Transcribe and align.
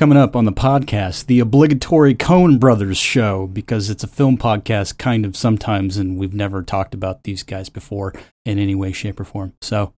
Coming 0.00 0.16
up 0.16 0.34
on 0.34 0.46
the 0.46 0.52
podcast, 0.52 1.26
the 1.26 1.40
obligatory 1.40 2.14
Coen 2.14 2.58
Brothers 2.58 2.96
show, 2.96 3.46
because 3.46 3.90
it's 3.90 4.02
a 4.02 4.06
film 4.06 4.38
podcast 4.38 4.96
kind 4.96 5.26
of 5.26 5.36
sometimes, 5.36 5.98
and 5.98 6.16
we've 6.16 6.32
never 6.32 6.62
talked 6.62 6.94
about 6.94 7.24
these 7.24 7.42
guys 7.42 7.68
before 7.68 8.14
in 8.46 8.58
any 8.58 8.74
way, 8.74 8.92
shape, 8.92 9.20
or 9.20 9.24
form. 9.24 9.52
So 9.60 9.92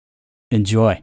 enjoy. 0.50 1.02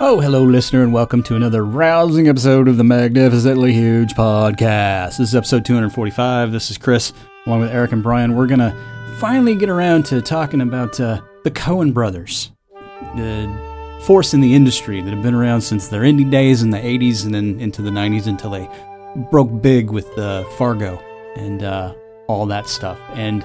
Oh, 0.00 0.20
hello, 0.20 0.44
listener, 0.44 0.84
and 0.84 0.92
welcome 0.92 1.24
to 1.24 1.34
another 1.34 1.64
rousing 1.64 2.28
episode 2.28 2.68
of 2.68 2.76
the 2.76 2.84
Magnificently 2.84 3.72
Huge 3.72 4.14
Podcast. 4.14 5.18
This 5.18 5.30
is 5.30 5.34
episode 5.34 5.64
245. 5.64 6.52
This 6.52 6.70
is 6.70 6.78
Chris, 6.78 7.12
along 7.44 7.62
with 7.62 7.72
Eric 7.72 7.90
and 7.90 8.00
Brian. 8.00 8.36
We're 8.36 8.46
going 8.46 8.60
to 8.60 8.76
finally 9.18 9.56
get 9.56 9.68
around 9.68 10.04
to 10.06 10.22
talking 10.22 10.60
about 10.60 11.00
uh, 11.00 11.20
the 11.42 11.50
Coen 11.50 11.92
brothers, 11.92 12.52
the 13.16 13.52
force 14.04 14.34
in 14.34 14.40
the 14.40 14.54
industry 14.54 15.02
that 15.02 15.12
have 15.12 15.20
been 15.24 15.34
around 15.34 15.62
since 15.62 15.88
their 15.88 16.02
indie 16.02 16.30
days 16.30 16.62
in 16.62 16.70
the 16.70 16.78
80s 16.78 17.24
and 17.24 17.34
then 17.34 17.58
into 17.58 17.82
the 17.82 17.90
90s 17.90 18.28
until 18.28 18.50
they 18.50 18.68
broke 19.32 19.60
big 19.60 19.90
with 19.90 20.16
uh, 20.16 20.44
Fargo 20.50 21.02
and 21.34 21.64
uh, 21.64 21.92
all 22.28 22.46
that 22.46 22.68
stuff. 22.68 23.00
And 23.14 23.44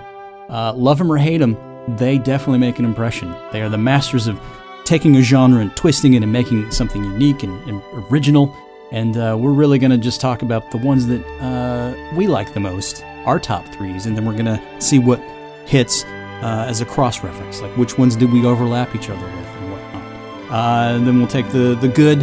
uh, 0.49 0.73
love 0.75 0.99
them 0.99 1.11
or 1.11 1.17
hate 1.17 1.39
them, 1.39 1.57
they 1.97 2.19
definitely 2.19 2.59
make 2.59 2.77
an 2.77 2.85
impression. 2.85 3.35
They 3.51 3.63
are 3.63 3.69
the 3.69 3.79
masters 3.79 4.27
of 4.27 4.39
taking 4.85 5.15
a 5.15 5.21
genre 5.21 5.61
and 5.61 5.75
twisting 5.75 6.13
it 6.13 6.23
and 6.23 6.31
making 6.31 6.69
something 6.71 7.03
unique 7.03 7.43
and, 7.43 7.69
and 7.69 7.81
original. 8.11 8.55
And 8.91 9.17
uh, 9.17 9.37
we're 9.39 9.53
really 9.53 9.79
going 9.79 9.91
to 9.91 9.97
just 9.97 10.21
talk 10.21 10.41
about 10.41 10.69
the 10.71 10.77
ones 10.77 11.07
that 11.07 11.25
uh, 11.41 11.95
we 12.15 12.27
like 12.27 12.53
the 12.53 12.59
most, 12.59 13.03
our 13.25 13.39
top 13.39 13.65
threes, 13.69 14.05
and 14.05 14.15
then 14.15 14.25
we're 14.25 14.33
going 14.33 14.45
to 14.45 14.61
see 14.79 14.99
what 14.99 15.19
hits 15.65 16.03
uh, 16.03 16.65
as 16.67 16.81
a 16.81 16.85
cross 16.85 17.23
reference, 17.23 17.61
like 17.61 17.75
which 17.77 17.97
ones 17.97 18.15
did 18.15 18.31
we 18.31 18.45
overlap 18.45 18.93
each 18.95 19.09
other 19.09 19.25
with 19.25 19.47
and 19.47 19.71
whatnot. 19.71 20.51
Uh, 20.51 20.95
and 20.95 21.07
then 21.07 21.17
we'll 21.17 21.27
take 21.27 21.49
the 21.49 21.75
the 21.81 21.87
good, 21.87 22.21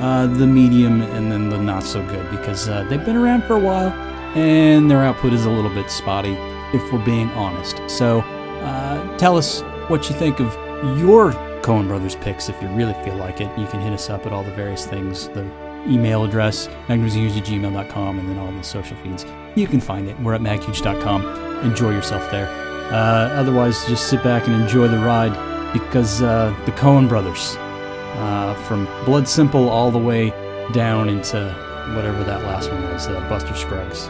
uh, 0.00 0.26
the 0.26 0.46
medium, 0.46 1.02
and 1.02 1.30
then 1.30 1.50
the 1.50 1.58
not 1.58 1.82
so 1.82 2.02
good 2.06 2.30
because 2.30 2.68
uh, 2.68 2.84
they've 2.84 3.04
been 3.04 3.16
around 3.16 3.42
for 3.44 3.56
a 3.56 3.60
while 3.60 3.92
and 4.36 4.90
their 4.90 5.02
output 5.02 5.32
is 5.32 5.46
a 5.46 5.50
little 5.50 5.70
bit 5.70 5.90
spotty, 5.90 6.34
if 6.74 6.92
we're 6.92 7.04
being 7.04 7.30
honest. 7.30 7.80
So 7.88 8.20
uh, 8.20 9.16
tell 9.16 9.36
us 9.36 9.62
what 9.88 10.10
you 10.10 10.16
think 10.16 10.40
of 10.40 10.52
your 10.98 11.32
Coen 11.66 11.88
Brothers 11.88 12.14
picks 12.14 12.48
if 12.48 12.62
you 12.62 12.68
really 12.68 12.94
feel 13.04 13.16
like 13.16 13.40
it. 13.40 13.50
You 13.58 13.66
can 13.66 13.80
hit 13.80 13.92
us 13.92 14.08
up 14.08 14.24
at 14.24 14.32
all 14.32 14.44
the 14.44 14.52
various 14.52 14.86
things. 14.86 15.26
The 15.30 15.42
email 15.88 16.22
address, 16.22 16.68
gmail.com, 16.88 18.18
and 18.20 18.28
then 18.28 18.38
all 18.38 18.52
the 18.52 18.62
social 18.62 18.96
feeds. 18.98 19.26
You 19.56 19.66
can 19.66 19.80
find 19.80 20.08
it. 20.08 20.16
We're 20.20 20.34
at 20.34 20.40
maghuge.com. 20.40 21.64
Enjoy 21.64 21.90
yourself 21.90 22.30
there. 22.30 22.46
Uh, 22.92 23.30
otherwise, 23.34 23.84
just 23.86 24.08
sit 24.08 24.22
back 24.22 24.46
and 24.46 24.62
enjoy 24.62 24.86
the 24.86 24.98
ride 24.98 25.32
because 25.72 26.22
uh, 26.22 26.54
the 26.66 26.72
Coen 26.72 27.08
Brothers, 27.08 27.56
uh, 27.58 28.54
from 28.68 28.84
Blood 29.04 29.26
Simple 29.26 29.68
all 29.68 29.90
the 29.90 29.98
way 29.98 30.30
down 30.72 31.08
into 31.08 31.50
whatever 31.96 32.22
that 32.22 32.44
last 32.44 32.70
one 32.70 32.82
was, 32.92 33.08
uh, 33.08 33.18
Buster 33.28 33.54
Scruggs. 33.56 34.08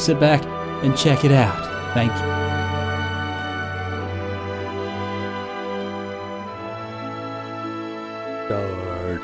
Sit 0.00 0.20
back 0.20 0.44
and 0.84 0.96
check 0.96 1.24
it 1.24 1.32
out. 1.32 1.94
Thank 1.94 2.12
you. 2.12 2.41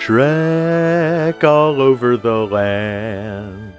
Trek 0.08 1.44
all 1.44 1.82
over 1.82 2.16
the 2.16 2.46
land. 2.46 3.74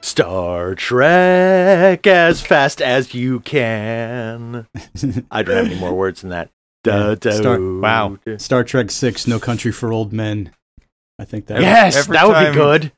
Star 0.00 0.74
Trek 0.74 2.04
as 2.08 2.40
fast 2.40 2.82
as 2.82 3.14
you 3.14 3.38
can. 3.38 4.66
I 5.30 5.44
don't 5.44 5.56
have 5.56 5.66
any 5.66 5.78
more 5.78 5.94
words 5.94 6.22
than 6.22 6.30
that. 6.30 6.50
Da, 6.82 7.08
Yeah, 7.10 7.14
da, 7.14 7.30
Star- 7.30 7.60
wow. 7.60 8.18
Star 8.36 8.64
Trek 8.64 8.90
Six: 8.90 9.28
No 9.28 9.38
Country 9.38 9.70
for 9.70 9.92
Old 9.92 10.12
Men. 10.12 10.50
I 11.22 11.24
think 11.24 11.46
that. 11.46 11.60
Yes, 11.60 11.96
Every 11.96 12.14
that 12.16 12.26
would 12.26 12.34
time- 12.34 12.52
be 12.52 12.58
good. 12.58 12.92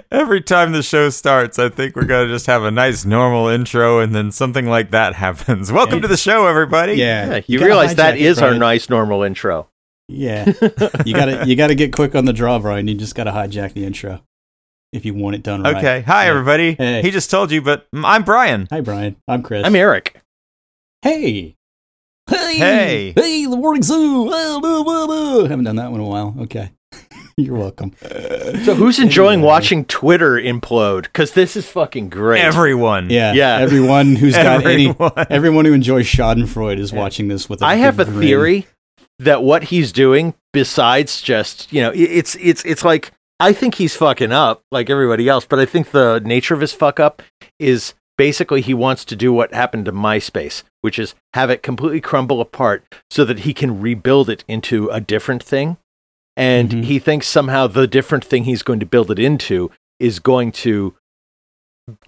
Every 0.10 0.40
time 0.40 0.72
the 0.72 0.82
show 0.82 1.08
starts, 1.10 1.56
I 1.56 1.68
think 1.68 1.94
we're 1.94 2.02
going 2.04 2.26
to 2.26 2.34
just 2.34 2.46
have 2.46 2.64
a 2.64 2.70
nice 2.72 3.04
normal 3.04 3.46
intro 3.46 4.00
and 4.00 4.12
then 4.12 4.32
something 4.32 4.66
like 4.66 4.90
that 4.90 5.14
happens. 5.24 5.70
Welcome 5.70 5.98
Yeah. 5.98 6.02
to 6.02 6.08
the 6.08 6.16
show, 6.16 6.48
everybody. 6.48 6.94
yeah, 6.94 7.26
Yeah, 7.36 7.40
you 7.46 7.58
gotta 7.60 7.68
realize 7.68 7.94
that 7.94 8.14
hijack 8.14 8.18
it, 8.18 8.22
is 8.22 8.42
our 8.42 8.54
nice 8.54 8.88
normal 8.90 9.22
intro. 9.22 9.68
Yeah, 10.08 10.46
you 11.06 11.14
gotta 11.14 11.44
you 11.46 11.54
gotta 11.54 11.76
get 11.76 11.92
quick 11.92 12.14
on 12.16 12.24
the 12.24 12.32
draw, 12.32 12.58
Brian. 12.58 12.88
You 12.88 12.94
just 12.96 13.14
gotta 13.14 13.30
hijack 13.30 13.74
the 13.74 13.84
intro 13.84 14.22
if 14.92 15.04
you 15.04 15.14
want 15.14 15.36
it 15.36 15.42
done 15.44 15.62
right. 15.62 15.76
Okay. 15.76 16.00
Hi, 16.00 16.24
Yeah. 16.24 16.30
everybody. 16.30 16.74
Hey. 16.74 17.02
He 17.02 17.10
just 17.12 17.30
told 17.30 17.52
you, 17.52 17.60
but 17.62 17.86
I'm 17.94 18.24
Brian. 18.24 18.66
Hi, 18.70 18.80
Brian. 18.80 19.14
I'm 19.28 19.42
Chris. 19.42 19.64
I'm 19.66 19.76
Eric. 19.76 20.20
Hey. 21.02 21.54
Hey. 22.56 23.12
Hey. 23.12 23.12
Hey, 23.16 23.46
the 23.46 23.56
morning 23.56 23.82
zoo. 23.82 24.30
Ah, 24.32 24.58
blah, 24.60 24.82
blah, 24.82 25.06
blah. 25.06 25.42
Haven't 25.48 25.64
done 25.64 25.76
that 25.76 25.90
one 25.90 26.00
in 26.00 26.06
a 26.06 26.08
while. 26.08 26.34
Okay. 26.40 26.70
You're 27.36 27.54
welcome. 27.56 27.92
So 28.64 28.74
who's 28.74 28.98
enjoying 28.98 29.34
Anyway. 29.40 29.46
watching 29.46 29.84
Twitter 29.84 30.32
implode? 30.32 31.02
Because 31.04 31.32
this 31.32 31.56
is 31.56 31.68
fucking 31.68 32.08
great. 32.08 32.42
Everyone. 32.42 33.10
Yeah. 33.10 33.32
Yeah. 33.32 33.56
Everyone 33.58 34.16
who's 34.16 34.34
got 34.34 34.64
any 34.66 34.88
Everyone. 34.88 35.26
everyone 35.30 35.64
who 35.64 35.72
enjoys 35.72 36.06
Schadenfreude 36.06 36.78
is 36.78 36.92
watching 36.92 37.28
this 37.28 37.48
with 37.48 37.62
a 37.62 37.66
I 37.66 37.76
have 37.76 38.00
a 38.00 38.04
grin. 38.06 38.20
theory 38.20 38.66
that 39.20 39.42
what 39.44 39.64
he's 39.64 39.92
doing, 39.92 40.34
besides 40.52 41.20
just 41.20 41.72
you 41.72 41.80
know, 41.82 41.92
it's 41.94 42.34
it's 42.40 42.64
it's 42.64 42.84
like 42.84 43.12
I 43.38 43.52
think 43.52 43.76
he's 43.76 43.94
fucking 43.94 44.32
up 44.32 44.62
like 44.72 44.90
everybody 44.90 45.28
else, 45.28 45.46
but 45.46 45.60
I 45.60 45.66
think 45.66 45.92
the 45.92 46.20
nature 46.24 46.54
of 46.54 46.60
his 46.60 46.72
fuck 46.72 46.98
up 46.98 47.22
is 47.60 47.94
basically 48.18 48.60
he 48.60 48.74
wants 48.74 49.04
to 49.06 49.16
do 49.16 49.32
what 49.32 49.54
happened 49.54 49.86
to 49.86 49.92
MySpace, 49.92 50.62
which 50.82 50.98
is 50.98 51.14
have 51.32 51.48
it 51.48 51.62
completely 51.62 52.02
crumble 52.02 52.42
apart 52.42 52.84
so 53.10 53.24
that 53.24 53.40
he 53.40 53.54
can 53.54 53.80
rebuild 53.80 54.28
it 54.28 54.44
into 54.46 54.90
a 54.90 55.00
different 55.00 55.42
thing. 55.42 55.78
And 56.36 56.70
Mhm. 56.70 56.84
he 56.84 56.98
thinks 56.98 57.26
somehow 57.26 57.66
the 57.68 57.86
different 57.86 58.24
thing 58.24 58.44
he's 58.44 58.62
going 58.62 58.80
to 58.80 58.86
build 58.86 59.10
it 59.10 59.18
into 59.18 59.70
is 59.98 60.18
going 60.18 60.52
to 60.52 60.94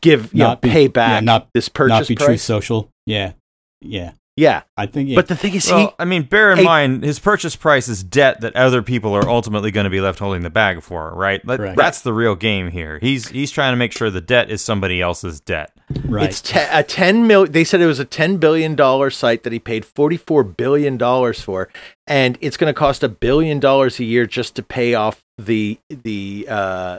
give 0.02 0.32
you 0.34 0.40
know, 0.40 0.56
be- 0.56 0.68
pay 0.68 0.82
yeah, 0.82 0.88
back 0.88 1.24
not- 1.24 1.48
this 1.54 1.68
purchase 1.70 2.00
Not 2.00 2.08
be 2.08 2.14
true 2.14 2.36
social. 2.36 2.90
Yeah. 3.06 3.32
Yeah. 3.80 4.12
Yeah, 4.36 4.62
I 4.76 4.86
think 4.86 5.08
yeah. 5.10 5.16
but 5.16 5.26
the 5.28 5.36
thing 5.36 5.54
is, 5.54 5.68
he 5.68 5.88
I 5.98 6.04
mean, 6.06 6.22
bear 6.22 6.50
in 6.52 6.58
Hey- 6.58 6.64
mind 6.64 7.02
his 7.02 7.18
purchase 7.18 7.56
price 7.56 7.88
is 7.88 8.02
debt 8.02 8.40
that 8.40 8.56
other 8.56 8.80
people 8.80 9.12
are 9.14 9.28
ultimately 9.28 9.70
going 9.70 9.84
to 9.84 9.90
be 9.90 10.00
left 10.00 10.18
holding 10.18 10.42
the 10.42 10.50
bag 10.50 10.82
for, 10.82 11.12
right? 11.14 11.44
That- 11.46 11.58
Correct. 11.58 11.76
That's 11.76 12.00
the 12.00 12.12
real 12.14 12.36
game 12.36 12.70
here. 12.70 12.98
He's 13.02 13.28
he's 13.28 13.50
trying 13.50 13.72
to 13.72 13.76
make 13.76 13.92
sure 13.92 14.08
the 14.08 14.20
debt 14.22 14.50
is 14.50 14.62
somebody 14.62 15.02
else's 15.02 15.40
debt. 15.40 15.72
right. 16.06 16.28
It's 16.30 16.40
te- 16.40 16.58
a 16.70 16.82
ten 16.82 17.26
mil. 17.26 17.44
They 17.46 17.64
said 17.64 17.80
it 17.82 17.86
was 17.86 17.98
a 17.98 18.04
ten 18.04 18.38
billion 18.38 18.74
dollar 18.76 19.10
site 19.10 19.42
that 19.42 19.52
he 19.52 19.58
paid 19.58 19.84
forty 19.84 20.16
four 20.16 20.42
billion 20.42 20.96
dollars 20.96 21.42
for, 21.42 21.68
and 22.06 22.38
it's 22.40 22.56
going 22.56 22.72
to 22.72 22.78
cost 22.78 23.02
a 23.02 23.08
billion 23.10 23.58
dollars 23.60 23.98
a 24.00 24.04
year 24.04 24.26
just 24.26 24.54
to 24.56 24.62
pay 24.62 24.94
off 24.94 25.22
the 25.36 25.78
the 25.90 26.46
uh 26.48 26.98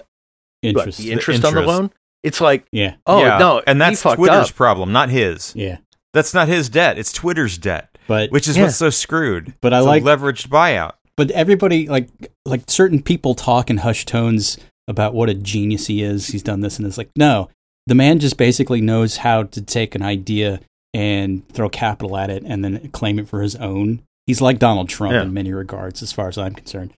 what, 0.62 0.70
interest. 0.70 0.98
the 1.00 1.12
interest 1.12 1.46
on 1.46 1.56
the 1.56 1.62
loan. 1.62 1.92
It's 2.24 2.40
like 2.42 2.68
yeah. 2.72 2.96
oh 3.08 3.22
Yeah, 3.24 3.40
no, 3.40 3.64
and 3.66 3.82
that's 3.82 4.04
fucked 4.04 4.18
Twitter's 4.18 4.50
up. 4.52 4.56
problem, 4.56 4.92
not 4.92 5.10
his. 5.10 5.56
Yeah. 5.56 5.78
That's 6.14 6.34
not 6.34 6.48
his 6.48 6.70
debt. 6.70 6.98
It's 6.98 7.12
Twitter's 7.14 7.58
debt, 7.58 7.98
But 8.08 8.32
which 8.32 8.48
is 8.48 8.58
Yeah. 8.58 8.64
what's 8.64 8.76
so 8.78 8.90
screwed. 8.90 9.54
But 9.62 9.74
I 9.74 9.78
It's 9.80 9.88
like- 9.88 10.04
leveraged 10.04 10.48
buyout. 10.50 10.94
but 11.18 11.32
everybody 11.32 11.88
like 11.88 12.08
like 12.46 12.64
certain 12.68 13.02
people 13.02 13.36
talk 13.36 13.70
in 13.70 13.78
hushed 13.78 14.08
tones 14.08 14.58
about 14.88 15.14
what 15.14 15.30
a 15.30 15.34
genius 15.34 15.88
he 15.88 16.02
is. 16.04 16.28
He's 16.28 16.44
done 16.44 16.62
this 16.62 16.78
and 16.78 16.88
it's 16.88 16.98
like 16.98 17.10
no, 17.16 17.50
the 17.88 17.96
man 17.96 18.20
just 18.20 18.38
basically 18.38 18.82
knows 18.82 19.18
how 19.18 19.44
to 19.44 19.62
take 19.62 19.96
an 19.96 20.02
idea 20.02 20.60
and 20.94 21.48
throw 21.50 21.70
capital 21.70 22.18
at 22.18 22.30
it 22.30 22.44
and 22.46 22.64
then 22.66 22.90
claim 22.92 23.18
it 23.20 23.28
for 23.30 23.42
his 23.42 23.56
own. 23.56 24.02
He's 24.28 24.42
like 24.42 24.60
Donald 24.60 24.90
Trump 24.90 25.14
Yeah. 25.14 25.22
in 25.24 25.34
many 25.34 25.54
regards, 25.54 26.02
as 26.04 26.12
far 26.12 26.28
as 26.28 26.38
I'm 26.38 26.54
concerned. 26.54 26.92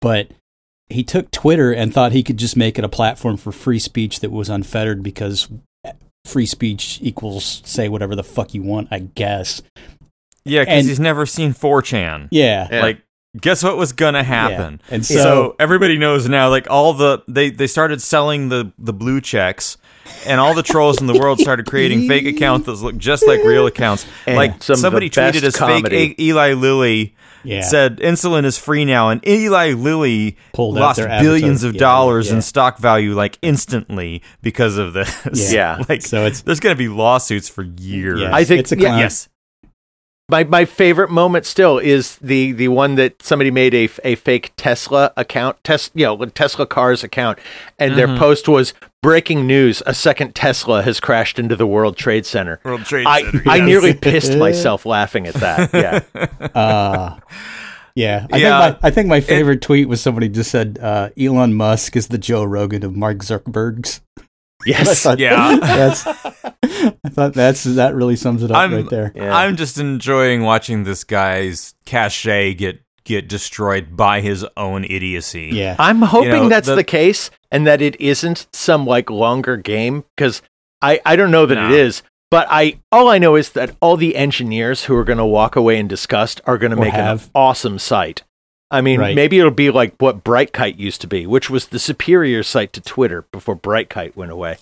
But 0.00 0.30
he 0.88 1.02
took 1.02 1.30
Twitter 1.30 1.70
and 1.72 1.92
thought 1.92 2.12
he 2.12 2.22
could 2.22 2.38
just 2.38 2.56
make 2.56 2.78
it 2.78 2.84
a 2.84 2.88
platform 2.88 3.36
for 3.36 3.52
free 3.52 3.78
speech 3.78 4.20
that 4.20 4.30
was 4.32 4.48
unfettered 4.48 5.02
because 5.02 5.48
free 6.28 6.46
speech 6.46 6.98
equals 7.02 7.62
say 7.64 7.88
whatever 7.88 8.14
the 8.14 8.22
fuck 8.24 8.54
you 8.54 8.62
want, 8.62 8.88
I 8.90 8.98
guess. 9.00 9.62
Yeah, 10.44 10.62
because 10.64 10.86
he's 10.86 11.00
never 11.00 11.26
seen 11.26 11.52
4chan. 11.52 12.28
Yeah. 12.30 12.68
Yeah. 12.70 12.80
Like, 12.82 13.02
guess 13.38 13.62
what 13.62 13.76
was 13.76 13.92
gonna 13.92 14.24
happen? 14.24 14.80
And 14.90 15.04
So, 15.04 15.14
so, 15.14 15.56
everybody 15.58 15.98
knows 15.98 16.28
now. 16.28 16.48
Like 16.48 16.68
all 16.70 16.94
the 16.94 17.22
they 17.28 17.50
they 17.50 17.66
started 17.66 18.00
selling 18.00 18.48
the 18.48 18.72
the 18.78 18.92
blue 18.94 19.20
checks, 19.20 19.76
and 20.26 20.40
all 20.40 20.54
the 20.54 20.62
trolls 20.62 21.00
in 21.00 21.06
the 21.06 21.18
world 21.18 21.38
started 21.38 21.66
creating 21.66 22.08
fake 22.08 22.26
accounts 22.26 22.66
that 22.66 22.72
look 22.72 22.96
just 22.96 23.26
like 23.26 23.44
real 23.44 23.66
accounts. 23.66 24.06
And 24.26 24.36
like 24.36 24.62
some 24.62 24.76
somebody 24.76 25.10
tweeted 25.10 25.42
as 25.42 25.56
comedy. 25.56 25.96
fake 26.14 26.18
A- 26.18 26.22
Eli 26.22 26.52
Lilly 26.54 27.14
Yeah. 27.44 27.62
said 27.62 27.98
insulin 27.98 28.44
is 28.44 28.58
free 28.58 28.84
now, 28.84 29.08
and 29.10 29.26
Eli 29.26 29.72
Lilly 29.72 30.36
Pulled 30.52 30.74
lost 30.74 31.00
billions 31.00 31.62
of 31.64 31.74
yeah, 31.74 31.78
dollars 31.80 32.28
yeah. 32.28 32.36
in 32.36 32.42
stock 32.42 32.78
value 32.78 33.14
like 33.14 33.38
instantly 33.42 34.22
because 34.42 34.76
of 34.78 34.92
this. 34.92 35.52
Yeah. 35.52 35.82
like 35.88 36.02
So 36.02 36.18
it's- 36.26 36.42
there's 36.42 36.60
going 36.60 36.74
to 36.74 36.78
be 36.78 36.88
lawsuits 36.88 37.48
for 37.48 37.62
years. 37.62 38.20
Yeah. 38.20 38.34
I 38.34 38.44
think 38.44 38.60
it's 38.60 38.72
a 38.72 38.76
yeah, 38.76 38.88
clown. 38.88 38.98
Yes. 38.98 39.28
My 40.30 40.44
my 40.44 40.66
favorite 40.66 41.10
moment 41.10 41.46
still 41.46 41.78
is 41.78 42.16
the 42.16 42.52
the 42.52 42.68
one 42.68 42.96
that 42.96 43.22
somebody 43.22 43.50
made 43.50 43.72
a, 43.74 43.88
a 44.04 44.14
fake 44.16 44.52
Tesla 44.58 45.10
account, 45.16 45.56
tes, 45.64 45.90
you 45.94 46.04
know, 46.04 46.22
Tesla 46.26 46.66
cars 46.66 47.02
account, 47.02 47.38
and 47.78 47.96
their 47.96 48.08
Mm-hmm. 48.08 48.18
post 48.18 48.46
was 48.46 48.74
breaking 49.02 49.46
news: 49.46 49.82
a 49.86 49.94
second 49.94 50.34
Tesla 50.34 50.82
has 50.82 51.00
crashed 51.00 51.38
into 51.38 51.56
the 51.56 51.66
World 51.66 51.96
Trade 51.96 52.26
Center. 52.26 52.60
World 52.64 52.84
Trade 52.84 53.06
I 53.06 53.22
Center, 53.22 53.42
I 53.48 53.56
yes. 53.56 53.66
nearly 53.66 53.94
pissed 54.00 54.36
myself 54.36 54.86
laughing 54.86 55.26
at 55.26 55.34
that. 55.34 55.70
Yeah, 55.72 56.48
Uh, 56.54 57.18
yeah. 57.94 58.26
I, 58.32 58.36
Yeah. 58.38 58.70
Think 58.70 58.82
my, 58.82 58.88
I 58.88 58.90
think 58.90 59.08
my 59.08 59.20
favorite 59.20 59.62
tweet 59.62 59.88
was 59.88 60.00
somebody 60.00 60.28
just 60.28 60.50
said 60.50 60.78
uh, 60.80 61.10
Elon 61.18 61.54
Musk 61.54 61.96
is 61.96 62.08
the 62.08 62.18
Joe 62.18 62.44
Rogan 62.44 62.84
of 62.84 62.94
Mark 62.96 63.18
Zuckerberg's. 63.18 64.00
I 64.18 64.22
yes, 64.66 65.02
thought, 65.02 65.18
Yeah. 65.18 65.56
that's. 65.60 66.06
I 66.06 67.08
thought 67.10 67.34
that's 67.34 67.64
that 67.64 67.94
really 67.94 68.16
sums 68.16 68.42
it 68.42 68.50
up 68.50 68.56
I'm, 68.56 68.72
right 68.72 68.88
there. 68.88 69.12
Yeah. 69.14 69.34
I'm 69.34 69.56
just 69.56 69.78
enjoying 69.78 70.42
watching 70.42 70.84
this 70.84 71.04
guy's 71.04 71.74
cachet 71.86 72.54
get 72.54 72.80
get 73.08 73.28
destroyed 73.28 73.96
by 73.96 74.20
his 74.20 74.44
own 74.56 74.84
idiocy. 74.84 75.50
Yeah. 75.52 75.74
I'm 75.78 76.02
hoping 76.02 76.30
know, 76.30 76.48
that's 76.48 76.68
the- 76.68 76.76
the, 76.76 76.84
case 76.84 77.30
and 77.50 77.66
that 77.66 77.80
it 77.82 78.00
isn't 78.00 78.46
some 78.52 78.86
like 78.86 79.10
longer 79.10 79.56
game 79.56 80.04
because 80.16 80.42
I, 80.82 81.00
I 81.04 81.16
don't 81.16 81.30
know 81.30 81.46
that 81.46 81.54
No. 81.56 81.66
it 81.66 81.72
is. 81.72 82.02
But 82.30 82.46
I 82.50 82.78
all 82.92 83.08
I 83.08 83.16
know 83.18 83.36
is 83.36 83.50
that 83.52 83.74
all 83.80 83.96
the 83.96 84.14
engineers 84.14 84.84
who 84.84 84.94
are 84.94 85.04
going 85.04 85.16
to 85.18 85.24
walk 85.24 85.56
away 85.56 85.78
in 85.78 85.88
disgust 85.88 86.42
are 86.44 86.58
going 86.58 86.72
to 86.72 86.76
make 86.76 86.92
have. 86.92 87.24
an 87.24 87.30
awesome 87.34 87.78
site. 87.78 88.22
I 88.70 88.82
mean, 88.82 89.00
Right. 89.00 89.16
maybe 89.16 89.38
it'll 89.38 89.50
be 89.50 89.70
like 89.70 89.94
what 89.96 90.22
Brightkite 90.24 90.78
used 90.78 91.00
to 91.00 91.06
be, 91.06 91.26
which 91.26 91.48
was 91.48 91.68
the 91.68 91.78
superior 91.78 92.42
site 92.42 92.74
to 92.74 92.82
Twitter 92.82 93.22
before 93.32 93.56
Brightkite 93.56 94.14
went 94.14 94.30
away. 94.30 94.58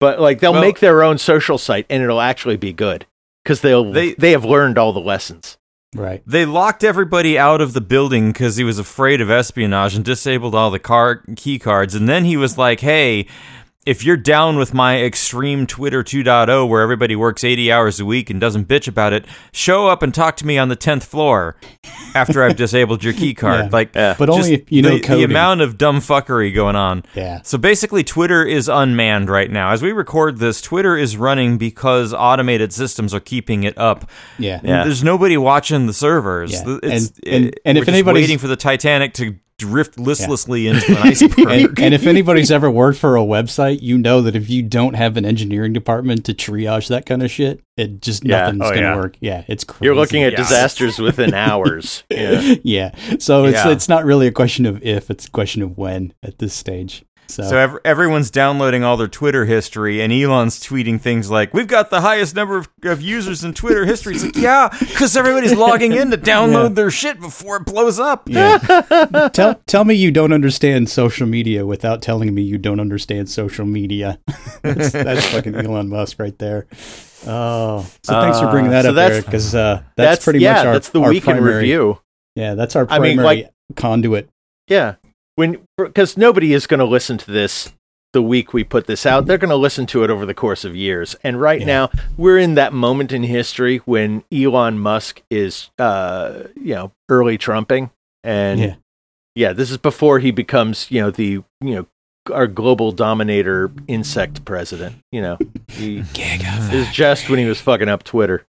But 0.00 0.20
like 0.20 0.40
they'll 0.40 0.52
Well- 0.52 0.60
make 0.62 0.80
their 0.80 1.04
own 1.04 1.18
social 1.18 1.58
site 1.58 1.86
and 1.88 2.02
it'll 2.02 2.20
actually 2.20 2.56
be 2.56 2.72
good 2.72 3.06
because 3.44 3.60
they'll 3.60 3.92
They- 3.92 4.14
they 4.14 4.32
have 4.32 4.44
learned 4.44 4.76
all 4.76 4.92
the 4.92 4.98
lessons. 5.00 5.56
Right. 5.96 6.22
They 6.26 6.44
locked 6.44 6.84
everybody 6.84 7.38
out 7.38 7.60
of 7.60 7.72
the 7.72 7.80
building 7.80 8.32
because 8.32 8.56
he 8.56 8.64
was 8.64 8.78
afraid 8.78 9.20
of 9.20 9.30
espionage 9.30 9.94
and 9.94 10.04
disabled 10.04 10.54
all 10.54 10.70
the 10.70 10.78
car 10.78 11.22
key 11.36 11.58
cards. 11.58 11.94
And 11.94 12.08
then 12.08 12.24
he 12.24 12.36
was 12.36 12.56
like, 12.58 12.80
"Hey, 12.80 13.26
if 13.86 14.04
you're 14.04 14.16
down 14.16 14.56
with 14.58 14.74
my 14.74 15.00
extreme 15.02 15.66
Twitter 15.66 16.02
2.0, 16.02 16.68
where 16.68 16.82
everybody 16.82 17.14
works 17.16 17.44
80 17.44 17.70
hours 17.72 18.00
a 18.00 18.04
week 18.04 18.28
and 18.30 18.40
doesn't 18.40 18.66
bitch 18.66 18.88
about 18.88 19.12
it, 19.12 19.24
show 19.52 19.86
up 19.86 20.02
and 20.02 20.12
talk 20.12 20.36
to 20.38 20.46
me 20.46 20.58
on 20.58 20.68
the 20.68 20.76
10th 20.76 21.04
floor 21.04 21.56
after 22.14 22.42
I've 22.42 22.56
disabled 22.64 23.04
your 23.04 23.12
key 23.12 23.32
card." 23.32 23.66
Yeah. 23.66 23.70
Like, 23.72 23.94
Yeah. 23.94 24.14
But 24.18 24.26
just 24.26 24.38
only 24.38 24.54
if 24.54 24.72
you 24.72 24.82
know 24.82 24.98
the, 24.98 25.06
the 25.06 25.22
amount 25.22 25.60
of 25.60 25.78
dumb 25.78 25.98
fuckery 26.00 26.52
going 26.54 26.76
on. 26.76 27.04
Yeah. 27.14 27.42
So 27.42 27.56
basically, 27.58 28.02
Twitter 28.04 28.44
is 28.44 28.68
unmanned 28.68 29.30
right 29.30 29.50
now. 29.50 29.70
As 29.70 29.82
we 29.82 29.92
record 29.92 30.38
this, 30.38 30.60
Twitter 30.60 30.96
is 30.96 31.16
running 31.16 31.56
because 31.56 32.12
automated 32.12 32.72
systems 32.72 33.14
are 33.14 33.20
keeping 33.20 33.62
it 33.62 33.78
up. 33.78 34.10
Yeah. 34.38 34.60
Yeah. 34.64 34.82
There's 34.84 35.04
nobody 35.04 35.36
watching 35.36 35.86
the 35.86 35.92
servers. 35.94 36.52
Yeah. 36.52 36.78
It's, 36.82 37.08
And- 37.08 37.20
and- 37.34 37.44
it- 37.46 37.60
and 37.64 37.76
we're 37.76 37.82
if 37.82 37.86
just 37.86 37.94
anybody's- 37.94 38.22
waiting 38.24 38.38
for 38.38 38.48
the 38.48 38.56
Titanic 38.56 39.14
to 39.14 39.36
drift 39.58 39.98
listlessly 39.98 40.66
into 40.68 40.92
an 40.92 40.98
iceberg. 41.08 41.38
And, 41.48 41.78
and 41.80 41.94
if 41.94 42.06
anybody's 42.06 42.50
ever 42.50 42.70
worked 42.70 42.98
for 42.98 43.16
a 43.16 43.20
website, 43.20 43.80
you 43.82 43.96
know 43.98 44.20
that 44.22 44.36
if 44.36 44.50
you 44.50 44.62
don't 44.62 44.94
have 44.94 45.16
an 45.16 45.24
engineering 45.24 45.72
department 45.72 46.24
to 46.26 46.34
triage 46.34 46.88
that 46.88 47.06
kind 47.06 47.22
of 47.22 47.30
shit, 47.30 47.62
it 47.76 48.00
just 48.02 48.24
Yeah. 48.24 48.42
nothing's 48.50 48.62
Oh, 48.62 48.68
gonna 48.70 48.80
yeah. 48.82 48.96
work. 48.96 49.16
Yeah, 49.20 49.44
it's 49.48 49.64
crazy. 49.64 49.84
You're 49.86 49.94
looking 49.94 50.22
at 50.22 50.32
Yeah. 50.32 50.38
disasters 50.38 50.98
within 50.98 51.32
hours. 51.34 52.04
Yeah. 52.10 52.54
yeah. 52.62 52.94
So 53.18 53.44
it's 53.44 53.56
Yeah. 53.64 53.70
it's 53.70 53.88
not 53.88 54.04
really 54.04 54.26
a 54.26 54.32
question 54.32 54.66
of 54.66 54.82
if, 54.82 55.10
it's 55.10 55.26
a 55.26 55.30
question 55.30 55.62
of 55.62 55.78
when 55.78 56.12
at 56.22 56.38
this 56.38 56.52
stage. 56.54 57.04
So, 57.28 57.42
so 57.42 57.56
ev- 57.58 57.78
everyone's 57.84 58.30
downloading 58.30 58.84
all 58.84 58.96
their 58.96 59.08
Twitter 59.08 59.44
history, 59.44 60.00
and 60.00 60.12
Elon's 60.12 60.60
tweeting 60.60 61.00
things 61.00 61.30
like, 61.30 61.52
"We've 61.52 61.66
got 61.66 61.90
the 61.90 62.00
highest 62.00 62.34
number 62.36 62.56
of, 62.56 62.68
of 62.84 63.02
users 63.02 63.42
in 63.44 63.52
Twitter 63.52 63.84
history." 63.84 64.14
It's 64.14 64.24
like, 64.24 64.36
yeah, 64.36 64.68
because 64.78 65.16
everybody's 65.16 65.54
logging 65.56 65.92
in 65.92 66.10
to 66.12 66.16
download 66.18 66.68
Yeah. 66.70 66.74
their 66.74 66.90
shit 66.90 67.20
before 67.20 67.56
it 67.56 67.66
blows 67.66 67.98
up. 67.98 68.28
yeah. 68.28 68.58
tell 69.32 69.54
tell 69.66 69.84
me 69.84 69.94
you 69.94 70.10
don't 70.10 70.32
understand 70.32 70.88
social 70.88 71.26
media 71.26 71.66
without 71.66 72.00
telling 72.00 72.34
me 72.34 72.42
you 72.42 72.58
don't 72.58 72.80
understand 72.80 73.28
social 73.28 73.66
media. 73.66 74.20
that's, 74.62 74.92
that's 74.92 75.26
fucking 75.26 75.54
Elon 75.56 75.88
Musk 75.88 76.18
right 76.20 76.38
there. 76.38 76.66
Oh, 77.26 77.80
so 78.04 78.20
thanks 78.20 78.38
for 78.38 78.50
bringing 78.50 78.70
Uh, 78.72 78.74
that 78.74 78.82
so 78.84 78.88
up, 78.90 78.94
that's- 78.94 79.12
Eric, 79.14 79.24
because 79.24 79.54
uh, 79.54 79.82
that's, 79.96 80.24
pretty 80.24 80.38
yeah, 80.40 80.52
much 80.54 80.66
our 80.66 80.72
that's 80.74 80.88
the 80.90 81.00
our 81.00 81.10
week 81.10 81.24
primary, 81.24 81.56
review. 81.56 81.98
Yeah, 82.36 82.54
that's 82.54 82.76
our 82.76 82.84
I 82.84 82.86
primary 82.98 83.16
mean, 83.16 83.24
like- 83.24 83.50
conduit. 83.74 84.28
Yeah. 84.68 84.94
When 85.36 85.66
because 85.78 86.16
nobody 86.16 86.52
is 86.52 86.66
going 86.66 86.80
to 86.80 86.84
listen 86.86 87.18
to 87.18 87.30
this 87.30 87.72
the 88.12 88.22
week 88.22 88.54
we 88.54 88.64
put 88.64 88.86
this 88.86 89.04
out. 89.04 89.26
They're 89.26 89.36
going 89.36 89.50
to 89.50 89.56
listen 89.56 89.84
to 89.86 90.02
it 90.02 90.08
over 90.10 90.24
the 90.24 90.32
course 90.32 90.64
of 90.64 90.74
years. 90.74 91.14
And 91.22 91.38
right 91.38 91.60
Yeah. 91.60 91.66
now, 91.66 91.90
we're 92.16 92.38
in 92.38 92.54
that 92.54 92.72
moment 92.72 93.12
in 93.12 93.22
history 93.24 93.78
when 93.78 94.24
Elon 94.32 94.78
Musk 94.78 95.20
is 95.30 95.68
uh, 95.78 96.44
you 96.56 96.74
know, 96.74 96.92
early 97.10 97.36
trumping 97.36 97.90
and 98.24 98.60
Yeah. 98.60 98.74
yeah, 99.34 99.52
this 99.52 99.70
is 99.70 99.76
before 99.76 100.18
he 100.20 100.30
becomes, 100.30 100.90
you 100.90 101.02
know, 101.02 101.10
the, 101.10 101.42
you 101.60 101.74
know, 101.74 101.86
our 102.32 102.46
global 102.46 102.90
dominator 102.90 103.70
insect 103.86 104.44
president, 104.46 104.96
you 105.12 105.20
know. 105.20 105.36
He 105.68 106.00
this 106.00 106.72
is 106.72 106.88
just 106.94 107.28
when 107.28 107.38
he 107.38 107.44
was 107.44 107.60
fucking 107.60 107.88
up 107.88 108.02
Twitter. 108.02 108.46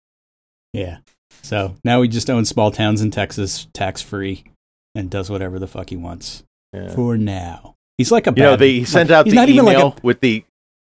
Yeah. 0.74 0.98
So 1.42 1.76
now 1.84 2.04
he 2.04 2.08
just 2.08 2.30
owns 2.30 2.50
small 2.50 2.70
towns 2.70 3.02
in 3.02 3.10
Texas, 3.10 3.68
tax 3.74 4.02
free, 4.04 4.44
and 4.94 5.10
does 5.10 5.30
whatever 5.32 5.58
the 5.58 5.68
fuck 5.68 5.90
he 5.90 5.98
wants 5.98 6.44
Yeah. 6.76 6.90
for 6.96 7.18
now. 7.18 7.76
He's 7.98 8.12
like 8.12 8.28
a 8.28 8.34
You 8.36 8.44
know, 8.44 8.56
they 8.56 8.74
he 8.80 8.86
sent 8.86 9.10
like- 9.10 9.18
out 9.20 9.26
the 9.26 9.40
email 9.40 9.64
like 9.66 9.78
a 9.78 9.96
with 10.04 10.20
the 10.22 10.44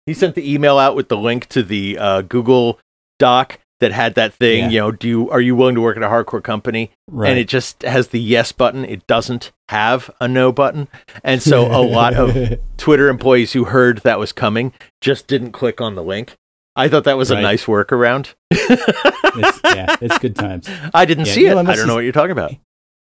he 0.06 0.14
sent 0.14 0.36
the 0.36 0.54
email 0.54 0.78
out 0.78 0.96
with 0.96 1.10
the 1.10 1.18
link 1.18 1.48
to 1.50 1.64
the 1.64 1.98
uh, 1.98 2.22
Google 2.22 2.80
Doc 3.20 3.60
that 3.82 3.92
had 3.92 4.16
that 4.16 4.34
thing. 4.34 4.66
Yeah. 4.66 4.70
You 4.70 4.80
know, 4.80 4.92
do 4.92 5.08
you 5.08 5.30
are 5.32 5.42
you 5.42 5.56
willing 5.56 5.76
to 5.76 5.82
work 5.82 5.98
at 5.98 6.04
a 6.04 6.08
hardcore 6.08 6.44
company? 6.44 6.92
right. 7.10 7.32
And 7.32 7.40
it 7.40 7.48
just 7.48 7.82
has 7.84 8.10
the 8.10 8.20
yes 8.22 8.52
button. 8.52 8.86
It 8.86 9.06
doesn't 9.08 9.52
have 9.70 10.10
a 10.22 10.28
no 10.28 10.52
button. 10.52 10.88
And 11.24 11.42
so 11.42 11.66
a 11.66 11.82
lot 11.84 12.14
of 12.14 12.60
Twitter 12.78 13.10
employees 13.10 13.54
who 13.54 13.66
heard 13.66 13.98
that 14.00 14.20
was 14.20 14.32
coming 14.32 14.72
just 15.02 15.28
didn't 15.28 15.52
click 15.54 15.82
on 15.82 15.96
the 15.96 16.04
link. 16.04 16.36
I 16.78 16.88
thought 16.88 17.06
that 17.06 17.18
was 17.18 17.32
a 17.32 17.42
nice 17.42 17.66
workaround. 17.66 18.34
it's, 18.52 19.60
yeah, 19.64 19.96
it's 20.02 20.18
good 20.20 20.36
times. 20.46 20.70
I 20.94 21.06
didn't 21.06 21.26
Yeah, 21.28 21.34
see 21.34 21.46
it. 21.48 21.56
I 21.58 21.76
don't 21.76 21.88
know 21.88 21.96
what 21.96 22.04
you're 22.04 22.12
talking 22.14 22.32
about. 22.32 22.54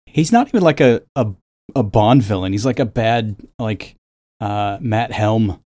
He's 0.06 0.30
not 0.30 0.48
even 0.48 0.62
like 0.62 0.80
a 0.80 1.02
a, 1.16 1.32
a 1.74 1.82
Bond 1.82 2.22
villain. 2.22 2.52
He's 2.52 2.66
like 2.66 2.78
a 2.78 2.84
bad 2.86 3.36
like 3.58 3.96
uh, 4.40 4.78
Matt 4.80 5.12
Helm 5.12 5.60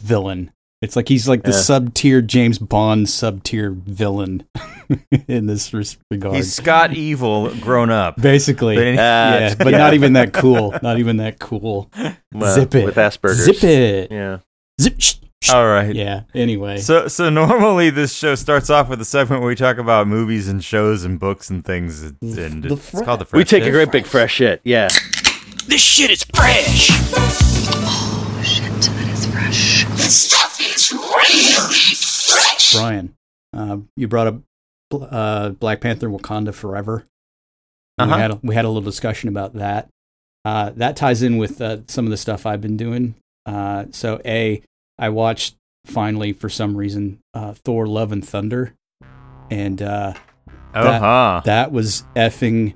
villain. 0.00 0.50
It's 0.82 0.96
like 0.96 1.08
he's 1.08 1.28
like 1.28 1.42
the 1.42 1.50
Yeah. 1.50 1.56
sub 1.58 1.92
tier 1.94 2.22
James 2.22 2.58
Bond 2.58 3.08
sub 3.08 3.42
tier 3.42 3.70
villain 3.70 4.44
in 5.28 5.44
this 5.46 5.74
regard. 6.10 6.36
He's 6.36 6.54
Scott 6.54 6.94
Evil 6.94 7.54
grown 7.56 7.90
up. 7.90 8.16
Basically, 8.20 8.76
But- 8.76 8.80
yeah, 8.86 9.30
That's- 9.30 9.54
but 9.58 9.72
not 9.72 9.92
even 9.94 10.14
that 10.14 10.32
cool. 10.32 10.74
Not 10.82 10.98
even 10.98 11.18
that 11.18 11.38
cool. 11.38 11.90
Well, 12.32 12.54
Zip 12.54 12.74
it. 12.74 12.84
with 12.86 12.96
Asperger's. 12.96 13.44
Zip 13.44 13.62
it. 13.62 14.10
Yeah. 14.10 14.38
Zip. 14.80 14.94
Sh- 14.98 15.16
All 15.48 15.66
right. 15.66 15.94
Yeah. 15.94 16.22
Anyway. 16.34 16.78
So, 16.78 17.08
so 17.08 17.30
normally 17.30 17.88
this 17.90 18.12
show 18.14 18.34
starts 18.34 18.68
off 18.68 18.88
with 18.88 19.00
a 19.00 19.04
segment 19.06 19.40
where 19.40 19.48
we 19.48 19.56
talk 19.56 19.78
about 19.78 20.06
movies 20.06 20.48
and 20.48 20.62
shows 20.62 21.02
and 21.04 21.18
books 21.18 21.48
and 21.48 21.64
things, 21.64 22.02
and 22.02 22.18
The 22.20 22.74
it's 22.74 22.90
fre- 22.90 23.04
called 23.04 23.20
the. 23.20 23.24
Fresh. 23.24 23.38
We 23.38 23.44
Fresh 23.44 23.50
take 23.60 23.64
a 23.64 23.70
great 23.70 23.90
big 23.90 24.06
fresh 24.06 24.34
shit. 24.34 24.60
Yeah. 24.64 24.88
This 25.66 25.80
shit 25.80 26.10
is 26.10 26.24
fresh. 26.34 26.88
Oh 26.92 28.42
shit, 28.44 28.64
that 28.70 29.10
is 29.12 29.26
fresh. 29.26 29.84
This 29.96 30.14
stuff 30.28 30.60
is 30.60 30.92
really 30.92 31.94
fresh. 31.94 32.74
Brian, 32.74 33.14
uh, 33.54 33.78
you 33.96 34.08
brought 34.08 34.26
up 34.26 34.40
uh, 34.92 35.50
Black 35.50 35.80
Panther: 35.80 36.08
Wakanda 36.10 36.52
Forever. 36.52 37.06
Uh-huh. 37.98 38.14
We 38.14 38.20
had 38.20 38.30
a, 38.30 38.40
we 38.42 38.54
had 38.54 38.64
a 38.66 38.68
little 38.68 38.82
discussion 38.82 39.28
about 39.28 39.54
that. 39.54 39.88
Uh, 40.44 40.70
that 40.76 40.96
ties 40.96 41.22
in 41.22 41.38
with 41.38 41.60
uh, 41.60 41.78
some 41.88 42.04
of 42.04 42.10
the 42.10 42.16
stuff 42.16 42.46
I've 42.46 42.60
been 42.60 42.76
doing. 42.76 43.14
Uh, 43.46 43.86
so, 43.90 44.20
a 44.24 44.62
I 45.00 45.08
watched 45.08 45.56
finally 45.86 46.32
for 46.32 46.48
some 46.48 46.76
reason 46.76 47.20
uh, 47.34 47.54
Thor: 47.54 47.86
Love 47.86 48.12
and 48.12 48.24
Thunder, 48.26 48.74
and 49.50 49.80
uh, 49.82 50.12
Oh, 50.74 50.84
that- 50.84 51.00
huh. 51.00 51.42
that 51.46 51.72
was 51.72 52.04
effing 52.14 52.74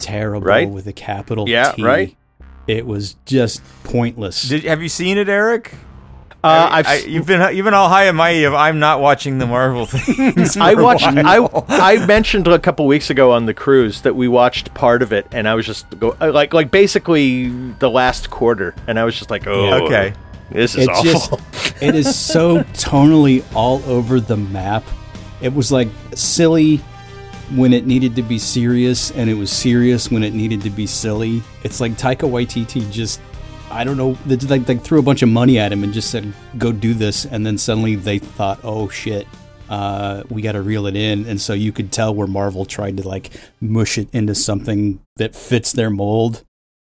terrible 0.00 0.46
Right? 0.46 0.68
with 0.68 0.86
a 0.88 0.92
capital 0.92 1.48
Yeah, 1.48 1.72
T. 1.72 1.82
right? 1.84 2.16
It 2.66 2.84
was 2.86 3.14
just 3.26 3.62
pointless. 3.84 4.48
Did, 4.48 4.64
have 4.64 4.82
you 4.82 4.88
seen 4.88 5.16
it, 5.18 5.28
Eric? 5.28 5.72
Uh, 6.42 6.68
I, 6.70 6.78
I've 6.78 6.86
I, 6.86 6.94
you've 7.06 7.26
been 7.26 7.56
you've 7.56 7.64
been 7.64 7.74
all 7.74 7.88
high 7.88 8.04
and 8.04 8.16
mighty 8.16 8.44
of 8.44 8.54
I'm 8.54 8.78
not 8.80 9.00
watching 9.00 9.38
the 9.38 9.46
Marvel 9.46 9.86
things. 9.86 10.56
I 10.56 10.74
watched. 10.74 11.04
I. 11.06 11.38
I 11.68 12.04
mentioned 12.06 12.46
a 12.48 12.58
couple 12.58 12.86
weeks 12.86 13.10
ago 13.10 13.32
on 13.32 13.46
the 13.46 13.54
cruise 13.54 14.00
that 14.02 14.14
we 14.16 14.26
watched 14.28 14.72
part 14.74 15.02
of 15.02 15.12
it, 15.12 15.26
and 15.32 15.48
I 15.48 15.54
was 15.54 15.66
just 15.66 15.88
go 15.98 16.16
uh, 16.20 16.30
like 16.32 16.52
like 16.54 16.70
basically 16.70 17.48
the 17.78 17.90
last 17.90 18.30
quarter, 18.30 18.74
and 18.86 18.98
I 18.98 19.04
was 19.04 19.16
just 19.16 19.30
like, 19.30 19.46
oh, 19.46 19.84
okay. 19.86 20.12
this 20.50 20.74
is 20.76 20.86
It's 20.88 20.98
awful. 20.98 21.38
just 21.38 21.55
it 21.80 21.94
is 21.94 22.18
so 22.18 22.58
tonally 22.74 23.44
all 23.54 23.82
over 23.84 24.20
the 24.20 24.36
map. 24.36 24.84
It 25.40 25.52
was 25.52 25.70
like 25.70 25.88
silly 26.14 26.78
when 27.54 27.72
it 27.72 27.86
needed 27.86 28.16
to 28.16 28.22
be 28.22 28.38
serious, 28.38 29.10
and 29.12 29.30
it 29.30 29.34
was 29.34 29.50
serious 29.50 30.10
when 30.10 30.22
it 30.22 30.34
needed 30.34 30.62
to 30.62 30.70
be 30.70 30.86
silly. 30.86 31.42
It's 31.62 31.80
like 31.80 31.92
Taika 31.92 32.28
Waititi 32.28 32.90
just, 32.90 33.20
I 33.70 33.84
don't 33.84 33.96
know, 33.96 34.14
they, 34.26 34.36
they, 34.36 34.58
they 34.58 34.76
threw 34.76 34.98
a 34.98 35.02
bunch 35.02 35.22
of 35.22 35.28
money 35.28 35.58
at 35.58 35.72
him 35.72 35.84
and 35.84 35.92
just 35.92 36.10
said, 36.10 36.32
"Go 36.58 36.72
do 36.72 36.94
this," 36.94 37.24
and 37.26 37.46
then 37.46 37.58
suddenly 37.58 37.94
they 37.94 38.18
thought, 38.18 38.60
"Oh 38.64 38.88
shit." 38.88 39.26
Uh, 39.68 40.22
we 40.30 40.42
got 40.42 40.52
to 40.52 40.62
reel 40.62 40.86
it 40.86 40.94
in, 40.94 41.26
and 41.26 41.40
so 41.40 41.52
you 41.52 41.72
could 41.72 41.90
tell 41.90 42.14
where 42.14 42.28
Marvel 42.28 42.64
tried 42.64 42.96
to 42.98 43.08
like 43.08 43.30
mush 43.60 43.98
it 43.98 44.08
into 44.12 44.32
something 44.32 45.00
that 45.16 45.34
fits 45.34 45.72
their 45.72 45.90
mold, 45.90 46.44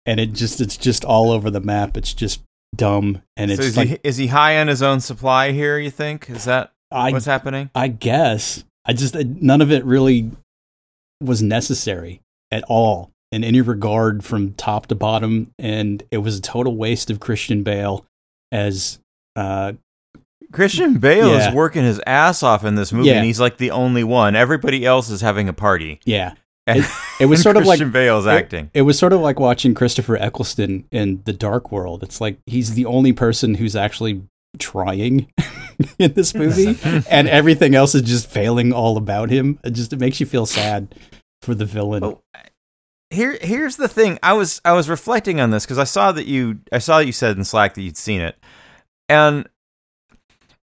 and 0.05 0.19
it 0.19 0.33
just 0.33 0.61
it's 0.61 0.77
just 0.77 1.03
all 1.03 1.31
over 1.31 1.49
the 1.49 1.59
map. 1.59 1.97
It's 1.97 2.13
just 2.13 2.41
dumb, 2.75 3.21
and 3.35 3.51
it's 3.51 3.59
So 3.61 3.67
is, 3.67 3.77
like 3.77 3.87
he, 3.89 3.97
is 4.03 4.17
he 4.17 4.27
high 4.27 4.59
on 4.59 4.67
his 4.67 4.81
own 4.81 4.99
supply 4.99 5.51
here? 5.51 5.77
You 5.77 5.89
think 5.91 6.29
is 6.29 6.45
that 6.45 6.71
I 6.91 7.11
what's 7.11 7.25
happening? 7.25 7.69
I 7.75 7.87
guess. 7.87 8.63
I 8.85 8.93
just 8.93 9.15
none 9.15 9.61
of 9.61 9.71
it 9.71 9.83
really 9.85 10.31
was 11.21 11.41
necessary 11.41 12.21
at 12.51 12.63
all 12.67 13.11
in 13.31 13.43
any 13.43 13.59
regard 13.61 14.23
from 14.23 14.53
top 14.53 14.87
to 14.87 14.95
bottom, 14.95 15.51
and 15.59 16.03
it 16.11 16.19
was 16.19 16.37
a 16.37 16.41
total 16.41 16.75
waste 16.77 17.09
of 17.09 17.19
Christian 17.19 17.63
Bale 17.63 18.05
as 18.51 18.99
uh 19.35 19.73
Christian 20.53 20.99
Bale 20.99 21.29
Yeah. 21.31 21.49
is 21.49 21.53
working 21.53 21.83
his 21.83 21.99
ass 22.07 22.41
off 22.41 22.63
in 22.63 22.75
this 22.75 22.93
movie, 22.93 23.09
Yeah. 23.09 23.15
and 23.15 23.25
he's 23.25 23.39
like 23.41 23.57
the 23.57 23.71
only 23.71 24.03
one. 24.05 24.35
Everybody 24.35 24.85
else 24.85 25.09
is 25.09 25.19
having 25.19 25.49
a 25.49 25.53
party. 25.53 25.99
yeah. 26.05 26.33
And, 26.67 26.79
It, 26.79 26.91
it 27.21 27.25
was 27.27 27.41
sort 27.43 27.57
of 27.57 27.65
like 27.65 27.79
Bale's 27.91 28.25
it- 28.25 28.29
acting. 28.29 28.69
It, 28.73 28.83
was 28.83 28.99
sort 28.99 29.13
of 29.13 29.21
like 29.21 29.39
watching 29.39 29.73
Christopher 29.73 30.17
Eccleston 30.17 30.85
in 30.91 31.21
The 31.25 31.33
Dark 31.33 31.71
World. 31.71 32.03
It's 32.03 32.21
like 32.21 32.37
he's 32.45 32.73
the 32.75 32.85
only 32.85 33.13
person 33.13 33.55
who's 33.55 33.75
actually 33.75 34.21
trying 34.59 35.31
in 35.99 36.13
this 36.13 36.33
movie, 36.35 36.77
and 37.09 37.27
everything 37.29 37.73
else 37.73 37.95
is 37.95 38.01
just 38.03 38.29
failing 38.29 38.73
all 38.73 38.97
about 38.97 39.29
him. 39.29 39.59
It 39.63 39.71
just 39.71 39.93
it 39.93 39.99
makes 39.99 40.19
you 40.19 40.25
feel 40.25 40.45
sad 40.45 40.93
for 41.41 41.55
the 41.55 41.65
villain. 41.65 42.03
Oh, 42.03 42.21
Here, 43.11 43.37
here's 43.41 43.77
the 43.77 43.87
thing. 43.87 44.19
I 44.21 44.33
was 44.33 44.59
I 44.65 44.73
was 44.73 44.89
reflecting 44.89 45.39
on 45.39 45.51
this 45.51 45.65
because 45.65 45.77
I 45.79 45.83
saw 45.85 46.11
that 46.11 46.25
you 46.27 46.59
I 46.71 46.79
saw 46.79 46.97
that 46.97 47.05
you 47.05 47.11
said 47.13 47.37
in 47.37 47.43
Slack 47.45 47.75
that 47.75 47.81
you'd 47.81 47.95
seen 47.97 48.21
it, 48.21 48.35
and 49.07 49.47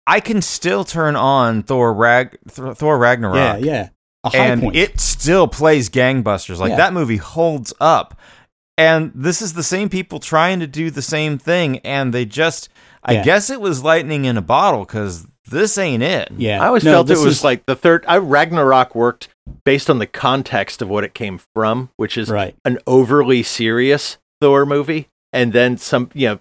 I 0.07 0.21
can 0.21 0.43
still 0.43 0.85
turn 0.85 1.17
on 1.17 1.63
Thor 1.63 1.93
Rag 1.95 2.37
Thor 2.49 2.99
Ragnarok. 2.99 3.37
yeah, 3.37 3.57
yeah. 3.57 3.89
A 4.25 4.31
high 4.31 4.47
and 4.47 4.63
point. 4.63 4.77
it 4.77 5.01
still 5.01 5.47
plays 5.49 5.89
gangbusters. 5.89 6.59
Like 6.59 6.71
Yeah. 6.71 6.77
that 6.77 6.93
movie 6.93 7.17
holds 7.19 7.73
up. 7.81 8.19
And 8.77 9.11
this 9.15 9.43
is 9.43 9.55
the 9.55 9.63
same 9.63 9.89
people 9.89 10.21
trying 10.21 10.61
to 10.61 10.67
do 10.67 10.91
the 10.91 11.03
same 11.03 11.37
thing, 11.39 11.79
and 11.79 12.13
they 12.13 12.25
just. 12.25 12.69
I 13.03 13.15
Yeah. 13.15 13.25
guess 13.25 13.49
it 13.51 13.61
was 13.61 13.83
lightning 13.83 14.25
in 14.25 14.37
a 14.37 14.43
bottle 14.43 14.85
because 14.85 15.27
this 15.49 15.79
ain't 15.79 16.03
it. 16.03 16.29
yeah, 16.37 16.63
I 16.63 16.67
always 16.67 16.85
No, 16.85 16.93
felt 16.93 17.11
it 17.11 17.19
was 17.19 17.39
is- 17.39 17.45
like 17.45 17.65
the 17.67 17.75
third. 17.77 18.05
I 18.07 18.19
Ragnarok 18.19 18.95
worked 18.95 19.29
based 19.65 19.89
on 19.89 19.99
the 19.99 20.07
context 20.07 20.83
of 20.83 20.89
what 20.89 21.05
it 21.05 21.15
came 21.15 21.41
from, 21.55 21.89
which 21.97 22.19
is 22.19 22.29
right. 22.29 22.55
an 22.65 22.79
overly 22.87 23.43
serious 23.43 24.19
Thor 24.41 24.67
movie, 24.67 25.09
and 25.33 25.53
then 25.53 25.77
some. 25.79 26.11
You 26.13 26.29
know, 26.29 26.39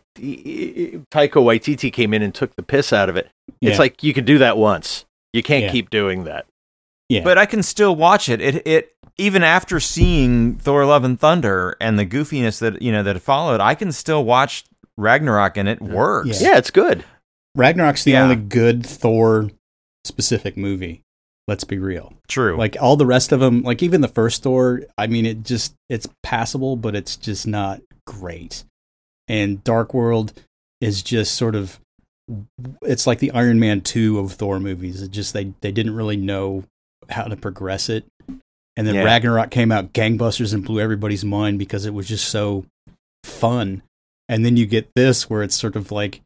Taika 1.12 1.42
Waititi 1.42 1.92
came 1.94 2.14
in 2.14 2.22
and 2.22 2.34
took 2.34 2.56
the 2.56 2.64
piss 2.64 2.92
out 2.92 3.08
of 3.10 3.16
it. 3.16 3.30
Yeah. 3.62 3.70
It's 3.72 3.80
like 3.80 4.04
you 4.04 4.14
can 4.14 4.26
do 4.26 4.38
that 4.40 4.58
once. 4.58 5.06
You 5.34 5.44
can't 5.44 5.66
Yeah. 5.66 5.72
keep 5.72 5.90
doing 5.90 6.24
that. 6.26 6.46
Yeah. 7.10 7.24
But 7.24 7.38
I 7.38 7.46
can 7.46 7.64
still 7.64 7.96
watch 7.96 8.28
it. 8.30 8.42
It 8.42 8.68
it 8.68 8.94
even 9.18 9.44
after 9.44 9.80
seeing 9.80 10.56
Thor: 10.56 10.86
Love 10.86 11.04
and 11.04 11.20
Thunder 11.20 11.76
and 11.80 11.98
the 11.98 12.06
goofiness 12.06 12.60
that 12.60 12.82
you 12.82 12.92
know 12.92 13.04
that 13.04 13.22
followed, 13.22 13.62
I 13.62 13.76
can 13.76 13.92
still 13.92 14.24
watch 14.26 14.66
Ragnarok 14.98 15.58
and 15.58 15.70
it 15.70 15.82
works. 15.82 16.42
Yeah. 16.42 16.52
Yeah, 16.52 16.58
it's 16.58 16.72
good. 16.72 17.04
Ragnarok's 17.56 18.04
the 18.04 18.12
Yeah. 18.12 18.24
only 18.24 18.36
good 18.36 18.86
Thor 18.86 19.50
specific 20.06 20.58
movie. 20.58 21.02
Let's 21.48 21.64
be 21.64 21.78
real. 21.78 22.14
True. 22.28 22.58
Like 22.58 22.76
all 22.80 22.98
the 22.98 23.06
rest 23.06 23.32
of 23.32 23.40
them, 23.40 23.64
like 23.64 23.82
even 23.82 24.02
the 24.02 24.08
first 24.10 24.44
Thor, 24.44 24.82
I 24.98 25.08
mean, 25.08 25.26
it 25.26 25.44
just 25.44 25.74
it's 25.90 26.08
passable, 26.24 26.76
but 26.76 26.94
it's 26.94 27.16
just 27.16 27.48
not 27.48 27.82
great. 28.06 28.66
And 29.30 29.64
Dark 29.64 29.94
World 29.94 30.34
is 30.82 31.02
just 31.02 31.36
sort 31.36 31.56
of 31.56 31.80
it's 32.82 33.08
like 33.08 33.20
the 33.20 33.32
Iron 33.32 33.60
Man 33.60 33.80
2 33.80 34.20
of 34.20 34.34
Thor 34.34 34.60
movies. 34.60 35.02
It 35.02 35.12
just 35.12 35.34
they 35.34 35.54
they 35.62 35.72
didn't 35.72 35.96
really 35.96 36.18
know 36.18 36.66
how 37.10 37.24
to 37.24 37.36
progress 37.36 37.90
it. 37.90 38.06
And 38.76 38.86
then 38.88 38.96
Yeah. 38.96 39.04
Ragnarok 39.04 39.50
came 39.50 39.72
out 39.72 39.94
gangbusters 39.94 40.54
and 40.54 40.64
blew 40.64 40.80
everybody's 40.80 41.26
mind 41.26 41.58
because 41.60 41.86
it 41.86 41.94
was 41.94 42.08
just 42.08 42.26
so 42.30 42.66
fun. 43.24 43.82
And 44.30 44.46
then 44.46 44.56
you 44.58 44.66
get 44.66 44.90
this 44.96 45.30
where 45.30 45.42
it's 45.44 45.56
sort 45.56 45.76
of 45.76 45.92
like 45.92 46.22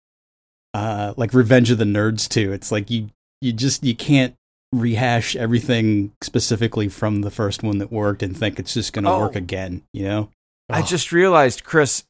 uh 0.74 1.14
like 1.18 1.34
Revenge 1.34 1.72
of 1.72 1.78
the 1.78 1.86
Nerds 1.86 2.28
too. 2.28 2.52
It's 2.54 2.72
like 2.72 2.90
you 2.90 3.10
you 3.42 3.54
just 3.54 3.84
you 3.84 3.96
can't 3.96 4.36
rehash 4.74 5.36
everything 5.36 6.12
specifically 6.22 6.88
from 6.88 7.22
the 7.22 7.32
first 7.32 7.62
one 7.64 7.78
that 7.80 7.92
worked 7.92 8.24
and 8.24 8.36
think 8.38 8.58
it's 8.60 8.74
just 8.74 8.94
going 8.94 9.04
to 9.04 9.12
Oh. 9.12 9.20
work 9.20 9.36
again, 9.36 9.82
you 9.94 10.04
know? 10.04 10.30
I 10.70 10.82
just 10.82 11.12
realized, 11.12 11.66
Chris, 11.66 12.06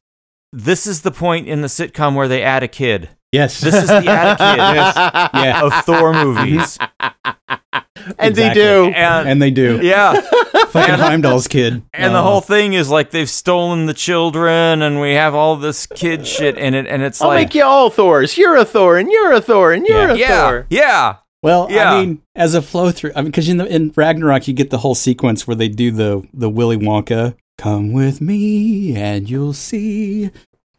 this 0.53 0.85
is 0.85 1.01
the 1.01 1.09
point 1.09 1.47
in 1.47 1.61
the 1.61 1.67
sitcom 1.67 2.13
where 2.13 2.27
they 2.27 2.43
add 2.43 2.61
a 2.61 2.67
kid. 2.67 3.09
Yes. 3.31 3.59
This 3.61 3.73
is 3.73 3.87
the 3.87 3.95
add 4.07 4.37
a 4.39 5.31
kid 5.33 5.39
yeah. 5.43 5.63
of 5.63 5.73
Thor 5.85 6.13
movies. 6.13 6.77
and 8.19 8.35
they 8.35 8.53
do. 8.53 8.85
And, 8.95 9.27
And 9.29 9.41
they 9.41 9.51
do. 9.51 9.79
yeah. 9.81 10.19
Fucking 10.71 10.95
Heimdall's 10.95 11.47
kid. 11.47 11.81
And 11.93 12.15
the 12.15 12.21
whole 12.21 12.39
thing 12.41 12.73
is 12.73 12.89
like 12.89 13.11
they've 13.11 13.29
stolen 13.29 13.85
the 13.87 13.93
children 13.93 14.81
and 14.81 15.01
we 15.01 15.13
have 15.13 15.35
all 15.35 15.55
this 15.57 15.85
kid 15.85 16.25
shit 16.25 16.57
in 16.57 16.73
it 16.73 16.87
and 16.87 17.01
it's 17.03 17.19
like 17.19 17.25
I'll 17.27 17.35
like 17.35 17.47
make 17.47 17.55
you 17.55 17.63
all 17.65 17.89
Thors. 17.89 18.37
You're 18.37 18.55
a 18.55 18.63
Thor, 18.65 18.97
and 18.97 19.09
you're 19.11 19.33
a 19.33 19.41
Thor, 19.41 19.73
and 19.73 19.85
you're 19.85 20.07
Yeah. 20.09 20.13
a 20.13 20.17
Yeah. 20.17 20.41
Thor. 20.41 20.67
Yeah. 20.69 21.15
Well, 21.43 21.67
Yeah. 21.69 21.93
I 21.93 21.99
mean, 22.05 22.21
as 22.35 22.53
a 22.53 22.61
flow 22.61 22.91
through, 22.91 23.11
I 23.15 23.21
mean, 23.21 23.31
because 23.31 23.49
in 23.49 23.57
the 23.57 23.65
in 23.65 23.91
Ragnarok 23.95 24.47
you 24.47 24.53
get 24.53 24.69
the 24.69 24.77
whole 24.77 24.95
sequence 24.95 25.45
where 25.47 25.55
they 25.55 25.67
do 25.67 25.91
the 25.91 26.23
the 26.33 26.49
Willy 26.49 26.77
Wonka, 26.77 27.35
"Come 27.57 27.91
with 27.91 28.21
me 28.21 28.95
and 28.95 29.29
you'll 29.29 29.53
see," 29.53 30.25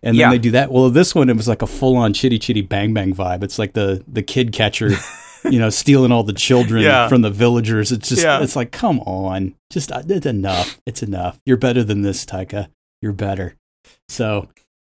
and 0.03 0.15
then 0.15 0.15
Yeah. 0.15 0.31
they 0.31 0.39
do 0.39 0.53
that. 0.53 0.71
Well, 0.73 0.89
this 0.89 1.15
one 1.15 1.29
it 1.29 1.37
was 1.37 1.49
like 1.49 1.63
a 1.63 1.67
full 1.67 1.97
on 1.97 2.13
chitty 2.15 2.39
chitty 2.39 2.63
bang 2.63 2.95
bang 2.95 3.13
vibe. 3.15 3.43
It's 3.43 3.59
like 3.59 3.73
the 3.75 4.03
the 4.11 4.23
kid 4.23 4.53
catcher, 4.53 4.91
you 5.45 5.59
know, 5.59 5.71
stealing 5.71 6.13
all 6.13 6.23
the 6.23 6.33
children 6.33 6.83
Yeah. 6.83 7.09
from 7.09 7.23
the 7.23 7.31
villagers. 7.31 7.91
It's 7.93 8.09
just 8.09 8.23
Yeah. 8.23 8.43
it's 8.43 8.57
like, 8.57 8.71
come 8.73 9.01
on, 9.01 9.55
just 9.71 9.91
uh, 9.93 10.03
it's 10.09 10.27
enough. 10.27 10.81
It's 10.87 11.03
enough. 11.03 11.41
You're 11.47 11.57
better 11.57 11.83
than 11.85 12.03
this, 12.03 12.25
Taika. 12.25 12.69
You're 13.01 13.13
better. 13.13 13.57
So 14.09 14.49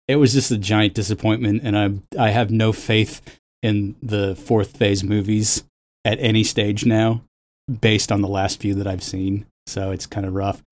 it 0.08 0.16
was 0.16 0.32
just 0.32 0.50
a 0.50 0.58
giant 0.58 0.94
disappointment, 0.94 1.62
and 1.64 1.78
I 1.78 2.26
I 2.26 2.30
have 2.30 2.50
no 2.50 2.72
faith 2.72 3.22
in 3.62 3.94
the 4.02 4.34
fourth 4.34 4.76
phase 4.76 5.02
movies 5.04 5.64
at 6.04 6.18
any 6.20 6.42
stage 6.44 6.84
now, 6.84 7.22
based 7.80 8.10
on 8.10 8.20
the 8.22 8.28
last 8.28 8.60
few 8.60 8.74
that 8.74 8.86
I've 8.86 9.02
seen. 9.04 9.46
So 9.66 9.92
it's 9.92 10.06
kind 10.06 10.26
of 10.26 10.34
rough. 10.34 10.62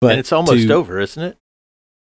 But 0.00 0.12
and 0.12 0.20
it's 0.20 0.32
almost 0.32 0.66
to- 0.66 0.74
over, 0.74 0.98
isn't 0.98 1.22
it? 1.22 1.36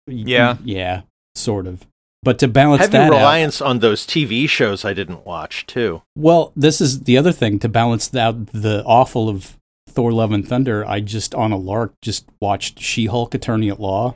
Yeah. 0.07 0.57
yeah, 0.63 1.01
sort 1.33 1.65
of. 1.67 1.85
But 2.25 2.39
to 2.39 2.47
balance 2.47 2.81
Heavy 2.81 2.93
that 2.93 3.13
out, 3.13 3.17
reliance 3.17 3.61
on 3.61 3.79
those 3.79 4.05
TV 4.05 4.49
shows 4.49 4.83
I 4.83 4.93
didn't 4.93 5.27
watch 5.27 5.67
too. 5.67 6.01
well, 6.15 6.51
this 6.55 6.81
is 6.81 7.01
the 7.01 7.19
other 7.19 7.31
thing 7.31 7.59
to 7.59 7.69
balance 7.69 8.13
out 8.15 8.47
the 8.47 8.83
awful 8.83 9.29
of 9.29 9.57
Thor: 9.87 10.11
Love 10.11 10.31
and 10.31 10.45
Thunder. 10.45 10.83
I 10.87 11.01
just 11.01 11.35
on 11.35 11.51
a 11.51 11.57
lark 11.57 11.93
just 12.01 12.25
watched 12.41 12.79
She-Hulk: 12.79 13.35
Attorney 13.35 13.69
at 13.69 13.79
Law, 13.79 14.15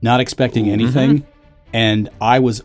not 0.00 0.20
expecting 0.20 0.66
mm-hmm. 0.66 0.72
anything, 0.72 1.26
and 1.72 2.08
I 2.20 2.38
was 2.38 2.62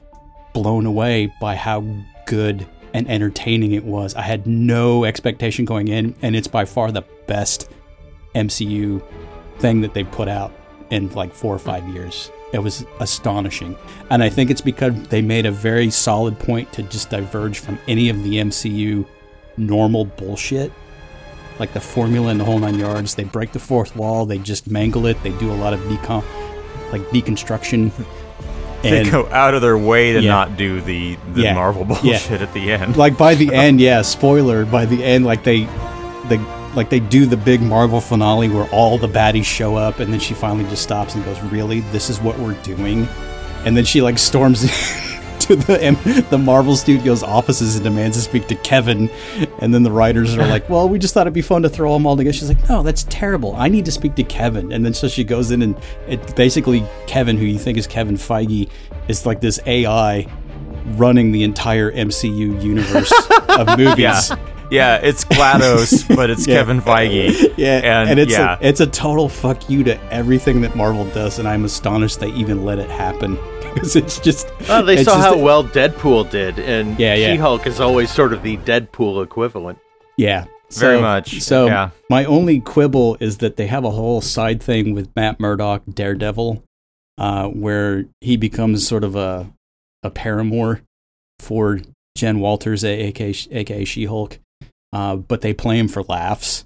blown 0.54 0.86
away 0.86 1.34
by 1.42 1.56
how 1.56 1.84
good 2.28 2.68
and 2.94 3.10
entertaining 3.10 3.72
it 3.72 3.84
was. 3.84 4.14
I 4.14 4.22
had 4.22 4.46
no 4.46 5.06
expectation 5.06 5.66
going 5.66 5.88
in, 5.88 6.14
and 6.22 6.36
it's 6.36 6.48
by 6.48 6.66
far 6.66 6.92
the 6.92 7.04
best 7.26 7.68
MCU 8.36 9.04
thing 9.58 9.82
that 9.82 9.96
they've 9.96 10.12
put 10.12 10.28
out 10.28 10.54
in 10.94 11.10
like 11.14 11.34
four 11.34 11.54
or 11.54 11.60
five 11.60 11.88
years. 11.90 12.32
It 12.54 12.60
was 12.60 12.86
astonishing. 13.00 13.76
And 14.12 14.22
I 14.24 14.30
think 14.30 14.52
it's 14.52 14.62
because 14.62 14.94
they 15.08 15.22
made 15.22 15.46
a 15.48 15.52
very 15.52 15.90
solid 15.90 16.38
point 16.38 16.72
to 16.74 16.84
just 16.84 17.10
diverge 17.10 17.60
from 17.60 17.80
any 17.88 18.10
of 18.10 18.24
the 18.24 18.36
MCU 18.36 19.06
normal 19.58 20.06
bullshit. 20.06 20.72
Like 21.60 21.74
the 21.74 21.82
formula 21.82 22.30
and 22.30 22.40
the 22.40 22.46
whole 22.46 22.60
nine 22.60 22.78
yards. 22.80 23.16
They 23.16 23.24
break 23.24 23.52
the 23.54 23.60
fourth 23.60 23.96
wall, 23.96 24.26
they 24.26 24.38
just 24.38 24.70
mangle 24.70 25.06
it, 25.08 25.22
they 25.24 25.32
do 25.38 25.52
a 25.52 25.56
lot 25.56 25.74
of 25.74 25.80
decom 25.82 26.24
like 26.92 27.02
deconstruction. 27.10 27.92
They 28.84 29.10
go 29.10 29.28
out 29.30 29.54
of 29.54 29.62
their 29.62 29.78
way 29.78 30.14
to 30.14 30.22
Yeah. 30.22 30.30
not 30.30 30.58
do 30.58 30.82
the, 30.82 31.18
the 31.34 31.42
Yeah. 31.44 31.54
Marvel 31.56 31.88
Yeah. 31.90 32.02
bullshit 32.20 32.42
at 32.42 32.54
the 32.54 32.72
end. 32.72 32.98
like 32.98 33.18
by 33.18 33.34
the 33.34 33.54
end, 33.66 33.80
yeah, 33.80 34.02
spoiler, 34.04 34.66
by 34.66 34.86
the 34.86 35.04
end, 35.04 35.26
like 35.26 35.44
they 35.44 35.68
they 36.30 36.38
like 36.76 36.90
they 36.90 37.00
do 37.00 37.26
the 37.26 37.38
big 37.38 37.62
Marvel 37.62 38.02
finale 38.02 38.50
where 38.50 38.66
all 38.70 38.98
the 38.98 39.08
baddies 39.08 39.46
show 39.46 39.76
up 39.76 40.00
and 40.00 40.12
then 40.12 40.20
she 40.20 40.34
finally 40.34 40.68
just 40.70 40.84
stops 40.84 41.16
and 41.16 41.24
goes, 41.26 41.40
Really? 41.44 41.82
This 41.92 42.10
is 42.10 42.20
what 42.22 42.38
we're 42.40 42.60
doing? 42.64 43.08
And 43.66 43.78
then 43.78 43.86
she 43.86 44.02
like 44.02 44.18
storms 44.18 44.62
to 45.42 45.56
the 45.56 45.82
M- 45.82 45.98
the 46.30 46.38
Marvel 46.38 46.76
Studios 46.76 47.22
offices 47.24 47.76
and 47.76 47.84
demands 47.84 48.18
to 48.18 48.24
speak 48.24 48.48
to 48.48 48.56
Kevin. 48.56 49.10
And 49.60 49.74
then 49.74 49.84
the 49.84 49.92
writers 49.92 50.36
are 50.38 50.46
like, 50.48 50.70
Well, 50.70 50.88
we 50.90 51.00
just 51.00 51.14
thought 51.14 51.22
it'd 51.22 51.34
be 51.34 51.42
fun 51.42 51.62
to 51.64 51.70
throw 51.70 51.94
them 51.94 52.06
all 52.06 52.16
together. 52.18 52.34
She's 52.34 52.50
like, 52.50 52.68
No, 52.70 52.84
that's 52.84 53.04
terrible. 53.10 53.56
I 53.56 53.70
need 53.70 53.86
to 53.86 53.92
speak 53.92 54.16
to 54.16 54.24
Kevin. 54.24 54.72
And 54.72 54.86
then 54.86 54.94
so 54.94 55.08
she 55.08 55.24
goes 55.24 55.52
in 55.52 55.62
and 55.62 55.78
it 56.08 56.36
basically 56.36 56.84
Kevin, 57.08 57.38
who 57.38 57.46
you 57.46 57.60
think 57.60 57.78
is 57.78 57.88
Kevin 57.88 58.16
Feige, 58.16 58.70
is 59.08 59.26
like 59.26 59.42
this 59.42 59.60
AI 59.66 60.28
running 60.96 61.32
the 61.32 61.44
entire 61.44 61.92
MCU 61.92 62.62
universe 62.62 63.14
of 63.50 63.78
movies. 63.78 63.98
Yeah. 64.00 64.38
Yeah, 64.74 64.96
it's 65.04 65.24
GLaDOS, 65.26 66.16
but 66.16 66.30
it's 66.30 66.48
Yeah. 66.48 66.56
Kevin 66.58 66.82
Feige. 66.82 67.54
Yeah, 67.58 68.02
and, 68.02 68.10
and, 68.12 68.20
it's 68.20 68.32
yeah, 68.32 68.58
a 68.60 68.68
it's 68.68 68.80
a 68.80 68.88
total 68.88 69.30
fuck 69.30 69.70
you 69.70 69.84
to 69.84 70.02
everything 70.12 70.62
that 70.62 70.76
Marvel 70.76 71.06
does, 71.12 71.38
and 71.40 71.48
I'm 71.48 71.64
astonished 71.64 72.20
they 72.20 72.30
even 72.32 72.66
let 72.66 72.80
it 72.80 72.90
happen 72.90 73.36
because 73.74 73.96
it's 73.96 74.20
just. 74.20 74.48
Oh, 74.70 74.82
they 74.82 74.96
it's 74.96 75.04
saw 75.06 75.16
just 75.16 75.28
how 75.28 75.34
a- 75.36 75.38
well 75.38 75.64
Deadpool 75.64 76.30
did, 76.32 76.58
and 76.60 77.00
Yeah, 77.00 77.14
yeah. 77.16 77.34
She-Hulk 77.34 77.68
is 77.68 77.80
always 77.80 78.10
sort 78.12 78.34
of 78.34 78.42
the 78.42 78.58
Deadpool 78.58 79.24
equivalent. 79.24 79.78
Yeah, 80.18 80.46
Very 80.72 81.00
much, 81.02 81.42
So 81.42 81.66
yeah. 81.68 81.90
my 82.10 82.26
only 82.26 82.60
quibble 82.60 83.18
is 83.20 83.38
that 83.40 83.58
they 83.58 83.68
have 83.68 83.84
a 83.84 83.90
whole 83.92 84.22
side 84.22 84.62
thing 84.62 84.94
with 84.94 85.10
Matt 85.16 85.40
Murdock, 85.40 85.84
Daredevil, 85.92 86.64
uh, 87.20 87.48
where 87.50 88.06
he 88.22 88.38
becomes 88.38 88.88
sort 88.88 89.04
of 89.04 89.16
a 89.16 89.52
a 90.04 90.10
paramour 90.10 90.82
for 91.40 91.80
Jen 92.18 92.40
Walters, 92.40 92.84
aka 92.84 93.34
aka 93.52 93.86
She 93.86 94.06
Hulk. 94.06 94.40
Uh, 94.94 95.16
but 95.18 95.42
they 95.42 95.54
play 95.54 95.78
him 95.80 95.88
for 95.88 96.04
laughs, 96.04 96.64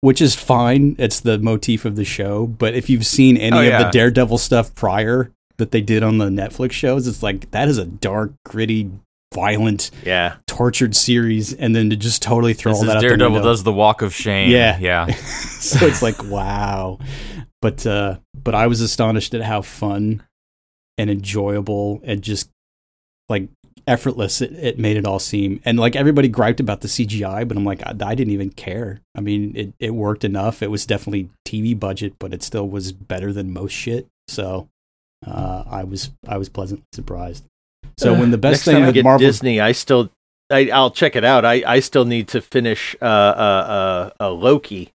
which 0.00 0.20
is 0.22 0.34
fine. 0.34 0.96
It's 0.98 1.20
the 1.20 1.38
motif 1.38 1.84
of 1.84 1.94
the 1.96 2.04
show. 2.04 2.46
But 2.46 2.74
if 2.74 2.88
you've 2.88 3.04
seen 3.06 3.36
any 3.36 3.56
Oh, 3.56 3.72
of 3.76 3.78
the 3.84 3.90
Daredevil 3.90 4.38
stuff 4.38 4.74
prior 4.74 5.30
that 5.58 5.70
they 5.70 5.82
did 5.82 6.02
on 6.02 6.16
the 6.18 6.30
Netflix 6.30 6.72
shows, 6.72 7.06
it's 7.06 7.22
like 7.22 7.50
that 7.50 7.68
is 7.68 7.76
a 7.76 7.84
dark, 7.84 8.32
gritty, 8.46 8.90
violent, 9.34 9.90
Yeah, 10.04 10.36
tortured 10.46 10.96
series, 10.96 11.52
and 11.52 11.76
then 11.76 11.90
to 11.90 11.96
just 11.96 12.22
totally 12.22 12.54
throw 12.54 12.72
this 12.72 12.80
all 12.80 12.86
that 12.86 12.96
out 12.96 13.02
the 13.02 13.08
Daredevil 13.08 13.42
does 13.42 13.62
the 13.64 13.72
walk 13.72 14.00
of 14.00 14.14
shame. 14.14 14.50
Yeah. 14.50 14.78
yeah. 14.78 15.06
so 15.14 15.86
it's 15.86 16.00
like 16.02 16.22
wow 16.24 16.98
but 17.60 17.84
uh 17.84 18.16
but 18.40 18.54
i 18.54 18.68
was 18.68 18.80
astonished 18.80 19.34
at 19.34 19.42
how 19.42 19.60
fun 19.60 20.22
and 20.96 21.10
enjoyable 21.10 22.00
and 22.04 22.22
just 22.22 22.48
like 23.28 23.48
effortless 23.88 24.40
it, 24.40 24.52
it 24.52 24.78
made 24.78 24.96
it 24.96 25.06
all 25.06 25.18
seem 25.18 25.60
and 25.64 25.78
like 25.80 25.96
everybody 25.96 26.28
griped 26.28 26.60
about 26.60 26.82
the 26.82 26.88
cgi 26.88 27.48
but 27.48 27.56
i'm 27.56 27.64
like 27.64 27.82
i, 27.86 27.90
I 27.90 28.14
didn't 28.14 28.32
even 28.32 28.50
care 28.50 29.00
i 29.16 29.20
mean 29.20 29.56
it, 29.56 29.72
it 29.80 29.94
worked 29.94 30.24
enough 30.24 30.62
it 30.62 30.70
was 30.70 30.86
definitely 30.86 31.30
tv 31.46 31.78
budget 31.78 32.14
but 32.18 32.32
it 32.34 32.42
still 32.42 32.68
was 32.68 32.92
better 32.92 33.32
than 33.32 33.52
most 33.52 33.72
shit 33.72 34.06
so 34.28 34.68
uh 35.26 35.64
i 35.66 35.82
was 35.84 36.10
i 36.28 36.36
was 36.36 36.48
pleasantly 36.48 36.84
surprised 36.92 37.44
so 37.96 38.12
when 38.14 38.30
the 38.30 38.38
best 38.38 38.58
Next 38.60 38.64
thing 38.66 38.74
time 38.74 38.82
I 38.82 38.86
with 38.86 38.94
get 38.94 39.04
marvel 39.04 39.26
Disney, 39.26 39.60
I 39.60 39.72
still, 39.72 40.10
I, 40.50 40.70
I'll 40.70 40.92
check 40.92 41.16
it 41.16 41.24
out. 41.24 41.44
I, 41.44 41.64
I 41.66 41.80
still 41.80 42.04
need 42.04 42.28
to 42.28 42.40
finish 42.40 42.94
uh, 43.02 43.04
uh, 43.04 44.10
uh, 44.20 44.24
uh, 44.24 44.30
Loki. 44.30 44.92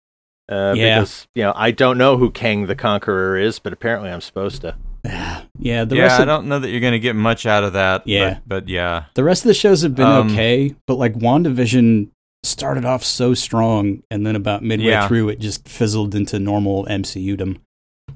Uh, 0.48 0.76
Yeah. 0.78 1.00
Because 1.00 1.28
you 1.34 1.42
know 1.42 1.54
I 1.56 1.72
don't 1.72 1.98
know 1.98 2.18
who 2.18 2.30
Kang 2.30 2.68
the 2.68 2.76
Conqueror 2.76 3.38
is, 3.40 3.58
but 3.58 3.74
apparently 3.74 4.12
I'm 4.12 4.22
supposed 4.22 4.62
to. 4.62 4.76
Yeah 5.04 5.84
the 5.86 5.96
yeah, 5.96 6.04
rest 6.04 6.20
I 6.20 6.24
of 6.24 6.28
don't 6.28 6.48
know 6.48 6.60
that 6.60 6.70
you're 6.70 6.80
going 6.82 6.94
to 6.94 7.00
get 7.00 7.16
much 7.16 7.46
out 7.46 7.64
of 7.64 7.74
that. 7.74 8.06
Yeah. 8.06 8.36
But, 8.46 8.64
but 8.66 8.70
yeah. 8.70 9.06
The 9.16 9.24
rest 9.24 9.44
of 9.44 9.48
the 9.48 9.54
shows 9.54 9.82
have 9.82 9.96
been 9.96 10.06
Um, 10.06 10.32
okay, 10.32 10.76
but 10.88 10.96
like 10.96 11.14
WandaVision 11.14 12.10
started 12.44 12.86
off 12.86 13.04
so 13.04 13.34
strong, 13.34 14.02
and 14.10 14.26
then 14.26 14.36
about 14.36 14.64
midway 14.64 14.88
Yeah. 14.88 15.08
through, 15.08 15.30
it 15.30 15.40
just 15.40 15.68
fizzled 15.68 16.16
into 16.16 16.40
normal 16.40 16.86
MCU-dom. 16.90 17.60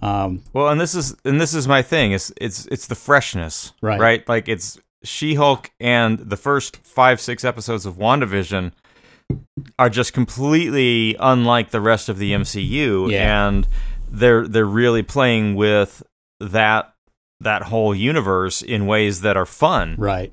Um, 0.01 0.42
Well, 0.54 0.70
and 0.70 0.80
this 0.82 0.94
is 0.96 1.15
and 1.25 1.39
this 1.39 1.54
is 1.54 1.68
my 1.68 1.82
thing. 1.82 2.12
It's 2.12 2.32
it's 2.38 2.65
it's 2.68 2.88
the 2.88 2.96
freshness, 2.96 3.74
Right. 3.82 4.00
Right, 4.00 4.27
like 4.30 4.48
it's 4.50 4.77
She-Hulk 5.04 5.72
and 5.80 6.18
the 6.20 6.38
first 6.38 6.77
five 6.77 7.22
six 7.22 7.44
episodes 7.46 7.86
of 7.86 7.96
WandaVision 7.98 8.72
are 9.80 9.89
just 9.89 10.13
completely 10.13 11.15
unlike 11.20 11.72
the 11.72 11.82
rest 11.82 12.10
of 12.10 12.18
the 12.20 12.34
MCU, 12.34 13.10
Yeah. 13.12 13.48
and 13.48 13.68
they're 14.12 14.48
they're 14.48 14.65
really 14.65 15.01
playing 15.04 15.56
with 15.56 16.04
that 16.39 16.94
that 17.42 17.63
whole 17.63 17.94
universe 17.94 18.62
in 18.62 18.88
ways 18.88 19.22
that 19.22 19.36
are 19.38 19.46
fun. 19.46 19.96
right. 19.98 20.32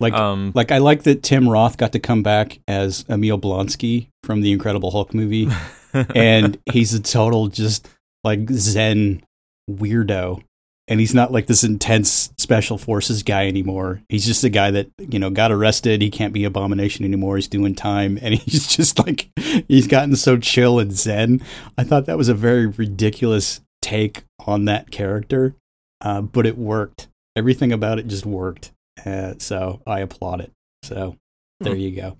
Like, 0.00 0.14
Um, 0.14 0.52
like 0.54 0.72
I 0.72 0.78
like 0.78 1.02
that 1.02 1.22
Tim 1.22 1.48
Roth 1.48 1.76
got 1.76 1.92
to 1.92 2.00
come 2.00 2.22
back 2.22 2.60
as 2.66 3.04
Emil 3.10 3.38
Blonsky 3.38 4.08
from 4.24 4.40
the 4.40 4.50
Incredible 4.50 4.90
Hulk 4.90 5.12
movie, 5.12 5.48
and 6.14 6.58
he's 6.72 6.94
a 6.94 7.00
total 7.00 7.48
just 7.48 7.88
like 8.24 8.50
Zen 8.50 9.22
weirdo. 9.70 10.42
And 10.88 10.98
he's 10.98 11.14
not 11.14 11.30
like 11.30 11.46
this 11.46 11.62
intense 11.62 12.32
special 12.38 12.76
forces 12.76 13.22
guy 13.22 13.46
anymore. 13.46 14.02
He's 14.08 14.26
just 14.26 14.42
a 14.42 14.48
guy 14.48 14.72
that, 14.72 14.88
you 14.98 15.18
know, 15.18 15.30
got 15.30 15.52
arrested. 15.52 16.02
He 16.02 16.10
can't 16.10 16.32
be 16.32 16.44
abomination 16.44 17.04
anymore. 17.04 17.36
He's 17.36 17.46
doing 17.46 17.74
time. 17.74 18.18
And 18.20 18.34
he's 18.40 18.66
just 18.66 18.98
like, 18.98 19.28
he's 19.68 19.86
gotten 19.86 20.16
so 20.16 20.36
chill 20.38 20.80
and 20.80 20.92
zen. 20.92 21.40
I 21.78 21.84
thought 21.84 22.06
that 22.06 22.18
was 22.18 22.28
a 22.28 22.34
very 22.34 22.66
ridiculous 22.66 23.60
take 23.82 24.24
on 24.46 24.64
that 24.64 24.90
character, 24.90 25.54
uh, 26.00 26.22
but 26.22 26.46
it 26.46 26.56
worked. 26.56 27.08
Everything 27.36 27.72
about 27.72 27.98
it 27.98 28.06
just 28.06 28.24
worked. 28.24 28.72
Uh, 29.04 29.34
so 29.38 29.82
I 29.86 30.00
applaud 30.00 30.40
it. 30.40 30.52
So 30.82 31.16
there 31.60 31.76
you 31.76 31.94
go. 31.94 32.16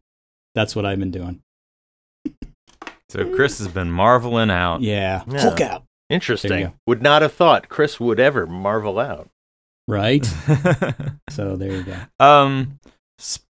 That's 0.55 0.77
what 0.77 0.85
I've 0.85 0.99
been 0.99 1.11
doing. 1.11 1.41
so 3.09 3.35
Chris 3.35 3.59
has 3.59 3.69
been 3.69 3.91
marveling 3.91 4.51
out. 4.51 4.83
Yeah. 4.83 5.23
Yeah. 5.29 5.41
Hulk 5.41 5.61
out. 5.61 5.85
Interesting. 6.11 6.73
Would 6.87 7.03
not 7.03 7.23
have 7.23 7.33
thought 7.33 7.71
Chris 7.71 7.99
would 7.99 8.21
ever 8.21 8.47
marvel 8.47 8.99
out. 8.99 9.29
Right. 9.89 10.25
so 11.31 11.57
there 11.57 11.73
you 11.73 11.83
go. 11.83 11.97
Um, 12.21 12.79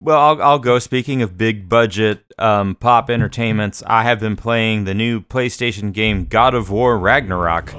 well, 0.01 0.21
I'll, 0.21 0.43
I'll 0.43 0.59
go. 0.59 0.79
Speaking 0.79 1.23
of 1.23 1.37
big 1.37 1.69
budget 1.69 2.25
um, 2.39 2.75
pop 2.75 3.11
entertainments, 3.11 3.83
I 3.87 4.05
have 4.05 4.21
been 4.21 4.37
playing 4.37 4.85
the 4.85 4.95
new 4.95 5.21
PlayStation 5.21 5.93
game 5.93 6.27
God 6.27 6.55
of 6.55 6.71
War 6.71 6.99
Ragnarok. 6.99 7.75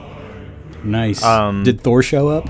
Nice. 0.86 1.24
Um, 1.24 1.64
Did 1.64 1.82
Thor 1.82 2.02
show 2.04 2.28
up? 2.30 2.48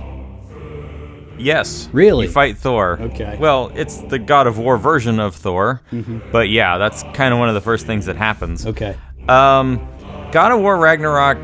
Yes, 1.37 1.89
Really? 1.91 2.27
you 2.27 2.31
fight 2.31 2.57
Thor. 2.57 2.97
Okay. 3.01 3.37
Well, 3.39 3.69
it's 3.75 3.97
the 3.97 4.19
God 4.19 4.47
of 4.47 4.57
War 4.57 4.77
version 4.77 5.19
of 5.19 5.35
Thor, 5.35 5.81
but 6.31 6.49
yeah, 6.49 6.77
that's 6.77 7.03
kind 7.13 7.33
of 7.33 7.39
one 7.39 7.49
of 7.49 7.55
the 7.55 7.61
first 7.61 7.85
things 7.85 8.05
that 8.05 8.15
happens. 8.15 8.65
Okay. 8.65 8.95
Um, 9.27 9.85
God 10.31 10.53
of 10.53 10.61
War 10.61 10.77
Ragnarok 10.77 11.43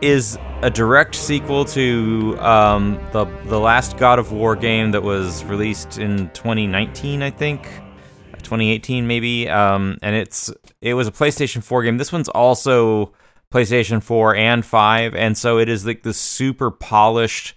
is 0.00 0.38
a 0.62 0.70
direct 0.70 1.14
sequel 1.14 1.64
to 1.66 2.36
um, 2.40 2.98
the 3.12 3.26
the 3.46 3.60
last 3.60 3.98
God 3.98 4.18
of 4.18 4.32
War 4.32 4.56
game 4.56 4.92
that 4.92 5.02
was 5.02 5.44
released 5.44 5.98
in 5.98 6.30
2019, 6.30 7.22
I 7.22 7.30
think, 7.30 7.64
2018 8.42 9.06
maybe. 9.06 9.46
Um, 9.48 9.98
and 10.00 10.16
it's 10.16 10.50
it 10.80 10.94
was 10.94 11.06
a 11.06 11.12
PlayStation 11.12 11.62
4 11.62 11.82
game. 11.82 11.98
This 11.98 12.12
one's 12.12 12.28
also 12.30 13.12
PlayStation 13.52 14.02
4 14.02 14.36
and 14.36 14.64
5, 14.64 15.14
and 15.14 15.36
so 15.36 15.58
it 15.58 15.68
is 15.68 15.86
like 15.86 16.02
the 16.02 16.12
super 16.12 16.70
polished, 16.70 17.54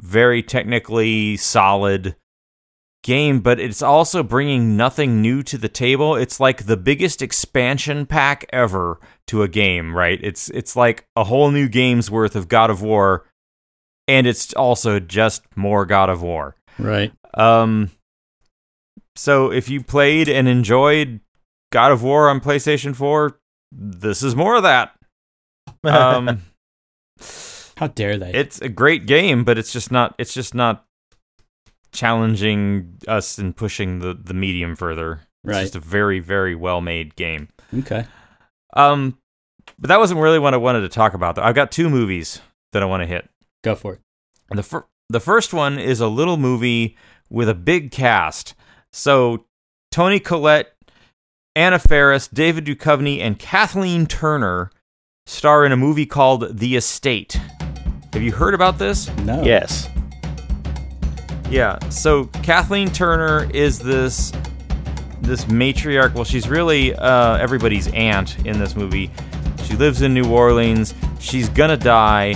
very 0.00 0.42
technically 0.42 1.36
solid 1.36 2.16
game, 3.02 3.40
but 3.40 3.60
it's 3.60 3.82
also 3.82 4.22
bringing 4.22 4.76
nothing 4.76 5.22
new 5.22 5.42
to 5.44 5.56
the 5.56 5.68
table. 5.68 6.16
It's 6.16 6.40
like 6.40 6.66
the 6.66 6.76
biggest 6.76 7.22
expansion 7.22 8.06
pack 8.06 8.44
ever 8.52 8.98
to 9.28 9.42
a 9.42 9.48
game, 9.48 9.96
right? 9.96 10.18
It's 10.22 10.50
it's 10.50 10.76
like 10.76 11.06
a 11.16 11.24
whole 11.24 11.50
new 11.50 11.68
game's 11.68 12.10
worth 12.10 12.36
of 12.36 12.48
God 12.48 12.70
of 12.70 12.82
War 12.82 13.24
and 14.06 14.26
it's 14.26 14.52
also 14.54 14.98
just 15.00 15.42
more 15.56 15.86
God 15.86 16.10
of 16.10 16.22
War. 16.22 16.56
Right. 16.78 17.12
Um 17.34 17.90
so 19.16 19.50
if 19.52 19.68
you 19.68 19.82
played 19.82 20.28
and 20.28 20.48
enjoyed 20.48 21.20
God 21.72 21.92
of 21.92 22.02
War 22.02 22.28
on 22.28 22.40
PlayStation 22.40 22.94
4, 22.94 23.38
this 23.72 24.22
is 24.22 24.36
more 24.36 24.56
of 24.56 24.62
that. 24.62 24.92
Um 25.84 26.42
How 27.76 27.86
dare 27.88 28.16
they? 28.18 28.32
it's 28.32 28.60
a 28.60 28.68
great 28.68 29.06
game, 29.06 29.44
but 29.44 29.56
it's 29.58 29.72
just 29.72 29.90
not 29.92 30.14
it's 30.18 30.34
just 30.34 30.54
not 30.54 30.84
challenging 31.92 32.98
us 33.06 33.38
and 33.38 33.56
pushing 33.56 34.00
the 34.00 34.14
the 34.14 34.34
medium 34.34 34.76
further. 34.76 35.20
It's 35.44 35.54
Right. 35.54 35.60
just 35.62 35.76
a 35.76 35.80
very 35.80 36.20
very 36.20 36.54
well 36.54 36.80
made 36.80 37.16
game. 37.16 37.48
okay. 37.78 38.04
Um, 38.74 39.16
but 39.78 39.88
that 39.88 39.98
wasn't 39.98 40.20
really 40.20 40.38
what 40.38 40.54
I 40.54 40.58
wanted 40.58 40.80
to 40.82 40.88
talk 40.88 41.14
about. 41.14 41.36
Though 41.36 41.42
I've 41.42 41.54
got 41.54 41.70
two 41.72 41.88
movies 41.88 42.40
that 42.72 42.82
I 42.82 42.86
want 42.86 43.02
to 43.02 43.06
hit. 43.06 43.28
Go 43.64 43.74
for 43.74 43.94
it. 43.94 44.00
The 44.50 44.62
fir- 44.62 44.86
the 45.08 45.20
first 45.20 45.54
one 45.54 45.78
is 45.78 46.00
a 46.00 46.08
little 46.08 46.36
movie 46.36 46.96
with 47.30 47.48
a 47.48 47.54
big 47.54 47.90
cast. 47.90 48.54
So 48.92 49.46
Toni 49.90 50.20
Collette, 50.20 50.74
Anna 51.56 51.78
Faris, 51.78 52.28
David 52.28 52.66
Duchovny, 52.66 53.20
and 53.20 53.38
Kathleen 53.38 54.06
Turner 54.06 54.70
star 55.28 55.66
in 55.66 55.72
a 55.72 55.76
movie 55.76 56.06
called 56.06 56.58
The 56.58 56.74
Estate. 56.76 57.38
Have 58.14 58.22
you 58.22 58.32
heard 58.32 58.54
about 58.54 58.78
this? 58.78 59.14
No. 59.18 59.42
Yes. 59.42 59.88
Yeah. 61.50 61.78
So 61.90 62.24
Kathleen 62.42 62.90
Turner 62.90 63.48
is 63.52 63.78
this 63.78 64.32
this 65.20 65.44
matriarch. 65.44 66.14
Well, 66.14 66.24
she's 66.24 66.48
really 66.48 66.94
uh, 66.94 67.36
everybody's 67.36 67.88
aunt 67.88 68.38
in 68.46 68.58
this 68.58 68.74
movie. 68.74 69.10
She 69.64 69.74
lives 69.74 70.00
in 70.00 70.14
New 70.14 70.32
Orleans. 70.32 70.94
She's 71.20 71.50
gonna 71.50 71.76
die, 71.76 72.34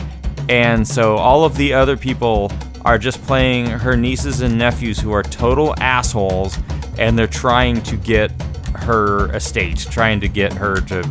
and 0.50 0.86
so 0.86 1.16
all 1.16 1.44
of 1.44 1.56
the 1.56 1.72
other 1.72 1.96
people 1.96 2.52
are 2.84 2.98
just 2.98 3.22
playing 3.22 3.66
her 3.66 3.96
nieces 3.96 4.42
and 4.42 4.58
nephews 4.58 5.00
who 5.00 5.12
are 5.12 5.22
total 5.22 5.74
assholes, 5.78 6.58
and 6.98 7.18
they're 7.18 7.26
trying 7.26 7.80
to 7.84 7.96
get 7.96 8.30
her 8.74 9.34
estate, 9.34 9.78
trying 9.90 10.20
to 10.20 10.28
get 10.28 10.52
her 10.52 10.76
to 10.82 11.02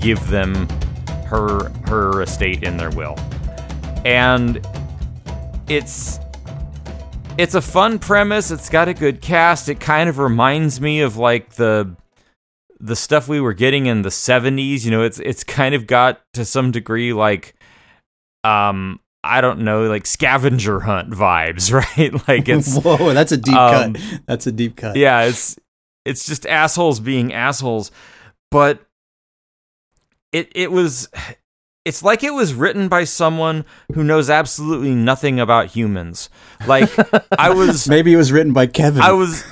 give 0.00 0.26
them 0.28 0.66
her 1.28 1.70
her 1.86 2.22
estate 2.22 2.62
in 2.62 2.76
their 2.76 2.90
will, 2.90 3.16
and 4.04 4.66
it's 5.68 6.18
it's 7.38 7.54
a 7.54 7.62
fun 7.62 7.98
premise. 7.98 8.50
It's 8.50 8.68
got 8.68 8.88
a 8.88 8.94
good 8.94 9.20
cast. 9.20 9.68
It 9.68 9.78
kind 9.78 10.08
of 10.08 10.18
reminds 10.18 10.80
me 10.80 11.00
of 11.00 11.16
like 11.16 11.54
the 11.54 11.94
the 12.80 12.96
stuff 12.96 13.28
we 13.28 13.40
were 13.40 13.54
getting 13.54 13.86
in 13.86 14.02
the 14.02 14.08
70s, 14.08 14.84
you 14.84 14.90
know, 14.90 15.02
it's 15.02 15.18
it's 15.20 15.44
kind 15.44 15.74
of 15.74 15.86
got 15.86 16.20
to 16.34 16.44
some 16.44 16.70
degree 16.70 17.12
like 17.12 17.54
um 18.44 19.00
I 19.24 19.40
don't 19.40 19.60
know, 19.60 19.88
like 19.88 20.06
scavenger 20.06 20.80
hunt 20.80 21.10
vibes, 21.10 21.72
right? 21.98 22.28
Like 22.28 22.48
it's 22.48 22.76
Whoa, 22.76 23.12
that's 23.14 23.32
a 23.32 23.36
deep 23.36 23.54
um, 23.54 23.94
cut. 23.94 24.20
That's 24.26 24.46
a 24.46 24.52
deep 24.52 24.76
cut. 24.76 24.96
yeah, 24.96 25.22
it's 25.22 25.56
it's 26.04 26.26
just 26.26 26.46
assholes 26.46 27.00
being 27.00 27.32
assholes, 27.32 27.90
but 28.50 28.80
it 30.32 30.50
it 30.54 30.70
was 30.70 31.08
it's 31.84 32.02
like 32.02 32.22
it 32.22 32.34
was 32.34 32.54
written 32.54 32.88
by 32.88 33.04
someone 33.04 33.64
who 33.94 34.04
knows 34.04 34.28
absolutely 34.28 34.94
nothing 34.94 35.40
about 35.40 35.68
humans. 35.68 36.28
Like 36.66 36.90
I 37.38 37.50
was 37.50 37.88
Maybe 37.88 38.12
it 38.12 38.16
was 38.16 38.30
written 38.30 38.52
by 38.52 38.66
Kevin. 38.66 39.02
I 39.02 39.12
was 39.12 39.44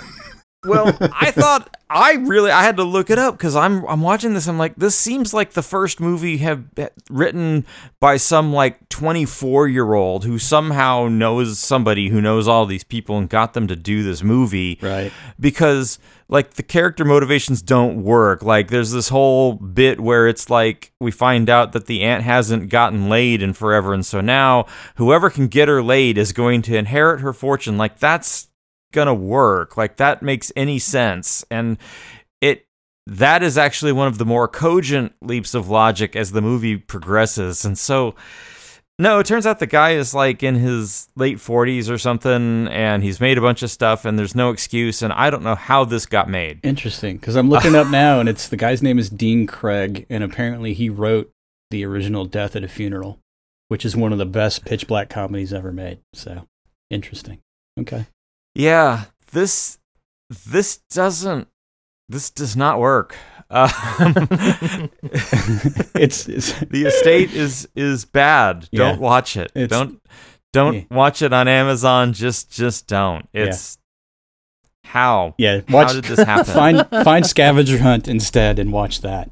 well, 0.64 0.96
I 1.00 1.30
thought 1.30 1.76
I 1.88 2.14
really 2.14 2.50
I 2.50 2.62
had 2.62 2.76
to 2.76 2.84
look 2.84 3.08
it 3.08 3.18
up 3.18 3.38
cuz 3.38 3.56
I'm 3.56 3.86
I'm 3.86 4.02
watching 4.02 4.34
this 4.34 4.48
I'm 4.48 4.58
like 4.58 4.76
this 4.76 4.94
seems 4.94 5.32
like 5.32 5.52
the 5.52 5.62
first 5.62 6.00
movie 6.00 6.38
have 6.38 6.64
written 7.08 7.64
by 8.00 8.16
some 8.16 8.52
like 8.52 8.86
24-year-old 8.88 10.24
who 10.24 10.38
somehow 10.38 11.08
knows 11.08 11.58
somebody 11.58 12.08
who 12.08 12.20
knows 12.20 12.48
all 12.48 12.66
these 12.66 12.84
people 12.84 13.16
and 13.16 13.30
got 13.30 13.54
them 13.54 13.66
to 13.68 13.76
do 13.76 14.02
this 14.02 14.22
movie 14.22 14.78
right. 14.82 15.12
because 15.38 15.98
like 16.28 16.54
the 16.54 16.62
character 16.62 17.04
motivations 17.04 17.62
don't 17.62 18.02
work. 18.02 18.42
Like 18.42 18.68
there's 18.68 18.90
this 18.90 19.08
whole 19.08 19.54
bit 19.54 20.00
where 20.00 20.26
it's 20.26 20.50
like 20.50 20.92
we 21.00 21.10
find 21.10 21.48
out 21.48 21.72
that 21.72 21.86
the 21.86 22.02
aunt 22.02 22.24
hasn't 22.24 22.68
gotten 22.68 23.08
laid 23.08 23.42
in 23.42 23.52
forever 23.52 23.94
and 23.94 24.04
so 24.04 24.20
now 24.20 24.66
whoever 24.96 25.30
can 25.30 25.46
get 25.46 25.68
her 25.68 25.82
laid 25.82 26.18
is 26.18 26.32
going 26.32 26.62
to 26.62 26.76
inherit 26.76 27.20
her 27.20 27.32
fortune. 27.32 27.78
Like 27.78 27.98
that's 27.98 28.48
going 28.92 29.06
to 29.06 29.14
work. 29.14 29.76
Like 29.76 29.96
that 29.98 30.22
makes 30.22 30.50
any 30.56 30.78
sense. 30.78 31.44
And 31.50 31.78
it 32.40 32.66
that 33.06 33.44
is 33.44 33.56
actually 33.56 33.92
one 33.92 34.08
of 34.08 34.18
the 34.18 34.26
more 34.26 34.48
cogent 34.48 35.12
leaps 35.22 35.54
of 35.54 35.68
logic 35.68 36.16
as 36.16 36.32
the 36.32 36.42
movie 36.42 36.76
progresses. 36.76 37.64
And 37.64 37.78
so 37.78 38.16
no, 38.98 39.18
it 39.18 39.26
turns 39.26 39.46
out 39.46 39.58
the 39.58 39.66
guy 39.66 39.92
is 39.92 40.14
like 40.14 40.42
in 40.42 40.54
his 40.54 41.08
late 41.16 41.36
40s 41.36 41.90
or 41.90 41.98
something, 41.98 42.66
and 42.68 43.02
he's 43.02 43.20
made 43.20 43.36
a 43.36 43.42
bunch 43.42 43.62
of 43.62 43.70
stuff, 43.70 44.04
and 44.04 44.18
there's 44.18 44.34
no 44.34 44.50
excuse, 44.50 45.02
and 45.02 45.12
I 45.12 45.28
don't 45.28 45.42
know 45.42 45.54
how 45.54 45.84
this 45.84 46.06
got 46.06 46.30
made. 46.30 46.60
Interesting, 46.62 47.18
because 47.18 47.36
I'm 47.36 47.50
looking 47.50 47.74
up 47.74 47.88
now, 47.88 48.20
and 48.20 48.28
it's 48.28 48.48
the 48.48 48.56
guy's 48.56 48.82
name 48.82 48.98
is 48.98 49.10
Dean 49.10 49.46
Craig, 49.46 50.06
and 50.08 50.24
apparently 50.24 50.72
he 50.72 50.88
wrote 50.88 51.30
the 51.70 51.84
original 51.84 52.24
Death 52.24 52.56
at 52.56 52.64
a 52.64 52.68
Funeral, 52.68 53.18
which 53.68 53.84
is 53.84 53.96
one 53.96 54.12
of 54.12 54.18
the 54.18 54.26
best 54.26 54.64
pitch 54.64 54.86
black 54.86 55.10
comedies 55.10 55.52
ever 55.52 55.72
made. 55.72 55.98
So 56.14 56.46
interesting. 56.90 57.40
Okay. 57.78 58.06
Yeah, 58.54 59.04
this 59.32 59.78
this 60.30 60.78
doesn't 60.90 61.48
this 62.08 62.30
does 62.30 62.56
not 62.56 62.78
work. 62.78 63.16
Um, 63.48 63.68
It's, 65.94 66.28
it's 66.28 66.52
the 66.60 66.84
estate 66.86 67.32
is 67.32 67.68
is 67.74 68.04
bad. 68.04 68.68
Yeah. 68.70 68.78
Don't 68.90 69.00
watch 69.00 69.36
it. 69.36 69.52
Don't 69.68 70.00
don't 70.52 70.74
Yeah. 70.74 70.82
watch 70.90 71.22
it 71.22 71.32
on 71.32 71.48
Amazon. 71.48 72.12
Just 72.12 72.50
just 72.50 72.86
don't. 72.86 73.28
It's 73.32 73.78
how 74.84 75.34
yeah. 75.38 75.60
how 75.68 75.92
did 75.92 76.04
this 76.04 76.18
happen? 76.20 76.44
find 76.44 76.86
find 77.04 77.26
Scavenger 77.26 77.78
Hunt 77.78 78.08
instead 78.08 78.58
and 78.58 78.72
watch 78.72 79.00
that. 79.00 79.30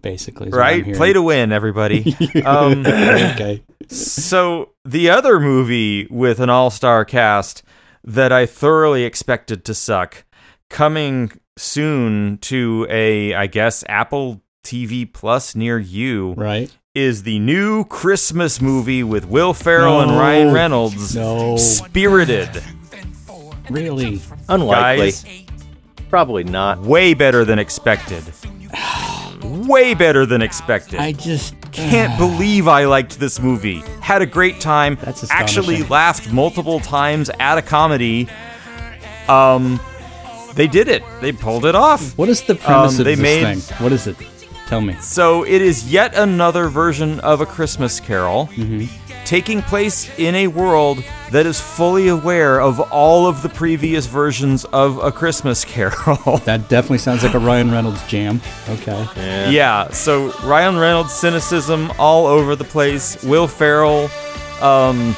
Basically, 0.00 0.46
is 0.48 0.52
what 0.52 0.62
I'm 0.62 0.84
right, 0.84 0.94
play 0.96 1.12
to 1.12 1.20
win, 1.22 1.52
everybody. 1.52 2.16
Um, 2.46 2.80
okay. 2.86 3.62
so 3.88 4.70
the 4.86 5.10
other 5.10 5.38
movie 5.38 6.06
with 6.08 6.40
an 6.40 6.48
all-star 6.48 7.04
cast 7.04 7.62
that 8.02 8.32
I 8.32 8.46
thoroughly 8.46 9.04
expected 9.04 9.66
to 9.66 9.74
suck, 9.74 10.24
coming 10.70 11.30
soon 11.56 12.38
to 12.38 12.86
a 12.90 13.34
I 13.34 13.46
guess 13.46 13.84
Apple 13.88 14.42
TV 14.64 15.10
Plus 15.12 15.54
near 15.54 15.78
you, 15.78 16.34
Right. 16.36 16.70
is 16.94 17.24
the 17.24 17.38
new 17.40 17.84
Christmas 17.84 18.60
movie 18.60 19.02
with 19.02 19.26
Will 19.26 19.52
Ferrell 19.54 20.00
and 20.00 20.12
Ryan 20.12 20.52
Reynolds, 20.52 21.14
No. 21.16 21.56
Spirited. 21.56 22.62
Really. 23.70 24.20
Unlikely. 24.48 25.06
Guys, 25.12 25.24
Probably 26.08 26.44
not. 26.44 26.80
way 26.82 27.14
better 27.14 27.44
than 27.44 27.58
expected. 27.58 28.22
Way 29.42 29.94
better 29.94 30.24
than 30.26 30.42
expected. 30.42 31.00
I 31.00 31.12
just 31.12 31.54
can't 31.72 32.16
believe 32.18 32.68
I 32.68 32.84
liked 32.84 33.18
this 33.18 33.40
movie. 33.40 33.82
Had 34.00 34.22
a 34.22 34.26
great 34.26 34.60
time. 34.60 34.96
That's 35.00 35.28
actually 35.30 35.82
laughed 35.84 36.30
multiple 36.32 36.80
times 36.80 37.30
at 37.40 37.58
a 37.58 37.62
comedy. 37.62 38.28
Um, 39.28 39.80
they 40.54 40.66
did 40.66 40.88
it. 40.88 41.02
They 41.20 41.32
pulled 41.32 41.64
it 41.66 41.74
off. 41.74 42.16
What 42.18 42.28
is 42.28 42.42
the 42.42 42.54
premise 42.54 42.94
Um, 42.94 43.00
of 43.00 43.04
they 43.04 43.14
this 43.14 43.22
made- 43.22 43.58
thing? 43.62 43.76
What 43.82 43.92
is 43.92 44.06
it? 44.06 44.16
Tell 44.68 44.80
me. 44.80 44.96
So 45.00 45.42
it 45.44 45.60
is 45.60 45.90
yet 45.92 46.14
another 46.14 46.68
version 46.68 47.20
of 47.20 47.40
a 47.42 47.46
Christmas 47.46 48.00
Carol, 48.00 48.48
taking 49.26 49.60
place 49.62 50.08
in 50.18 50.34
a 50.34 50.46
world 50.46 51.04
that 51.30 51.44
is 51.44 51.60
fully 51.60 52.08
aware 52.08 52.58
of 52.60 52.80
all 52.90 53.26
of 53.26 53.42
the 53.42 53.48
previous 53.50 54.06
versions 54.06 54.64
of 54.66 54.96
a 54.98 55.12
Christmas 55.12 55.64
Carol. 55.64 56.38
That 56.46 56.68
definitely 56.70 56.98
sounds 56.98 57.22
like 57.22 57.34
a 57.34 57.38
Ryan 57.38 57.70
Reynolds 57.70 58.02
jam. 58.08 58.40
Okay. 58.68 59.50
Yeah, 59.50 59.90
so 59.90 60.32
Ryan 60.42 60.78
Reynolds 60.78 61.12
cynicism 61.12 61.92
all 61.98 62.26
over 62.26 62.56
the 62.56 62.64
place. 62.64 63.22
Will 63.24 63.46
Ferrell, 63.48 64.08
um, 64.62 65.14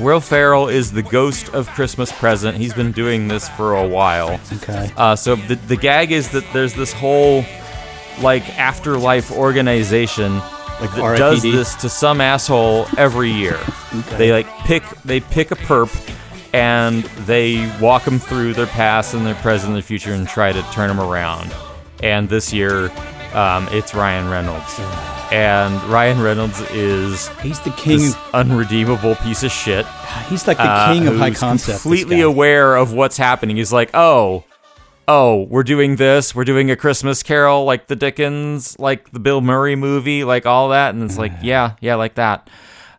Will 0.00 0.20
Ferrell 0.20 0.68
is 0.68 0.90
the 0.92 1.02
ghost 1.02 1.48
of 1.54 1.68
Christmas 1.68 2.10
Present. 2.12 2.56
He's 2.56 2.74
been 2.74 2.90
doing 2.92 3.28
this 3.28 3.48
for 3.50 3.74
a 3.76 3.86
while. 3.86 4.40
Okay. 4.54 4.90
Uh, 4.96 5.14
so 5.14 5.36
the 5.36 5.54
the 5.54 5.76
gag 5.76 6.10
is 6.10 6.30
that 6.30 6.44
there's 6.52 6.74
this 6.74 6.92
whole 6.92 7.44
like 8.20 8.48
afterlife 8.58 9.30
organization 9.32 10.34
Like 10.38 10.94
that 10.94 11.16
does 11.18 11.42
this 11.42 11.74
to 11.76 11.88
some 11.88 12.20
asshole 12.20 12.86
every 12.98 13.30
year. 13.30 13.58
okay. 13.94 14.16
They 14.16 14.32
like 14.32 14.48
pick 14.64 14.82
they 15.04 15.20
pick 15.20 15.52
a 15.52 15.56
perp 15.56 15.90
and 16.52 17.04
they 17.26 17.72
walk 17.80 18.04
them 18.04 18.18
through 18.18 18.54
their 18.54 18.66
past 18.66 19.14
and 19.14 19.24
their 19.24 19.34
present 19.36 19.68
and 19.68 19.76
their 19.76 19.82
future 19.82 20.12
and 20.12 20.26
try 20.28 20.52
to 20.52 20.62
turn 20.72 20.88
them 20.88 21.00
around. 21.00 21.54
And 22.02 22.28
this 22.28 22.52
year, 22.52 22.90
um, 23.32 23.68
it's 23.70 23.94
Ryan 23.94 24.28
Reynolds, 24.28 24.78
and 25.32 25.82
Ryan 25.84 26.20
Reynolds 26.20 26.60
is 26.70 27.28
He's 27.40 27.60
the 27.60 27.70
king. 27.70 27.98
this 27.98 28.16
unredeemable 28.32 29.16
piece 29.16 29.42
of 29.42 29.50
shit. 29.50 29.86
He's 30.28 30.46
like 30.46 30.56
the 30.56 30.64
uh, 30.64 30.92
king 30.92 31.06
of 31.06 31.16
high 31.16 31.30
concept. 31.32 31.82
Completely 31.82 32.20
aware 32.20 32.76
of 32.76 32.92
what's 32.92 33.16
happening. 33.16 33.56
He's 33.56 33.72
like, 33.72 33.90
oh, 33.94 34.44
oh, 35.08 35.42
we're 35.44 35.62
doing 35.62 35.96
this. 35.96 36.34
We're 36.34 36.44
doing 36.44 36.70
a 36.70 36.76
Christmas 36.76 37.22
Carol, 37.22 37.64
like 37.64 37.86
the 37.86 37.96
Dickens, 37.96 38.78
like 38.78 39.10
the 39.10 39.20
Bill 39.20 39.40
Murray 39.40 39.76
movie, 39.76 40.24
like 40.24 40.46
all 40.46 40.70
that. 40.70 40.94
And 40.94 41.02
it's 41.02 41.18
like, 41.18 41.32
yeah, 41.42 41.76
yeah, 41.80 41.96
like 41.96 42.14
that. 42.14 42.48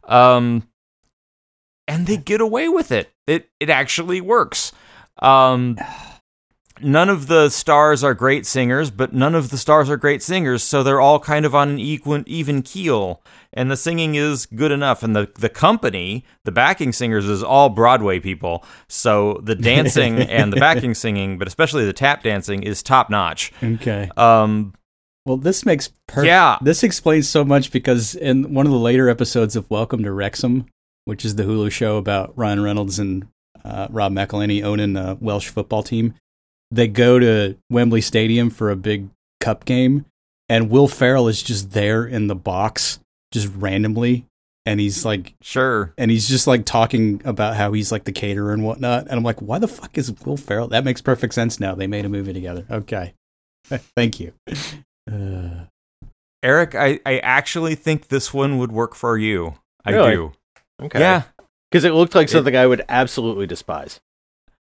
Um, 0.03 0.67
and 1.87 2.07
they 2.07 2.17
get 2.17 2.41
away 2.41 2.67
with 2.69 2.91
it. 2.91 3.11
It 3.27 3.49
it 3.59 3.69
actually 3.69 4.21
works. 4.21 4.71
Um, 5.19 5.77
none 6.81 7.09
of 7.09 7.27
the 7.27 7.49
stars 7.49 8.03
are 8.03 8.13
great 8.13 8.45
singers, 8.45 8.91
but 8.91 9.13
none 9.13 9.35
of 9.35 9.49
the 9.49 9.57
stars 9.57 9.89
are 9.89 9.97
great 9.97 10.21
singers, 10.21 10.63
so 10.63 10.83
they're 10.83 11.01
all 11.01 11.19
kind 11.19 11.45
of 11.45 11.55
on 11.55 11.69
an 11.69 11.79
equal, 11.79 12.23
even 12.25 12.61
keel, 12.61 13.21
and 13.53 13.71
the 13.71 13.77
singing 13.77 14.15
is 14.15 14.45
good 14.45 14.71
enough. 14.71 15.03
And 15.03 15.15
the 15.15 15.31
the 15.39 15.49
company, 15.49 16.25
the 16.43 16.51
backing 16.51 16.91
singers, 16.93 17.25
is 17.27 17.43
all 17.43 17.69
Broadway 17.69 18.19
people, 18.19 18.65
so 18.87 19.39
the 19.43 19.55
dancing 19.71 20.19
and 20.19 20.51
the 20.51 20.57
backing 20.57 20.93
singing, 20.93 21.37
but 21.37 21.47
especially 21.47 21.85
the 21.85 21.93
tap 21.93 22.23
dancing, 22.23 22.63
is 22.63 22.83
top 22.83 23.09
notch. 23.09 23.51
Okay. 23.63 24.09
Um, 24.17 24.73
Well, 25.25 25.37
this 25.37 25.65
makes 25.65 25.89
perfect. 26.07 26.27
Yeah. 26.27 26.57
This 26.61 26.83
explains 26.83 27.27
so 27.27 27.43
much 27.43 27.71
because 27.71 28.13
in 28.15 28.53
one 28.53 28.65
of 28.65 28.71
the 28.71 28.77
later 28.77 29.09
episodes 29.09 29.55
of 29.55 29.69
Welcome 29.71 30.03
to 30.03 30.11
Wrexham, 30.11 30.67
which 31.05 31.25
is 31.25 31.35
the 31.35 31.43
Hulu 31.43 31.71
show 31.71 31.97
about 31.97 32.37
Ryan 32.37 32.61
Reynolds 32.61 32.99
and 32.99 33.27
uh, 33.63 33.87
Rob 33.89 34.11
McElhenney 34.13 34.63
owning 34.63 34.93
the 34.93 35.17
Welsh 35.19 35.47
football 35.47 35.81
team, 35.81 36.13
they 36.71 36.87
go 36.87 37.19
to 37.19 37.57
Wembley 37.69 38.01
Stadium 38.01 38.49
for 38.49 38.69
a 38.69 38.75
big 38.75 39.09
cup 39.39 39.65
game, 39.65 40.05
and 40.49 40.69
Will 40.69 40.87
Ferrell 40.87 41.27
is 41.27 41.41
just 41.43 41.71
there 41.71 42.05
in 42.05 42.27
the 42.27 42.35
box, 42.35 42.99
just 43.31 43.49
randomly, 43.55 44.25
and 44.65 44.79
he's 44.79 45.05
like, 45.05 45.33
sure. 45.41 45.93
and 45.97 46.09
he's 46.11 46.27
just 46.27 46.47
like 46.47 46.65
talking 46.65 47.21
about 47.25 47.55
how 47.55 47.71
he's 47.73 47.91
like 47.91 48.03
the 48.05 48.11
caterer 48.11 48.53
and 48.53 48.63
whatnot, 48.63 49.03
and 49.07 49.13
I'm 49.13 49.23
like, 49.23 49.41
why 49.41 49.59
the 49.59 49.67
fuck 49.67 49.97
is 49.97 50.11
Will 50.25 50.37
Ferrell? 50.37 50.67
That 50.67 50.83
makes 50.83 51.01
perfect 51.01 51.33
sense 51.33 51.59
now. 51.59 51.75
They 51.75 51.87
made 51.87 52.05
a 52.05 52.09
movie 52.09 52.33
together. 52.33 52.65
Okay, 52.69 53.13
thank 53.95 54.19
you. 54.19 54.33
Uh, 55.11 55.65
Eric, 56.43 56.75
I, 56.75 56.99
I 57.05 57.17
actually 57.19 57.73
think 57.75 58.07
this 58.09 58.31
one 58.33 58.59
would 58.59 58.71
work 58.71 58.93
for 58.93 59.17
you. 59.17 59.55
I 59.83 59.91
Really? 59.91 60.11
do. 60.15 60.31
Okay. 60.81 60.99
Yeah. 60.99 61.23
Because 61.71 61.85
it 61.85 61.93
looked 61.93 62.13
like 62.13 62.29
something 62.29 62.55
I 62.55 62.67
would 62.67 62.83
absolutely 62.87 63.47
despise. 63.47 63.99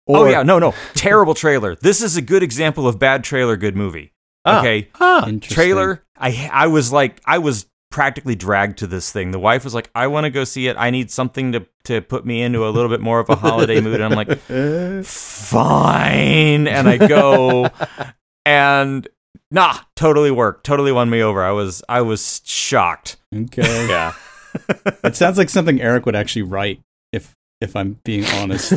Oh 0.10 0.26
yeah, 0.28 0.43
no, 0.43 0.60
no. 0.60 0.74
Terrible 0.93 1.34
trailer. 1.34 1.76
This 1.76 2.02
is 2.02 2.17
a 2.17 2.22
good 2.22 2.43
example 2.43 2.88
of 2.88 3.00
bad 3.00 3.24
trailer, 3.24 3.58
good 3.58 3.76
movie. 3.76 4.13
Ah. 4.45 4.60
Okay. 4.60 4.89
Interesting. 5.02 5.39
Trailer. 5.39 6.04
I 6.17 6.50
I 6.52 6.67
was 6.67 6.91
like 6.91 7.22
I 7.26 7.38
was 7.38 7.65
practically 7.91 8.36
dragged 8.36 8.78
to 8.80 8.88
this 8.88 9.12
thing. 9.12 9.32
The 9.32 9.39
wife 9.39 9.63
was 9.63 9.74
like, 9.74 9.89
I 9.95 10.08
want 10.08 10.26
to 10.26 10.30
go 10.30 10.43
see 10.43 10.67
it. 10.67 10.78
I 10.78 10.89
need 10.89 11.12
something 11.12 11.52
to 11.54 11.65
to 11.86 12.02
put 12.02 12.26
me 12.26 12.41
into 12.41 12.67
a 12.67 12.69
little 12.69 12.89
bit 12.89 13.02
more 13.02 13.19
of 13.19 13.30
a 13.30 13.36
holiday 13.36 13.82
mood. 13.86 14.00
And 14.00 14.13
I'm 14.13 14.17
like, 14.28 14.38
fine. 15.06 16.67
And 16.67 16.88
I 16.88 16.98
go 16.98 17.69
and 18.45 19.08
nah, 19.52 19.78
totally 19.95 20.32
worked. 20.32 20.65
Totally 20.65 20.91
won 20.91 21.10
me 21.10 21.22
over. 21.22 21.43
I 21.43 21.52
was 21.52 21.84
I 21.89 22.02
was 22.02 22.41
shocked. 22.45 23.17
Okay. 23.36 23.88
Yeah. 23.88 24.13
it 25.04 25.15
sounds 25.15 25.38
like 25.38 25.50
something 25.50 25.82
Eric 25.82 26.06
would 26.06 26.15
actually 26.15 26.41
write 26.43 26.82
if 27.62 27.69
if 27.69 27.76
I'm 27.76 28.00
being 28.04 28.26
honest. 28.26 28.74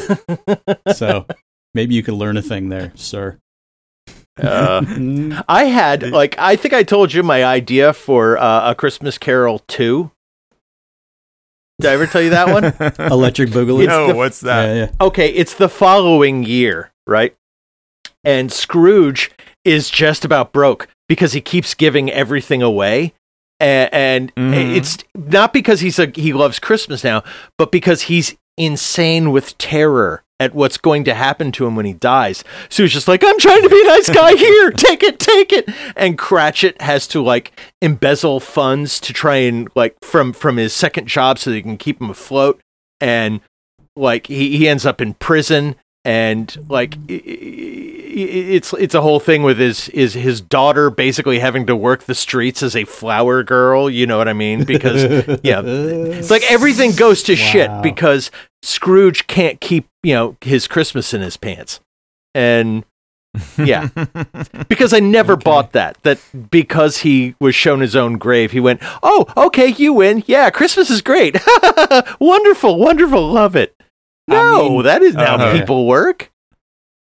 so 0.95 1.27
maybe 1.75 1.95
you 1.95 2.03
could 2.03 2.15
learn 2.15 2.37
a 2.37 2.43
thing 2.43 2.69
there, 2.69 2.93
sir. 2.95 3.39
Uh, 4.41 4.83
I 5.49 5.65
had 5.65 6.11
like 6.11 6.39
I 6.39 6.57
think 6.57 6.75
I 6.75 6.83
told 6.83 7.13
you 7.13 7.23
my 7.23 7.45
idea 7.45 7.93
for 7.93 8.39
uh, 8.39 8.71
a 8.71 8.75
Christmas 8.75 9.19
Carol 9.19 9.61
two. 9.61 10.11
Did 11.81 11.91
I 11.91 11.95
ever 11.95 12.07
tell 12.07 12.23
you 12.23 12.31
that 12.31 12.49
one? 12.49 12.65
Electric 13.11 13.51
Boogaloo. 13.51 13.87
no, 13.87 14.09
the- 14.09 14.15
what's 14.15 14.41
that? 14.41 14.65
yeah, 14.67 14.75
yeah. 14.75 14.91
okay, 15.01 15.29
it's 15.31 15.55
the 15.55 15.69
following 15.69 16.45
year, 16.45 16.93
right? 17.07 17.35
And 18.25 18.53
Scrooge 18.53 19.33
is 19.65 19.91
just 19.91 20.25
about 20.25 20.53
broke 20.53 20.87
because 21.09 21.33
he 21.33 21.41
keeps 21.41 21.75
giving 21.75 22.11
everything 22.11 22.63
away. 22.63 23.15
And, 23.63 23.91
and 23.93 24.35
Mhm. 24.35 24.77
it's 24.77 24.99
not 25.15 25.53
because 25.53 25.81
he's 25.81 25.99
a 25.99 26.11
he 26.15 26.33
loves 26.33 26.59
Christmas 26.59 27.05
now, 27.05 27.23
but 27.57 27.71
because 27.71 28.03
he's 28.03 28.37
insane 28.59 29.31
with 29.31 29.57
terror 29.57 30.23
at 30.41 30.55
what's 30.55 30.77
going 30.77 31.05
to 31.05 31.15
happen 31.15 31.53
to 31.53 31.65
him 31.65 31.77
when 31.77 31.87
he 31.87 31.93
dies. 31.93 32.43
So 32.69 32.83
he's 32.83 32.93
just 32.93 33.07
like, 33.07 33.23
I'm 33.25 33.39
trying 33.39 33.63
to 33.63 33.69
be 33.69 33.81
a 33.81 33.87
nice 33.87 34.11
guy 34.11 34.35
here. 34.37 34.73
Take 34.73 35.05
it, 35.05 35.21
take 35.21 35.53
it. 35.53 35.69
And 35.95 36.19
Cratchit 36.19 36.81
has 36.83 37.07
to 37.09 37.23
like 37.23 37.53
embezzle 37.81 38.41
funds 38.41 38.99
to 39.01 39.13
try 39.13 39.37
and 39.37 39.69
like 39.77 39.95
from 40.03 40.33
from 40.33 40.57
his 40.57 40.73
second 40.73 41.07
job 41.07 41.39
so 41.39 41.51
they 41.51 41.63
can 41.63 41.77
keep 41.79 42.01
him 42.01 42.11
afloat. 42.11 42.61
And 43.01 43.41
like 43.95 44.27
he, 44.27 44.57
he 44.59 44.69
ends 44.69 44.85
up 44.85 45.01
in 45.01 45.15
prison 45.15 45.77
and 46.05 46.65
like 46.69 46.97
it's 47.09 48.73
it's 48.75 48.95
a 48.95 49.01
whole 49.01 49.21
thing 49.21 49.43
with 49.43 49.59
his 49.59 49.89
is 49.91 50.15
his 50.15 50.41
daughter 50.41 50.91
basically 50.91 51.39
having 51.39 51.67
to 51.67 51.77
work 51.77 52.05
the 52.05 52.15
streets 52.15 52.63
as 52.63 52.75
a 52.75 52.85
flower 52.85 53.43
girl 53.43 53.89
you 53.89 54.07
know 54.07 54.19
what 54.19 54.29
i 54.29 54.33
mean? 54.33 54.65
Because 54.65 55.05
yeah 55.43 55.63
it's 55.65 56.31
like 56.31 56.43
everything 56.51 56.93
goes 56.93 57.23
to 57.25 57.33
Wow. 57.33 57.39
shit 57.39 57.71
because 57.83 58.31
scrooge 58.63 59.27
can't 59.27 59.61
keep 59.61 59.87
you 60.03 60.15
know 60.15 60.37
his 60.41 60.67
christmas 60.69 61.15
in 61.15 61.21
his 61.21 61.37
pants. 61.37 61.81
And 62.35 62.85
yeah. 63.57 63.89
Because 64.69 64.93
i 64.93 65.01
never 65.01 65.35
Okay. 65.35 65.43
bought 65.45 65.73
that 65.73 65.97
that 66.03 66.19
because 66.51 66.99
he 66.99 67.35
was 67.41 67.55
shown 67.55 67.81
his 67.81 67.95
own 67.97 68.19
grave 68.19 68.53
he 68.53 68.61
went 68.61 68.81
oh 69.03 69.25
okay 69.37 69.69
you 69.69 69.93
win. 69.95 70.23
Yeah 70.27 70.51
christmas 70.51 70.91
is 70.91 71.01
great. 71.01 71.37
Wonderful 72.21 72.79
wonderful 72.79 73.27
love 73.33 73.55
it 73.57 73.75
I 74.31 74.35
no 74.35 74.69
mean- 74.71 74.83
that 74.85 75.03
isn't 75.03 75.21
how 75.21 75.35
Uh-huh. 75.37 75.59
people 75.59 75.87
work 75.87 76.31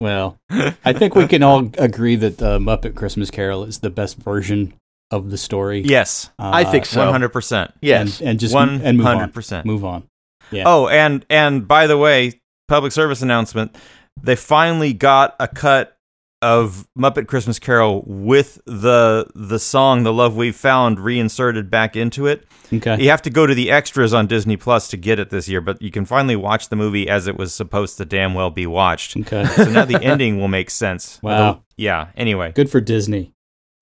Well, 0.01 0.39
I 0.85 0.93
think 0.93 1.15
we 1.15 1.27
can 1.27 1.43
all 1.43 1.71
agree 1.79 2.17
that 2.17 2.41
uh, 2.43 2.59
Muppet 2.59 2.95
Christmas 2.95 3.31
Carol 3.31 3.65
is 3.65 3.81
the 3.81 3.91
best 3.91 4.17
version 4.17 4.73
of 5.11 5.31
the 5.31 5.37
story. 5.37 5.81
Yes, 5.85 6.31
Uh, 6.39 6.51
I 6.55 6.65
think 6.65 6.87
so. 6.87 7.01
one 7.01 7.13
hundred 7.13 7.31
percent. 7.31 7.73
yes 7.83 8.21
And, 8.21 8.31
and 8.31 8.41
just 8.41 8.55
One 8.55 8.81
and 8.83 8.97
move 8.99 9.07
on. 9.07 9.17
hundred 9.19 9.35
percent. 9.35 9.67
Move 9.67 9.85
on. 9.85 10.05
Yeah. 10.51 10.65
Oh, 10.67 10.89
and 10.89 11.27
and 11.29 11.67
by 11.69 11.87
the 11.87 11.99
way, 11.99 12.41
public 12.69 12.93
service 12.93 13.21
announcement: 13.23 13.77
they 14.23 14.37
finally 14.37 14.93
got 14.93 15.35
a 15.39 15.47
cut 15.49 15.97
of 16.43 16.87
Muppet 16.99 17.27
Christmas 17.29 17.59
Carol 17.59 18.03
with 18.07 18.61
the 18.67 19.27
the 19.35 19.59
song 19.59 20.03
"The 20.05 20.13
Love 20.13 20.37
We've 20.37 20.57
Found" 20.57 20.99
reinserted 21.01 21.71
back 21.71 21.97
into 21.97 22.27
it. 22.27 22.47
Okay. 22.73 23.03
You 23.03 23.11
have 23.11 23.23
to 23.23 23.31
go 23.31 23.47
to 23.47 23.55
the 23.55 23.71
extras 23.71 24.15
on 24.15 24.27
Disney 24.29 24.57
Plus 24.57 24.89
to 24.89 24.97
get 24.97 25.19
it 25.19 25.31
this 25.31 25.49
year, 25.49 25.61
but 25.61 25.83
you 25.83 25.91
can 25.91 26.05
finally 26.05 26.37
watch 26.37 26.69
the 26.69 26.77
movie 26.77 27.09
as 27.09 27.27
it 27.27 27.37
was 27.37 27.53
supposed 27.53 27.97
to 27.99 28.05
damn 28.05 28.33
well 28.35 28.51
be 28.51 28.67
watched. 28.67 29.17
Okay. 29.17 29.45
So 29.45 29.65
now 29.71 29.85
the 29.85 30.01
ending 30.03 30.39
will 30.39 30.49
make 30.49 30.71
sense. 30.71 31.19
Wow. 31.23 31.63
Yeah. 31.77 32.09
Anyway. 32.17 32.53
Good 32.53 32.71
for 32.71 32.81
Disney. 32.81 33.33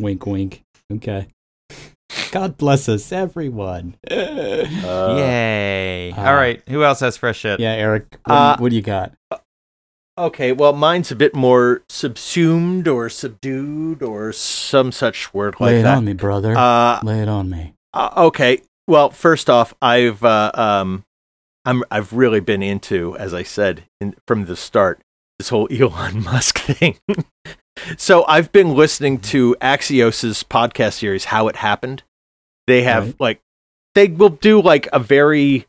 Wink, 0.00 0.24
wink. 0.26 0.62
Okay. 0.90 1.28
God 2.30 2.56
bless 2.56 2.88
us, 2.88 3.12
everyone. 3.12 3.96
Uh, 4.10 4.14
Yay. 5.18 6.12
uh, 6.16 6.20
All 6.26 6.34
right. 6.34 6.62
Who 6.68 6.82
else 6.82 7.00
has 7.00 7.16
fresh 7.18 7.38
shit? 7.38 7.60
Yeah, 7.60 7.72
Eric. 7.72 8.06
What, 8.24 8.34
Uh, 8.34 8.56
what 8.58 8.70
do 8.70 8.76
you 8.76 8.82
got? 8.82 9.12
Okay 10.18 10.52
well 10.52 10.72
mine's 10.72 11.10
a 11.10 11.16
bit 11.16 11.34
more 11.34 11.82
subsumed 11.88 12.86
or 12.88 13.08
subdued 13.08 14.02
or 14.02 14.32
some 14.32 14.90
such 14.92 15.32
word 15.32 15.54
like 15.60 15.70
that. 15.70 15.74
Lay 15.74 15.80
it 15.80 15.82
that 15.84 15.96
on 15.98 16.04
me, 16.04 16.12
brother. 16.12 16.54
uh, 16.56 17.00
Lay 17.02 17.20
it 17.22 17.28
on 17.28 17.48
me. 17.48 17.74
uh, 17.94 18.10
okay 18.16 18.60
well 18.86 19.10
first 19.10 19.48
off 19.48 19.74
i've 19.80 20.24
uh, 20.24 20.50
um 20.54 21.04
i'm 21.64 21.82
i've 21.90 22.12
really 22.12 22.40
been 22.40 22.62
into 22.62 23.16
as 23.18 23.32
i 23.32 23.42
said 23.42 23.84
in, 24.00 24.14
from 24.26 24.44
the 24.46 24.56
start 24.56 25.00
this 25.38 25.50
whole 25.50 25.68
elon 25.72 26.22
musk 26.22 26.58
thing 26.58 26.96
so 27.96 28.24
i've 28.26 28.50
been 28.52 28.74
listening 28.74 29.18
to 29.18 29.54
axios's 29.60 30.42
podcast 30.42 30.94
series 30.94 31.26
how 31.26 31.48
it 31.48 31.56
happened 31.56 32.02
they 32.66 32.82
have 32.82 33.06
Right. 33.06 33.20
like 33.20 33.40
they 33.94 34.08
will 34.08 34.28
do 34.30 34.60
like 34.60 34.88
a 34.92 34.98
very 34.98 35.66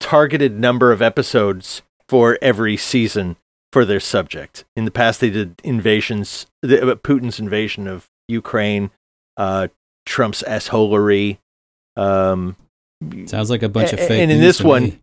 targeted 0.00 0.58
number 0.58 0.90
of 0.92 1.00
episodes 1.02 1.82
for 2.08 2.38
every 2.42 2.76
season 2.76 3.36
for 3.74 3.84
their 3.84 3.98
subject. 3.98 4.64
In 4.76 4.84
the 4.84 4.92
past, 4.92 5.20
they 5.20 5.30
did 5.30 5.60
invasions, 5.64 6.46
the, 6.62 6.92
uh, 6.92 6.94
Putin's 6.94 7.40
invasion 7.40 7.88
of 7.88 8.08
Ukraine, 8.28 8.92
uh, 9.36 9.66
Trump's 10.06 10.44
assholery. 10.46 11.38
Um, 11.96 12.54
Sounds 13.26 13.50
like 13.50 13.64
a 13.64 13.68
bunch 13.68 13.92
of 13.92 13.98
fake 13.98 14.22
and 14.22 14.30
in 14.30 14.40
this 14.40 14.60
one- 14.60 14.84
me. 14.84 15.00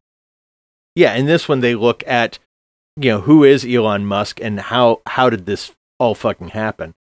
yeah, 0.96 1.16
in 1.16 1.26
this 1.26 1.50
one, 1.50 1.60
they 1.60 1.76
look 1.76 2.02
at 2.08 2.40
you 2.96 3.12
know 3.12 3.20
who 3.20 3.44
is 3.44 3.66
Elon 3.66 4.06
Musk 4.06 4.40
and 4.42 4.58
how 4.62 5.02
how 5.06 5.30
did 5.30 5.46
this 5.46 5.74
all 6.00 6.16
fucking 6.16 6.50
happen. 6.50 6.94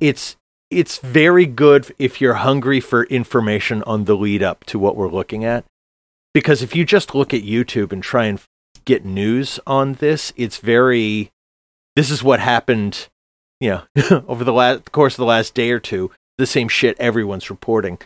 It's 0.00 0.36
it's 0.70 0.98
very 0.98 1.46
good 1.46 1.90
if 1.98 2.20
you're 2.20 2.34
hungry 2.34 2.80
for 2.80 3.04
information 3.04 3.82
on 3.84 4.04
the 4.04 4.14
lead 4.14 4.42
up 4.42 4.64
to 4.64 4.78
what 4.78 4.94
we're 4.94 5.08
looking 5.08 5.42
at, 5.42 5.64
because 6.34 6.60
if 6.60 6.76
you 6.76 6.84
just 6.84 7.14
look 7.14 7.32
at 7.32 7.42
YouTube 7.42 7.92
and 7.92 8.02
try 8.02 8.26
and 8.26 8.38
get 8.88 9.04
news 9.04 9.60
on 9.66 9.92
this, 9.94 10.32
it's 10.36 10.58
very. 10.58 11.30
This 11.94 12.10
is 12.10 12.22
what 12.22 12.40
happened, 12.40 13.08
you 13.60 13.70
know, 13.70 14.24
over 14.28 14.42
the 14.44 14.52
last 14.52 14.90
course 14.92 15.14
of 15.14 15.18
the 15.18 15.24
last 15.26 15.54
day 15.54 15.70
or 15.70 15.78
two. 15.80 16.10
The 16.38 16.46
same 16.46 16.68
shit 16.68 16.96
everyone's 16.98 17.50
reporting. 17.50 17.98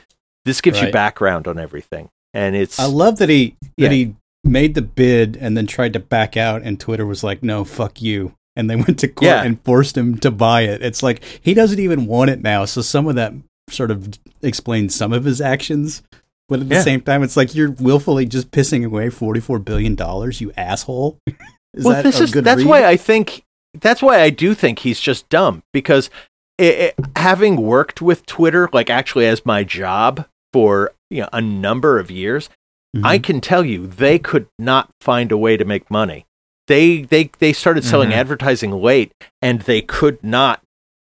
This 0.45 0.61
gives 0.61 0.81
you 0.81 0.91
background 0.91 1.47
on 1.47 1.59
everything, 1.59 2.09
and 2.35 2.57
it's 2.57 2.79
I 2.81 2.87
love 2.87 3.19
that 3.19 3.29
he 3.29 3.57
Yeah. 3.77 3.89
that 3.89 3.95
he 3.95 4.15
made 4.45 4.75
the 4.75 4.83
bid 4.83 5.37
and 5.41 5.57
then 5.57 5.67
tried 5.67 5.93
to 5.93 6.01
back 6.01 6.37
out, 6.37 6.63
and 6.63 6.81
Twitter 6.81 7.07
was 7.07 7.23
like, 7.23 7.43
"No, 7.43 7.65
fuck 7.65 8.03
you," 8.03 8.35
and 8.57 8.69
they 8.69 8.77
went 8.85 8.99
to 9.01 9.09
court 9.09 9.27
Yeah. 9.31 9.43
and 9.45 9.63
forced 9.63 9.97
him 9.97 10.19
to 10.19 10.31
buy 10.31 10.63
it. 10.63 10.83
It's 10.83 11.03
like 11.03 11.23
he 11.43 11.55
doesn't 11.55 11.79
even 11.79 12.07
want 12.07 12.31
it 12.31 12.43
now. 12.43 12.65
So 12.65 12.81
some 12.83 13.07
of 13.07 13.15
that 13.17 13.35
sort 13.71 13.91
of 13.91 14.19
explains 14.43 14.95
some 14.95 15.13
of 15.13 15.25
his 15.25 15.41
actions, 15.41 16.03
but 16.49 16.61
at 16.61 16.69
the 16.69 16.75
Yeah. 16.77 16.83
same 16.83 17.01
time, 17.01 17.23
it's 17.23 17.37
like 17.37 17.55
you're 17.55 17.71
willfully 17.71 18.27
just 18.27 18.51
pissing 18.51 18.85
away 18.85 19.11
forty 19.11 19.41
four 19.41 19.59
billion 19.59 19.95
dollars, 19.95 20.41
you 20.41 20.53
asshole. 20.57 21.19
is 21.75 21.85
well, 21.85 21.95
that 21.97 22.03
this 22.05 22.21
is 22.21 22.31
good 22.31 22.45
that's 22.45 22.59
read? 22.59 22.67
why 22.69 22.85
I 22.85 22.97
think 22.97 23.43
that's 23.81 24.03
why 24.03 24.21
I 24.21 24.31
do 24.31 24.55
think 24.55 24.81
he's 24.81 25.01
just 25.01 25.29
dumb 25.31 25.63
because 25.73 26.11
it, 26.59 26.95
it- 26.99 27.07
having 27.17 27.57
worked 27.57 28.03
with 28.03 28.27
Twitter, 28.27 28.69
like 28.73 28.91
actually 28.91 29.27
as 29.27 29.47
my 29.47 29.65
job 29.65 30.27
for 30.53 30.93
you 31.11 31.23
know 31.23 31.29
a 31.33 31.41
number 31.41 31.99
of 31.99 32.11
years, 32.11 32.51
Mhm. 32.95 33.07
I 33.07 33.19
can 33.19 33.41
tell 33.41 33.65
you 33.65 33.87
they 33.87 34.19
could 34.19 34.47
not 34.59 34.91
find 35.01 35.33
a 35.33 35.39
way 35.39 35.57
to 35.57 35.65
make 35.65 35.91
money. 35.91 36.27
They 36.69 37.03
they 37.03 37.31
they 37.39 37.53
started 37.55 37.85
selling 37.85 38.11
Mhm. 38.11 38.17
advertising 38.17 38.71
late, 38.73 39.13
and 39.41 39.63
they 39.63 39.81
could 39.81 40.23
not 40.23 40.61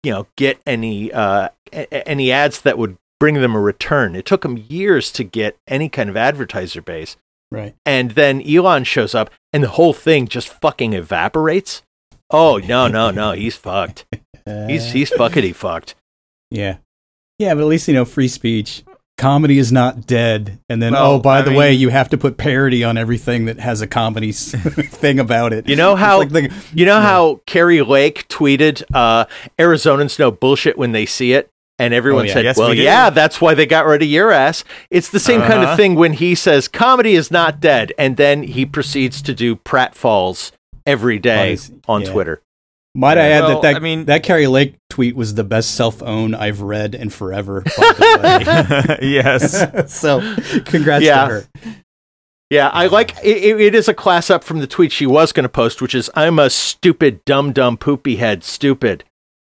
you 0.04 0.12
know 0.12 0.28
get 0.38 0.60
any 0.66 1.12
uh 1.14 1.50
a- 1.72 2.08
any 2.08 2.32
ads 2.32 2.62
that 2.62 2.78
would 2.78 2.98
bring 3.20 3.36
them 3.36 3.56
a 3.56 3.60
return. 3.60 4.16
It 4.16 4.26
took 4.26 4.42
them 4.42 4.66
years 4.70 5.12
to 5.14 5.24
get 5.24 5.58
any 5.68 5.90
kind 5.90 6.10
of 6.10 6.16
advertiser 6.18 6.82
base 6.82 7.18
right. 7.52 7.76
and 7.86 8.12
then 8.12 8.42
Elon 8.42 8.84
shows 8.84 9.14
up 9.14 9.30
and 9.54 9.64
the 9.64 9.70
whole 9.70 9.94
thing 9.94 10.28
just 10.28 10.48
fucking 10.48 10.94
evaporates. 10.94 11.82
Oh 12.32 12.58
no 12.58 12.88
no 12.88 13.12
no, 13.12 13.32
he's 13.34 13.56
fucked. 13.56 14.06
He's 14.46 14.92
he's 14.94 15.12
fuckity 15.12 15.54
fucked. 15.54 15.96
Yeah. 16.52 16.78
Yeah, 17.40 17.54
but 17.54 17.62
at 17.62 17.68
least 17.68 17.88
you 17.88 17.94
know 17.94 18.06
free 18.06 18.28
speech. 18.28 18.84
Comedy 19.18 19.58
is 19.58 19.70
not 19.72 20.08
dead. 20.08 20.60
And 20.70 20.82
then 20.82 20.94
Well, 20.94 21.14
oh, 21.14 21.20
by 21.20 21.40
I 21.40 21.42
the 21.42 21.50
mean- 21.50 21.60
way, 21.60 21.74
you 21.74 21.90
have 21.90 22.08
to 22.12 22.18
put 22.18 22.38
parody 22.38 22.86
on 22.86 22.98
everything 22.98 23.46
that 23.46 23.60
has 23.60 23.82
a 23.82 23.88
comedy 23.88 24.32
thing 24.34 25.20
about 25.20 25.52
it. 25.52 25.68
You 25.68 25.76
know 25.76 25.96
how 25.98 26.20
like 26.20 26.30
the- 26.30 26.54
you 26.74 26.86
know 26.86 27.02
how 27.02 27.42
Kari 27.46 27.82
Lake 27.82 28.28
tweeted 28.30 28.84
uh, 28.94 29.26
Arizonans 29.58 30.20
know 30.20 30.32
bullshit 30.32 30.78
when 30.78 30.94
they 30.94 31.06
see 31.06 31.34
it, 31.34 31.50
and 31.80 31.94
everyone 31.94 32.24
Oh, 32.24 32.28
yeah. 32.28 32.34
said, 32.34 32.44
Yes, 32.46 32.58
"Well, 32.58 32.70
we 32.72 32.84
yeah, 32.84 33.10
that's 33.10 33.40
why 33.42 33.54
they 33.56 33.66
got 33.66 33.86
rid 33.88 34.02
of 34.04 34.08
your 34.10 34.32
ass." 34.32 34.64
It's 34.92 35.10
the 35.10 35.20
same 35.20 35.40
kind 35.42 35.64
of 35.64 35.70
Uh-huh. 35.70 35.76
thing 35.78 35.96
when 35.96 36.14
he 36.14 36.36
says 36.36 36.68
comedy 36.68 37.16
is 37.16 37.32
not 37.32 37.60
dead, 37.60 37.94
and 37.98 38.18
then 38.18 38.44
he 38.44 38.66
proceeds 38.66 39.22
to 39.24 39.34
do 39.34 39.56
pratfalls 39.56 40.52
every 40.86 41.18
day 41.20 41.52
his- 41.52 41.72
on 41.88 42.02
yeah. 42.04 42.12
Twitter. 42.12 42.42
might 42.96 43.18
I 43.18 43.30
add 43.30 43.42
Well, 43.44 43.62
that 43.62 43.62
that, 43.62 43.76
I 43.78 43.80
mean- 43.80 44.06
that 44.06 44.24
Kari 44.24 44.48
Lake 44.48 44.76
tweet 44.90 45.16
was 45.16 45.36
the 45.36 45.44
best 45.44 45.76
self 45.76 46.02
own 46.04 46.34
I've 46.36 46.62
read 46.62 46.94
in 46.96 47.10
forever. 47.12 47.62
by 47.62 47.74
the 48.44 48.98
yes. 49.02 49.66
so 49.94 50.20
congrats 50.66 51.06
Yeah. 51.06 51.26
to 51.28 51.32
her. 51.34 51.48
Yeah, 52.50 52.70
I 52.70 52.88
like 52.88 53.12
it, 53.24 53.38
it 53.44 53.62
it 53.62 53.76
is 53.76 53.88
a 53.88 53.94
class 53.94 54.32
up 54.32 54.44
from 54.44 54.58
the 54.58 54.66
tweet 54.66 54.92
she 54.92 55.06
was 55.06 55.32
going 55.32 55.44
to 55.44 55.50
post, 55.50 55.84
which 55.84 55.94
is 55.94 56.10
"I'm 56.16 56.40
a 56.40 56.50
stupid, 56.50 57.24
dumb, 57.24 57.54
dumb, 57.54 57.78
poopy 57.78 58.16
head, 58.16 58.44
stupid." 58.44 59.04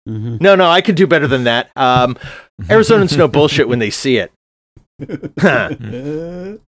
Mhm. 0.07 0.41
No, 0.41 0.55
no, 0.55 0.69
I 0.69 0.81
could 0.81 0.95
do 0.95 1.07
better 1.07 1.27
than 1.27 1.45
that. 1.45 1.69
Um, 1.75 2.17
Arizonans 2.63 3.17
know 3.17 3.27
bullshit 3.27 3.67
when 3.69 3.79
they 3.79 3.89
see 3.89 4.17
it. 4.17 4.31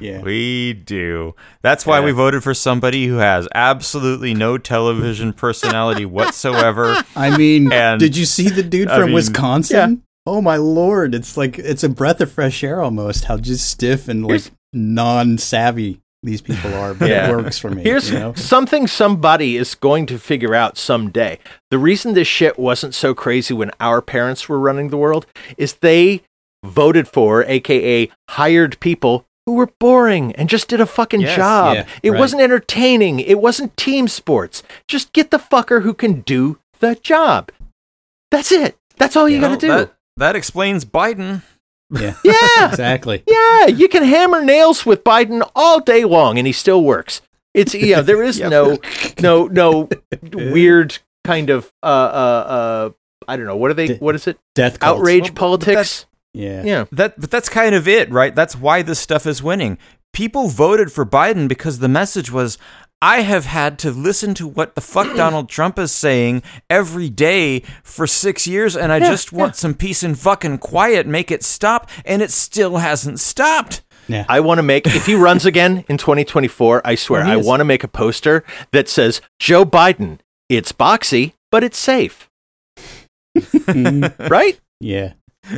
Yeah. 0.00 0.22
We 0.22 0.74
do. 0.74 1.34
That's 1.60 1.84
why 1.84 1.98
Yeah. 1.98 2.04
we 2.04 2.10
voted 2.12 2.44
for 2.44 2.54
somebody 2.54 3.06
who 3.08 3.16
has 3.16 3.48
absolutely 3.52 4.32
no 4.32 4.58
television 4.58 5.32
personality 5.32 6.04
whatsoever. 6.06 7.02
I 7.16 7.36
mean, 7.36 7.72
And- 7.72 7.98
did 7.98 8.16
you 8.16 8.24
see 8.24 8.48
the 8.48 8.62
dude 8.62 8.88
I 8.88 8.96
from 8.98 9.06
mean, 9.06 9.14
Wisconsin? 9.16 10.02
Oh 10.24 10.40
my 10.40 10.56
lord! 10.56 11.14
It's 11.16 11.36
like 11.36 11.58
it's 11.58 11.82
a 11.82 11.88
breath 11.88 12.20
of 12.20 12.30
fresh 12.30 12.62
air 12.62 12.80
almost. 12.82 13.24
How 13.24 13.38
just 13.38 13.68
stiff 13.68 14.08
and 14.08 14.24
like 14.26 14.42
non-savvy 14.74 16.00
these 16.22 16.40
people 16.40 16.74
are, 16.74 16.94
but 16.94 17.08
Yeah. 17.08 17.28
it 17.30 17.36
works 17.36 17.58
for 17.58 17.70
me. 17.70 17.82
Here's 17.82 18.10
you 18.10 18.18
know? 18.18 18.34
something 18.34 18.86
somebody 18.86 19.56
is 19.56 19.74
going 19.74 20.06
to 20.06 20.18
figure 20.18 20.54
out 20.54 20.76
someday. 20.76 21.38
The 21.70 21.78
reason 21.78 22.14
this 22.14 22.26
shit 22.28 22.58
wasn't 22.58 22.94
so 22.94 23.14
crazy 23.14 23.54
when 23.54 23.70
our 23.80 24.02
parents 24.02 24.48
were 24.48 24.58
running 24.58 24.88
the 24.88 24.96
world 24.96 25.26
is 25.56 25.74
they 25.74 26.22
voted 26.64 27.06
for, 27.06 27.44
aka 27.44 28.10
hired 28.30 28.80
people 28.80 29.24
who 29.46 29.52
were 29.54 29.70
boring 29.78 30.34
and 30.34 30.48
just 30.48 30.68
did 30.68 30.80
a 30.80 30.86
fucking 30.86 31.20
Yes, 31.22 31.36
job. 31.36 31.76
yeah, 31.76 31.86
it 32.02 32.10
right. 32.10 32.18
wasn't 32.18 32.42
entertaining. 32.42 33.20
It 33.20 33.40
wasn't 33.40 33.76
team 33.76 34.08
sports. 34.08 34.62
Just 34.88 35.12
get 35.12 35.30
the 35.30 35.38
fucker 35.38 35.82
who 35.82 35.94
can 35.94 36.20
do 36.22 36.58
the 36.80 36.96
job. 36.96 37.50
That's 38.30 38.52
it. 38.52 38.76
That's 38.96 39.16
all 39.16 39.28
you 39.28 39.40
Well, 39.40 39.50
got 39.50 39.60
to 39.60 39.66
do. 39.66 39.72
That, 39.72 39.94
that 40.16 40.36
explains 40.36 40.84
Biden. 40.84 41.42
Yeah, 41.90 42.14
Yeah. 42.22 42.68
exactly. 42.70 43.22
Yeah, 43.26 43.66
you 43.66 43.88
can 43.88 44.02
hammer 44.04 44.44
nails 44.44 44.84
with 44.84 45.04
Biden 45.04 45.48
all 45.54 45.80
day 45.80 46.04
long 46.04 46.38
and 46.38 46.46
he 46.46 46.52
still 46.52 46.82
works. 46.84 47.20
It's 47.54 47.74
yeah, 47.74 48.02
there 48.02 48.22
is 48.22 48.38
Yep. 48.40 48.50
no 48.50 48.78
no 49.18 49.48
no 49.48 49.88
weird 50.52 50.98
kind 51.24 51.50
of 51.50 51.72
uh 51.82 51.86
uh 51.86 51.88
uh 51.88 52.90
I 53.26 53.36
don't 53.36 53.46
know, 53.46 53.56
what 53.56 53.70
are 53.70 53.74
they 53.74 53.96
what 53.96 54.14
is 54.14 54.26
it? 54.26 54.38
Death 54.54 54.80
cults. 54.80 55.00
Outrage 55.00 55.22
Well, 55.24 55.32
politics? 55.34 56.06
Yeah. 56.34 56.62
Yeah. 56.62 56.84
That, 56.92 57.18
but 57.20 57.30
that's 57.30 57.48
kind 57.48 57.74
of 57.74 57.88
it, 57.88 58.10
right? 58.10 58.34
That's 58.34 58.54
why 58.54 58.82
this 58.82 58.98
stuff 59.00 59.26
is 59.26 59.42
winning. 59.42 59.78
People 60.12 60.48
voted 60.48 60.92
for 60.92 61.04
Biden 61.04 61.48
because 61.48 61.78
the 61.78 61.88
message 61.88 62.30
was, 62.30 62.58
I 63.00 63.20
have 63.20 63.44
had 63.46 63.78
to 63.80 63.90
listen 63.90 64.34
to 64.34 64.46
what 64.48 64.74
the 64.74 64.80
fuck 64.80 65.06
Donald 65.16 65.48
Trump 65.48 65.78
is 65.78 65.92
saying 65.92 66.42
every 66.68 67.08
day 67.10 67.60
for 67.82 68.06
six 68.06 68.46
years, 68.46 68.76
and 68.76 68.90
I 68.92 68.96
Yeah, 68.98 69.10
just 69.10 69.32
want 69.32 69.56
some 69.56 69.74
peace 69.74 70.02
and 70.02 70.18
fucking 70.18 70.58
quiet, 70.58 71.06
make 71.06 71.30
it 71.30 71.42
stop, 71.44 71.88
and 72.04 72.22
it 72.22 72.30
still 72.30 72.78
hasn't 72.78 73.20
stopped. 73.20 73.82
Yeah. 74.08 74.24
I 74.28 74.40
want 74.40 74.58
to 74.58 74.62
make 74.62 74.86
if 74.86 75.04
he 75.06 75.14
runs 75.14 75.44
again 75.44 75.84
in 75.88 75.98
2024, 75.98 76.80
I 76.84 76.94
swear 76.94 77.24
he 77.24 77.32
I 77.32 77.36
want 77.36 77.60
to 77.60 77.64
make 77.64 77.84
a 77.84 77.88
poster 77.88 78.42
that 78.72 78.88
says 78.88 79.20
Joe 79.38 79.64
Biden, 79.66 80.18
it's 80.48 80.72
boxy, 80.72 81.34
but 81.52 81.62
it's 81.62 81.78
safe. 81.78 82.28
Mhm. 83.36 84.12
Right? 84.30 84.58
yeah. 84.80 85.12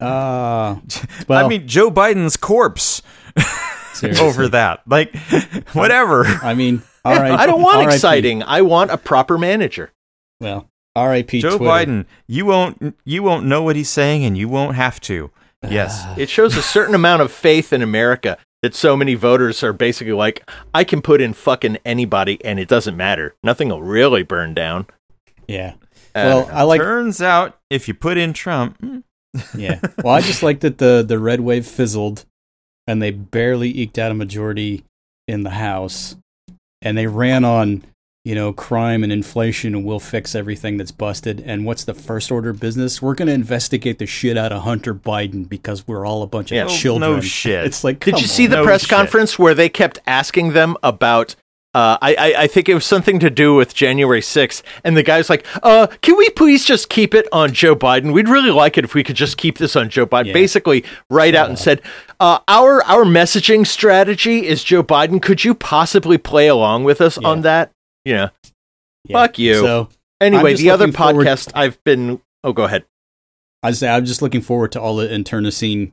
Uh, 0.00 0.80
well, 1.28 1.44
I 1.44 1.46
mean, 1.46 1.68
Joe 1.68 1.90
Biden's 1.90 2.38
corpse 2.38 3.02
seriously. 3.92 4.26
over 4.26 4.48
that. 4.48 4.82
Like, 4.86 5.14
whatever. 5.72 6.24
I 6.24 6.54
mean, 6.54 6.82
all 7.04 7.14
right. 7.16 7.32
I 7.32 7.46
don't 7.46 7.62
want 7.62 7.86
RIP. 7.86 7.94
exciting. 7.94 8.42
I 8.42 8.62
want 8.62 8.90
a 8.90 8.98
proper 8.98 9.38
manager. 9.38 9.92
Well, 10.40 10.68
R.I.P. 10.96 11.40
Joe 11.40 11.56
Twitter. 11.58 11.64
Biden, 11.92 12.06
you 12.26 12.46
won't 12.46 12.96
you 13.04 13.22
won't 13.22 13.46
know 13.46 13.62
what 13.62 13.76
he's 13.76 13.90
saying, 13.90 14.24
and 14.24 14.36
you 14.36 14.48
won't 14.48 14.76
have 14.76 15.00
to. 15.02 15.30
Yes. 15.68 16.06
It 16.16 16.28
shows 16.30 16.56
a 16.56 16.62
certain 16.62 16.94
amount 16.94 17.20
of 17.22 17.30
faith 17.30 17.72
in 17.72 17.82
America 17.82 18.38
that 18.62 18.74
so 18.74 18.96
many 18.96 19.14
voters 19.14 19.62
are 19.62 19.72
basically 19.74 20.12
like, 20.14 20.48
I 20.74 20.84
can 20.84 21.02
put 21.02 21.20
in 21.20 21.32
fucking 21.34 21.76
anybody 21.84 22.42
and 22.44 22.58
it 22.58 22.66
doesn't 22.68 22.96
matter. 22.96 23.34
Nothing 23.42 23.68
will 23.68 23.82
really 23.82 24.22
burn 24.22 24.54
down. 24.54 24.86
Yeah. 25.46 25.74
Uh, 26.14 26.44
Well, 26.44 26.50
I 26.52 26.62
like. 26.62 26.80
Turns 26.80 27.20
out, 27.20 27.58
if 27.68 27.88
you 27.88 27.94
put 27.94 28.16
in 28.16 28.32
Trump, 28.32 28.78
hmm, 28.80 29.00
Yeah. 29.54 29.80
Well, 30.02 30.14
I 30.14 30.22
just 30.22 30.42
like 30.42 30.60
that 30.60 30.78
the 30.78 31.04
the 31.06 31.18
red 31.18 31.40
wave 31.40 31.66
fizzled, 31.66 32.24
and 32.90 33.00
they 33.02 33.10
barely 33.10 33.68
eked 33.78 33.98
out 33.98 34.10
a 34.10 34.14
majority 34.14 34.84
in 35.28 35.42
the 35.44 35.50
House, 35.50 36.16
and 36.82 36.96
they 36.98 37.06
ran 37.06 37.44
on 37.44 37.84
you 38.24 38.34
know 38.34 38.52
crime 38.52 39.02
and 39.02 39.12
inflation, 39.12 39.74
and 39.74 39.84
we'll 39.84 40.00
fix 40.00 40.34
everything 40.34 40.76
that's 40.76 40.90
busted. 40.92 41.40
And 41.46 41.64
what's 41.64 41.84
the 41.84 41.94
first 41.94 42.30
order 42.30 42.50
of 42.50 42.60
business? 42.60 43.00
We're 43.00 43.14
going 43.14 43.28
to 43.28 43.34
investigate 43.34 43.98
the 43.98 44.06
shit 44.06 44.36
out 44.36 44.52
of 44.52 44.62
Hunter 44.64 44.94
Biden 44.94 45.48
because 45.48 45.86
we're 45.88 46.04
all 46.04 46.22
a 46.22 46.26
bunch 46.26 46.50
of 46.50 46.56
Yeah. 46.56 46.64
Oh, 46.64 46.68
children. 46.68 47.12
no 47.12 47.20
shit. 47.20 47.64
It's 47.64 47.82
like, 47.84 48.00
Did 48.00 48.14
come 48.14 48.20
you 48.20 48.26
see 48.26 48.44
on. 48.44 48.50
the 48.50 48.56
No 48.56 48.64
press 48.64 48.82
shit. 48.82 48.90
conference 48.90 49.38
where 49.38 49.54
they 49.54 49.68
kept 49.70 50.00
asking 50.06 50.52
them 50.52 50.76
about? 50.82 51.34
Uh, 51.72 51.96
I, 52.02 52.14
I 52.14 52.34
I 52.42 52.46
think 52.48 52.68
it 52.68 52.74
was 52.74 52.84
something 52.84 53.20
to 53.20 53.30
do 53.30 53.54
with 53.54 53.74
January 53.74 54.20
6th, 54.20 54.62
and 54.82 54.96
the 54.96 55.04
guy's 55.04 55.30
like, 55.30 55.46
"Uh, 55.62 55.86
can 56.02 56.16
we 56.16 56.28
please 56.30 56.64
just 56.64 56.88
keep 56.88 57.14
it 57.14 57.28
on 57.30 57.52
Joe 57.52 57.76
Biden? 57.76 58.12
We'd 58.12 58.28
really 58.28 58.50
like 58.50 58.76
it 58.76 58.84
if 58.84 58.92
we 58.94 59.04
could 59.04 59.14
just 59.14 59.36
keep 59.36 59.58
this 59.58 59.76
on 59.76 59.88
Joe 59.88 60.04
Biden." 60.04 60.26
Yeah. 60.26 60.32
Basically, 60.32 60.84
right 61.10 61.32
out 61.32 61.48
and 61.48 61.56
said, 61.56 61.80
uh, 62.18 62.40
"Our 62.48 62.82
our 62.84 63.04
messaging 63.04 63.64
strategy 63.64 64.48
is 64.48 64.64
Joe 64.64 64.82
Biden. 64.82 65.22
Could 65.22 65.44
you 65.44 65.54
possibly 65.54 66.18
play 66.18 66.48
along 66.48 66.82
with 66.82 67.00
us 67.00 67.16
Yeah. 67.22 67.28
on 67.28 67.42
that?" 67.42 67.70
Yeah. 68.04 68.30
Yeah. 69.04 69.16
Fuck 69.16 69.38
you. 69.38 69.54
So 69.60 69.88
Anyway, 70.20 70.54
the 70.54 70.70
other 70.70 70.88
podcast 70.88 71.52
I've 71.54 71.82
been. 71.84 72.20
Oh, 72.42 72.52
go 72.52 72.64
ahead. 72.64 72.84
I 73.62 73.70
say 73.70 73.88
I'm 73.88 74.06
just 74.06 74.22
looking 74.22 74.40
forward 74.40 74.72
to 74.72 74.80
all 74.80 74.96
the 74.96 75.08
internecine 75.14 75.92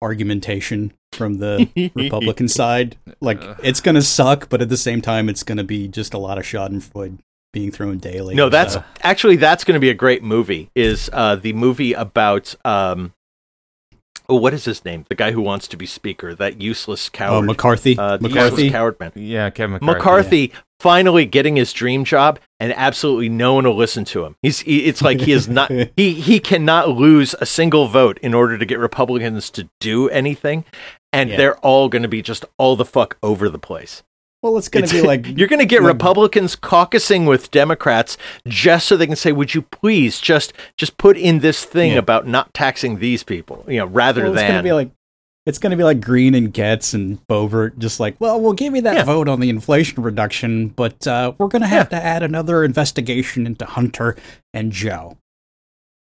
argumentation 0.00 0.92
from 1.22 1.38
the 1.38 1.90
Republican 1.94 2.48
side. 2.60 2.96
Like 3.20 3.40
it's 3.62 3.80
gonna 3.80 4.02
suck, 4.02 4.48
but 4.48 4.60
at 4.60 4.68
the 4.68 4.76
same 4.76 5.00
time, 5.00 5.28
it's 5.28 5.42
gonna 5.42 5.64
be 5.64 5.86
just 5.88 6.14
a 6.14 6.18
lot 6.18 6.36
of 6.38 6.44
Schadenfreude 6.44 7.18
being 7.52 7.70
thrown 7.70 7.98
daily. 7.98 8.34
No, 8.34 8.48
that's 8.48 8.74
So, 8.74 8.84
actually 9.02 9.36
that's 9.36 9.62
going 9.62 9.74
to 9.74 9.80
be 9.80 9.90
a 9.90 9.94
great 9.94 10.22
movie. 10.22 10.70
Is 10.74 11.10
uh, 11.12 11.36
the 11.36 11.52
movie 11.52 11.92
about 11.92 12.54
um, 12.64 13.12
oh, 14.28 14.36
what 14.36 14.54
is 14.54 14.64
his 14.64 14.84
name? 14.84 15.04
The 15.08 15.14
guy 15.14 15.32
who 15.32 15.42
wants 15.42 15.68
to 15.68 15.76
be 15.76 15.86
speaker. 15.86 16.34
That 16.34 16.60
useless 16.60 17.08
coward. 17.08 17.36
oh 17.36 17.42
McCarthy. 17.42 17.96
uh, 17.98 18.16
the 18.16 18.28
McCarthy. 18.28 18.62
useless 18.62 18.72
coward 18.72 19.00
man. 19.00 19.12
yeah, 19.14 19.50
Kevin 19.50 19.74
McCarthy. 19.74 20.48
McCarthy 20.48 20.52
finally 20.80 21.26
getting 21.26 21.56
his 21.56 21.72
dream 21.72 22.04
job, 22.04 22.40
and 22.58 22.72
absolutely 22.72 23.28
no 23.28 23.54
one 23.54 23.64
will 23.64 23.76
listen 23.76 24.04
to 24.06 24.24
him. 24.24 24.36
He's 24.42 24.60
he, 24.60 24.86
it's 24.86 25.02
like 25.02 25.20
he 25.20 25.32
is 25.32 25.48
not 25.48 25.70
he 25.96 26.14
he 26.14 26.40
cannot 26.40 26.88
lose 26.88 27.34
a 27.40 27.46
single 27.46 27.86
vote 27.86 28.18
in 28.22 28.34
order 28.34 28.58
to 28.58 28.64
get 28.64 28.78
Republicans 28.78 29.50
to 29.50 29.68
do 29.78 30.08
anything, 30.08 30.64
and 31.12 31.30
Yeah. 31.30 31.36
they're 31.36 31.56
all 31.58 31.88
going 31.88 32.02
to 32.02 32.08
be 32.08 32.22
just 32.22 32.44
all 32.58 32.76
the 32.76 32.84
fuck 32.84 33.16
over 33.22 33.48
the 33.48 33.58
place. 33.58 34.02
Well, 34.42 34.58
it's 34.58 34.68
gonna 34.68 34.88
be 34.88 35.02
like 35.02 35.24
you're 35.38 35.46
going 35.46 35.60
to 35.60 35.66
get 35.66 35.82
like- 35.82 35.92
Republicans 35.92 36.56
caucusing 36.56 37.28
with 37.28 37.52
Democrats 37.52 38.18
just 38.48 38.88
so 38.88 38.96
they 38.96 39.06
can 39.06 39.14
say, 39.14 39.30
"Would 39.30 39.54
you 39.54 39.62
please 39.62 40.20
just 40.20 40.52
just 40.76 40.96
put 40.98 41.16
in 41.16 41.38
this 41.38 41.64
thing 41.64 41.92
Yeah. 41.92 41.98
about 41.98 42.26
not 42.26 42.52
taxing 42.52 42.98
these 42.98 43.22
people?" 43.22 43.64
You 43.68 43.78
know, 43.78 43.86
rather 43.86 44.22
well, 44.22 44.32
it's 44.32 44.40
than 44.42 44.50
gonna 44.50 44.62
be 44.64 44.72
like 44.72 44.90
it's 45.46 45.58
gonna 45.58 45.76
be 45.76 45.84
like 45.84 46.00
Greene 46.00 46.34
and 46.34 46.52
Gaetz 46.52 46.92
and 46.94 47.24
Boebert, 47.28 47.78
just 47.78 47.98
like, 48.00 48.16
well, 48.20 48.40
we'll 48.40 48.52
give 48.52 48.74
you 48.74 48.82
that 48.82 48.94
Yeah. 48.96 49.04
vote 49.04 49.28
on 49.28 49.38
the 49.40 49.48
inflation 49.48 50.02
reduction, 50.02 50.68
but 50.68 51.06
uh, 51.06 51.32
we're 51.38 51.46
gonna 51.48 51.68
have 51.68 51.88
to 51.90 51.96
add 51.96 52.24
another 52.24 52.64
investigation 52.64 53.46
into 53.46 53.64
Hunter 53.64 54.16
and 54.52 54.72
Joe. 54.72 55.18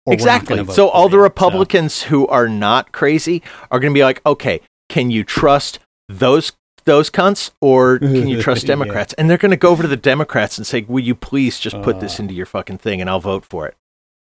Or 0.06 0.12
we're 0.12 0.12
not 0.12 0.14
exactly. 0.14 0.66
So 0.76 0.90
all 0.90 1.10
the. 1.10 1.18
Republicans 1.20 2.04
who 2.04 2.28
are 2.28 2.48
not 2.48 2.92
crazy 2.92 3.42
are 3.72 3.80
going 3.80 3.92
to 3.94 3.98
be 3.98 4.04
like, 4.04 4.22
"Okay, 4.26 4.62
can 4.90 5.12
you 5.12 5.24
trust 5.24 5.80
those?" 6.10 6.54
Those 6.86 7.10
cunts, 7.10 7.52
or 7.60 8.00
can 8.00 8.30
you 8.30 8.42
trust 8.42 8.64
Yeah. 8.64 8.68
Democrats? 8.70 9.12
And 9.16 9.30
they're 9.30 9.38
going 9.38 9.52
to 9.52 9.58
go 9.58 9.72
over 9.72 9.82
to 9.84 9.90
the 9.90 9.98
Democrats 9.98 10.58
and 10.58 10.66
say, 10.66 10.86
"Will 10.88 11.04
you 11.04 11.16
please 11.16 11.60
just 11.60 11.82
put 11.82 12.00
this 12.00 12.18
Uh, 12.18 12.24
into 12.24 12.34
your 12.34 12.46
fucking 12.46 12.78
thing, 12.78 13.02
and 13.02 13.10
I'll 13.10 13.20
vote 13.20 13.44
for 13.44 13.68
it." 13.68 13.76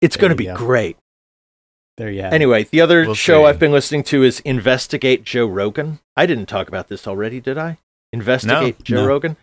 It's 0.02 0.18
going 0.18 0.28
to 0.28 0.36
be 0.36 0.44
go. 0.44 0.56
great. 0.56 0.98
there 1.96 2.10
you 2.10 2.20
have 2.20 2.32
it. 2.32 2.34
Anyway, 2.34 2.64
the 2.64 2.82
other 2.82 3.06
We'll 3.06 3.14
show 3.14 3.44
see. 3.44 3.46
I've 3.46 3.58
been 3.58 3.72
listening 3.72 4.02
to 4.04 4.22
is 4.22 4.40
Investigate 4.40 5.24
Joe 5.24 5.46
Rogan. 5.46 6.00
I 6.18 6.26
didn't 6.26 6.46
talk 6.50 6.68
about 6.68 6.88
this 6.88 7.06
already, 7.08 7.40
did 7.40 7.56
I? 7.56 7.78
Investigate 8.12 8.78
No. 8.80 8.84
Joe 8.84 8.96
No. 8.96 9.06
Rogan? 9.06 9.36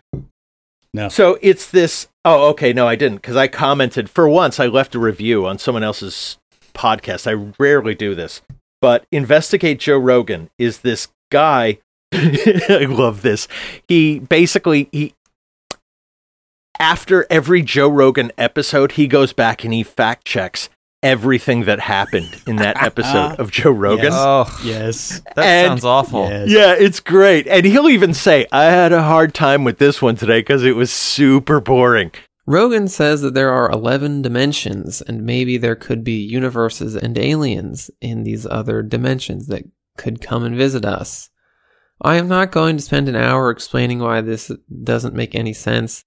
No. 0.94 1.08
So 1.08 1.38
it's 1.42 1.68
this. 1.68 2.06
Oh, 2.24 2.50
okay. 2.50 2.72
No, 2.72 2.86
I 2.86 2.94
didn't 2.94 3.16
because 3.16 3.34
I 3.36 3.48
commented 3.48 4.08
for 4.08 4.28
once. 4.28 4.60
I 4.60 4.66
left 4.66 4.94
a 4.94 5.00
review 5.00 5.44
on 5.44 5.58
someone 5.58 5.82
else's 5.82 6.38
podcast. 6.72 7.26
I 7.26 7.52
rarely 7.58 7.96
do 7.96 8.14
this, 8.14 8.42
but 8.80 9.06
Investigate 9.12 9.78
Joe 9.80 9.98
Rogan 9.98 10.50
is 10.58 10.78
this 10.78 11.08
guy. 11.30 11.78
I 12.12 12.86
love 12.88 13.22
this. 13.22 13.48
He 13.86 14.18
basically 14.18 14.88
he 14.92 15.14
after 16.80 17.26
every 17.28 17.62
Joe 17.62 17.88
Rogan 17.88 18.30
episode, 18.38 18.92
he 18.92 19.06
goes 19.06 19.32
back 19.32 19.64
and 19.64 19.74
he 19.74 19.82
fact 19.82 20.24
checks 20.24 20.68
everything 21.02 21.64
that 21.64 21.80
happened 21.80 22.40
in 22.46 22.56
that 22.56 22.80
episode 22.82 23.38
of 23.38 23.50
Joe 23.50 23.70
Rogan. 23.70 24.06
Yes. 24.06 24.14
Oh, 24.16 24.60
yes, 24.64 25.20
that 25.36 25.44
And- 25.44 25.68
sounds 25.70 25.84
awful. 25.84 26.28
yes. 26.28 26.48
Yeah, 26.50 26.74
it's 26.78 27.00
great. 27.00 27.46
And 27.46 27.64
he'll 27.64 27.88
even 27.88 28.14
say, 28.14 28.46
I 28.52 28.64
had 28.64 28.92
a 28.92 29.02
hard 29.02 29.34
time 29.34 29.64
with 29.64 29.78
this 29.78 30.00
one 30.02 30.16
today 30.16 30.40
because 30.40 30.64
it 30.64 30.76
was 30.76 30.92
super 30.92 31.60
boring. 31.60 32.12
Rogan 32.50 32.88
says 32.88 33.20
that 33.20 33.34
there 33.34 33.52
are 33.52 33.70
11 33.70 34.22
dimensions, 34.22 35.02
and 35.02 35.22
maybe 35.22 35.58
there 35.58 35.76
could 35.76 36.02
be 36.02 36.14
universes 36.14 36.96
and 36.96 37.18
aliens 37.18 37.90
in 38.00 38.22
these 38.22 38.46
other 38.46 38.80
dimensions 38.80 39.48
that 39.48 39.64
could 39.98 40.22
come 40.22 40.44
and 40.44 40.56
visit 40.56 40.86
us. 40.86 41.28
I 42.00 42.16
am 42.16 42.26
not 42.26 42.50
going 42.50 42.78
to 42.78 42.82
spend 42.82 43.06
an 43.06 43.16
hour 43.16 43.50
explaining 43.50 43.98
why 43.98 44.22
this 44.22 44.50
doesn't 44.82 45.14
make 45.14 45.34
any 45.34 45.52
sense, 45.52 46.06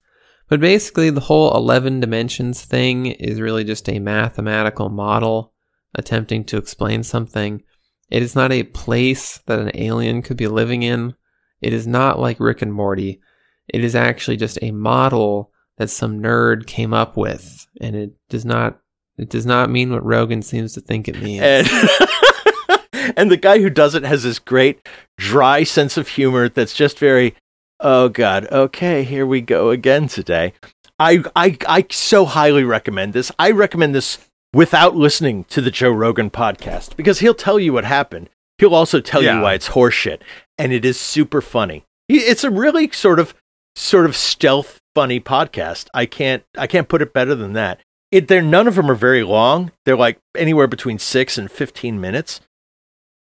But 0.52 0.60
basically, 0.60 1.12
the 1.12 1.22
whole 1.22 1.56
11 1.56 2.00
dimensions 2.00 2.66
thing 2.66 3.06
is 3.06 3.40
really 3.40 3.64
just 3.64 3.88
a 3.88 4.00
mathematical 4.00 4.90
model 4.90 5.54
attempting 5.96 6.44
to 6.46 6.58
explain 6.58 7.04
something. 7.04 7.62
It 8.10 8.24
is 8.24 8.36
not 8.36 8.52
a 8.52 8.64
place 8.64 9.38
that 9.46 9.60
an 9.60 9.72
alien 9.76 10.24
could 10.24 10.38
be 10.38 10.48
living 10.48 10.82
in. 10.84 11.14
It 11.62 11.72
is 11.72 11.86
not 11.86 12.20
like 12.20 12.40
Rick 12.40 12.64
and 12.64 12.74
Morty. 12.74 13.22
It 13.70 13.84
is 13.84 13.96
actually 13.96 14.38
just 14.38 14.58
a 14.62 14.72
model 14.72 15.51
that 15.82 15.90
some 15.90 16.22
nerd 16.22 16.68
came 16.68 16.94
up 16.94 17.18
with, 17.18 17.66
and 17.82 17.96
it 17.96 18.12
does 18.30 18.46
not 18.46 18.78
it 19.18 19.30
does 19.30 19.48
not 19.48 19.72
mean 19.72 19.92
what 19.92 20.06
Rogan 20.06 20.44
seems 20.44 20.74
to 20.74 20.82
think 20.82 21.08
it 21.08 21.20
means. 21.20 21.42
and 21.42 21.68
and 23.18 23.32
the 23.32 23.38
guy 23.38 23.60
who 23.60 23.70
does 23.70 23.96
it 23.96 24.04
has 24.04 24.22
this 24.22 24.38
great 24.38 24.88
dry 25.18 25.64
sense 25.64 25.98
of 25.98 26.08
humor 26.10 26.48
that's 26.50 26.76
just 26.76 27.00
very 27.00 27.34
oh 27.80 28.10
god 28.10 28.48
okay 28.52 29.04
here 29.04 29.26
we 29.26 29.42
go 29.42 29.72
again 29.72 30.08
today 30.08 30.54
i 31.00 31.24
i 31.36 31.58
i 31.68 31.86
so 31.90 32.26
highly 32.26 32.64
recommend 32.64 33.14
this 33.14 33.32
i 33.40 33.50
recommend 33.50 33.96
this 33.96 34.20
without 34.54 34.96
listening 34.96 35.44
to 35.46 35.62
the 35.62 35.72
joe 35.72 35.90
rogan 35.90 36.30
podcast 36.30 36.96
because 36.96 37.20
he'll 37.20 37.34
tell 37.34 37.60
you 37.60 37.74
what 37.74 37.86
happened 37.86 38.30
he'll 38.60 38.76
also 38.76 39.00
tell 39.02 39.24
Yeah. 39.24 39.38
you 39.38 39.42
why 39.42 39.54
it's 39.56 39.70
horseshit 39.70 40.20
and 40.60 40.72
it 40.72 40.86
is 40.86 41.00
super 41.00 41.42
funny 41.42 41.84
it's 42.08 42.44
a 42.44 42.52
really 42.52 42.92
sort 42.92 43.20
of 43.20 43.34
sort 43.76 44.06
of 44.06 44.16
stealth 44.16 44.80
funny 44.96 45.20
podcast 45.20 45.88
i 45.94 46.06
can't 46.06 46.44
i 46.58 46.68
can't 46.68 46.90
put 46.90 47.02
it 47.02 47.14
better 47.14 47.34
than 47.36 47.54
that 47.54 47.80
it 48.12 48.28
they're 48.28 48.42
none 48.42 48.68
of 48.68 48.76
them 48.76 48.90
are 48.92 48.96
very 48.96 49.24
long 49.24 49.72
they're 49.86 49.96
like 49.96 50.20
anywhere 50.36 50.68
between 50.68 51.00
6 51.00 51.38
and 51.38 51.50
15 51.50 52.00
minutes 52.02 52.42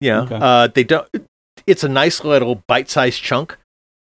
you 0.00 0.10
know, 0.10 0.22
Okay. 0.22 0.38
uh, 0.40 0.68
they 0.68 0.84
don't. 0.84 1.08
It's 1.66 1.82
a 1.82 1.88
nice 1.88 2.22
little 2.22 2.62
bite-sized 2.68 3.20
chunk. 3.20 3.58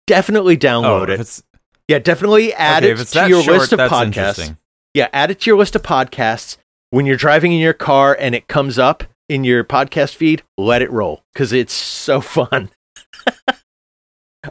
Definitely 0.06 0.56
download 0.56 1.08
oh, 1.08 1.12
it. 1.12 1.20
it's, 1.20 1.42
Yeah, 1.88 1.98
definitely 1.98 2.54
add 2.54 2.84
okay, 2.84 3.00
it 3.00 3.04
to 3.04 3.28
your 3.28 3.42
short, 3.42 3.58
list 3.58 3.72
of 3.72 3.80
podcasts. 3.80 4.56
Yeah, 4.94 5.08
add 5.12 5.30
it 5.32 5.40
to 5.40 5.50
your 5.50 5.58
list 5.58 5.74
of 5.74 5.82
podcasts. 5.82 6.56
When 6.90 7.04
you're 7.06 7.16
driving 7.16 7.52
in 7.52 7.58
your 7.58 7.72
car 7.72 8.16
and 8.18 8.34
it 8.34 8.46
comes 8.46 8.78
up 8.78 9.04
in 9.28 9.42
your 9.42 9.64
podcast 9.64 10.14
feed, 10.14 10.42
let 10.56 10.82
it 10.82 10.90
roll 10.92 11.22
because 11.32 11.52
it's 11.52 11.72
so 11.72 12.20
fun. 12.38 12.70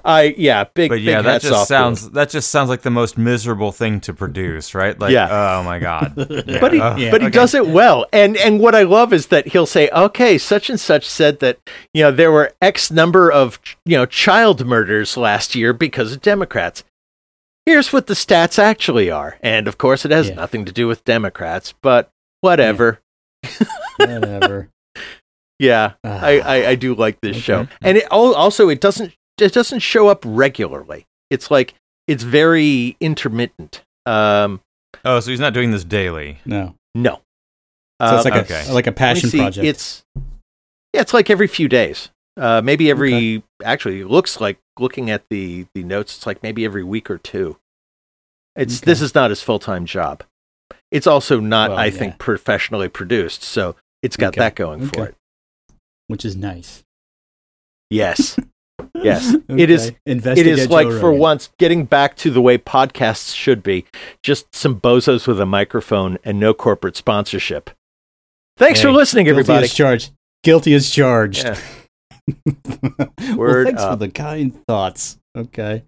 I 0.06 0.34
yeah, 0.38 0.64
big 0.74 0.90
But 0.90 0.96
big 0.96 1.04
yeah, 1.04 1.22
that 1.22 1.42
just 1.42 1.54
off 1.54 1.68
to 1.68 1.74
him. 1.74 1.78
sounds 1.96 2.12
that 2.12 2.30
just 2.30 2.50
sounds 2.50 2.70
like 2.70 2.82
the 2.84 2.90
most 2.90 3.18
miserable 3.18 3.74
thing 3.74 4.00
to 4.02 4.14
produce, 4.14 4.74
right? 4.74 4.98
Like, 4.98 5.12
Yeah. 5.12 5.28
oh 5.30 5.64
my 5.64 5.80
god. 5.80 6.14
Yeah, 6.48 6.60
but 6.62 6.72
he, 6.74 6.80
ugh, 6.80 6.98
Yeah. 6.98 7.12
but 7.12 7.20
he 7.22 7.28
okay. 7.28 7.34
does 7.34 7.54
it 7.54 7.68
well. 7.68 8.06
And 8.14 8.38
and 8.38 8.60
what 8.62 8.74
I 8.74 8.84
love 8.84 9.12
is 9.12 9.28
that 9.28 9.48
he'll 9.50 9.66
say, 9.66 9.90
"Okay, 9.90 10.38
such 10.38 10.70
and 10.70 10.80
such 10.80 11.08
said 11.10 11.40
that 11.42 11.60
you 11.94 12.04
know 12.04 12.12
there 12.12 12.32
were 12.32 12.54
X 12.62 12.90
number 12.90 13.30
of 13.30 13.60
you 13.86 13.98
know 13.98 14.06
child 14.06 14.66
murders 14.66 15.18
last 15.18 15.56
year 15.56 15.74
because 15.74 16.14
of 16.14 16.22
Democrats. 16.22 16.86
Here's 17.66 17.92
what 17.92 18.08
the 18.08 18.14
stats 18.14 18.58
actually 18.58 19.12
are." 19.12 19.38
And 19.42 19.68
of 19.68 19.78
course, 19.78 20.06
it 20.06 20.12
has 20.12 20.30
Yeah. 20.30 20.36
nothing 20.36 20.64
to 20.66 20.72
do 20.72 20.88
with 20.88 21.04
Democrats, 21.04 21.74
but 21.82 22.10
whatever. 22.40 23.02
Whatever. 23.98 24.70
Yeah, 25.60 25.92
Ah. 26.04 26.20
I, 26.24 26.40
I 26.40 26.68
I 26.70 26.76
do 26.76 26.96
like 26.96 27.22
this 27.22 27.36
Okay. 27.38 27.42
show, 27.42 27.68
and 27.84 27.96
it 27.96 28.08
also 28.12 28.70
it 28.70 28.82
doesn't 28.82 29.14
it 29.40 29.54
doesn't 29.54 29.80
show 29.80 30.08
up 30.08 30.24
regularly. 30.26 31.06
It's 31.30 31.50
like 31.52 31.74
it's 32.08 32.24
very 32.24 32.98
intermittent. 33.00 33.84
Um, 34.06 34.62
Oh, 35.06 35.20
so 35.20 35.32
he's 35.32 35.40
not 35.40 35.54
doing 35.54 35.72
this 35.72 35.84
daily. 35.84 36.40
No. 36.46 36.76
no. 36.94 37.22
So 38.02 38.18
it's 38.18 38.26
Um, 38.26 38.32
like 38.32 38.44
okay. 38.44 38.66
a 38.68 38.74
like 38.74 38.88
a 38.88 38.92
passion 38.92 39.30
see, 39.30 39.38
project. 39.38 39.66
It's 39.66 40.04
yeah, 40.94 41.02
it's 41.02 41.14
like 41.14 41.30
every 41.30 41.48
few 41.48 41.68
days. 41.70 42.10
Uh, 42.38 42.62
maybe 42.64 42.90
every 42.90 43.44
actually 43.64 44.02
it 44.02 44.08
looks 44.08 44.40
like 44.42 44.58
looking 44.80 45.10
at 45.10 45.24
the 45.30 45.66
the 45.76 45.84
notes. 45.84 46.18
It's 46.18 46.26
like 46.28 46.44
maybe 46.44 46.66
every 46.66 46.84
week 46.84 47.10
or 47.10 47.18
two. 47.18 47.58
It's 48.56 48.80
Okay. 48.82 48.86
this 48.86 49.02
is 49.02 49.16
not 49.16 49.30
his 49.30 49.42
full 49.42 49.60
time 49.60 49.86
job. 49.86 50.24
It's 50.92 51.08
also 51.08 51.40
not, 51.40 51.70
Well, 51.70 51.80
I 51.80 51.86
yeah. 51.86 51.92
think, 51.92 52.18
professionally 52.18 52.90
produced. 52.90 53.44
So 53.44 53.76
it's 54.02 54.18
got 54.18 54.30
Okay. 54.34 54.40
that 54.40 54.56
going 54.56 54.88
for 54.90 55.08
it. 55.08 55.16
which 56.08 56.26
is 56.26 56.36
nice. 56.36 56.84
Yes, 57.90 58.38
yes. 58.96 59.36
It 59.50 59.70
is. 59.70 59.88
Okay. 59.90 59.98
It 60.06 60.48
is 60.48 60.68
Joe 60.68 60.74
like 60.74 60.88
for 60.88 60.94
Rogan. 61.10 61.20
once 61.20 61.50
getting 61.60 61.86
back 61.86 62.16
to 62.18 62.30
the 62.32 62.42
way 62.42 62.58
podcasts 62.58 63.36
should 63.36 63.62
be. 63.64 63.86
Just 64.24 64.54
some 64.56 64.80
bozos 64.80 65.28
with 65.28 65.40
a 65.40 65.46
microphone 65.46 66.18
and 66.24 66.40
no 66.40 66.54
corporate 66.54 66.96
sponsorship. 66.96 67.70
Thanks 68.58 68.82
for 68.82 68.90
Hey, 68.90 68.94
listening, 68.96 69.26
Guilty 69.26 69.40
everybody. 69.42 69.64
as 69.66 69.74
charged. 69.74 70.12
Guilty 70.44 70.74
as 70.74 70.90
charged. 70.90 71.44
Yeah. 71.46 71.60
well, 72.96 73.36
Word 73.38 73.66
thanks 73.68 73.84
for 73.84 73.96
the 73.96 74.10
kind 74.10 74.54
thoughts. 74.68 75.18
Okay. 75.38 75.84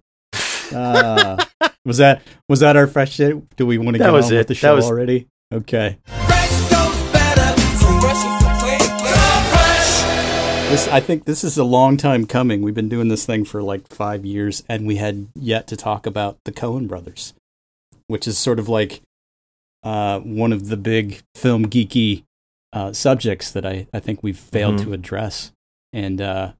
Uh, 0.74 1.44
was 1.84 1.98
that 1.98 2.22
was 2.48 2.60
that 2.60 2.76
our 2.76 2.86
fresh 2.86 3.12
shit? 3.12 3.56
Do 3.56 3.66
we 3.66 3.78
want 3.78 3.94
to 3.96 3.98
That 3.98 4.10
get 4.10 4.14
on 4.24 4.32
it. 4.32 4.36
with 4.38 4.46
the 4.48 4.54
show 4.54 4.76
was- 4.76 4.86
already? 4.86 5.28
Okay. 5.52 5.98
This 10.74 10.88
I 10.88 10.98
think 10.98 11.24
this 11.24 11.44
is 11.44 11.56
a 11.56 11.62
long 11.62 11.96
time 11.96 12.26
coming. 12.26 12.60
We've 12.60 12.74
been 12.74 12.88
doing 12.88 13.06
this 13.06 13.24
thing 13.24 13.44
for 13.44 13.62
like 13.62 13.86
five 13.86 14.24
years, 14.24 14.64
and 14.68 14.88
we 14.88 14.96
had 14.96 15.28
yet 15.36 15.68
to 15.68 15.76
talk 15.76 16.04
about 16.04 16.36
the 16.44 16.50
Coen 16.50 16.88
brothers, 16.88 17.32
which 18.08 18.26
is 18.26 18.36
sort 18.38 18.58
of 18.58 18.68
like 18.68 19.00
uh, 19.84 20.18
one 20.18 20.52
of 20.52 20.66
the 20.70 20.76
big 20.76 21.20
film 21.36 21.66
geeky 21.66 22.24
uh, 22.72 22.92
subjects 22.92 23.52
that 23.52 23.64
I, 23.64 23.86
I 23.94 24.00
think 24.00 24.24
we've 24.24 24.36
failed 24.36 24.80
Mhm. 24.80 24.82
to 24.82 24.92
address, 24.94 25.52
and 25.92 26.20
uh, 26.20 26.52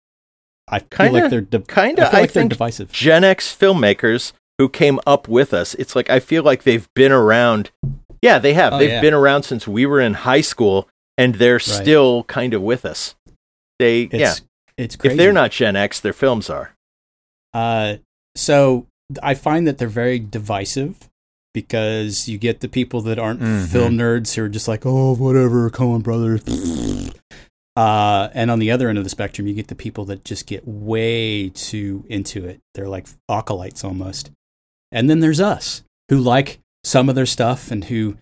I 0.68 0.78
Kinda- 0.78 1.12
like 1.22 1.30
they're 1.30 1.40
di- 1.40 1.58
kinda, 1.66 2.02
I 2.06 2.10
feel 2.10 2.16
I 2.18 2.20
like 2.20 2.32
they're 2.32 2.42
think 2.42 2.50
divisive. 2.52 2.92
Gen 2.92 3.24
X 3.24 3.48
filmmakers 3.52 4.32
who 4.58 4.68
came 4.68 5.00
up 5.08 5.26
with 5.26 5.52
us. 5.52 5.74
It's 5.74 5.96
like 5.96 6.08
I 6.08 6.20
feel 6.20 6.44
like 6.44 6.62
they've 6.62 6.86
been 6.94 7.10
around. 7.10 7.72
Yeah, 8.22 8.38
they 8.38 8.54
have. 8.54 8.74
Oh, 8.74 8.78
they've 8.78 8.90
yeah. 8.90 9.00
been 9.00 9.12
around 9.14 9.42
since 9.42 9.66
we 9.66 9.84
were 9.86 10.00
in 10.00 10.14
high 10.14 10.40
school, 10.40 10.88
and 11.18 11.34
they're 11.34 11.58
still 11.58 12.22
kind 12.28 12.54
of 12.54 12.62
with 12.62 12.84
us. 12.84 13.16
They, 13.78 14.02
It's 14.02 14.14
yeah. 14.14 14.34
it's 14.76 14.96
crazy. 14.96 15.14
If 15.14 15.18
they're 15.18 15.32
not 15.32 15.50
Gen 15.50 15.76
X, 15.76 16.00
their 16.00 16.12
films 16.12 16.48
are. 16.50 16.74
Uh, 17.52 17.96
so 18.34 18.86
I 19.22 19.34
find 19.34 19.66
that 19.66 19.78
they're 19.78 19.88
very 19.88 20.18
divisive 20.18 21.08
because 21.52 22.28
you 22.28 22.36
get 22.38 22.60
the 22.60 22.68
people 22.68 23.00
that 23.02 23.18
aren't 23.18 23.40
Mhm. 23.40 23.68
film 23.68 23.96
nerds 23.96 24.34
who 24.34 24.42
are 24.44 24.48
just 24.48 24.66
like, 24.66 24.84
oh, 24.84 25.14
whatever, 25.14 25.70
Coen 25.70 26.02
brother. 26.02 26.38
Uh, 27.76 28.28
and 28.34 28.52
on 28.52 28.60
the 28.60 28.70
other 28.70 28.88
end 28.88 28.98
of 28.98 29.02
the 29.04 29.10
spectrum, 29.10 29.48
you 29.48 29.52
get 29.54 29.66
the 29.66 29.74
people 29.74 30.04
that 30.04 30.24
just 30.24 30.46
get 30.46 30.62
way 30.64 31.48
too 31.48 32.04
into 32.08 32.44
it. 32.46 32.60
They're 32.74 32.88
like 32.88 33.08
acolytes 33.28 33.82
almost. 33.82 34.30
And 34.92 35.10
then 35.10 35.18
there's 35.18 35.40
us 35.40 35.82
who 36.08 36.18
like 36.18 36.60
some 36.84 37.08
of 37.08 37.16
their 37.16 37.26
stuff 37.26 37.72
and 37.72 37.86
who 37.86 38.16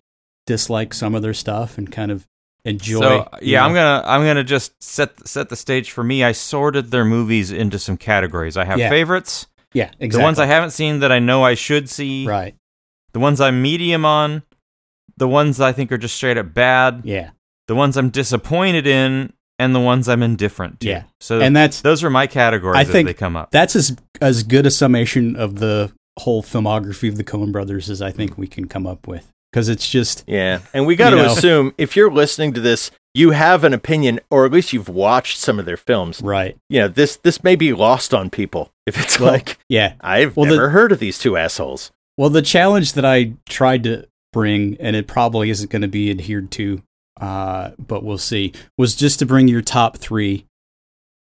dislike 0.46 0.94
some 0.94 1.14
of 1.14 1.20
their 1.20 1.34
stuff 1.34 1.76
and 1.76 1.92
kind 1.92 2.10
of 2.10 2.26
enjoy. 2.64 3.00
So 3.00 3.28
you 3.40 3.52
yeah, 3.52 3.60
know. 3.60 3.66
I'm 3.66 3.74
gonna 3.74 4.02
I'm 4.06 4.24
gonna 4.24 4.44
just 4.44 4.80
set 4.82 5.26
set 5.26 5.48
the 5.48 5.56
stage 5.56 5.90
for 5.90 6.02
me. 6.04 6.22
I 6.24 6.32
sorted 6.32 6.90
their 6.90 7.04
movies 7.04 7.50
into 7.50 7.78
some 7.78 7.96
categories. 7.96 8.56
I 8.56 8.64
have 8.64 8.78
Yeah. 8.78 8.88
favorites, 8.88 9.46
yeah, 9.72 9.90
exactly. 9.98 10.08
the 10.08 10.22
ones 10.22 10.38
I 10.38 10.46
haven't 10.46 10.70
seen 10.70 11.00
that 11.00 11.10
I 11.12 11.18
know 11.18 11.42
I 11.44 11.54
should 11.54 11.88
see, 11.88 12.26
right, 12.26 12.54
the 13.12 13.20
ones 13.20 13.40
I'm 13.40 13.60
medium 13.62 14.04
on, 14.04 14.42
the 15.16 15.28
ones 15.28 15.60
I 15.60 15.72
think 15.72 15.90
are 15.92 15.98
just 15.98 16.16
straight 16.16 16.38
up 16.38 16.54
bad, 16.54 17.02
yeah, 17.04 17.30
the 17.68 17.74
ones 17.74 17.96
I'm 17.96 18.10
disappointed 18.10 18.86
in, 18.86 19.32
and 19.58 19.74
the 19.74 19.80
ones 19.80 20.08
I'm 20.08 20.22
indifferent 20.22 20.80
to. 20.80 20.88
Yeah. 20.88 21.04
So 21.20 21.40
and 21.40 21.56
that's 21.56 21.80
those 21.80 22.04
are 22.04 22.10
my 22.10 22.26
categories 22.26 22.76
I 22.78 22.82
as 22.82 22.88
think 22.88 23.06
they 23.08 23.14
come 23.14 23.36
up. 23.36 23.50
that's 23.50 23.74
as 23.76 23.96
as 24.20 24.42
good 24.42 24.66
a 24.66 24.70
summation 24.70 25.36
of 25.36 25.56
the 25.56 25.92
whole 26.18 26.42
filmography 26.42 27.08
of 27.08 27.16
the 27.16 27.24
Coen 27.24 27.50
brothers 27.52 27.88
as 27.88 28.02
I 28.02 28.10
think 28.10 28.36
we 28.36 28.46
can 28.46 28.68
come 28.68 28.86
up 28.86 29.08
with 29.08 29.31
because 29.52 29.68
it's 29.68 29.88
just 29.88 30.24
Yeah. 30.26 30.60
And 30.72 30.86
we 30.86 30.96
got 30.96 31.10
to 31.10 31.16
know. 31.16 31.26
assume 31.26 31.74
if 31.78 31.94
you're 31.96 32.10
listening 32.10 32.52
to 32.54 32.60
this, 32.60 32.90
you 33.14 33.30
have 33.32 33.62
an 33.64 33.74
opinion, 33.74 34.20
or 34.30 34.46
at 34.46 34.52
least 34.52 34.72
you've 34.72 34.88
watched 34.88 35.38
some 35.38 35.58
of 35.58 35.66
their 35.66 35.76
films. 35.76 36.20
right. 36.22 36.56
You 36.70 36.80
know, 36.80 36.88
this 36.88 37.16
this 37.16 37.44
may 37.44 37.56
be 37.56 37.72
lost 37.72 38.14
on 38.14 38.30
people 38.30 38.70
if 38.86 38.98
it's 38.98 39.20
Well, 39.20 39.32
like 39.32 39.58
Yeah. 39.68 39.94
I've 40.00 40.36
well, 40.36 40.46
the- 40.48 40.56
never 40.56 40.70
heard 40.70 40.92
of 40.92 40.98
these 40.98 41.18
two 41.18 41.36
assholes. 41.36 41.90
Well, 42.16 42.30
the 42.30 42.42
challenge 42.42 42.94
that 42.94 43.04
I 43.04 43.32
tried 43.48 43.84
to 43.84 44.06
bring, 44.32 44.76
and 44.80 44.96
it 44.96 45.06
probably 45.06 45.50
isn't 45.50 45.70
going 45.70 45.82
to 45.82 45.88
be 45.88 46.10
adhered 46.10 46.50
to, 46.52 46.82
uh, 47.20 47.70
but 47.78 48.02
we'll 48.02 48.18
see, 48.18 48.52
was 48.78 48.94
just 48.96 49.18
to 49.18 49.26
bring 49.26 49.46
your 49.48 49.60
top 49.62 49.98
three 49.98 50.46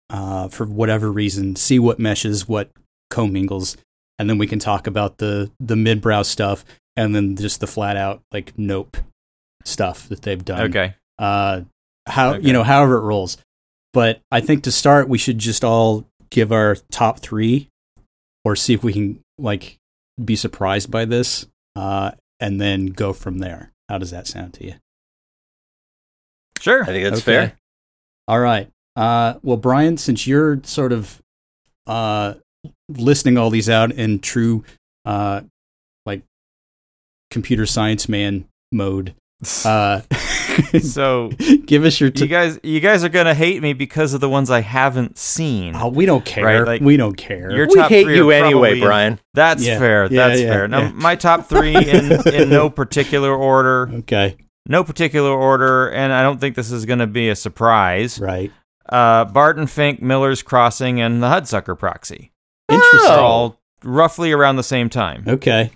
uh, 0.10 0.48
for 0.48 0.66
whatever 0.66 1.12
reason, 1.12 1.56
see 1.56 1.80
what 1.80 2.00
meshes, 2.00 2.48
what 2.48 2.70
commingles, 3.10 3.76
and 4.20 4.30
then 4.30 4.38
we 4.38 4.48
can 4.48 4.60
talk 4.60 4.88
about 4.88 5.18
the 5.18 5.52
the 5.60 5.76
midbrow 5.76 6.26
stuff, 6.26 6.64
and 6.98 7.16
then 7.16 7.36
just 7.38 7.62
the 7.62 7.68
flat 7.68 7.96
out 7.96 8.22
like 8.34 8.52
nope 8.58 8.98
stuff 9.64 10.10
that 10.10 10.24
they've 10.24 10.44
done. 10.44 10.62
okay. 10.70 10.96
uh, 11.20 11.62
how 12.08 12.34
Okay. 12.36 12.46
you 12.48 12.52
know 12.54 12.64
however 12.64 12.98
it 12.98 13.02
rolls. 13.02 13.38
But 13.94 14.20
I 14.32 14.42
think 14.42 14.64
to 14.64 14.72
start, 14.72 15.08
we 15.10 15.18
should 15.18 15.38
just 15.40 15.64
all 15.64 16.06
give 16.30 16.52
our 16.52 16.76
top 16.92 17.20
three, 17.20 17.70
or 18.44 18.56
see 18.56 18.74
if 18.74 18.84
we 18.84 18.94
can 18.94 19.20
like 19.38 19.78
be 20.24 20.36
surprised 20.36 20.92
by 20.92 21.06
this, 21.06 21.48
uh, 21.76 22.12
and 22.40 22.60
then 22.62 22.88
go 22.88 23.14
from 23.14 23.40
there. 23.40 23.72
How 23.90 23.98
does 23.98 24.12
that 24.12 24.28
sound 24.28 24.54
to 24.56 24.66
you? 24.66 24.74
Sure. 26.60 26.84
I 26.84 26.88
think 26.88 27.04
that's 27.06 27.18
Okay. 27.22 27.24
fair. 27.48 27.58
All 28.28 28.40
right. 28.40 28.70
Uh, 28.96 29.36
well, 29.44 29.58
Brian, 29.58 29.98
since 29.98 30.26
you're 30.28 30.60
sort 30.64 30.92
of 30.92 31.22
uh, 31.86 32.34
listing 32.90 33.38
all 33.38 33.50
these 33.50 33.70
out 33.70 33.92
in 33.92 34.20
true, 34.20 34.64
uh, 35.06 35.42
like 35.42 35.50
computer 37.30 37.66
science 37.66 38.08
man 38.10 38.46
mode. 38.72 39.14
Uh, 39.66 40.02
so 40.82 41.30
give 41.66 41.86
us 41.86 42.00
your. 42.00 42.08
you 42.08 42.12
T- 42.12 42.28
guys, 42.28 42.60
you 42.64 42.80
guys 42.80 43.04
are 43.04 43.10
gonna 43.10 43.36
hate 43.36 43.62
me 43.62 43.74
because 43.74 44.14
of 44.14 44.22
the 44.22 44.30
ones 44.30 44.50
I 44.50 44.62
haven't 44.62 45.18
seen. 45.18 45.76
oh, 45.76 45.90
we 45.90 46.06
don't 46.08 46.26
care. 46.26 46.44
Right, 46.46 46.62
like, 46.66 46.82
we 46.82 46.98
don't 46.98 47.16
care. 47.16 47.52
Your 47.52 47.68
we 47.68 47.76
top 47.76 47.90
hate 47.90 48.04
three 48.06 48.16
you 48.16 48.32
anyway, 48.32 48.70
probably- 48.72 48.82
Brian. 48.82 49.20
That's 49.36 49.64
Yeah. 49.66 49.78
fair. 49.80 50.04
Yeah, 50.06 50.28
That's 50.28 50.42
yeah, 50.42 50.52
fair. 50.52 50.68
Now, 50.68 50.92
my 50.92 51.16
top 51.16 51.46
three 51.48 51.76
in 51.90 52.28
in 52.34 52.50
no 52.50 52.70
particular 52.72 53.36
order. 53.36 53.90
okay, 54.00 54.38
No 54.68 54.84
particular 54.84 55.30
order, 55.30 55.90
and 55.92 56.12
I 56.12 56.24
don't 56.24 56.40
think 56.40 56.56
this 56.56 56.72
is 56.72 56.86
going 56.86 57.00
to 57.00 57.08
be 57.08 57.30
a 57.30 57.36
surprise. 57.36 58.20
right. 58.20 58.52
Uh, 58.90 59.26
Barton 59.26 59.68
Fink, 59.68 60.02
Miller's 60.02 60.42
Crossing, 60.42 61.02
and 61.02 61.22
the 61.22 61.28
Hudsucker 61.28 61.78
Proxy. 61.78 62.32
Interesting. 62.70 63.12
Oh. 63.12 63.22
all 63.22 63.60
roughly 63.84 64.32
around 64.32 64.56
the 64.56 64.64
same 64.64 64.90
time. 64.90 65.26
Okay, 65.28 65.72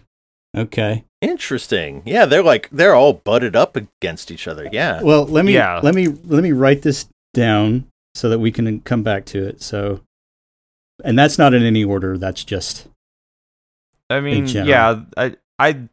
okay. 0.57 1.05
Interesting. 1.21 2.01
Yeah, 2.05 2.25
they're 2.25 2.43
like 2.43 2.69
they're 2.71 2.95
all 2.95 3.13
butted 3.13 3.55
up 3.55 3.75
against 3.75 4.31
each 4.31 4.47
other. 4.47 4.67
Yeah. 4.71 5.01
Well, 5.01 5.25
let 5.25 5.45
me 5.45 5.53
Yeah. 5.53 5.79
let 5.83 5.93
me 5.95 6.07
let 6.07 6.41
me 6.43 6.51
write 6.51 6.81
this 6.81 7.07
down 7.33 7.87
so 8.15 8.29
that 8.29 8.39
we 8.39 8.51
can 8.51 8.81
come 8.81 9.03
back 9.03 9.25
to 9.25 9.45
it. 9.45 9.61
So, 9.61 10.01
and 11.03 11.17
that's 11.17 11.37
not 11.37 11.53
in 11.53 11.63
any 11.63 11.83
order. 11.83 12.17
That's 12.17 12.43
just 12.43 12.87
I 14.09 14.19
mean, 14.19 14.45
yeah, 14.47 15.01
I, 15.15 15.35
I 15.57 15.87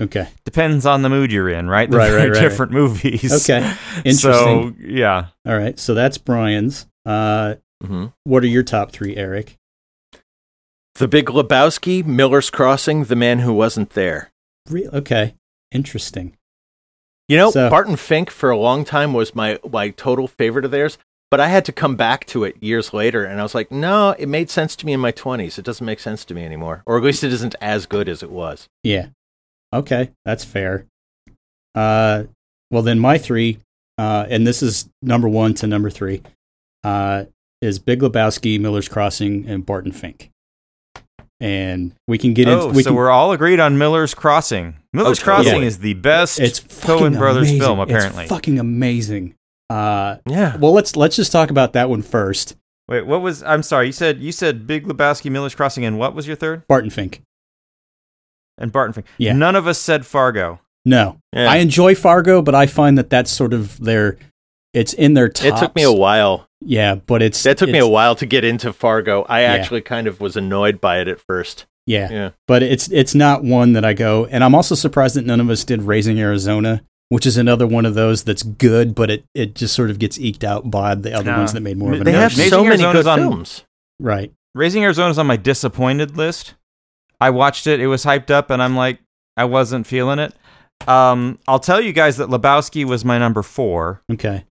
okay. 0.00 0.28
depends 0.44 0.84
on 0.86 1.02
the 1.02 1.08
mood 1.08 1.30
you're 1.30 1.48
in, 1.48 1.68
right? 1.68 1.88
They're 1.88 1.98
Right, 2.00 2.10
right, 2.10 2.16
very 2.16 2.30
right, 2.30 2.40
different 2.40 2.72
movies. 2.72 3.48
Okay, 3.48 3.60
So 3.92 4.00
interesting. 4.04 4.76
yeah, 4.80 5.26
All 5.46 5.56
right, 5.56 5.78
so 5.78 5.94
that's 5.94 6.18
Brian's. 6.18 6.86
Uh, 7.04 7.56
hmm 7.84 8.06
what 8.24 8.42
are 8.42 8.48
your 8.48 8.62
top 8.64 8.90
three, 8.90 9.16
Eric? 9.16 9.56
The 10.98 11.08
Big 11.08 11.26
Lebowski, 11.26 12.04
Miller's 12.06 12.48
Crossing, 12.48 13.04
The 13.04 13.16
Man 13.16 13.40
Who 13.40 13.52
Wasn't 13.52 13.90
There. 13.90 14.30
Re- 14.70 14.88
okay, 14.88 15.34
interesting. 15.70 16.34
You 17.28 17.36
know, 17.36 17.50
So- 17.50 17.68
Barton 17.68 17.96
Fink 17.96 18.30
for 18.30 18.50
a 18.50 18.56
long 18.56 18.84
time 18.84 19.12
was 19.12 19.34
my 19.34 19.58
my 19.70 19.90
total 19.90 20.26
favorite 20.26 20.64
of 20.64 20.70
theirs, 20.70 20.96
but 21.30 21.38
I 21.38 21.48
had 21.48 21.66
to 21.66 21.72
come 21.72 21.96
back 21.96 22.24
to 22.26 22.44
it 22.44 22.56
years 22.62 22.94
later, 22.94 23.24
and 23.24 23.38
I 23.38 23.42
was 23.42 23.54
like, 23.54 23.70
no, 23.70 24.10
it 24.18 24.26
made 24.28 24.48
sense 24.48 24.74
to 24.76 24.86
me 24.86 24.94
in 24.94 25.00
my 25.00 25.10
twenties. 25.10 25.58
It 25.58 25.64
doesn't 25.66 25.84
make 25.84 26.00
sense 26.00 26.24
to 26.26 26.34
me 26.34 26.44
anymore, 26.46 26.82
or 26.86 26.96
at 26.96 27.02
least 27.04 27.22
it 27.24 27.32
isn't 27.32 27.54
as 27.60 27.84
good 27.84 28.08
as 28.08 28.22
it 28.22 28.30
was. 28.30 28.68
Yeah. 28.82 29.08
Okay, 29.74 30.12
that's 30.24 30.44
fair. 30.44 30.86
Uh, 31.74 32.24
well 32.70 32.82
then 32.82 32.98
my 32.98 33.18
three, 33.18 33.58
uh, 33.98 34.24
and 34.30 34.46
this 34.46 34.62
is 34.62 34.88
number 35.02 35.28
one 35.28 35.52
to 35.54 35.66
number 35.66 35.90
three, 35.90 36.22
uh, 36.84 37.24
is 37.60 37.78
Big 37.78 38.00
Lebowski, 38.00 38.58
Miller's 38.58 38.88
Crossing, 38.88 39.46
and 39.46 39.66
Barton 39.66 39.92
Fink. 39.92 40.30
And 41.38 41.92
we 42.08 42.16
can 42.16 42.32
get 42.32 42.48
oh, 42.48 42.62
into. 42.68 42.74
We 42.76 42.82
so 42.82 42.90
can, 42.90 42.96
we're 42.96 43.10
all 43.10 43.32
agreed 43.32 43.60
on 43.60 43.76
Miller's 43.76 44.14
Crossing. 44.14 44.76
Miller's 44.92 45.18
Okay. 45.18 45.24
Crossing 45.24 45.60
Yeah. 45.62 45.68
is 45.68 45.78
the 45.80 45.92
best 45.94 46.40
it's 46.40 46.60
Coen 46.60 47.18
Brothers 47.18 47.48
amazing. 47.48 47.60
film, 47.60 47.78
apparently. 47.80 48.24
It's 48.24 48.32
fucking 48.32 48.58
amazing. 48.58 49.34
Uh, 49.68 50.16
Yeah. 50.26 50.56
well, 50.56 50.72
let's 50.72 50.96
let's 50.96 51.16
just 51.16 51.32
talk 51.32 51.50
about 51.50 51.74
that 51.74 51.90
one 51.90 52.00
first. 52.02 52.56
Wait, 52.88 53.04
what 53.04 53.20
was? 53.20 53.42
I'm 53.42 53.62
sorry. 53.62 53.86
You 53.86 53.92
said 53.92 54.20
you 54.20 54.32
said 54.32 54.66
Big 54.66 54.86
Lebowski, 54.86 55.30
Miller's 55.30 55.54
Crossing, 55.54 55.84
and 55.84 55.98
what 55.98 56.14
was 56.14 56.26
your 56.26 56.36
third? 56.36 56.66
Barton 56.68 56.88
Fink. 56.90 57.20
And 58.58 58.72
Barton 58.72 58.94
Fink. 58.94 59.06
Yeah. 59.18 59.32
None 59.34 59.56
of 59.56 59.66
us 59.66 59.78
said 59.78 60.06
Fargo. 60.06 60.60
No, 60.86 61.18
Yeah. 61.34 61.50
I 61.50 61.56
enjoy 61.56 61.94
Fargo, 61.96 62.40
but 62.40 62.54
I 62.54 62.66
find 62.66 62.96
that 62.96 63.10
that's 63.10 63.30
sort 63.30 63.52
of 63.52 63.78
their. 63.80 64.16
It's 64.76 64.92
in 64.92 65.14
their 65.14 65.28
top. 65.28 65.46
It 65.46 65.56
took 65.56 65.74
me 65.74 65.82
a 65.82 65.92
while. 65.92 66.46
Yeah, 66.60 66.96
but 66.96 67.22
it's 67.22 67.42
That 67.42 67.58
took 67.58 67.70
me 67.70 67.78
a 67.78 67.86
while 67.86 68.14
to 68.16 68.26
get 68.26 68.44
into 68.44 68.72
Fargo. 68.72 69.24
I 69.28 69.42
Yeah. 69.42 69.52
actually 69.54 69.80
kind 69.82 70.06
of 70.06 70.20
was 70.20 70.36
annoyed 70.36 70.80
by 70.80 71.00
it 71.00 71.08
at 71.08 71.20
first. 71.20 71.66
Yeah, 71.86 72.08
Yeah. 72.10 72.30
but 72.48 72.62
it's 72.62 72.88
it's 72.88 73.14
not 73.14 73.44
one 73.44 73.72
that 73.74 73.84
I 73.84 73.92
go. 73.94 74.26
And 74.30 74.42
I'm 74.44 74.54
also 74.54 74.74
surprised 74.74 75.16
that 75.16 75.24
none 75.26 75.40
of 75.40 75.48
us 75.50 75.64
did 75.64 75.82
Raising 75.82 76.18
Arizona, 76.18 76.82
which 77.10 77.26
is 77.26 77.36
another 77.36 77.66
one 77.66 77.86
of 77.86 77.94
those 77.94 78.24
that's 78.24 78.42
good, 78.42 78.94
but 78.94 79.10
it 79.10 79.24
it 79.34 79.54
just 79.54 79.74
sort 79.74 79.90
of 79.90 79.98
gets 79.98 80.18
eked 80.18 80.42
out 80.44 80.70
by 80.70 80.94
the 80.94 81.12
other 81.14 81.30
No. 81.30 81.38
ones 81.38 81.52
that 81.52 81.60
made 81.60 81.76
more 81.78 81.92
of 81.92 82.00
an 82.00 82.04
They 82.04 82.12
have 82.12 82.32
impression. 82.32 82.50
so 82.50 82.56
Raising 82.58 82.68
many 82.68 82.82
Arizona's 82.84 83.04
good 83.04 83.10
on- 83.10 83.18
films. 83.18 83.64
right. 84.00 84.32
Raising 84.54 84.82
Arizona's 84.84 85.18
on 85.18 85.26
my 85.26 85.36
disappointed 85.36 86.16
list. 86.16 86.54
I 87.20 87.30
watched 87.30 87.66
it. 87.66 87.78
It 87.80 87.86
was 87.86 88.04
hyped 88.04 88.30
up, 88.30 88.50
and 88.50 88.62
I'm 88.62 88.74
like, 88.76 88.98
I 89.36 89.44
wasn't 89.44 89.86
feeling 89.86 90.18
it. 90.18 90.34
Um, 90.88 91.38
I'll 91.46 91.58
tell 91.60 91.80
you 91.80 91.92
guys 91.92 92.16
that 92.16 92.28
Lebowski 92.28 92.84
was 92.84 93.04
my 93.04 93.18
number 93.18 93.42
four, 93.42 94.02
Okay. 94.12 94.44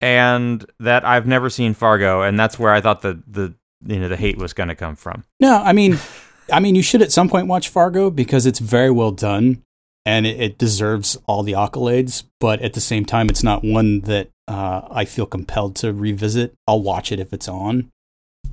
And 0.00 0.64
that 0.80 1.04
I've 1.04 1.26
never 1.26 1.50
seen 1.50 1.74
Fargo, 1.74 2.22
and 2.22 2.38
that's 2.38 2.58
where 2.58 2.72
I 2.72 2.80
thought 2.80 3.02
the 3.02 3.22
the 3.26 3.54
you 3.86 3.98
know 4.00 4.08
the 4.08 4.16
hate 4.16 4.38
was 4.38 4.52
going 4.52 4.68
to 4.68 4.74
come 4.74 4.96
from. 4.96 5.24
No, 5.40 5.56
I 5.62 5.72
mean, 5.72 5.98
I 6.52 6.60
mean, 6.60 6.74
you 6.74 6.82
should 6.82 7.02
at 7.02 7.12
some 7.12 7.28
point 7.28 7.46
watch 7.46 7.68
Fargo 7.68 8.10
because 8.10 8.46
it's 8.46 8.58
very 8.58 8.90
well 8.90 9.10
done 9.10 9.62
and 10.04 10.26
it, 10.26 10.40
it 10.40 10.58
deserves 10.58 11.16
all 11.26 11.42
the 11.42 11.52
accolades. 11.52 12.24
But 12.40 12.60
at 12.62 12.72
the 12.74 12.80
same 12.80 13.04
time, 13.04 13.28
it's 13.28 13.42
not 13.42 13.64
one 13.64 14.00
that 14.02 14.28
uh, 14.48 14.82
I 14.90 15.04
feel 15.04 15.26
compelled 15.26 15.76
to 15.76 15.92
revisit. 15.92 16.54
I'll 16.66 16.82
watch 16.82 17.10
it 17.12 17.18
if 17.20 17.32
it's 17.32 17.48
on, 17.48 17.90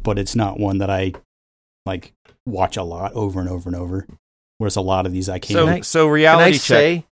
but 0.02 0.18
it's 0.20 0.36
not 0.36 0.60
one 0.60 0.80
that 0.80 0.90
I 0.90 1.14
like 1.86 2.14
watch 2.46 2.78
a 2.78 2.84
lot 2.84 3.14
over 3.14 3.40
and 3.40 3.50
over 3.50 3.70
and 3.70 3.76
over. 3.76 4.08
Whereas 4.58 4.76
a 4.76 4.82
lot 4.82 5.06
of 5.06 5.12
these 5.12 5.30
I 5.30 5.40
can't. 5.40 5.58
So 5.58 5.68
I- 5.68 5.82
so 5.82 6.06
Can 6.06 6.14
reality 6.14 6.50
I 6.50 6.52
check. 6.52 6.62
say? 6.62 7.06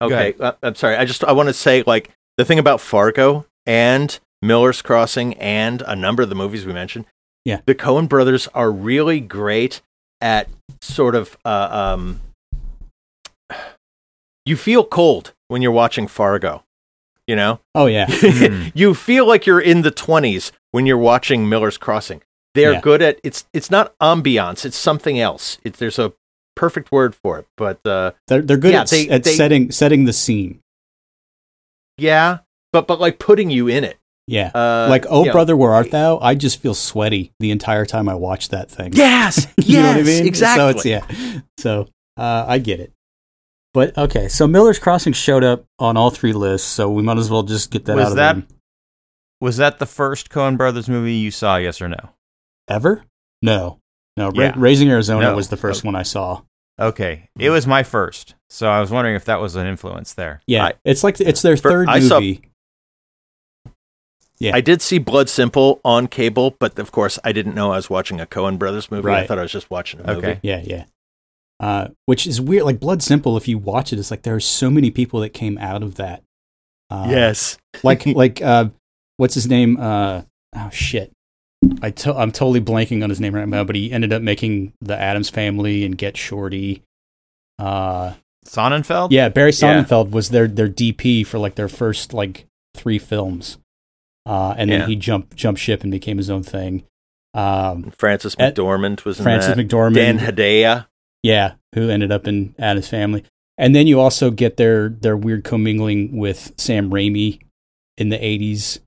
Okay, 0.00 0.34
uh, 0.40 0.52
I'm 0.62 0.74
sorry. 0.74 0.96
I 0.96 1.04
just 1.04 1.22
I 1.24 1.30
want 1.32 1.48
to 1.48 1.52
say 1.52 1.84
like 1.86 2.10
the 2.36 2.44
thing 2.44 2.58
about 2.58 2.80
Fargo 2.80 3.46
and 3.66 4.18
Miller's 4.40 4.82
Crossing 4.82 5.34
and 5.34 5.82
a 5.86 5.94
number 5.96 6.22
of 6.22 6.28
the 6.28 6.34
movies 6.34 6.64
we 6.66 6.72
mentioned. 6.72 7.06
Yeah. 7.44 7.60
the 7.66 7.74
Coen 7.74 8.08
Brothers 8.08 8.46
are 8.54 8.70
really 8.70 9.18
great 9.20 9.80
at 10.20 10.48
sort 10.80 11.14
of 11.14 11.36
uh, 11.44 11.68
um. 11.70 12.20
You 14.44 14.56
feel 14.56 14.84
cold 14.84 15.32
when 15.48 15.62
you're 15.62 15.70
watching 15.72 16.08
Fargo, 16.08 16.64
you 17.26 17.36
know. 17.36 17.60
oh 17.74 17.86
yeah, 17.86 18.06
Hmm. 18.10 18.68
you 18.74 18.94
feel 18.94 19.26
like 19.26 19.46
you're 19.46 19.60
in 19.60 19.82
the 19.82 19.92
20s 19.92 20.50
when 20.72 20.84
you're 20.86 20.98
watching 20.98 21.48
Miller's 21.48 21.78
Crossing. 21.78 22.22
They're 22.54 22.72
Yeah. 22.74 22.80
good 22.80 23.02
at 23.02 23.18
it's. 23.22 23.46
It's 23.52 23.70
not 23.70 23.94
ambiance. 24.00 24.64
It's 24.64 24.76
something 24.76 25.18
else. 25.18 25.58
It's 25.64 25.78
there's 25.78 25.98
a 25.98 26.12
perfect 26.54 26.92
word 26.92 27.14
for 27.14 27.38
it, 27.38 27.46
but 27.56 27.78
uh, 27.86 28.12
they're 28.28 28.42
they're 28.42 28.56
good 28.58 28.72
Yeah, 28.72 28.82
at, 28.82 28.88
they- 28.90 29.08
at 29.08 29.24
they- 29.24 29.34
setting 29.34 29.70
setting 29.70 30.04
the 30.04 30.12
scene. 30.12 30.60
yeah, 31.96 32.38
but 32.72 32.86
but 32.86 33.00
like 33.00 33.18
putting 33.18 33.50
you 33.50 33.68
in 33.68 33.84
it. 33.84 33.98
Yeah, 34.28 34.50
Uh, 34.54 34.86
like 34.88 35.04
oh 35.10 35.20
you 35.20 35.26
know, 35.26 35.32
brother, 35.32 35.56
where 35.56 35.72
art 35.72 35.90
thou? 35.90 36.18
I 36.20 36.36
just 36.36 36.60
feel 36.62 36.74
sweaty 36.74 37.32
the 37.40 37.50
entire 37.50 37.84
time 37.84 38.08
I 38.08 38.14
watch 38.14 38.50
that 38.50 38.70
thing. 38.70 38.92
Yes, 38.94 39.48
You 39.64 39.78
know 39.82 39.88
what 39.88 39.96
I 39.96 40.02
mean? 40.02 40.26
exactly. 40.26 40.62
So 40.62 40.68
it's 40.68 40.84
yeah. 40.86 41.40
So 41.58 41.88
uh, 42.16 42.44
I 42.46 42.58
get 42.58 42.78
it. 42.80 42.92
But 43.74 43.96
okay, 43.98 44.28
so 44.28 44.46
Miller's 44.46 44.78
Crossing 44.78 45.12
showed 45.12 45.42
up 45.42 45.64
on 45.78 45.96
all 45.96 46.10
three 46.10 46.32
lists, 46.34 46.68
so 46.68 46.88
we 46.90 47.02
might 47.02 47.18
as 47.18 47.30
well 47.30 47.42
just 47.42 47.70
get 47.70 47.84
that 47.86 47.96
Was 47.96 48.04
out 48.06 48.10
of 48.12 48.16
that- 48.16 48.32
them. 48.34 48.46
Was 49.40 49.56
that 49.56 49.80
the 49.80 49.86
first 49.86 50.30
Coen 50.30 50.56
Brothers 50.56 50.88
movie 50.88 51.14
you 51.14 51.32
saw? 51.32 51.56
Yes 51.56 51.82
or 51.82 51.88
no? 51.88 52.10
Ever? 52.68 53.04
No, 53.42 53.80
no. 54.16 54.28
Ra- 54.30 54.44
Yeah. 54.44 54.54
Raising 54.56 54.88
Arizona 54.88 55.30
No. 55.30 55.34
was 55.34 55.48
the 55.48 55.56
first 55.56 55.82
one 55.82 55.96
I 55.96 56.04
saw. 56.04 56.42
Okay, 56.80 57.28
it 57.38 57.50
was 57.50 57.66
my 57.66 57.82
first, 57.82 58.36
so 58.50 58.68
I 58.70 58.78
was 58.80 58.90
wondering 58.92 59.16
if 59.16 59.24
that 59.24 59.40
was 59.40 59.56
an 59.56 59.66
influence 59.66 60.14
there. 60.14 60.42
Yeah, 60.46 60.66
I- 60.66 60.74
it's 60.84 61.02
like 61.02 61.20
it's 61.20 61.42
their 61.42 61.56
For- 61.56 61.70
third 61.70 61.88
I 61.88 61.98
saw- 61.98 62.20
movie. 62.20 62.42
Yeah. 64.42 64.56
I 64.56 64.60
did 64.60 64.82
see 64.82 64.98
Blood 64.98 65.28
Simple 65.28 65.80
on 65.84 66.08
cable, 66.08 66.56
but 66.58 66.78
of 66.78 66.90
course 66.90 67.18
I 67.22 67.30
didn't 67.32 67.54
know 67.54 67.72
I 67.72 67.76
was 67.76 67.88
watching 67.88 68.20
a 68.20 68.26
Coen 68.26 68.58
Brothers 68.58 68.90
movie. 68.90 69.08
I 69.10 69.26
thought 69.26 69.38
I 69.38 69.42
was 69.42 69.52
just 69.52 69.70
watching 69.70 70.00
a 70.00 70.06
movie. 70.14 70.26
Okay. 70.26 70.40
Yeah, 70.42 70.62
yeah. 70.64 70.84
Uh, 71.60 71.88
which 72.06 72.26
is 72.26 72.40
weird. 72.40 72.64
Like 72.64 72.80
Blood 72.80 73.02
Simple, 73.02 73.36
if 73.36 73.46
you 73.46 73.56
watch 73.56 73.92
it, 73.92 73.98
it's 74.00 74.10
like 74.10 74.22
there 74.22 74.34
are 74.34 74.40
so 74.40 74.68
many 74.68 74.90
people 74.90 75.20
that 75.20 75.30
came 75.30 75.58
out 75.58 75.82
of 75.84 75.94
that. 75.94 76.22
Uh, 76.90 77.06
Yes. 77.08 77.56
like 77.84 78.04
like 78.06 78.42
uh, 78.42 78.70
what's 79.16 79.34
his 79.34 79.46
name? 79.46 79.76
Uh, 79.78 80.22
oh 80.56 80.70
shit, 80.72 81.12
I 81.80 81.90
to- 81.90 82.16
I'm 82.16 82.32
totally 82.32 82.60
blanking 82.60 83.04
on 83.04 83.10
his 83.10 83.20
name 83.20 83.34
right 83.36 83.46
now. 83.48 83.62
But 83.62 83.76
he 83.76 83.92
ended 83.92 84.12
up 84.12 84.22
making 84.22 84.72
the 84.80 84.98
Addams 84.98 85.30
Family 85.30 85.84
and 85.84 85.96
Get 85.96 86.16
Shorty. 86.16 86.82
Uh, 87.60 88.14
Sonnenfeld. 88.44 89.12
yeah, 89.12 89.28
Barry 89.28 89.50
Yeah. 89.50 89.84
Sonnenfeld 89.84 90.10
was 90.10 90.30
their 90.30 90.48
their 90.48 90.68
DP 90.68 91.24
for 91.24 91.38
like 91.38 91.54
their 91.54 91.68
first 91.68 92.12
like 92.12 92.46
three 92.74 92.98
films, 92.98 93.56
uh, 94.26 94.54
and 94.56 94.70
then 94.70 94.80
Yeah. 94.80 94.86
he 94.86 94.96
jumped 94.96 95.36
jumped 95.36 95.60
ship 95.60 95.82
and 95.82 95.90
became 95.90 96.16
his 96.18 96.30
own 96.30 96.42
thing. 96.42 96.84
Um, 97.34 97.90
Frances 97.98 98.36
McDormand 98.36 99.04
was 99.04 99.18
in 99.18 99.22
Frances 99.24 99.54
that. 99.54 99.68
McDormand, 99.68 99.94
Dan 99.94 100.18
Hedaya. 100.18 100.86
yeah, 101.22 101.54
who 101.74 101.88
ended 101.88 102.12
up 102.12 102.26
in 102.28 102.54
Addams 102.58 102.88
Family. 102.88 103.24
And 103.58 103.74
then 103.76 103.86
you 103.86 104.00
also 104.00 104.30
get 104.30 104.56
their 104.56 104.88
their 104.88 105.16
weird 105.16 105.44
commingling 105.44 106.16
with 106.18 106.52
Sam 106.58 106.90
Raimi 106.90 107.40
in 107.96 108.08
the 108.10 108.18
'80s, 108.18 108.80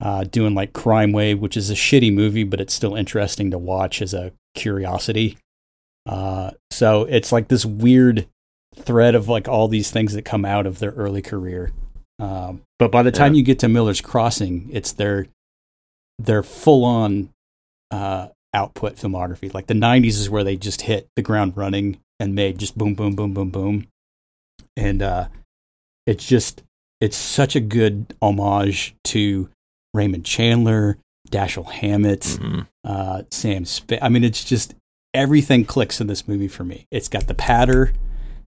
uh, 0.00 0.24
doing 0.24 0.54
like 0.54 0.72
Crime 0.72 1.12
Wave, 1.12 1.38
which 1.40 1.56
is 1.56 1.70
a 1.70 1.74
shitty 1.74 2.12
movie, 2.12 2.44
but 2.44 2.60
it's 2.60 2.74
still 2.74 2.94
interesting 2.94 3.50
to 3.50 3.58
watch 3.58 4.00
as 4.02 4.14
a 4.14 4.32
curiosity. 4.54 5.36
Uh, 6.06 6.50
so 6.70 7.04
it's 7.04 7.32
like 7.32 7.48
this 7.48 7.64
weird 7.66 8.26
thread 8.76 9.14
of 9.14 9.28
like 9.28 9.48
all 9.48 9.68
these 9.68 9.90
things 9.90 10.12
that 10.14 10.24
come 10.24 10.44
out 10.44 10.66
of 10.66 10.78
their 10.78 10.92
early 10.92 11.22
career. 11.22 11.70
Um, 12.18 12.62
but 12.78 12.90
by 12.90 13.02
the 13.02 13.12
time 13.12 13.34
Yeah. 13.34 13.38
you 13.38 13.42
get 13.44 13.58
to 13.60 13.68
Miller's 13.68 14.00
Crossing, 14.00 14.68
it's 14.72 14.92
their 14.92 15.26
their 16.18 16.42
full 16.42 16.84
on 16.84 17.30
uh, 17.90 18.28
output 18.52 18.96
filmography. 18.96 19.52
Like 19.54 19.66
the 19.68 19.74
'90s 19.74 20.18
is 20.18 20.28
where 20.30 20.42
they 20.44 20.56
just 20.56 20.82
hit 20.82 21.06
the 21.16 21.22
ground 21.22 21.56
running, 21.56 21.98
and 22.18 22.34
made 22.34 22.58
just 22.58 22.76
boom, 22.76 22.94
boom, 22.94 23.14
boom, 23.14 23.32
boom, 23.34 23.50
boom. 23.50 23.86
And 24.76 25.00
uh, 25.02 25.28
it's 26.06 26.26
just, 26.26 26.62
it's 27.00 27.16
such 27.16 27.54
a 27.56 27.60
good 27.60 28.14
homage 28.22 28.94
to 29.04 29.48
Raymond 29.94 30.24
Chandler, 30.24 30.98
Dashiell 31.30 31.70
Hammett, 31.70 32.22
Mhm. 32.22 32.66
uh, 32.84 33.22
Sam 33.30 33.64
Spade. 33.64 33.98
I 34.02 34.08
mean, 34.08 34.24
it's 34.24 34.44
just 34.44 34.74
everything 35.14 35.64
clicks 35.64 36.00
in 36.00 36.06
this 36.08 36.26
movie 36.28 36.48
for 36.48 36.64
me. 36.64 36.86
It's 36.90 37.08
got 37.08 37.26
the 37.28 37.34
patter, 37.34 37.92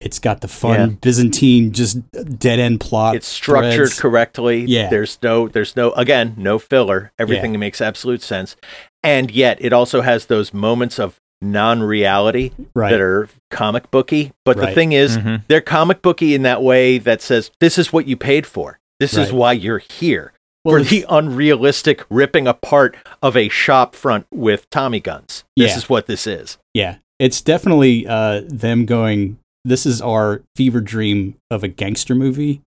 it's 0.00 0.18
got 0.18 0.40
the 0.40 0.48
fun 0.48 0.78
Yeah. 0.80 0.86
Byzantine, 1.00 1.72
just 1.72 1.98
dead 2.38 2.58
end 2.58 2.80
plot. 2.80 3.16
It's 3.16 3.26
structured 3.28 3.74
threads. 3.74 4.00
correctly. 4.00 4.64
Yeah. 4.66 4.88
There's 4.90 5.18
no 5.22 5.48
there's 5.48 5.74
no 5.76 5.92
again, 5.92 6.34
no 6.36 6.58
filler. 6.58 7.12
Everything 7.18 7.58
makes 7.58 7.80
absolute 7.80 8.22
sense. 8.22 8.56
And 9.02 9.30
yet 9.30 9.58
it 9.60 9.72
also 9.72 10.00
has 10.02 10.26
those 10.26 10.52
moments 10.54 10.98
of 10.98 11.20
non-reality 11.40 12.50
right? 12.74 12.90
that 12.90 13.00
are 13.00 13.28
comic 13.50 13.90
booky. 13.90 14.32
But 14.44 14.56
the 14.56 14.62
Right. 14.62 14.68
Mm-hmm. 14.70 14.74
thing 14.74 14.92
is, 14.92 15.18
Mhm. 15.18 15.42
they're 15.48 15.60
comic 15.60 16.02
booky 16.02 16.34
in 16.34 16.42
that 16.42 16.62
way 16.62 16.98
that 16.98 17.22
says 17.22 17.50
this 17.60 17.78
is 17.78 17.92
what 17.92 18.06
you 18.06 18.16
paid 18.16 18.46
for. 18.46 18.78
This 19.00 19.16
is 19.16 19.32
why 19.32 19.52
you're 19.52 19.78
here. 19.78 20.32
Well, 20.64 20.78
for 20.78 20.82
the 20.82 21.06
unrealistic 21.08 22.02
ripping 22.10 22.48
apart 22.48 22.96
of 23.22 23.36
a 23.36 23.48
shop 23.48 23.94
front 23.94 24.26
with 24.32 24.68
Tommy 24.70 24.98
guns. 25.00 25.44
This 25.56 25.70
Yeah. 25.70 25.76
is 25.76 25.88
what 25.88 26.06
this 26.06 26.26
is. 26.26 26.58
Yeah, 26.74 26.96
it's 27.20 27.40
definitely 27.40 28.06
uh, 28.08 28.42
them 28.48 28.84
going. 28.84 29.38
This 29.68 29.84
is 29.86 30.00
our 30.00 30.42
fever 30.56 30.80
dream 30.80 31.36
of 31.50 31.62
a 31.62 31.68
gangster 31.68 32.14
movie, 32.14 32.62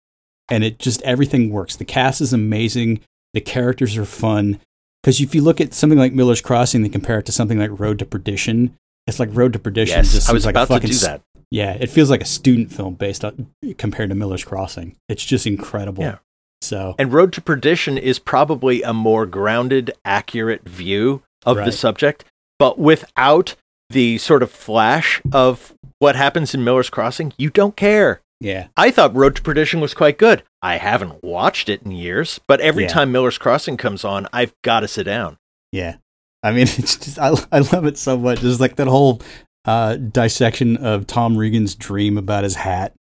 and 0.49 0.63
it 0.63 0.79
just 0.79 1.01
everything 1.03 1.51
works. 1.51 1.75
The 1.75 1.85
cast 1.85 2.21
is 2.21 2.33
amazing. 2.33 3.01
The 3.33 3.41
characters 3.41 3.97
are 3.97 4.05
fun. 4.05 4.59
Because 5.03 5.21
if 5.21 5.35
you 5.35 5.41
look 5.41 5.61
at 5.61 5.73
something 5.73 5.99
like 5.99 6.13
Miller's 6.13 6.41
Crossing 6.41 6.83
and 6.83 6.91
compare 6.91 7.19
it 7.19 7.25
to 7.27 7.31
something 7.31 7.59
like 7.59 7.79
Road 7.79 7.99
to 7.99 8.05
Perdition, 8.05 8.75
it's 9.05 9.19
like 9.19 9.29
Road 9.31 9.53
to 9.53 9.59
Perdition. 9.59 9.95
Yes, 9.97 10.11
just 10.11 10.29
I 10.29 10.33
was 10.33 10.45
like 10.45 10.55
a 10.55 10.63
about 10.63 10.67
to 10.67 10.73
fucking 10.73 10.89
do 10.89 10.97
that. 11.05 11.21
Yeah, 11.51 11.77
it 11.79 11.89
feels 11.89 12.09
like 12.09 12.21
a 12.21 12.25
student 12.25 12.73
film 12.73 12.95
based 12.95 13.23
on 13.23 13.47
compared 13.77 14.09
to 14.09 14.15
Miller's 14.15 14.43
Crossing. 14.43 14.95
It's 15.07 15.23
just 15.23 15.45
incredible. 15.47 16.03
Yeah. 16.03 16.17
So 16.61 16.95
And 16.97 17.13
Road 17.13 17.31
to 17.33 17.41
Perdition 17.41 17.97
is 17.97 18.17
probably 18.19 18.81
a 18.81 18.91
more 18.91 19.25
grounded, 19.27 19.91
accurate 20.03 20.67
view 20.67 21.21
of 21.45 21.57
Right. 21.57 21.65
the 21.65 21.71
subject, 21.71 22.25
but 22.59 22.79
without 22.79 23.55
the 23.89 24.17
sort 24.17 24.43
of 24.43 24.51
flash 24.51 25.21
of 25.31 25.73
what 25.99 26.15
happens 26.15 26.53
in 26.53 26.63
Miller's 26.63 26.89
Crossing, 26.89 27.33
you 27.37 27.49
don't 27.49 27.75
care. 27.75 28.21
yeah, 28.39 28.67
I 28.77 28.91
thought 28.91 29.15
Road 29.15 29.35
to 29.37 29.41
Perdition 29.41 29.79
was 29.81 29.93
quite 29.93 30.17
good. 30.17 30.43
I 30.61 30.77
haven't 30.77 31.23
watched 31.23 31.69
it 31.69 31.81
in 31.83 31.91
years, 31.91 32.39
but 32.47 32.59
every 32.61 32.83
Yeah. 32.83 32.89
time 32.89 33.11
Miller's 33.11 33.37
Crossing 33.37 33.77
comes 33.77 34.03
on, 34.05 34.27
I've 34.31 34.53
got 34.63 34.81
to 34.81 34.87
sit 34.87 35.03
down. 35.05 35.37
Yeah. 35.71 35.95
I 36.43 36.51
mean, 36.51 36.61
it's 36.77 36.97
just, 36.97 37.17
I, 37.19 37.33
I 37.51 37.59
love 37.59 37.85
it 37.85 37.97
so 37.97 38.17
much. 38.17 38.41
There's 38.41 38.59
like 38.61 38.75
that 38.75 38.87
whole 38.87 39.21
uh, 39.65 39.95
dissection 39.95 40.77
of 40.77 41.07
Tom 41.07 41.35
Reagan's 41.35 41.73
dream 41.75 42.17
about 42.17 42.43
his 42.43 42.55
hat. 42.55 42.93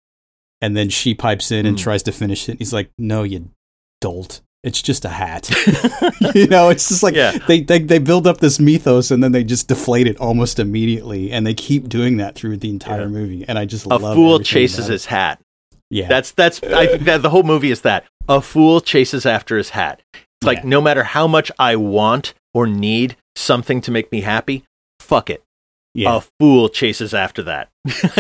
And 0.63 0.77
then 0.77 0.89
she 0.89 1.15
pipes 1.15 1.51
in 1.51 1.67
and 1.67 1.77
Mm. 1.77 1.81
tries 1.83 2.03
to 2.05 2.13
finish 2.13 2.49
it. 2.49 2.59
He's 2.59 2.73
like, 2.73 2.91
no, 2.97 3.23
you 3.23 3.51
dolt. 4.01 4.41
It's 4.65 4.81
just 4.83 5.05
a 5.05 5.11
hat. 5.11 5.49
you 6.35 6.47
know, 6.49 6.71
it's 6.71 6.89
just 6.89 7.03
like 7.03 7.15
Yeah. 7.15 7.33
they, 7.47 7.61
they, 7.61 7.79
they 7.81 7.99
build 7.99 8.27
up 8.27 8.39
this 8.39 8.59
mythos 8.59 9.11
and 9.11 9.23
then 9.23 9.33
they 9.33 9.45
just 9.45 9.69
deflate 9.69 10.07
it 10.07 10.17
almost 10.19 10.59
immediately. 10.59 11.31
And 11.31 11.47
they 11.47 11.53
keep 11.55 11.89
doing 11.89 12.17
that 12.17 12.35
through 12.35 12.57
the 12.57 12.71
entire 12.71 13.03
Yeah. 13.03 13.07
movie. 13.09 13.45
And 13.47 13.59
I 13.59 13.67
just 13.67 13.87
love 13.87 14.03
it. 14.03 14.07
A 14.07 14.15
fool 14.15 14.41
chases 14.41 14.87
his 14.87 15.05
hat. 15.07 15.39
Yeah. 15.91 16.09
That's 16.09 16.31
that's 16.33 16.63
I 16.63 16.87
think 16.87 17.03
that 17.05 17.21
the 17.23 17.29
whole 17.31 17.43
movie 17.43 17.71
is 17.71 17.83
that. 17.83 18.05
A 18.27 18.41
fool 18.41 18.81
chases 18.81 19.27
after 19.27 19.59
his 19.59 19.69
hat. 19.71 20.01
It's 20.15 20.47
like 20.47 20.59
Yeah. 20.59 20.69
no 20.71 20.81
matter 20.81 21.05
how 21.05 21.27
much 21.29 21.53
I 21.59 21.77
want 21.77 22.33
or 22.55 22.67
need 22.67 23.17
something 23.37 23.83
to 23.83 23.91
make 23.91 24.11
me 24.11 24.23
happy, 24.23 24.65
fuck 24.99 25.29
it. 25.29 25.43
yeah. 25.93 26.17
A 26.17 26.23
fool 26.41 26.71
chases 26.71 27.13
after 27.13 27.43
that. 27.43 27.69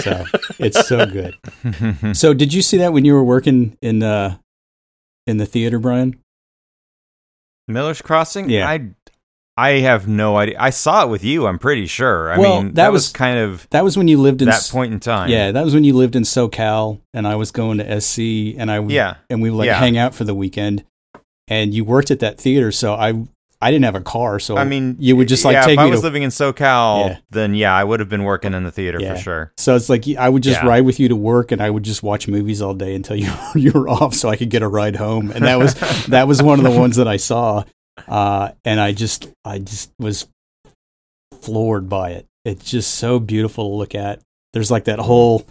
So 0.02 0.26
it's 0.58 0.86
so 0.86 1.06
good. 1.06 1.36
So 2.14 2.34
did 2.34 2.52
you 2.52 2.60
see 2.60 2.76
that 2.76 2.92
when 2.92 3.06
you 3.06 3.14
were 3.14 3.24
working 3.24 3.78
in, 3.80 4.02
uh, 4.02 4.36
in 5.26 5.38
the 5.38 5.46
theater, 5.46 5.78
Brian? 5.78 6.20
Miller's 7.68 8.02
Crossing? 8.02 8.48
Yeah. 8.50 8.68
I 8.68 8.90
I 9.56 9.70
have 9.80 10.08
no 10.08 10.36
idea. 10.36 10.56
I 10.58 10.70
saw 10.70 11.04
it 11.04 11.08
with 11.10 11.22
you, 11.22 11.46
I'm 11.46 11.60
pretty 11.60 11.86
sure. 11.86 12.32
I 12.32 12.38
Well, 12.38 12.56
mean, 12.62 12.66
that 12.74 12.86
that, 12.86 12.92
was, 12.92 13.04
was- 13.06 13.12
kind 13.12 13.38
of 13.38 13.68
That 13.70 13.84
was 13.84 13.96
when 13.96 14.08
you 14.08 14.18
lived 14.20 14.42
in 14.42 14.48
that 14.48 14.68
point 14.70 14.92
in 14.92 14.98
time. 14.98 15.30
Yeah, 15.30 15.52
that 15.52 15.64
was 15.64 15.74
when 15.74 15.84
you 15.84 15.94
lived 15.94 16.16
in 16.16 16.24
SoCal, 16.24 17.00
and 17.12 17.24
I 17.26 17.36
was 17.36 17.52
going 17.52 17.78
to 17.78 18.00
SC, 18.00 18.18
and 18.58 18.68
I 18.70 18.80
would, 18.80 18.90
Yeah. 18.90 19.14
and 19.30 19.40
we 19.40 19.50
would 19.50 19.58
like 19.58 19.66
Yeah. 19.66 19.78
hang 19.78 19.96
out 19.96 20.12
for 20.14 20.24
the 20.24 20.34
weekend. 20.34 20.82
And 21.46 21.72
you 21.72 21.84
worked 21.84 22.10
at 22.10 22.18
that 22.20 22.38
theater, 22.40 22.72
so 22.72 22.94
I 22.94 23.12
I 23.60 23.70
didn't 23.70 23.84
have 23.86 23.94
a 23.94 24.00
car, 24.00 24.38
so 24.38 24.56
I 24.56 24.64
mean, 24.64 24.96
you 24.98 25.16
would 25.16 25.28
just 25.28 25.44
like 25.44 25.54
yeah, 25.54 25.64
take 25.64 25.74
if 25.74 25.78
I 25.78 25.86
was 25.86 26.00
to. 26.00 26.06
living 26.06 26.22
in 26.22 26.30
SoCal, 26.30 27.08
Yeah. 27.08 27.18
then 27.30 27.54
yeah, 27.54 27.74
I 27.74 27.82
would 27.82 28.00
have 28.00 28.08
been 28.08 28.24
working 28.24 28.52
in 28.52 28.62
the 28.64 28.70
theater 28.70 28.98
Yeah. 29.00 29.14
for 29.14 29.20
sure. 29.20 29.52
so 29.56 29.74
it's 29.76 29.88
like 29.88 30.04
I 30.18 30.28
would 30.28 30.42
just 30.42 30.62
ride 30.62 30.82
with 30.84 31.00
you 31.00 31.08
to 31.08 31.16
work, 31.16 31.50
and 31.52 31.62
I 31.62 31.70
would 31.70 31.82
just 31.82 32.02
watch 32.02 32.28
movies 32.28 32.60
all 32.60 32.74
day 32.74 32.94
until 32.94 33.16
you 33.16 33.32
you 33.54 33.72
were 33.72 33.88
off, 33.88 34.14
so 34.14 34.28
I 34.28 34.36
could 34.36 34.50
get 34.50 34.62
a 34.62 34.68
ride 34.68 34.96
home. 34.96 35.30
And 35.30 35.44
that 35.44 35.58
was 35.58 35.74
that 36.06 36.28
was 36.28 36.42
one 36.42 36.58
of 36.58 36.64
the 36.70 36.78
ones 36.78 36.96
that 36.96 37.08
I 37.08 37.16
saw, 37.16 37.64
uh, 38.08 38.50
and 38.64 38.78
I 38.80 38.92
just 38.92 39.28
I 39.44 39.58
just 39.60 39.90
was 39.98 40.26
floored 41.40 41.88
by 41.88 42.10
it. 42.10 42.26
It's 42.44 42.70
just 42.70 42.94
so 42.94 43.18
beautiful 43.18 43.70
to 43.70 43.74
look 43.76 43.94
at. 43.94 44.20
There's 44.52 44.70
like 44.70 44.84
that 44.84 44.98
whole 44.98 45.46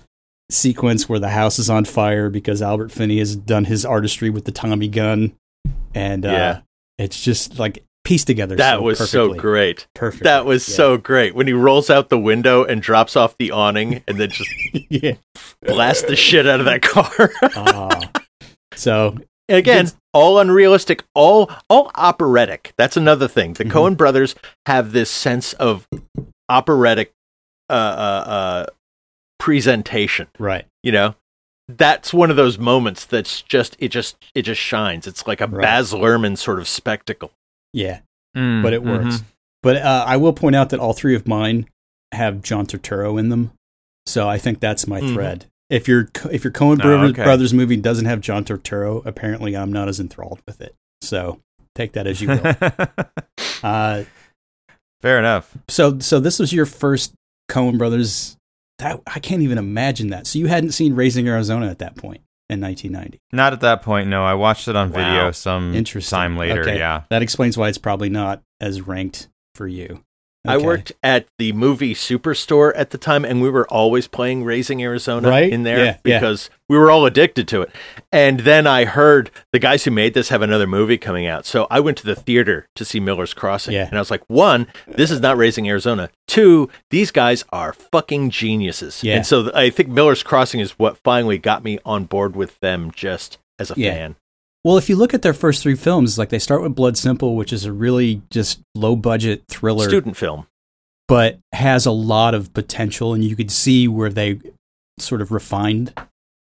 sequence 0.52 1.10
where 1.10 1.20
the 1.20 1.30
house 1.30 1.58
is 1.60 1.70
on 1.70 1.86
fire 1.86 2.30
because 2.30 2.62
Albert 2.62 2.92
Finney 2.92 3.18
has 3.20 3.36
done 3.36 3.66
his 3.66 3.86
artistry 3.86 4.30
with 4.30 4.46
the 4.46 4.52
Tommy 4.52 4.88
gun, 4.88 5.34
and 5.96 6.26
uh, 6.26 6.62
it's 6.98 7.22
just 7.22 7.58
like 7.60 7.84
pieced 8.04 8.28
together. 8.28 8.56
that 8.58 8.76
so 8.78 8.82
was 8.82 9.10
so 9.10 9.34
great. 9.34 9.88
Perfect. 9.96 10.24
That 10.24 10.46
was 10.46 10.68
Yeah. 10.68 10.76
so 10.76 10.98
great. 10.98 11.36
When 11.36 11.48
he 11.48 11.54
rolls 11.54 11.90
out 11.90 12.10
the 12.10 12.20
window 12.20 12.64
and 12.64 12.82
drops 12.82 13.16
off 13.16 13.38
the 13.38 13.52
awning 13.52 14.04
and 14.08 14.20
then 14.20 14.30
just 14.30 14.50
yeah. 14.90 15.14
blasts 15.62 16.04
the 16.04 16.16
shit 16.16 16.46
out 16.48 16.60
of 16.60 16.66
that 16.66 16.82
car. 16.82 17.32
Ah. 17.56 18.12
so 18.76 19.18
Again, 19.50 19.86
It's- 19.88 19.96
all 20.14 20.40
unrealistic, 20.40 21.04
all 21.14 21.52
all 21.70 21.92
operatic. 21.96 22.74
That's 22.78 22.96
another 22.96 23.28
thing. 23.28 23.54
The 23.54 23.66
Mhm. 23.66 23.72
Coen 23.72 23.98
brothers 23.98 24.36
have 24.68 24.94
this 24.94 25.10
sense 25.12 25.52
of 25.54 25.86
operatic 26.50 27.12
uh, 27.70 27.74
uh, 27.74 28.24
uh, 28.30 28.66
presentation. 29.40 30.28
right. 30.40 30.66
You 30.82 30.92
know, 30.94 31.16
that's 31.68 32.14
one 32.14 32.30
of 32.30 32.36
those 32.38 32.58
moments 32.58 33.06
that's 33.06 33.42
just 33.42 33.76
it 33.80 33.90
just 33.90 34.16
it 34.34 34.44
just 34.44 34.62
shines. 34.62 35.08
It's 35.08 35.28
like 35.28 35.42
a 35.42 35.48
Right. 35.48 35.62
Baz 35.62 35.92
Luhrmann 35.94 36.38
sort 36.38 36.60
of 36.60 36.68
spectacle. 36.68 37.32
Yeah. 37.74 38.00
Mm, 38.38 38.62
but 38.64 38.74
it 38.74 38.84
works. 38.84 39.18
mhm. 39.18 39.24
But 39.62 39.78
uh, 39.78 40.04
I 40.08 40.18
will 40.18 40.34
point 40.34 40.56
out 40.56 40.70
that 40.72 40.80
all 40.80 40.94
three 40.94 41.16
of 41.16 41.28
mine 41.28 41.68
have 42.12 42.42
John 42.42 42.66
Turturro 42.68 43.20
in 43.20 43.30
them, 43.30 43.52
so 44.06 44.28
I 44.30 44.38
think 44.38 44.60
that's 44.60 44.88
my 44.88 45.02
Mhm. 45.02 45.14
thread. 45.14 45.46
If 45.70 45.88
your 45.88 46.10
if 46.32 46.44
your 46.44 46.52
Coen 46.54 46.74
Oh, 46.80 46.84
Brothers, 46.84 47.12
okay. 47.12 47.24
Brothers 47.24 47.54
movie 47.54 47.78
doesn't 47.78 48.06
have 48.06 48.22
John 48.22 48.44
Turturro, 48.44 49.04
apparently 49.06 49.56
I'm 49.58 49.72
not 49.72 49.88
as 49.88 50.00
enthralled 50.00 50.42
with 50.46 50.62
it. 50.62 50.76
So 51.02 51.40
take 51.76 51.94
that 51.94 52.06
as 52.08 52.22
you 52.22 52.28
will. 52.30 52.42
uh, 53.64 54.04
Fair 55.02 55.20
enough. 55.20 55.58
so 55.68 56.00
so 56.00 56.20
this 56.20 56.40
was 56.40 56.54
your 56.54 56.66
first 56.66 57.14
Coen 57.50 57.78
Brothers. 57.78 58.38
That 58.80 59.00
I 59.08 59.20
can't 59.20 59.42
even 59.44 59.58
imagine 59.58 60.10
that. 60.10 60.28
So 60.28 60.40
you 60.40 60.48
hadn't 60.48 60.72
seen 60.72 60.96
Raising 60.96 61.28
Arizona 61.28 61.68
at 61.68 61.80
that 61.80 61.96
point 61.96 62.22
in 62.54 62.62
1990. 62.62 63.20
Not 63.32 63.54
at 63.54 63.62
that 63.62 63.82
point. 63.82 64.08
No, 64.08 64.24
I 64.24 64.34
watched 64.34 64.68
it 64.68 64.76
on 64.76 64.92
Wow. 64.92 64.96
video 64.98 65.32
some 65.32 65.74
Interesting. 65.76 66.16
time 66.18 66.38
later. 66.38 66.62
Okay. 66.62 66.78
Yeah. 66.78 67.04
That 67.10 67.22
explains 67.22 67.58
why 67.58 67.70
it's 67.70 67.78
probably 67.78 68.10
not 68.10 68.42
as 68.62 68.82
ranked 68.82 69.28
for 69.56 69.68
you. 69.68 70.04
I 70.46 70.58
worked 70.58 70.92
at 71.02 71.26
the 71.40 71.54
movie 71.54 71.94
Superstore 71.96 72.74
at 72.76 72.90
the 72.90 72.98
time, 72.98 73.24
and 73.24 73.42
we 73.42 73.50
were 73.50 73.66
always 73.70 74.08
playing 74.08 74.44
Raising 74.44 74.82
Arizona 74.84 75.30
Right? 75.30 75.52
in 75.52 75.64
there 75.64 75.78
Yeah, 75.86 75.98
yeah. 76.04 76.20
because 76.20 76.50
we 76.68 76.78
were 76.78 76.92
all 76.92 77.06
addicted 77.06 77.48
to 77.50 77.62
it. 77.62 77.72
And 78.12 78.42
then 78.42 78.68
I 78.68 78.84
heard 78.86 79.32
the 79.54 79.60
guys 79.60 79.86
who 79.86 79.92
made 79.92 80.14
this 80.14 80.30
have 80.30 80.42
another 80.42 80.68
movie 80.68 80.98
coming 80.98 81.26
out. 81.26 81.46
So 81.46 81.66
I 81.72 81.80
went 81.80 81.98
to 82.00 82.06
the 82.06 82.16
theater 82.16 82.68
to 82.76 82.84
see 82.84 83.00
Miller's 83.00 83.34
Crossing. 83.34 83.74
Yeah. 83.74 83.88
And 83.88 83.96
I 83.96 84.00
was 84.02 84.12
like, 84.12 84.24
one, 84.28 84.68
this 84.88 85.12
is 85.12 85.22
not 85.22 85.38
Raising 85.38 85.68
Arizona. 85.70 86.10
Two, 86.28 86.70
these 86.90 87.12
guys 87.12 87.46
are 87.52 87.72
fucking 87.72 88.30
geniuses. 88.30 89.02
Yeah. 89.04 89.16
And 89.16 89.26
so 89.26 89.50
I 89.56 89.70
think 89.70 89.88
Miller's 89.90 90.24
Crossing 90.24 90.60
is 90.60 90.72
what 90.72 90.98
finally 90.98 91.38
got 91.38 91.64
me 91.64 91.80
on 91.86 92.04
board 92.04 92.36
with 92.36 92.60
them 92.60 92.92
just 92.94 93.38
as 93.60 93.72
a 93.72 93.76
Yeah. 93.78 93.94
fan. 93.94 94.16
Well, 94.64 94.78
if 94.78 94.88
you 94.88 94.96
look 94.96 95.14
at 95.14 95.22
their 95.22 95.34
first 95.34 95.62
three 95.62 95.76
films, 95.76 96.18
like 96.18 96.30
they 96.30 96.40
start 96.40 96.62
with 96.62 96.76
Blood 96.76 96.98
Simple, 96.98 97.36
which 97.36 97.52
is 97.52 97.66
a 97.66 97.74
really 97.74 98.22
just 98.30 98.62
low 98.76 98.96
budget 98.96 99.44
thriller, 99.50 99.90
Student 99.90 100.16
film. 100.16 100.48
but 101.08 101.40
has 101.52 101.86
a 101.86 101.92
lot 101.92 102.34
of 102.34 102.54
potential, 102.54 103.14
and 103.14 103.24
you 103.24 103.36
could 103.36 103.52
see 103.52 103.88
where 103.88 104.10
they 104.10 104.40
sort 105.00 105.22
of 105.22 105.32
refined 105.32 105.94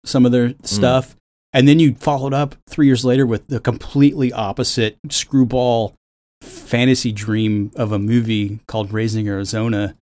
some 0.05 0.27
of 0.27 0.33
their 0.33 0.51
mm. 0.51 0.67
stuff. 0.67 1.15
And 1.53 1.67
then 1.69 1.79
you 1.79 1.95
followed 1.95 2.35
up 2.35 2.57
three 2.69 2.87
years 2.87 3.05
later 3.05 3.27
with 3.27 3.47
the 3.49 3.61
completely 3.61 4.33
opposite 4.33 4.99
screwball 5.09 5.95
fantasy 6.43 7.13
dream 7.13 7.71
of 7.77 7.93
a 7.93 7.99
movie 7.99 8.61
called 8.67 8.93
Raising 8.93 9.29
Arizona. 9.29 9.97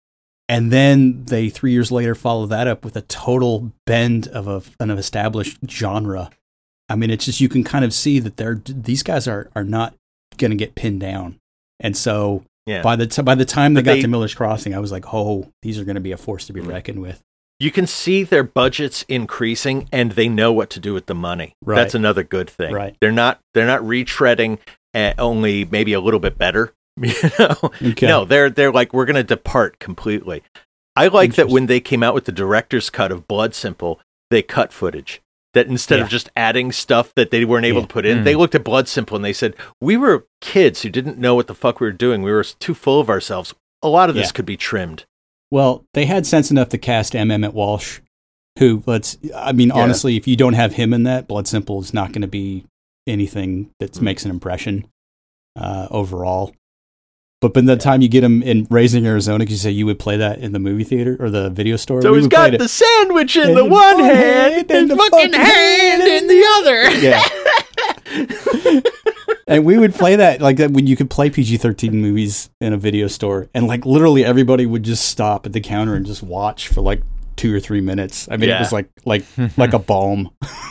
And 0.48 0.72
then 0.72 1.24
they 1.24 1.48
three 1.48 1.72
years 1.72 1.90
later 1.90 2.14
follow 2.14 2.46
that 2.46 2.66
up 2.68 2.84
with 2.84 2.96
a 2.96 3.02
total 3.02 3.72
bend 3.84 4.28
of 4.28 4.46
a, 4.46 4.62
an 4.80 4.90
established 4.90 5.59
genre. 5.68 6.30
I 6.89 6.95
mean, 6.97 7.11
it's 7.11 7.24
just 7.24 7.41
you 7.41 7.49
can 7.49 7.64
kind 7.64 7.84
of 7.84 7.93
see 7.93 8.18
that 8.20 8.37
they're 8.37 8.61
these 8.64 9.03
guys 9.03 9.26
are 9.28 9.51
are 9.57 9.64
not 9.64 9.95
going 10.39 10.51
to 10.51 10.57
get 10.57 10.74
pinned 10.74 11.01
down. 11.01 11.37
And 11.80 11.97
so 11.97 12.43
Yeah. 12.66 12.82
by 12.82 12.97
the 12.97 13.07
t- 13.07 13.22
by 13.22 13.34
the 13.34 13.45
time 13.45 13.74
they 13.74 13.80
But 13.80 13.84
got 13.87 13.95
they- 13.95 14.03
to 14.03 14.09
Miller's 14.09 14.34
Crossing, 14.34 14.74
I 14.74 14.78
was 14.78 14.93
like, 14.93 15.12
"Oh, 15.12 15.51
these 15.62 15.78
are 15.78 15.84
going 15.84 15.95
to 15.97 16.01
be 16.01 16.12
a 16.12 16.16
force 16.16 16.47
to 16.47 16.53
be 16.53 16.61
Mm. 16.61 16.68
reckoned 16.68 17.01
with." 17.01 17.22
you 17.59 17.70
can 17.70 17.87
see 17.87 18.22
their 18.22 18.43
budgets 18.45 19.03
increasing 19.09 19.89
and 19.91 20.12
they 20.12 20.28
know 20.28 20.53
what 20.53 20.68
to 20.68 20.78
do 20.78 20.93
with 20.93 21.07
the 21.07 21.14
money. 21.14 21.55
Right. 21.64 21.76
That's 21.76 21.95
another 21.95 22.22
good 22.22 22.51
thing. 22.51 22.70
Right. 22.74 22.95
They're 23.01 23.11
not 23.11 23.41
they're 23.55 23.66
not 23.66 23.80
retreading 23.80 24.59
uh, 24.93 25.14
only 25.18 25.64
maybe 25.64 25.95
a 25.95 26.01
little 26.01 26.20
bit 26.20 26.37
better. 26.39 26.72
You 27.03 27.12
know? 27.39 27.57
Okay. 27.82 28.07
No, 28.07 28.24
they're 28.26 28.51
they're 28.51 28.70
like 28.72 28.93
we're 28.93 29.07
going 29.07 29.16
to 29.16 29.24
depart 29.24 29.78
completely. 29.78 30.43
I 30.95 31.09
like 31.09 31.34
that 31.37 31.49
when 31.49 31.64
they 31.66 31.80
came 31.80 32.03
out 32.03 32.14
with 32.14 32.24
the 32.26 32.32
director's 32.32 32.91
cut 32.91 33.11
of 33.12 33.26
Blood 33.26 33.55
Simple, 33.55 34.01
they 34.30 34.43
cut 34.43 34.70
footage. 34.72 35.20
That 35.57 35.68
instead 35.68 35.98
Yeah. 35.98 36.04
of 36.04 36.11
just 36.11 36.28
adding 36.36 36.70
stuff 36.70 37.14
that 37.16 37.30
they 37.30 37.44
weren't 37.46 37.64
able 37.64 37.80
Yeah. 37.80 37.86
to 37.86 37.92
put 37.92 38.04
in, 38.07 38.18
Mm. 38.18 38.24
they 38.24 38.34
looked 38.34 38.54
at 38.54 38.62
Blood 38.62 38.88
Simple 38.88 39.16
and 39.16 39.24
they 39.24 39.32
said, 39.32 39.54
"We 39.80 39.96
were 39.96 40.26
kids 40.42 40.82
who 40.82 40.90
didn't 40.90 41.16
know 41.18 41.34
what 41.34 41.46
the 41.46 41.54
fuck 41.54 41.80
we 41.80 41.86
were 41.86 41.92
doing. 41.92 42.20
We 42.22 42.30
were 42.30 42.44
too 42.44 42.74
full 42.74 43.00
of 43.00 43.09
ourselves. 43.09 43.54
A 43.82 43.88
lot 43.88 44.11
of 44.11 44.14
this 44.14 44.26
Yeah. 44.28 44.32
could 44.32 44.44
be 44.46 44.59
trimmed." 44.59 45.07
Well, 45.50 45.84
they 45.94 46.04
had 46.04 46.26
sense 46.26 46.50
enough 46.50 46.68
to 46.70 46.78
cast 46.78 47.16
M. 47.16 47.30
Emmett 47.30 47.54
Walsh, 47.54 48.00
who 48.59 48.82
let's. 48.86 49.16
I 49.34 49.52
mean, 49.52 49.70
honestly, 49.70 50.16
if 50.16 50.28
you 50.28 50.36
don't 50.36 50.52
have 50.52 50.74
him 50.74 50.92
in 50.92 51.04
that, 51.04 51.26
Blood 51.26 51.48
Simple 51.48 51.80
is 51.80 51.94
not 51.94 52.12
going 52.12 52.22
to 52.22 52.28
be 52.28 52.64
anything 53.07 53.70
that 53.80 53.92
Mm. 53.92 54.02
makes 54.02 54.24
an 54.24 54.30
impression 54.30 54.84
uh, 55.59 55.88
overall. 55.90 56.52
But 57.49 57.64
by 57.64 57.74
the 57.74 57.76
time 57.76 58.03
you 58.03 58.09
get 58.09 58.24
him 58.24 58.42
in 58.42 58.66
Raising 58.70 59.07
Arizona, 59.07 59.44
'cause 59.44 59.53
you 59.53 59.57
say 59.59 59.70
you 59.70 59.86
would 59.86 59.99
play 59.99 60.16
that 60.16 60.38
in 60.40 60.53
the 60.53 60.59
movie 60.59 60.84
theater 60.84 61.16
or 61.20 61.30
the 61.30 61.49
video 61.51 61.76
store. 61.76 62.03
So 62.03 62.12
we 62.12 62.18
he's 62.18 62.28
got 62.28 62.57
the 62.59 62.68
sandwich 62.68 63.36
in 63.36 63.55
the 63.55 63.64
one 63.64 63.99
hand 64.01 64.16
hand 64.16 64.70
and 64.70 64.90
the 64.90 64.97
fucking 64.97 65.32
hand 65.32 66.03
in 66.03 66.26
the 66.26 66.44
other. 66.59 66.90
Yeah. 67.07 67.22
and 69.47 69.64
we 69.64 69.78
would 69.78 69.94
play 69.94 70.16
that 70.16 70.40
like 70.40 70.57
that 70.57 70.70
when 70.72 70.86
you 70.86 70.97
could 70.97 71.11
play 71.11 71.30
PG 71.30 71.57
thirteen 71.59 71.97
movies 72.01 72.51
in 72.61 72.72
a 72.72 72.76
video 72.76 73.07
store, 73.07 73.49
and 73.55 73.66
like 73.66 73.86
literally 73.86 74.24
everybody 74.24 74.66
would 74.66 74.82
just 74.82 75.05
stop 75.09 75.47
at 75.47 75.53
the 75.53 75.61
counter 75.61 75.94
and 75.94 76.07
just 76.07 76.22
watch 76.22 76.68
for 76.68 76.80
like 76.80 77.03
two 77.36 77.55
or 77.55 77.61
three 77.61 77.80
minutes. 77.80 78.28
I 78.30 78.36
mean, 78.36 78.51
it 78.51 78.59
was 78.59 78.72
like 78.72 78.88
like 79.05 79.24
like 79.57 79.72
a 79.72 79.78
balm. 79.78 80.30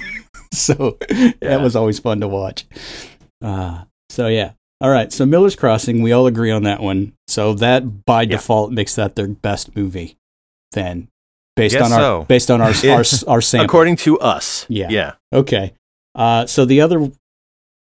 so 0.54 0.98
Yeah. 1.10 1.32
that 1.42 1.62
was 1.62 1.76
always 1.76 2.00
fun 2.00 2.20
to 2.22 2.28
watch. 2.28 2.66
Uh, 3.42 3.84
so 4.10 4.28
yeah. 4.28 4.52
All 4.82 4.90
right. 4.90 5.12
So 5.12 5.26
Miller's 5.26 5.56
Crossing, 5.56 6.02
we 6.02 6.12
all 6.12 6.28
agree 6.28 6.52
on 6.52 6.64
that 6.64 6.82
one. 6.82 7.14
So 7.28 7.54
that 7.56 8.06
by 8.06 8.26
default 8.26 8.72
makes 8.72 8.96
that 8.96 9.16
their 9.16 9.28
best 9.28 9.76
movie. 9.76 10.18
Then, 10.72 11.08
based 11.56 11.76
Guess 11.76 11.86
on 11.86 11.94
our 11.94 12.00
so. 12.00 12.26
based 12.28 12.52
on 12.52 12.62
our 12.62 12.74
our 12.90 13.04
our 13.28 13.42
sample. 13.42 13.66
According 13.66 13.96
to 13.98 14.20
us. 14.20 14.66
Yeah. 14.70 14.90
Yeah. 14.90 15.14
Okay. 15.34 15.74
Uh, 16.14 16.46
so 16.46 16.66
the 16.66 16.82
other, 16.82 17.12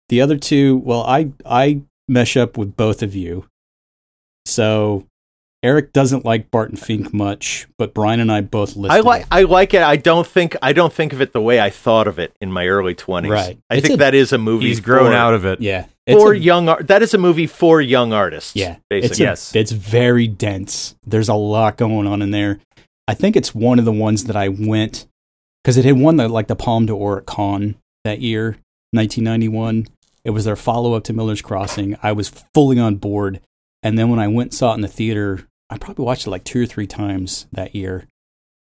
the 0.09 0.21
other 0.21 0.37
two, 0.37 0.79
well, 0.79 1.03
I 1.03 1.31
I 1.47 1.83
mesh 2.09 2.37
up 2.37 2.57
with 2.59 2.77
both 2.77 3.03
of 3.03 3.15
you. 3.15 3.47
So 4.47 5.07
Eric 5.63 5.93
doesn't 5.93 6.25
like 6.25 6.51
Barton 6.51 6.77
Fink 6.77 7.13
much, 7.13 7.69
but 7.79 7.93
Brian 7.93 8.19
and 8.21 8.33
I 8.33 8.41
both 8.41 8.77
listed 8.77 8.91
I 8.91 9.01
like. 9.01 9.27
I 9.31 9.43
like 9.43 9.75
it. 9.75 9.83
I 9.83 9.97
don't 9.97 10.27
think 10.27 10.57
I 10.63 10.73
don't 10.73 10.93
think 10.93 11.13
of 11.13 11.21
it 11.21 11.33
the 11.33 11.41
way 11.41 11.61
I 11.61 11.71
thought 11.71 12.09
of 12.09 12.19
it 12.19 12.35
in 12.41 12.51
my 12.51 12.67
early 12.67 12.95
twenties. 12.95 13.31
Right. 13.33 13.59
I 13.69 13.77
It's 13.77 13.87
think 13.87 13.99
a- 13.99 14.05
that 14.05 14.15
is 14.15 14.33
a 14.33 14.39
movie. 14.39 14.67
He's 14.69 14.81
grown 14.81 15.11
for, 15.11 15.17
out 15.17 15.35
of 15.35 15.45
it. 15.45 15.61
Yeah, 15.61 15.81
it's 15.83 15.95
for 16.19 16.33
a- 16.33 16.39
young. 16.39 16.69
ar- 16.69 16.83
That 16.83 17.03
is 17.03 17.15
a 17.15 17.19
movie 17.19 17.47
for 17.47 17.81
young 17.81 18.13
artists. 18.13 18.55
yeah, 18.57 18.77
basically. 18.89 19.11
it's 19.11 19.21
a- 19.21 19.23
Yes. 19.23 19.57
it's 19.57 19.73
very 19.73 20.27
dense. 20.29 20.95
There's 21.07 21.29
a 21.29 21.35
lot 21.35 21.77
going 21.77 22.07
on 22.07 22.23
in 22.23 22.31
there. 22.31 22.61
I 23.09 23.15
think 23.15 23.37
it's 23.37 23.55
one 23.55 23.79
of 23.79 23.85
the 23.85 23.93
ones 23.93 24.25
that 24.25 24.37
I 24.37 24.49
went 24.49 25.07
because 25.63 25.77
it 25.77 25.85
had 25.85 25.99
won 25.99 26.17
the 26.17 26.29
like 26.29 26.47
the 26.49 26.57
Palme 26.57 26.87
d'Or 26.87 27.19
at 27.19 27.27
Cannes 27.27 27.75
that 28.05 28.21
year, 28.21 28.57
1991. 28.93 29.87
It 30.25 30.31
was 30.31 30.45
their 30.45 30.57
follow 30.57 30.95
up 30.95 31.05
to 31.05 31.13
Miller's 31.13 31.43
Crossing. 31.43 31.97
I 32.03 32.13
was 32.13 32.29
fully 32.55 32.79
on 32.79 32.97
board, 32.97 33.41
and 33.83 33.99
then 33.99 34.11
when 34.11 34.19
I 34.19 34.29
went 34.29 34.51
and 34.51 34.55
saw 34.55 34.73
it 34.73 34.77
in 34.77 34.81
the 34.83 34.89
theater, 34.89 35.47
I 35.71 35.79
probably 35.79 36.05
watched 36.05 36.27
it 36.27 36.31
like 36.31 36.45
two 36.45 36.63
or 36.63 36.67
three 36.67 36.87
times 36.87 37.47
that 37.53 37.75
year, 37.75 38.07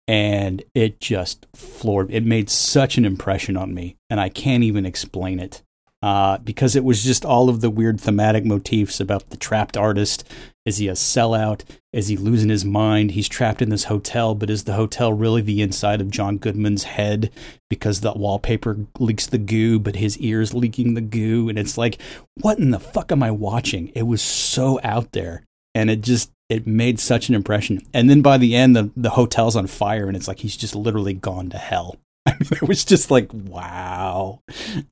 and 0.08 0.64
it 0.74 1.00
just 1.00 1.46
floored. 1.56 2.12
It 2.12 2.26
made 2.26 2.50
such 2.50 2.98
an 2.98 3.06
impression 3.06 3.58
on 3.58 3.74
me, 3.74 3.96
and 4.10 4.20
I 4.20 4.30
can't 4.30 4.64
even 4.64 4.86
explain 4.86 5.40
it. 5.40 5.62
Uh, 6.04 6.40
because 6.40 6.76
it 6.76 6.84
was 6.84 7.04
just 7.04 7.24
all 7.24 7.48
of 7.48 7.62
the 7.62 7.70
weird 7.70 8.02
thematic 8.02 8.44
motifs 8.44 9.00
about 9.00 9.30
the 9.30 9.38
trapped 9.38 9.78
artist. 9.78 10.28
Is 10.66 10.78
he 10.78 10.88
a 10.88 10.94
sellout? 10.94 11.64
Is 11.94 12.08
he 12.08 12.18
losing 12.18 12.50
his 12.50 12.66
mind? 12.66 13.12
He's 13.12 13.28
trapped 13.28 13.62
in 13.62 13.70
this 13.70 13.84
hotel, 13.84 14.34
but 14.34 14.50
is 14.50 14.64
the 14.64 14.74
hotel 14.74 15.14
really 15.14 15.42
the 15.42 15.62
inside 15.62 16.02
of 16.02 16.10
John 16.10 16.38
Goodman's 16.38 16.84
head 16.84 17.32
because 17.70 18.02
the 18.02 18.14
wallpaper 18.14 18.86
leaks 18.98 19.28
the 19.28 19.38
goo, 19.38 19.78
but 19.80 19.98
his 19.98 20.18
ears 20.18 20.54
leaking 20.54 20.96
the 20.96 21.02
goo? 21.02 21.50
And 21.50 21.60
it's 21.60 21.78
like, 21.78 22.02
what 22.36 22.58
in 22.58 22.72
the 22.72 22.80
fuck 22.80 23.12
am 23.12 23.22
I 23.22 23.30
watching? 23.30 23.92
It 23.94 24.04
was 24.04 24.22
so 24.22 24.80
out 24.84 25.12
there, 25.12 25.44
and 25.76 25.90
it 25.90 26.02
just 26.02 26.32
it 26.50 26.66
made 26.66 27.00
such 27.00 27.30
an 27.30 27.36
impression. 27.36 27.82
And 27.94 28.10
then 28.10 28.22
by 28.22 28.38
the 28.38 28.56
end, 28.56 28.76
the 28.76 28.92
the 28.96 29.12
hotel's 29.12 29.56
on 29.56 29.68
fire, 29.68 30.08
and 30.08 30.18
it's 30.18 30.28
like 30.28 30.40
he's 30.40 30.58
just 30.58 30.76
literally 30.76 31.14
gone 31.14 31.50
to 31.52 31.58
hell. 31.58 31.98
I 32.26 32.34
mean, 32.34 32.50
it 32.52 32.68
was 32.68 32.86
just 32.86 33.10
like 33.10 33.30
wow. 33.34 34.42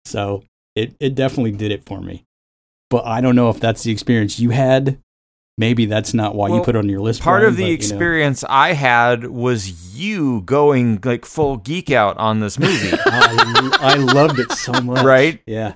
So 0.06 0.44
it 0.76 0.96
it 1.00 1.16
definitely 1.16 1.52
did 1.52 1.72
it 1.72 1.86
for 1.86 2.02
me. 2.02 2.26
But 2.90 3.06
I 3.06 3.22
don't 3.22 3.36
know 3.36 3.50
if 3.50 3.60
that's 3.60 3.84
the 3.84 3.92
experience 3.92 4.40
you 4.40 4.50
had. 4.52 5.00
Maybe 5.58 5.86
that's 5.86 6.14
not 6.14 6.36
why 6.36 6.48
you 6.48 6.62
put 6.62 6.76
it 6.76 6.80
on 6.80 6.88
your 6.88 7.02
list. 7.02 7.22
Part 7.22 7.42
Brian, 7.42 7.50
of 7.52 7.58
the 7.58 7.64
but, 7.64 7.68
you 7.68 7.74
know. 7.74 7.76
experience 7.76 8.44
I 8.48 8.72
had 8.74 9.26
was 9.26 9.94
you 10.00 10.42
going 10.42 11.00
like 11.04 11.26
full 11.26 11.58
geek 11.58 11.92
out 11.92 12.18
on 12.18 12.40
this 12.40 12.58
movie. 12.58 12.98
I, 13.06 13.70
I 13.82 13.96
loved 13.96 14.40
it 14.40 14.52
so 14.54 14.72
much. 14.82 15.04
Right? 15.04 15.42
Yeah. 15.46 15.74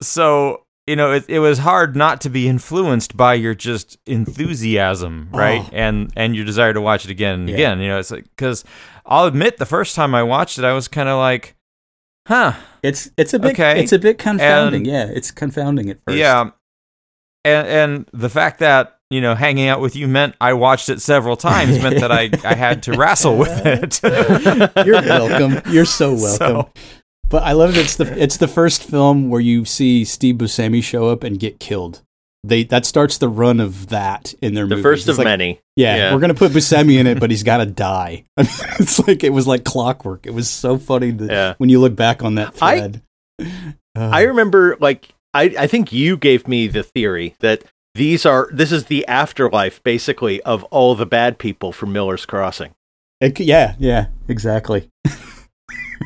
so 0.00 0.62
you 0.86 0.94
know 0.96 1.12
it, 1.12 1.24
it 1.28 1.40
was 1.40 1.58
hard 1.58 1.96
not 1.96 2.20
to 2.22 2.30
be 2.30 2.46
influenced 2.48 3.16
by 3.16 3.34
your 3.34 3.54
just 3.54 3.98
enthusiasm 4.06 5.28
oh. 5.32 5.38
right 5.38 5.62
Oh. 5.64 5.68
and 5.72 6.12
and 6.16 6.36
your 6.36 6.44
desire 6.44 6.72
to 6.72 6.80
watch 6.80 7.04
it 7.04 7.10
again 7.10 7.40
and 7.40 7.48
Yeah. 7.48 7.54
again 7.56 7.80
you 7.80 7.88
know 7.88 7.98
it's 7.98 8.12
like 8.12 8.24
because 8.36 8.62
i'll 9.04 9.26
admit 9.26 9.56
the 9.56 9.66
first 9.66 9.96
time 9.96 10.14
i 10.14 10.22
watched 10.22 10.58
it 10.58 10.64
i 10.64 10.72
was 10.72 10.86
kind 10.86 11.08
of 11.08 11.18
like 11.18 11.55
huh 12.26 12.52
It's 12.82 13.10
it's 13.16 13.34
a 13.34 13.38
bit 13.38 13.52
Okay. 13.52 13.80
it's 13.82 13.92
a 13.92 13.98
bit 13.98 14.18
confounding. 14.18 14.82
And- 14.82 14.86
yeah, 14.86 15.06
it's 15.06 15.30
confounding 15.30 15.90
at 15.90 15.98
first. 16.04 16.16
yeah 16.18 16.50
and 17.44 17.66
and 17.68 18.08
the 18.12 18.28
fact 18.28 18.58
that 18.60 18.98
you 19.10 19.20
know 19.20 19.34
hanging 19.34 19.68
out 19.68 19.80
with 19.80 19.94
you 19.96 20.08
meant 20.08 20.34
i 20.40 20.52
watched 20.52 20.88
it 20.88 21.00
several 21.00 21.36
times 21.36 21.80
meant 21.82 22.00
that 22.00 22.10
i 22.12 22.28
i 22.44 22.54
had 22.54 22.82
to 22.82 22.92
wrestle 22.92 23.36
with 23.36 23.64
it 23.64 24.00
You're 24.86 25.00
welcome. 25.02 25.72
You're 25.72 25.84
so 25.84 26.12
welcome. 26.26 26.36
So- 26.66 26.70
But 27.28 27.42
I 27.42 27.52
love 27.52 27.70
it. 27.70 27.80
It's 27.80 27.96
the 27.96 28.06
it's 28.22 28.36
the 28.36 28.46
first 28.48 28.84
film 28.84 29.30
where 29.30 29.40
you 29.40 29.64
see 29.64 30.04
Steve 30.04 30.36
Buscemi 30.36 30.80
show 30.82 31.08
up 31.08 31.24
and 31.24 31.40
get 31.40 31.58
killed. 31.58 32.02
They 32.46 32.64
that 32.64 32.86
starts 32.86 33.18
the 33.18 33.28
run 33.28 33.60
of 33.60 33.88
that 33.88 34.34
in 34.40 34.54
their 34.54 34.64
The 34.64 34.70
movies. 34.76 34.82
first 34.82 35.08
It's 35.08 35.18
of 35.18 35.18
like, 35.18 35.24
many. 35.26 35.60
Yeah, 35.76 35.96
Yeah. 35.96 36.14
we're 36.14 36.20
gonna 36.20 36.34
put 36.34 36.52
Buscemi 36.52 36.98
in 36.98 37.06
it, 37.06 37.18
but 37.20 37.30
he's 37.30 37.42
got 37.42 37.58
to 37.58 37.66
die. 37.66 38.24
I 38.36 38.42
mean, 38.42 38.50
it's 38.80 38.98
like 39.06 39.24
it 39.24 39.30
was 39.32 39.46
like 39.46 39.64
clockwork. 39.64 40.26
It 40.26 40.34
was 40.34 40.48
so 40.48 40.78
funny 40.78 41.12
to, 41.12 41.26
Yeah. 41.26 41.54
when 41.58 41.68
you 41.70 41.80
look 41.80 41.96
back 41.96 42.22
on 42.22 42.36
that 42.36 42.54
I- 42.62 42.78
thread. 42.78 43.02
Uh, 43.98 44.10
I 44.12 44.22
remember 44.24 44.76
like 44.78 45.08
I, 45.32 45.54
I 45.58 45.66
think 45.66 45.90
you 45.90 46.18
gave 46.18 46.46
me 46.46 46.66
the 46.68 46.82
theory 46.82 47.34
that 47.40 47.64
these 47.94 48.26
are 48.26 48.46
this 48.52 48.70
is 48.70 48.84
the 48.86 49.06
afterlife 49.08 49.82
basically 49.82 50.42
of 50.42 50.64
all 50.64 50.94
the 50.94 51.06
bad 51.06 51.38
people 51.38 51.72
from 51.72 51.94
Miller's 51.94 52.26
Crossing. 52.26 52.74
it 53.22 53.40
yeah, 53.40 53.74
yeah, 53.78 54.08
exactly. 54.28 54.90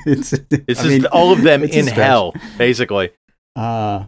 it's 0.07 0.33
It's 0.51 0.81
I 0.81 0.83
just 0.83 0.85
mean, 0.85 1.07
all 1.07 1.33
of 1.33 1.43
them 1.43 1.65
in 1.65 1.89
hell, 1.89 2.33
basically. 2.59 3.11
Uh, 3.57 4.05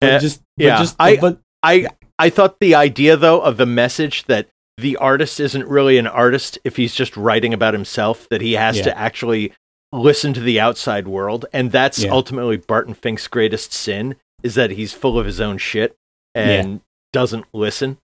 but 0.00 0.12
Uh, 0.12 0.18
just 0.20 0.40
but 0.56 0.64
yeah, 0.64 0.78
just 0.78 0.94
I- 1.00 1.16
but 1.16 1.40
I 1.64 1.88
I 2.18 2.30
thought 2.30 2.60
the 2.60 2.74
idea 2.74 3.16
though 3.16 3.40
of 3.40 3.56
the 3.56 3.66
message 3.66 4.24
that 4.26 4.48
the 4.76 4.96
artist 4.96 5.38
isn't 5.40 5.66
really 5.68 5.98
an 5.98 6.06
artist 6.06 6.58
if 6.64 6.76
he's 6.76 6.94
just 6.94 7.16
writing 7.16 7.54
about 7.54 7.74
himself, 7.74 8.28
that 8.28 8.40
he 8.40 8.52
has 8.54 8.76
Yeah. 8.78 8.84
to 8.84 8.98
actually 8.98 9.52
listen 9.92 10.34
to 10.34 10.40
the 10.40 10.58
outside 10.60 11.06
world, 11.06 11.46
and 11.52 11.70
that's 11.70 12.00
Yeah. 12.02 12.10
ultimately 12.10 12.56
Barton 12.56 12.94
Fink's 12.94 13.28
greatest 13.28 13.72
sin 13.72 14.16
is 14.42 14.56
that 14.56 14.70
he's 14.72 14.92
full 14.92 15.18
of 15.18 15.26
his 15.26 15.40
own 15.40 15.58
shit 15.58 15.96
and 16.34 16.80
doesn't 17.12 17.46
listen. 17.52 17.98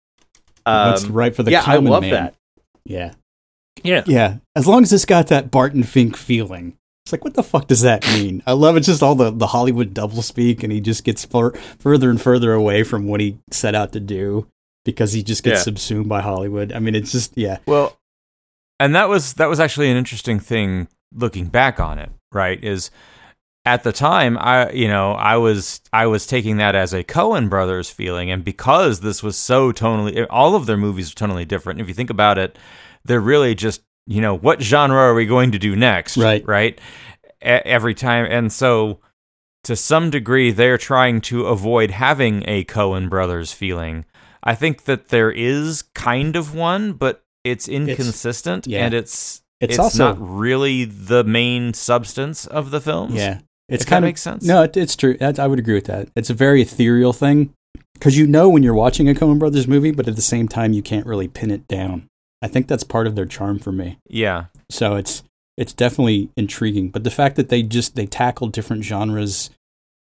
wants 0.67 1.01
to 1.03 1.09
Um, 1.09 1.15
write 1.15 1.35
for 1.35 1.43
the 1.43 1.51
yeah, 1.51 1.63
I 1.67 1.77
love 1.77 2.03
man. 2.03 2.11
that. 2.13 2.35
Yeah, 2.85 3.13
Yeah. 3.83 4.03
yeah. 4.07 4.37
As 4.55 4.67
long 4.67 4.83
as 4.83 4.93
it's 4.93 5.07
got 5.07 5.29
that 5.29 5.51
Barton 5.51 5.83
Fink 5.83 6.15
feeling. 6.15 6.77
It's 7.09 7.13
like, 7.13 7.25
what 7.25 7.33
the 7.33 7.43
fuck 7.43 7.69
does 7.69 7.81
that 7.81 8.07
mean? 8.09 8.43
I 8.47 8.53
love 8.53 8.77
it. 8.77 8.81
Just 8.81 9.03
all 9.03 9.15
the, 9.15 9.31
the 9.31 9.47
Hollywood 9.47 9.95
doublespeak, 9.95 10.63
and 10.63 10.71
he 10.71 10.79
just 10.79 11.05
gets 11.05 11.25
fur- 11.25 11.53
further 11.79 12.11
and 12.11 12.21
further 12.21 12.53
away 12.53 12.83
from 12.83 13.07
what 13.07 13.19
he 13.23 13.39
set 13.51 13.75
out 13.75 13.93
to 13.93 14.01
do 14.01 14.47
because 14.85 15.15
he 15.15 15.23
just 15.23 15.43
gets 15.43 15.61
Yeah. 15.61 15.63
subsumed 15.65 16.07
by 16.11 16.21
Hollywood. 16.21 16.71
I 16.71 16.81
mean, 16.81 16.95
it's 16.95 17.11
just, 17.11 17.33
yeah. 17.35 17.61
Well, 17.65 17.97
and 18.79 18.95
that 18.95 19.09
was 19.09 19.33
that 19.35 19.49
was 19.49 19.59
actually 19.59 19.91
an 19.91 19.97
interesting 19.97 20.39
thing 20.39 20.87
looking 21.15 21.47
back 21.47 21.81
on 21.81 21.99
it, 21.99 22.11
right? 22.31 22.63
Is 22.63 22.91
at 23.65 23.85
the 23.85 23.93
time 23.93 24.37
I 24.37 24.71
you 24.73 24.87
know, 24.89 25.13
I 25.13 25.39
was 25.39 25.81
I 25.95 26.09
was 26.09 26.27
taking 26.27 26.59
that 26.59 26.75
as 26.75 26.93
a 26.93 27.03
Coen 27.05 27.49
brothers 27.49 27.89
feeling 27.89 28.31
and 28.31 28.45
because 28.45 29.01
this 29.01 29.23
was 29.23 29.39
so 29.39 29.73
tonally 29.73 30.27
all 30.29 30.55
of 30.55 30.67
their 30.67 30.77
movies 30.77 31.11
are 31.11 31.15
tonally 31.15 31.49
different. 31.49 31.81
If 31.81 31.89
you 31.89 31.95
think 31.95 32.11
about 32.11 32.37
it, 32.37 32.59
they're 33.03 33.19
really 33.19 33.55
just, 33.55 33.81
you 34.09 34.23
know, 34.23 34.35
what 34.37 34.63
genre 34.63 34.99
are 34.99 35.15
we 35.15 35.27
going 35.27 35.53
to 35.53 35.59
do 35.59 35.77
next? 35.77 36.17
Right. 36.17 36.43
Right? 36.47 36.81
E- 37.41 37.45
every 37.45 37.95
time 37.95 38.27
and 38.29 38.53
so 38.53 38.99
to 39.65 39.77
some 39.77 40.11
degree 40.11 40.51
they're 40.51 40.79
trying 40.79 41.21
to 41.21 41.47
avoid 41.47 41.91
having 41.91 42.43
a 42.49 42.65
Coen 42.65 43.09
brothers 43.09 43.53
feeling. 43.53 44.05
I 44.43 44.55
think 44.55 44.85
that 44.85 45.09
there 45.09 45.31
is 45.31 45.83
kind 45.95 46.35
of 46.37 46.55
one, 46.55 46.95
but 46.95 47.23
it's 47.45 47.69
inconsistent 47.69 48.67
yeah. 48.67 48.85
and 48.87 48.95
it's 48.95 49.43
It's, 49.61 49.73
it's, 49.73 49.79
also 49.79 50.15
not 50.15 50.17
really 50.19 50.85
the 50.85 51.23
main 51.23 51.75
substance 51.75 52.47
of 52.47 52.71
the 52.71 52.81
films. 52.81 53.15
yeah. 53.15 53.41
It's 53.69 53.85
kind 53.85 54.03
of 54.03 54.09
makes 54.09 54.23
sense. 54.23 54.45
No, 54.45 54.63
it, 54.63 54.77
it's 54.79 54.97
true. 54.97 55.19
That, 55.19 55.39
I 55.39 55.47
would 55.47 55.59
agree 55.59 55.75
with 55.75 55.85
that. 55.85 56.09
It's 56.17 56.31
a 56.31 56.35
very 56.35 56.63
ethereal 56.63 57.13
thing 57.13 57.53
because 57.93 58.17
you 58.17 58.27
know 58.27 58.49
when 58.49 58.63
you're 58.63 58.73
watching 58.73 59.11
a 59.11 59.15
Coen 59.15 59.39
Brothers 59.39 59.69
movie, 59.69 59.91
but 59.91 60.09
at 60.09 60.17
the 60.17 60.23
same 60.23 60.49
time 60.49 60.73
you 60.73 60.83
can't 60.83 61.05
really 61.05 61.29
pin 61.29 61.51
it 61.51 61.69
down. 61.69 62.09
I 62.41 62.49
think 62.49 62.69
that's 62.69 62.85
part 62.85 63.07
of 63.07 63.15
their 63.15 63.27
charm 63.27 63.59
for 63.59 63.73
me. 63.73 63.99
Yeah. 64.09 64.47
So 64.71 64.97
it's 64.97 65.23
it's 65.57 65.73
definitely 65.73 66.31
intriguing. 66.37 66.89
But 66.89 67.05
the 67.05 67.11
fact 67.11 67.37
that 67.37 67.49
they 67.49 67.63
just 67.63 67.97
they 67.97 68.07
tackle 68.07 68.49
different 68.49 68.85
genres 68.85 69.51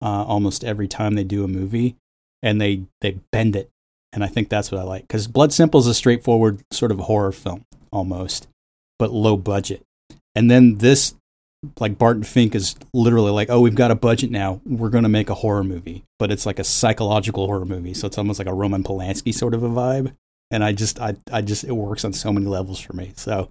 uh, 0.02 0.24
almost 0.24 0.64
every 0.64 0.88
time 0.88 1.14
they 1.14 1.24
do 1.24 1.44
a 1.44 1.48
movie, 1.48 1.96
and 2.42 2.60
they 2.60 2.82
they 3.00 3.18
bend 3.32 3.56
it, 3.56 3.70
and 4.12 4.22
I 4.22 4.26
think 4.26 4.48
that's 4.48 4.70
what 4.70 4.80
I 4.80 4.84
like 4.84 5.02
because 5.02 5.26
Blood 5.26 5.52
Simple 5.52 5.80
is 5.80 5.86
a 5.86 5.94
straightforward 5.94 6.62
sort 6.70 6.92
of 6.92 7.00
horror 7.00 7.32
film 7.32 7.64
almost, 7.90 8.46
but 8.98 9.12
low 9.12 9.36
budget. 9.36 9.82
And 10.34 10.50
then 10.50 10.78
this, 10.78 11.14
like 11.80 11.98
Barton 11.98 12.22
Fink 12.22 12.54
is 12.54 12.76
literally 12.94 13.32
like, 13.32 13.50
oh, 13.50 13.60
we've 13.60 13.74
got 13.74 13.90
a 13.90 13.96
budget 13.96 14.30
now. 14.30 14.60
We're 14.64 14.90
going 14.90 15.02
to 15.02 15.08
make 15.08 15.30
a 15.30 15.34
horror 15.34 15.64
movie, 15.64 16.04
but 16.18 16.30
it's 16.30 16.46
like 16.46 16.58
a 16.58 16.64
psychological 16.64 17.46
horror 17.46 17.64
movie. 17.64 17.94
So 17.94 18.06
it's 18.06 18.18
almost 18.18 18.38
like 18.38 18.46
a 18.46 18.54
Roman 18.54 18.84
Polanski 18.84 19.34
sort 19.34 19.54
of 19.54 19.62
a 19.62 19.68
vibe. 19.68 20.14
And 20.50 20.64
I 20.64 20.72
just, 20.72 21.00
I, 21.00 21.16
I 21.32 21.42
just, 21.42 21.64
it 21.64 21.72
works 21.72 22.04
on 22.04 22.12
so 22.12 22.32
many 22.32 22.46
levels 22.46 22.80
for 22.80 22.94
me. 22.94 23.12
So 23.16 23.50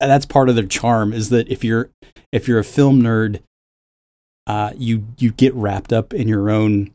that's 0.00 0.26
part 0.26 0.48
of 0.48 0.56
their 0.56 0.66
charm 0.66 1.12
is 1.12 1.28
that 1.30 1.48
if 1.48 1.62
you're, 1.62 1.90
if 2.32 2.48
you're 2.48 2.58
a 2.58 2.64
film 2.64 3.02
nerd, 3.02 3.40
uh, 4.46 4.72
you, 4.76 5.06
you 5.18 5.30
get 5.30 5.54
wrapped 5.54 5.92
up 5.92 6.12
in 6.12 6.26
your 6.26 6.50
own 6.50 6.92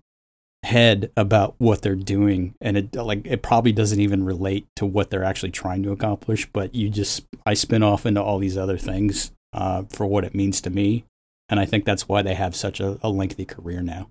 head 0.64 1.12
about 1.16 1.56
what 1.60 1.82
they're 1.82 1.96
doing. 1.96 2.54
And 2.60 2.78
it 2.78 2.96
like 2.96 3.26
it 3.26 3.42
probably 3.42 3.72
doesn't 3.72 4.00
even 4.00 4.26
relate 4.26 4.68
to 4.76 4.86
what 4.86 5.10
they're 5.10 5.24
actually 5.24 5.52
trying 5.52 5.84
to 5.84 5.92
accomplish 5.92 6.46
but 6.52 6.76
you 6.76 6.90
just 6.90 7.26
i 7.46 7.54
spin 7.54 7.84
off 7.84 8.06
into 8.06 8.22
all 8.22 8.40
these 8.40 8.58
other 8.58 8.78
things 8.78 9.32
uh, 9.54 9.84
for 9.90 10.06
what 10.06 10.26
it 10.26 10.36
means 10.36 10.62
to 10.62 10.70
me. 10.70 11.06
And 11.50 11.60
i 11.60 11.66
think 11.66 11.86
that's 11.86 12.08
why 12.08 12.22
they 12.22 12.36
have 12.36 12.56
such 12.56 12.80
a, 12.80 13.00
a 13.02 13.10
lengthy 13.10 13.46
career 13.46 13.82
now. 13.82 14.10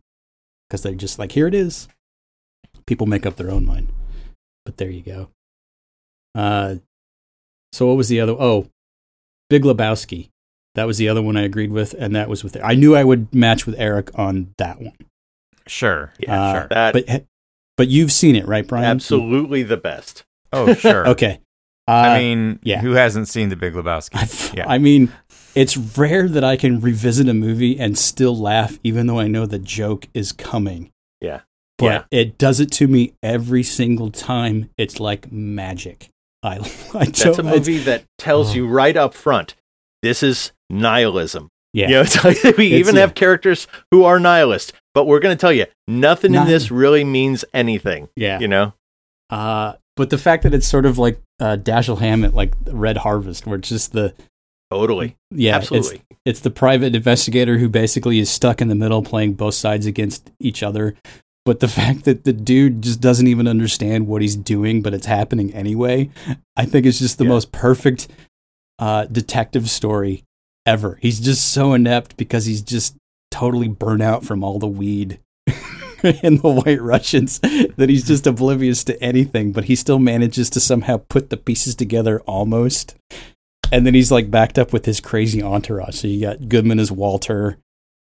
Because 0.69 0.83
they're 0.83 0.95
just 0.95 1.19
like 1.19 1.33
here 1.33 1.47
it 1.47 1.55
is. 1.55 1.89
People 2.87 3.07
make 3.07 3.27
up 3.27 3.37
their 3.37 3.51
own 3.51 3.67
mind 3.67 3.89
but 4.67 4.77
there 4.77 4.91
you 4.91 5.01
go 5.03 5.29
uh, 6.35 6.75
so 7.73 7.87
what 7.87 7.97
was 7.97 8.09
the 8.09 8.21
other 8.21 8.33
oh 8.39 8.69
big 9.49 9.63
lebowski 9.63 10.29
that 10.75 10.87
was 10.87 10.99
the 10.99 11.09
other 11.09 11.23
one 11.23 11.37
i 11.37 11.43
agreed 11.43 11.71
with 11.73 11.95
and 11.99 12.15
that 12.15 12.29
was 12.29 12.45
with 12.45 12.57
i 12.63 12.75
knew 12.75 12.95
i 12.95 13.03
would 13.03 13.35
match 13.35 13.65
with 13.65 13.75
eric 13.79 14.11
on 14.19 14.53
that 14.59 14.81
one 14.81 14.93
Sure. 15.69 16.13
Yeah, 16.21 16.41
Uh, 16.41 16.53
sure. 16.53 16.67
That 16.71 16.93
but 16.93 17.25
but 17.77 17.89
you've 17.89 18.13
seen 18.13 18.37
it, 18.37 18.47
right, 18.47 18.65
Brian? 18.65 18.85
absolutely 18.85 19.65
the 19.65 19.77
best. 19.77 20.25
Oh, 20.53 20.73
sure. 20.75 21.09
Okay. 21.09 21.41
Uh, 21.89 21.91
I 21.93 22.19
mean, 22.19 22.59
yeah. 22.63 22.81
who 22.81 22.93
hasn't 22.93 23.27
seen 23.29 23.49
The 23.49 23.57
Big 23.57 23.75
Lebowski? 23.75 24.11
I, 24.15 24.57
yeah. 24.57 24.69
I 24.69 24.79
mean, 24.79 25.13
it's 25.57 25.77
rare 25.77 26.29
that 26.29 26.45
I 26.45 26.57
can 26.57 26.81
revisit 26.81 27.29
a 27.29 27.35
movie 27.35 27.79
and 27.81 27.99
still 27.99 28.37
laugh, 28.37 28.79
even 28.85 29.07
though 29.09 29.19
I 29.19 29.27
know 29.29 29.45
the 29.47 29.59
joke 29.59 30.07
is 30.15 30.31
coming. 30.33 30.91
Yeah. 31.21 31.41
But 31.79 31.85
Yeah. 31.87 32.03
it 32.11 32.39
does 32.39 32.61
it 32.61 32.71
to 32.73 32.89
me 32.89 33.13
every 33.23 33.63
single 33.63 34.11
time. 34.11 34.71
It's 34.79 34.99
like 35.01 35.31
magic. 35.31 36.09
I, 36.43 36.57
I 36.95 37.05
That's 37.07 37.25
a 37.25 37.43
movie 37.43 37.79
that 37.79 38.05
tells 38.19 38.51
Oh. 38.51 38.55
you 38.55 38.67
right 38.69 38.97
up 38.97 39.15
front 39.15 39.55
this 40.03 40.23
is 40.23 40.53
nihilism. 40.71 41.49
Yeah. 41.73 41.89
You 41.89 41.95
know, 41.97 42.01
it's 42.07 42.25
like 42.25 42.43
we 42.57 42.67
It's- 42.69 42.81
even 42.81 42.95
yeah. 42.95 43.01
have 43.03 43.15
characters 43.15 43.67
who 43.91 44.05
are 44.05 44.21
nihilists, 44.21 44.73
but 44.95 45.07
we're 45.07 45.19
going 45.21 45.37
to 45.37 45.41
tell 45.41 45.53
you 45.53 45.67
nothing 45.89 46.35
in 46.35 46.47
this 46.47 46.71
really 46.71 47.03
means 47.05 47.45
anything. 47.53 48.09
yeah. 48.17 48.39
You 48.39 48.49
know, 48.49 48.73
Uh, 49.31 49.75
but 49.97 50.11
the 50.11 50.19
fact 50.19 50.43
that 50.45 50.55
it's 50.55 50.67
sort 50.69 50.87
of 50.87 50.99
like 50.99 51.21
uh, 51.41 51.57
Dashiell 51.61 51.99
Hammett, 51.99 52.35
like 52.35 52.55
Red 52.67 52.99
Harvest, 52.99 53.47
where 53.47 53.59
it's 53.59 53.69
just 53.69 53.93
the 53.93 54.15
totally, 54.71 55.17
yeah, 55.31 55.57
it's- 55.57 55.65
absolutely. 55.73 56.03
it's 56.25 56.41
the 56.41 56.51
private 56.51 56.95
investigator 56.95 57.59
who 57.59 57.69
basically 57.69 58.19
is 58.19 58.31
stuck 58.31 58.61
in 58.61 58.69
the 58.69 58.75
middle 58.75 59.03
playing 59.03 59.35
both 59.35 59.55
sides 59.55 59.87
against 59.87 60.31
each 60.41 60.63
other. 60.63 60.95
But 61.47 61.61
the 61.61 61.69
fact 61.81 62.05
that 62.05 62.25
the 62.25 62.35
dude 62.35 62.83
just 62.83 63.01
doesn't 63.01 63.27
even 63.27 63.49
understand 63.49 64.07
what 64.07 64.21
he's 64.21 64.37
doing, 64.37 64.83
but 64.83 64.93
it's 64.93 65.07
happening 65.07 65.55
anyway, 65.55 66.11
I 66.57 66.67
think 66.67 66.85
is 66.85 66.99
just 66.99 67.17
the 67.17 67.25
Yeah. 67.25 67.31
most 67.31 67.53
perfect 67.53 68.09
uh, 68.79 69.07
detective 69.07 69.71
story 69.71 70.23
ever. 70.67 70.99
He's 71.01 71.21
just 71.21 71.51
so 71.51 71.73
inept 71.73 72.19
because 72.19 72.45
he's 72.45 72.61
just 72.61 72.97
totally 73.31 73.69
burnt 73.69 74.03
out 74.03 74.25
from 74.25 74.45
all 74.45 74.59
the 74.59 74.67
weed 74.67 75.19
and 76.03 76.41
the 76.43 76.49
white 76.51 76.83
Russians 76.83 77.39
that 77.77 77.89
he's 77.89 78.07
just 78.07 78.27
oblivious 78.27 78.85
to 78.85 79.03
anything, 79.03 79.53
but 79.53 79.65
he 79.65 79.75
still 79.77 79.99
manages 79.99 80.51
to 80.51 80.61
somehow 80.61 80.99
put 81.09 81.31
the 81.31 81.37
pieces 81.39 81.75
together 81.75 82.21
almost 82.27 82.95
and 83.73 83.85
then 83.87 83.95
he's 83.95 84.13
like 84.13 84.31
backed 84.31 84.59
up 84.59 84.73
with 84.73 84.85
his 84.85 85.01
crazy 85.01 85.43
entourage. 85.43 85.97
So 85.97 86.07
you 86.09 86.21
got 86.21 86.49
Goodman 86.49 86.79
as 86.79 86.93
Walter, 86.93 87.59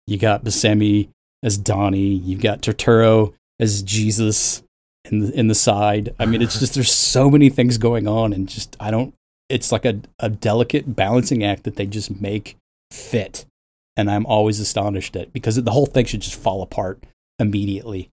you 0.07 0.17
got 0.17 0.43
Buscemi 0.45 1.09
as 1.43 1.57
Donnie, 1.57 2.15
You've 2.15 2.41
got 2.41 2.61
Turturro 2.61 3.33
as 3.59 3.81
Jesus 3.83 4.63
in 5.05 5.19
the 5.19 5.31
in 5.33 5.47
the 5.47 5.55
side. 5.55 6.13
I 6.19 6.25
mean, 6.25 6.41
it's 6.41 6.59
just 6.59 6.73
there's 6.73 6.91
so 6.91 7.29
many 7.29 7.49
things 7.49 7.77
going 7.77 8.07
on, 8.07 8.33
and 8.33 8.47
just 8.47 8.75
I 8.79 8.91
don't. 8.91 9.13
It's 9.49 9.71
like 9.71 9.85
a 9.85 10.01
a 10.19 10.29
delicate 10.29 10.95
balancing 10.95 11.43
act 11.43 11.63
that 11.63 11.75
they 11.75 11.85
just 11.85 12.21
make 12.21 12.57
fit, 12.91 13.45
and 13.97 14.09
I'm 14.09 14.25
always 14.25 14.59
astonished 14.59 15.15
at 15.15 15.33
because 15.33 15.55
the 15.55 15.71
whole 15.71 15.85
thing 15.85 16.05
should 16.05 16.21
just 16.21 16.39
fall 16.39 16.61
apart 16.61 17.03
immediately, 17.39 18.09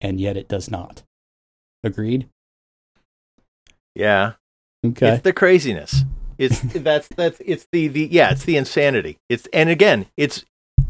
and 0.00 0.20
yet 0.20 0.36
it 0.36 0.48
does 0.48 0.70
not. 0.70 1.02
Agreed. 1.84 2.28
yeah. 3.94 4.32
Okay. 4.86 5.14
It's 5.14 5.22
the 5.22 5.32
craziness. 5.32 6.04
It's 6.38 6.60
that's 6.60 7.08
that's 7.08 7.40
it's 7.44 7.66
the 7.72 7.88
the 7.88 8.08
yeah, 8.10 8.30
it's 8.30 8.44
the 8.44 8.56
insanity. 8.56 9.18
It's 9.28 9.48
and 9.52 9.68
again, 9.68 10.06
it's 10.16 10.44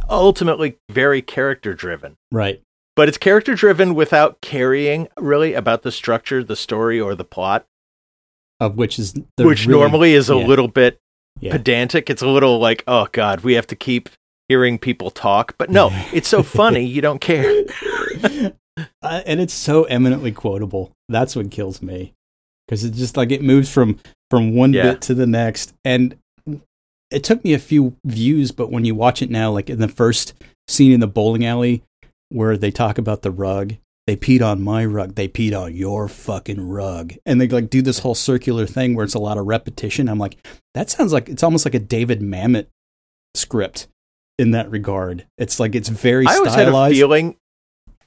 ultimately 0.09 0.79
very 0.91 1.23
character 1.23 1.75
driven. 1.75 2.17
right. 2.33 2.61
But 2.97 3.09
it's 3.09 3.17
character 3.19 3.55
driven 3.55 3.95
without 3.95 4.41
caring 4.41 5.07
really 5.17 5.55
about 5.55 5.83
the 5.83 5.93
structure, 5.93 6.43
the 6.43 6.57
story, 6.57 7.01
or 7.01 7.15
the 7.15 7.23
plot, 7.25 7.65
Of 8.59 8.77
which 8.77 8.99
is 8.99 9.13
the 9.37 9.47
which 9.47 9.67
really- 9.67 9.79
normally 9.81 10.15
is 10.15 10.29
a 10.31 10.35
yeah. 10.37 10.45
little 10.47 10.67
bit 10.67 10.99
Yeah. 11.41 11.53
pedantic. 11.53 12.11
It's 12.11 12.23
a 12.23 12.27
little 12.29 12.59
like, 12.59 12.83
oh 12.89 13.07
god, 13.13 13.43
we 13.43 13.55
have 13.55 13.69
to 13.69 13.77
keep 13.77 14.09
hearing 14.49 14.79
people 14.79 15.11
talk. 15.13 15.55
But 15.59 15.71
no, 15.71 15.91
it's 16.13 16.27
so 16.27 16.43
funny, 16.43 16.85
you 16.85 17.01
don't 17.01 17.21
care. 17.21 17.65
uh, 19.03 19.23
and 19.27 19.39
it's 19.41 19.55
so 19.55 19.85
eminently 19.85 20.33
quotable. 20.33 20.91
That's 21.09 21.37
what 21.37 21.53
kills 21.53 21.81
me 21.81 22.15
because 22.67 22.83
it's 22.85 22.99
just 22.99 23.17
like 23.17 23.31
it 23.31 23.43
moves 23.43 23.71
from 23.73 24.01
from 24.31 24.57
one 24.57 24.73
Yeah. 24.73 24.83
bit 24.91 25.03
to 25.03 25.15
the 25.15 25.27
next, 25.29 25.73
and 25.85 26.17
it 27.11 27.25
took 27.25 27.45
me 27.45 27.55
a 27.55 27.59
few 27.59 27.97
views, 28.05 28.53
but 28.53 28.71
when 28.71 28.85
you 28.85 28.95
watch 28.95 29.23
it 29.23 29.31
now, 29.31 29.51
like 29.51 29.71
in 29.71 29.79
the 29.79 29.89
first 29.89 30.35
scene 30.67 30.93
in 30.93 31.01
the 31.01 31.07
bowling 31.07 31.45
alley 31.45 31.83
where 32.29 32.57
they 32.57 32.71
talk 32.71 32.99
about 32.99 33.23
the 33.23 33.31
rug. 33.31 33.75
They 34.07 34.17
peed 34.17 34.43
on 34.43 34.63
my 34.63 34.85
rug. 34.87 35.17
They 35.17 35.29
peed 35.29 35.59
on 35.59 35.75
your 35.75 36.09
fucking 36.09 36.67
rug, 36.67 37.15
and 37.27 37.41
they 37.41 37.49
like 37.49 37.69
do 37.69 37.83
this 37.83 37.99
whole 37.99 38.15
circular 38.15 38.67
thing 38.67 38.95
where 38.95 39.05
it's 39.05 39.15
a 39.15 39.19
lot 39.19 39.37
of 39.37 39.47
repetition. 39.47 40.09
I'm 40.09 40.19
like, 40.19 40.39
that 40.73 40.89
sounds 40.89 41.13
like 41.13 41.29
it's 41.29 41.43
almost 41.43 41.67
like 41.67 41.75
a 41.75 41.79
David 41.79 42.21
Mamet 42.21 42.69
script 43.35 43.87
in 44.39 44.53
that 44.53 44.71
regard. 44.71 45.27
It's 45.37 45.61
like 45.61 45.75
it's 45.75 45.91
very 45.91 46.27
I 46.27 46.37
always 46.37 46.55
had 46.55 46.69
a 46.69 46.71
stylized. 46.71 46.97
feeling. 46.97 47.37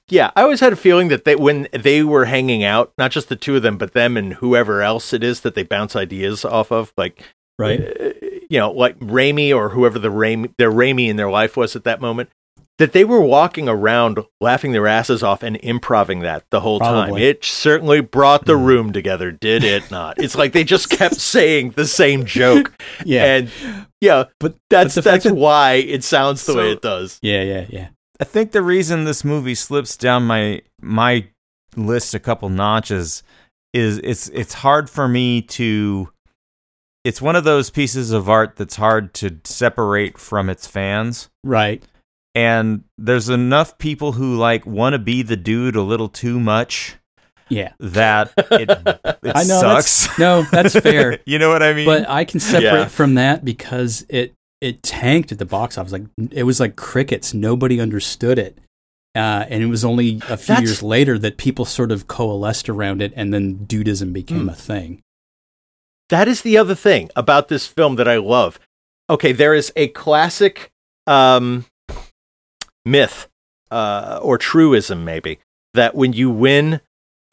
Yeah, 0.09 0.31
I 0.35 0.41
always 0.41 0.59
had 0.59 0.73
a 0.73 0.77
feeling 0.77 1.09
that 1.09 1.23
they 1.23 1.35
when 1.35 1.67
they 1.71 2.01
were 2.01 2.25
hanging 2.25 2.63
out, 2.63 2.93
not 2.97 3.11
just 3.11 3.29
the 3.29 3.35
two 3.35 3.55
of 3.55 3.61
them, 3.61 3.77
but 3.77 3.93
them 3.93 4.17
and 4.17 4.33
whoever 4.33 4.81
else 4.81 5.13
it 5.13 5.23
is 5.23 5.41
that 5.41 5.53
they 5.53 5.63
bounce 5.63 5.95
ideas 5.95 6.43
off 6.43 6.71
of, 6.71 6.93
like 6.97 7.23
right? 7.59 7.79
uh, 7.81 8.11
you 8.49 8.59
know, 8.59 8.71
like 8.71 8.97
Raimi 8.99 9.55
or 9.55 9.69
whoever 9.69 9.97
the 9.99 10.09
Raimi, 10.11 10.53
their 10.57 10.71
Raimi 10.71 11.07
in 11.07 11.15
their 11.15 11.29
life 11.31 11.55
was 11.55 11.75
at 11.75 11.83
that 11.85 12.01
moment, 12.01 12.29
that 12.77 12.93
they 12.93 13.03
were 13.05 13.21
walking 13.21 13.69
around 13.69 14.19
laughing 14.41 14.71
their 14.71 14.87
asses 14.87 15.21
off 15.23 15.43
and 15.43 15.55
improving 15.57 16.19
that 16.21 16.43
the 16.49 16.59
whole 16.61 16.79
time. 16.79 17.05
Probably. 17.05 17.21
Mm. 17.21 17.25
It 17.25 17.45
certainly 17.45 18.01
brought 18.01 18.45
the 18.45 18.57
room 18.57 18.91
together, 18.91 19.31
did 19.31 19.63
it 19.63 19.91
not? 19.91 20.17
It's 20.21 20.35
like 20.35 20.51
they 20.53 20.63
just 20.63 20.89
kept 20.89 21.15
saying 21.21 21.71
the 21.71 21.85
same 21.85 22.25
joke, 22.25 22.73
Yeah, 23.05 23.25
and 23.35 23.51
yeah, 24.01 24.25
but 24.39 24.55
that's 24.69 24.95
but 24.95 25.03
that's 25.03 25.25
that- 25.25 25.35
why 25.35 25.73
it 25.73 26.03
sounds 26.03 26.45
the 26.45 26.55
way 26.55 26.71
it 26.71 26.81
does. 26.81 27.19
yeah, 27.21 27.43
yeah, 27.43 27.65
yeah. 27.69 27.87
I 28.19 28.23
think 28.23 28.51
the 28.51 28.61
reason 28.61 29.03
this 29.05 29.23
movie 29.23 29.55
slips 29.55 29.95
down 29.97 30.23
my 30.27 30.61
my 30.81 31.27
list 31.75 32.13
a 32.13 32.19
couple 32.19 32.49
notches 32.49 33.23
is 33.73 33.99
it's 33.99 34.27
it's 34.29 34.53
hard 34.55 34.89
for 34.89 35.07
me 35.07 35.41
to 35.43 36.10
it's 37.03 37.21
one 37.21 37.35
of 37.35 37.43
those 37.43 37.69
pieces 37.69 38.11
of 38.11 38.29
art 38.29 38.55
that's 38.57 38.75
hard 38.75 39.13
to 39.15 39.39
separate 39.43 40.17
from 40.17 40.49
its 40.49 40.67
fans 40.67 41.29
Right. 41.43 41.83
and 42.35 42.83
there's 42.97 43.29
enough 43.29 43.77
people 43.77 44.13
who 44.13 44.35
like 44.37 44.65
want 44.65 44.93
to 44.93 44.99
be 44.99 45.21
the 45.23 45.37
dude 45.37 45.75
a 45.75 45.81
little 45.81 46.09
too 46.09 46.39
much 46.39 46.95
Yeah. 47.49 47.73
that 47.79 48.31
it, 48.37 48.69
it 49.23 49.31
I 49.35 49.43
know. 49.43 49.59
sucks. 49.61 50.07
That's, 50.07 50.19
no, 50.19 50.43
that's 50.43 50.79
fair. 50.79 51.19
you 51.25 51.39
know 51.39 51.49
what 51.49 51.63
I 51.63 51.73
mean? 51.73 51.85
but 51.85 52.09
I 52.09 52.23
can 52.25 52.39
separate 52.39 52.63
Yeah. 52.63 52.85
from 52.87 53.15
that 53.15 53.43
because 53.43 54.05
it 54.09 54.33
it 54.61 54.83
tanked 54.83 55.31
at 55.31 55.39
the 55.39 55.45
box 55.45 55.75
office. 55.77 55.91
Like 55.91 56.03
it 56.31 56.43
was 56.43 56.59
like 56.59 56.75
crickets. 56.75 57.33
Nobody 57.33 57.81
understood 57.81 58.37
it. 58.37 58.59
Uh, 59.15 59.43
and 59.49 59.63
it 59.63 59.65
was 59.65 59.83
only 59.83 60.21
a 60.29 60.37
few 60.37 60.53
That's- 60.53 60.61
years 60.61 60.83
later 60.83 61.17
that 61.17 61.37
people 61.37 61.65
sort 61.65 61.91
of 61.91 62.07
coalesced 62.07 62.69
around 62.69 63.01
it, 63.01 63.11
and 63.15 63.33
then 63.33 63.65
dudeism 63.65 64.13
became 64.13 64.43
Hmm. 64.43 64.49
a 64.49 64.53
thing. 64.55 65.01
That 66.11 66.27
is 66.27 66.43
the 66.43 66.57
other 66.57 66.75
thing 66.75 67.09
about 67.15 67.47
this 67.47 67.65
film 67.67 67.95
that 67.95 68.07
I 68.07 68.17
love. 68.17 68.59
Okay, 69.09 69.31
there 69.33 69.53
is 69.55 69.73
a 69.75 69.87
classic 69.89 70.71
um, 71.07 71.65
myth 72.85 73.27
uh, 73.69 74.19
or 74.21 74.37
truism, 74.37 75.03
maybe, 75.03 75.39
that 75.73 75.95
when 75.95 76.13
you 76.13 76.29
win, 76.29 76.81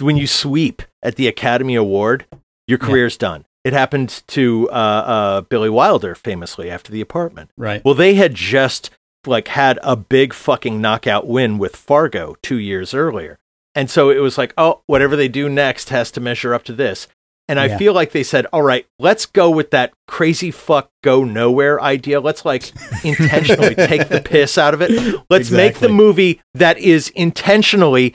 when 0.01 0.17
you 0.17 0.27
sweep 0.27 0.83
at 1.03 1.17
the 1.17 1.27
Academy 1.29 1.75
Award, 1.75 2.27
your 2.67 2.79
Yeah. 2.81 2.87
career's 2.87 3.17
done. 3.17 3.45
It 3.65 3.73
happened 3.73 4.23
to 4.29 4.69
uh, 4.71 4.73
uh, 4.73 5.41
Billy 5.43 5.69
Wilder 5.69 6.15
famously 6.15 6.71
after 6.71 6.91
The 6.93 7.01
Apartment. 7.01 7.51
Right. 7.57 7.85
Well, 7.85 7.95
they 7.95 8.15
had 8.15 8.35
just 8.35 8.91
like 9.27 9.49
had 9.49 9.79
a 9.83 9.97
big 9.97 10.33
fucking 10.33 10.81
knockout 10.81 11.27
win 11.27 11.59
with 11.59 11.77
Fargo 11.77 12.37
two 12.43 12.57
years 12.59 12.95
earlier. 12.95 13.39
And 13.75 13.91
so 13.91 14.11
it 14.11 14.19
was 14.21 14.39
like, 14.39 14.55
oh, 14.57 14.81
whatever 14.87 15.17
they 15.17 15.29
do 15.29 15.49
next 15.49 15.91
has 15.91 16.11
to 16.13 16.21
measure 16.21 16.55
up 16.55 16.65
to 16.65 16.73
this. 16.73 17.09
And 17.49 17.59
I 17.59 17.67
Yeah. 17.67 17.79
feel 17.79 17.93
like 17.95 18.13
they 18.13 18.23
said, 18.23 18.47
all 18.53 18.63
right, 18.63 18.87
let's 18.99 19.25
go 19.25 19.49
with 19.49 19.71
that 19.71 19.93
crazy 20.07 20.51
fuck 20.51 20.91
go 21.03 21.25
nowhere 21.25 21.81
idea. 21.81 22.21
Let's 22.21 22.45
like 22.45 22.71
intentionally 23.05 23.75
take 23.75 24.09
the 24.09 24.21
piss 24.21 24.59
out 24.59 24.75
of 24.75 24.83
it. 24.83 24.91
Let's 25.31 25.51
make 25.51 25.79
the 25.79 25.89
movie 25.89 26.41
that 26.55 26.77
is 26.79 27.09
intentionally 27.11 28.15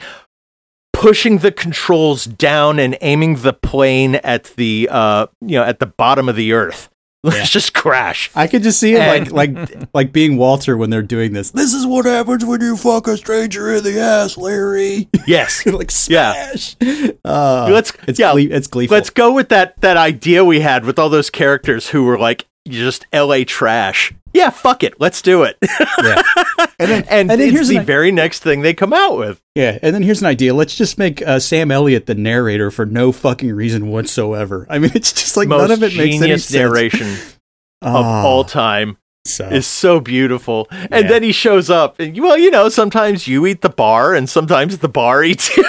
pushing 0.94 1.40
the 1.40 1.52
controls 1.52 2.26
down 2.26 2.78
and 2.80 2.96
aiming 3.02 3.38
the 3.38 3.54
plane 3.54 4.16
at 4.16 4.44
the 4.56 4.88
uh 4.92 5.26
you 5.42 5.58
know 5.58 5.64
at 5.64 5.80
the 5.80 5.88
bottom 5.88 6.30
of 6.30 6.36
the 6.36 6.54
earth. 6.54 6.90
Let's 7.26 7.38
Yeah. 7.38 7.46
just 7.46 7.74
crash. 7.74 8.30
I 8.36 8.48
could 8.48 8.64
just 8.64 8.80
see 8.80 8.94
it 8.96 9.00
And- 9.00 9.32
like 9.32 9.56
like 9.58 9.88
like 9.94 10.12
being 10.12 10.36
Walter 10.38 10.76
when 10.76 10.90
they're 10.90 11.02
doing 11.02 11.32
this. 11.34 11.52
This 11.52 11.74
is 11.74 11.86
what 11.86 12.06
happens 12.06 12.44
when 12.46 12.60
you 12.62 12.76
fuck 12.76 13.08
a 13.08 13.16
stranger 13.16 13.74
in 13.76 13.84
the 13.84 14.00
ass, 14.00 14.38
Larry. 14.38 15.08
Yes. 15.28 15.66
like 15.66 15.90
Yeah. 16.10 16.52
smash. 16.56 16.76
Uh, 17.24 17.70
Let's 17.72 17.94
it's 18.08 18.20
yeah, 18.20 18.32
gle- 18.34 18.52
it's 18.52 18.68
gleeful. 18.68 18.96
let's 18.98 19.10
go 19.10 19.32
with 19.32 19.48
that 19.50 19.80
that 19.82 19.96
idea 19.96 20.44
we 20.44 20.60
had 20.60 20.84
with 20.86 21.00
all 21.00 21.08
those 21.10 21.30
characters 21.30 21.90
who 21.90 22.04
were 22.04 22.18
like 22.20 22.46
just 22.68 23.06
LA 23.14 23.44
trash. 23.46 24.14
Yeah, 24.34 24.50
fuck 24.50 24.84
it. 24.84 25.00
Let's 25.00 25.22
do 25.22 25.44
it. 25.44 25.58
yeah. 26.02 26.22
And 26.80 26.90
then 26.92 27.04
and, 27.04 27.08
and 27.10 27.30
then 27.30 27.40
it's 27.42 27.52
here's 27.52 27.68
the 27.70 27.78
an, 27.78 27.86
very 27.86 28.12
next 28.12 28.40
thing 28.42 28.62
they 28.62 28.74
come 28.74 28.92
out 28.94 29.18
with. 29.18 29.42
yeah, 29.56 29.78
and 29.82 29.94
then 29.96 30.02
here's 30.04 30.22
an 30.22 30.28
idea. 30.28 30.54
Let's 30.54 30.76
just 30.76 30.98
make 30.98 31.22
uh, 31.22 31.40
Sam 31.40 31.72
Elliott 31.72 32.08
the 32.08 32.16
narrator 32.16 32.72
for 32.72 32.86
no 32.86 33.12
fucking 33.12 33.54
reason 33.54 33.88
whatsoever. 33.88 34.66
I 34.70 34.80
mean, 34.80 34.92
it's 34.96 35.14
just 35.14 35.38
like 35.38 35.48
Most 35.48 35.62
none 35.62 35.72
of 35.72 35.84
it 35.84 35.96
makes 35.96 36.16
any 36.16 36.20
genius 36.20 36.46
sense. 36.46 36.56
narration 36.60 37.08
of 37.82 38.06
Ah, 38.06 38.24
all 38.24 38.44
time 38.44 38.98
so. 39.24 39.48
is 39.48 39.66
so 39.68 40.00
beautiful. 40.02 40.68
And 40.72 40.90
Yeah. 41.06 41.08
then 41.08 41.24
he 41.24 41.32
shows 41.32 41.70
up 41.70 42.00
and 42.00 42.20
well, 42.20 42.38
you 42.38 42.50
know, 42.52 42.68
sometimes 42.70 43.28
you 43.28 43.46
eat 43.46 43.62
the 43.62 43.70
bar 43.70 44.14
and 44.16 44.28
sometimes 44.30 44.80
the 44.80 44.90
bar 44.90 45.24
eats 45.24 45.56
you. 45.56 45.64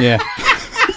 yeah. 0.00 0.18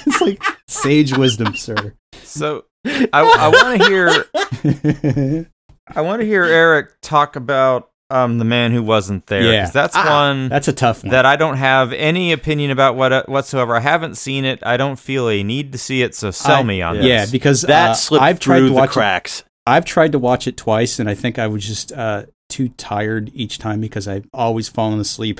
it's 0.07 0.21
like 0.21 0.41
sage 0.67 1.15
wisdom, 1.15 1.55
sir. 1.55 1.93
So 2.23 2.65
I, 2.85 3.07
I 3.13 3.47
want 3.49 3.81
to 3.81 3.87
hear 3.87 5.49
I 5.95 6.01
want 6.01 6.21
to 6.21 6.25
hear 6.25 6.43
Eric 6.43 6.89
talk 7.01 7.35
about 7.35 7.89
um 8.09 8.39
the 8.39 8.45
man 8.45 8.71
who 8.73 8.83
wasn't 8.83 9.25
there. 9.27 9.41
'cause 9.41 9.51
Yeah. 9.53 9.69
that's 9.69 9.95
Ah, 9.95 10.25
one 10.27 10.49
That's 10.49 10.67
a 10.67 10.73
tough 10.73 11.03
one. 11.03 11.11
that 11.11 11.25
I 11.25 11.35
don't 11.37 11.55
have 11.57 11.93
any 11.93 12.31
opinion 12.33 12.69
about 12.71 12.95
what 12.95 13.27
whatsoever. 13.29 13.75
I 13.75 13.79
haven't 13.79 14.15
seen 14.15 14.43
it. 14.45 14.59
I 14.63 14.75
don't 14.77 14.99
feel 14.99 15.29
a 15.29 15.43
need 15.43 15.71
to 15.71 15.77
see 15.77 16.01
it. 16.01 16.13
So 16.15 16.29
sell 16.31 16.59
I- 16.59 16.63
me 16.63 16.81
on 16.81 16.97
this. 16.97 17.05
yeah, 17.05 17.21
this. 17.21 17.31
because 17.31 17.61
that 17.63 17.91
uh, 17.91 17.93
slipped 17.93 18.23
I've 18.23 18.39
tried 18.39 18.57
through 18.59 18.67
to 18.69 18.73
the 18.73 18.79
watch 18.79 18.89
it 18.89 18.93
cracks. 18.93 19.43
I've 19.65 19.85
tried 19.85 20.11
to 20.13 20.19
watch 20.19 20.47
it 20.47 20.57
twice, 20.57 20.99
and 20.99 21.07
I 21.09 21.13
think 21.13 21.37
I 21.39 21.47
was 21.47 21.65
just 21.65 21.93
uh, 21.93 22.23
too 22.49 22.69
tired 22.69 23.31
each 23.33 23.59
time 23.59 23.79
because 23.79 24.07
I've 24.07 24.27
always 24.33 24.67
fallen 24.67 24.99
asleep 24.99 25.39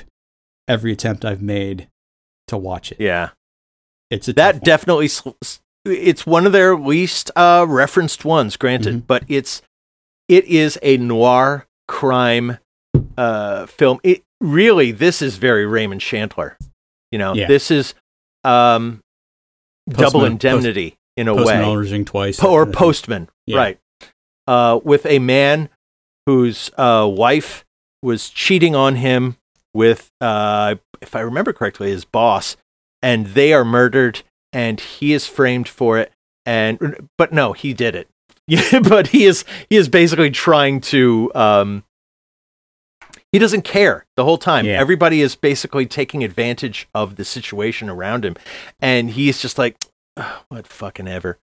every 0.67 0.91
attempt 0.93 1.25
I've 1.25 1.41
made 1.41 1.87
to 2.47 2.57
watch 2.57 2.91
it. 2.93 2.99
Yeah. 3.01 3.29
It's 4.09 4.27
a 4.27 4.33
tough 4.33 4.35
that 4.37 4.55
one. 4.55 4.61
definitely 4.63 5.07
sl- 5.09 5.29
s- 5.41 5.59
it's 5.83 6.25
one 6.25 6.45
of 6.45 6.51
their 6.53 6.77
least 6.77 7.31
uh, 7.35 7.65
referenced 7.67 8.23
ones 8.23 8.55
granted 8.55 8.95
Mhm. 8.95 9.07
but 9.07 9.23
it's 9.27 9.61
it 10.31 10.45
is 10.45 10.79
a 10.81 10.97
noir 10.97 11.67
crime 11.87 12.57
uh, 13.17 13.65
film. 13.67 13.99
It 14.03 14.23
really 14.39 14.91
this 14.91 15.21
is 15.21 15.37
very 15.37 15.65
raymond 15.65 16.01
chandler 16.01 16.57
you 17.11 17.19
know? 17.19 17.33
Yeah. 17.33 17.47
this 17.47 17.69
is 17.69 17.93
um, 18.43 19.01
double 19.87 20.21
Postman- 20.21 20.31
indemnity 20.31 20.95
in 21.17 21.27
a 21.27 21.35
way. 21.35 21.61
Ulrich 21.61 22.05
twice, 22.05 22.41
or 22.43 22.65
postman 22.65 23.29
Yeah. 23.45 23.57
right. 23.57 23.79
Uh, 24.47 24.79
with 24.83 25.05
a 25.05 25.19
man 25.19 25.69
whose 26.25 26.71
uh, 26.77 27.07
wife 27.11 27.63
was 28.01 28.29
cheating 28.29 28.75
on 28.75 28.95
him 28.95 29.37
with 29.73 30.11
uh, 30.19 30.75
if 31.01 31.15
i 31.15 31.19
remember 31.21 31.53
correctly 31.53 31.89
his 31.91 32.03
boss 32.03 32.57
and 33.01 33.27
they 33.27 33.53
are 33.53 33.63
murdered 33.63 34.21
and 34.51 34.79
he 34.79 35.13
is 35.13 35.27
framed 35.27 35.67
for 35.69 35.97
it 35.97 36.11
and 36.45 37.07
but 37.17 37.31
no 37.31 37.53
he 37.53 37.73
did 37.73 37.95
it 37.95 38.09
yeah 38.51 38.79
but 38.83 39.07
he 39.07 39.25
is 39.25 39.45
he 39.69 39.77
is 39.77 39.87
basically 39.89 40.29
trying 40.31 40.81
to 40.81 41.31
um 41.33 41.83
he 43.31 43.39
doesn't 43.39 43.61
care 43.63 44.05
the 44.17 44.25
whole 44.25 44.37
time 44.37 44.65
Yeah. 44.65 44.79
everybody 44.79 45.21
is 45.21 45.35
basically 45.35 45.85
taking 45.85 46.23
advantage 46.23 46.87
of 46.93 47.15
the 47.15 47.23
situation 47.25 47.89
around 47.89 48.25
him 48.25 48.35
and 48.81 49.11
he's 49.11 49.41
just 49.41 49.57
like 49.57 49.77
"Ugh, 50.17 50.43
what 50.49 50.67
fucking 50.67 51.07
ever 51.07 51.39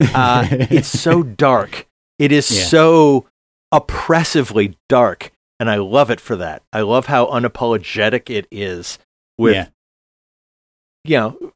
uh, 0.14 0.46
it's 0.50 0.88
so 0.88 1.22
dark 1.22 1.86
it 2.18 2.32
is 2.32 2.50
Yeah. 2.50 2.64
so 2.64 3.26
oppressively 3.70 4.76
dark 4.88 5.32
and 5.58 5.70
i 5.70 5.76
love 5.76 6.10
it 6.10 6.20
for 6.20 6.36
that 6.36 6.62
i 6.72 6.80
love 6.82 7.06
how 7.06 7.26
unapologetic 7.26 8.28
it 8.28 8.46
is 8.50 8.98
with 9.38 9.54
yeah. 9.54 9.68
you 11.04 11.16
know 11.16 11.52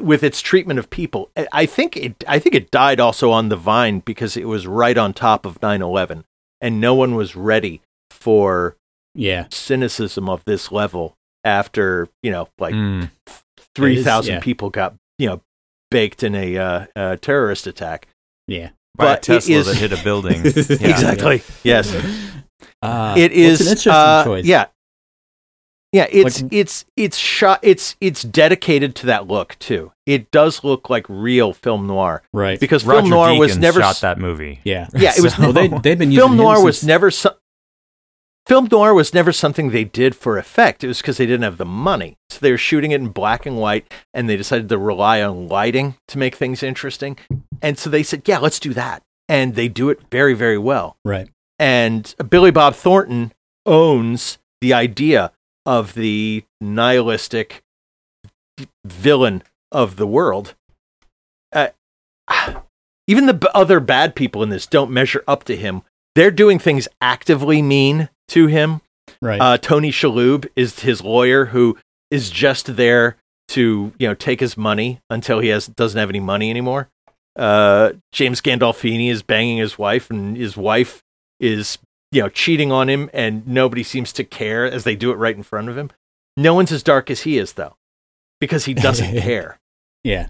with 0.00 0.22
its 0.24 0.40
treatment 0.40 0.78
of 0.78 0.90
people 0.90 1.30
Eh, 1.36 1.46
i 1.52 1.66
think 1.66 1.96
it 1.96 2.24
i 2.26 2.38
think 2.38 2.54
it 2.54 2.70
died 2.70 2.98
also 2.98 3.30
on 3.30 3.48
the 3.48 3.56
vine 3.56 4.00
because 4.00 4.36
it 4.36 4.46
was 4.48 4.66
right 4.66 4.98
on 4.98 5.12
top 5.12 5.46
of 5.46 5.60
9-11 5.60 6.24
and 6.60 6.80
no 6.80 6.94
one 6.94 7.14
was 7.14 7.36
ready 7.36 7.80
for 8.10 8.76
yeah. 9.14 9.46
cynicism 9.50 10.28
of 10.28 10.44
this 10.46 10.72
level 10.72 11.14
after 11.44 12.08
you 12.22 12.30
know 12.32 12.48
like 12.58 12.74
Mm. 12.74 13.10
3000 13.74 14.34
yeah. 14.34 14.40
people 14.40 14.70
got 14.70 14.94
you 15.18 15.28
know 15.28 15.40
baked 15.90 16.22
in 16.22 16.34
a 16.34 16.56
uh, 16.56 16.86
uh, 16.96 17.16
terrorist 17.20 17.66
attack 17.66 18.08
Yeah. 18.48 18.70
by 18.96 19.04
but 19.04 19.18
it 19.18 19.22
Tesla 19.22 19.54
is- 19.56 19.66
that 19.66 19.76
hit 19.76 19.92
a 19.92 20.02
building. 20.02 20.42
Yeah. 20.80 20.88
exactly 20.90 21.42
yes 21.62 21.94
Uh, 22.82 23.14
it 23.16 23.30
well, 23.32 23.50
it's 23.52 23.60
an 23.60 23.66
interesting 23.68 23.92
uh, 23.92 24.24
choice. 24.24 24.44
yeah 24.44 24.66
yeah 25.92 26.06
it's 26.10 26.42
Like- 26.42 26.52
it's 26.52 26.84
it's 26.96 27.16
shot 27.16 27.60
it's 27.62 27.96
it's 28.00 28.22
dedicated 28.22 28.94
to 28.96 29.06
that 29.06 29.26
look 29.28 29.58
too 29.58 29.92
it 30.06 30.30
does 30.30 30.64
look 30.64 30.88
like 30.90 31.06
real 31.08 31.52
film 31.52 31.86
noir 31.86 32.22
Right. 32.32 32.58
because 32.58 32.84
Roger 32.84 33.00
film 33.02 33.10
noir 33.10 33.38
was 33.38 33.56
never 33.58 33.80
shot 33.80 34.00
that 34.00 34.18
movie. 34.18 34.60
yeah. 34.64 34.88
yeah 34.94 35.12
it 35.16 35.22
was 35.22 35.38
Well, 35.38 35.52
they, 35.52 35.68
they've 35.82 35.98
been 35.98 36.10
using 36.10 36.20
film 36.20 36.32
him 36.32 36.38
noir 36.38 36.62
was 36.64 36.82
never 36.84 37.10
so- 37.10 37.36
film 38.46 38.68
noir 38.70 38.92
was 38.94 39.14
never 39.14 39.32
something 39.32 39.70
they 39.70 39.84
did 39.84 40.14
for 40.16 40.36
effect 40.38 40.82
it 40.82 40.88
was 40.88 41.00
because 41.00 41.16
they 41.18 41.26
didn't 41.26 41.42
have 41.44 41.58
the 41.58 41.64
money 41.64 42.16
so 42.30 42.38
they 42.40 42.50
were 42.50 42.58
shooting 42.58 42.90
it 42.90 43.00
in 43.00 43.08
black 43.08 43.46
and 43.46 43.56
white 43.58 43.92
and 44.12 44.28
they 44.28 44.36
decided 44.36 44.68
to 44.68 44.78
rely 44.78 45.22
on 45.22 45.46
lighting 45.48 45.94
to 46.08 46.18
make 46.18 46.34
things 46.34 46.62
interesting 46.62 47.16
and 47.60 47.78
so 47.78 47.88
they 47.88 48.02
said 48.02 48.22
yeah 48.26 48.38
let's 48.38 48.58
do 48.58 48.72
that 48.74 49.02
and 49.28 49.54
they 49.54 49.68
do 49.68 49.88
it 49.90 50.00
very 50.10 50.34
very 50.34 50.58
well 50.58 50.96
right. 51.04 51.28
and 51.60 52.14
Billy 52.28 52.50
Bob 52.50 52.74
Thornton 52.74 53.32
owns 53.64 54.38
the 54.60 54.72
idea 54.74 55.30
of 55.64 55.94
the 55.94 56.44
nihilistic 56.60 57.62
villain 58.84 59.42
of 59.70 59.96
the 59.96 60.06
world. 60.06 60.54
Uh, 61.52 61.68
even 63.06 63.26
the 63.26 63.34
b- 63.34 63.48
other 63.54 63.80
bad 63.80 64.14
people 64.14 64.42
in 64.42 64.48
this 64.48 64.66
don't 64.66 64.90
measure 64.90 65.24
up 65.26 65.44
to 65.44 65.56
him. 65.56 65.82
They're 66.14 66.30
doing 66.30 66.58
things 66.58 66.88
actively 67.00 67.62
mean 67.62 68.08
to 68.28 68.46
him. 68.46 68.80
Right. 69.20 69.40
Uh, 69.40 69.58
Tony 69.58 69.90
Shalhoub 69.90 70.46
is 70.56 70.80
his 70.80 71.02
lawyer 71.02 71.46
who 71.46 71.78
is 72.10 72.30
just 72.30 72.76
there 72.76 73.16
to 73.48 73.92
you 73.98 74.08
know 74.08 74.14
take 74.14 74.40
his 74.40 74.56
money 74.56 75.00
until 75.10 75.40
he 75.40 75.48
has 75.48 75.66
doesn't 75.66 75.98
have 75.98 76.08
any 76.10 76.20
money 76.20 76.50
anymore. 76.50 76.88
Uh, 77.36 77.92
James 78.12 78.40
Gandolfini 78.40 79.10
is 79.10 79.22
banging 79.22 79.58
his 79.58 79.78
wife, 79.78 80.10
and 80.10 80.36
his 80.36 80.56
wife 80.56 81.02
is 81.40 81.78
you 82.12 82.22
know 82.22 82.28
cheating 82.28 82.70
on 82.70 82.88
him, 82.88 83.10
and 83.12 83.46
nobody 83.48 83.82
seems 83.82 84.12
to 84.12 84.22
care 84.24 84.64
as 84.64 84.84
they 84.84 84.94
do 84.94 85.10
it 85.10 85.16
right 85.16 85.34
in 85.36 85.42
front 85.42 85.68
of 85.68 85.76
him. 85.76 85.90
No 86.36 86.54
one's 86.54 86.70
as 86.72 86.82
dark 86.84 87.10
as 87.10 87.22
he 87.22 87.36
is, 87.38 87.54
though, 87.54 87.74
because 88.40 88.66
he 88.66 88.74
doesn't 88.74 89.18
care. 89.20 89.58
yeah. 90.04 90.28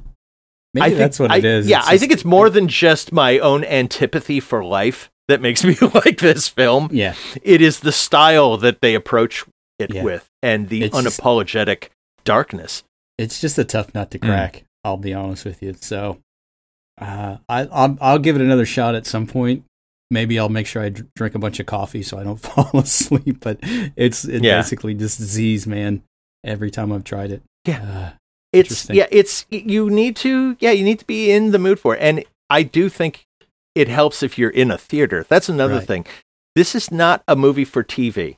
Maybe 0.74 0.84
I 0.86 0.88
think 0.88 0.98
that's 1.00 1.18
what 1.20 1.36
it 1.36 1.44
is. 1.44 1.66
Yeah, 1.68 1.80
It's 1.80 1.88
I 1.88 1.98
think 1.98 2.12
it's 2.12 2.24
more 2.24 2.48
than 2.48 2.66
just 2.66 3.12
my 3.12 3.38
own 3.40 3.62
antipathy 3.62 4.40
for 4.40 4.64
life 4.64 5.10
that 5.28 5.42
makes 5.42 5.62
me 5.66 5.76
like 5.94 6.16
this 6.18 6.48
film. 6.48 6.88
Yeah. 6.90 7.14
It 7.42 7.60
is 7.60 7.80
the 7.80 7.92
style 7.92 8.56
that 8.56 8.80
they 8.80 8.94
approach 8.94 9.44
it 9.78 9.92
Yeah. 9.92 10.02
with, 10.02 10.26
and 10.42 10.70
the 10.70 10.84
It's 10.84 10.96
just- 11.02 11.20
unapologetic 11.20 11.88
darkness. 12.24 12.84
It's 13.18 13.38
just 13.38 13.58
a 13.58 13.64
tough 13.64 13.94
nut 13.94 14.10
to 14.12 14.18
Hmm. 14.18 14.24
crack. 14.26 14.64
I'll 14.82 14.96
be 14.96 15.12
honest 15.12 15.44
with 15.44 15.62
you. 15.62 15.74
So, 15.78 16.20
uh, 16.98 17.36
I, 17.50 17.66
I'll, 17.66 17.98
I'll 18.00 18.18
give 18.18 18.36
it 18.36 18.40
another 18.42 18.64
shot 18.66 18.94
at 18.94 19.04
some 19.06 19.26
point. 19.26 19.64
Maybe 20.12 20.38
I'll 20.38 20.48
make 20.50 20.66
sure 20.66 20.82
I 20.82 20.90
drink 20.90 21.34
a 21.34 21.38
bunch 21.38 21.58
of 21.58 21.66
coffee 21.66 22.02
so 22.02 22.18
I 22.18 22.24
don't 22.24 22.36
fall 22.48 22.70
asleep. 22.78 23.38
But 23.40 23.58
it's 23.96 24.24
it 24.24 24.44
Yeah. 24.44 24.58
basically 24.58 24.94
just 24.94 25.18
disease, 25.18 25.66
man. 25.66 26.02
Every 26.44 26.70
time 26.70 26.92
I've 26.92 27.04
tried 27.04 27.30
it. 27.32 27.42
Yeah. 27.66 27.82
Uh, 27.82 28.10
It's 28.52 28.90
yeah, 28.90 29.06
it's 29.10 29.46
you 29.50 29.88
need 29.88 30.14
to 30.16 30.56
yeah, 30.60 30.72
you 30.72 30.84
need 30.84 30.98
to 30.98 31.06
be 31.06 31.30
in 31.32 31.50
the 31.52 31.58
mood 31.58 31.80
for 31.80 31.96
it. 31.96 32.02
And 32.02 32.24
I 32.50 32.62
do 32.62 32.88
think 32.90 33.24
it 33.74 33.88
helps 33.88 34.22
if 34.22 34.36
you're 34.38 34.50
in 34.50 34.70
a 34.70 34.76
theater. 34.76 35.24
That's 35.28 35.48
another 35.48 35.76
Right. 35.78 35.86
thing. 35.86 36.06
This 36.54 36.74
is 36.74 36.90
not 36.90 37.22
a 37.26 37.34
movie 37.34 37.64
for 37.64 37.82
TV. 37.82 38.36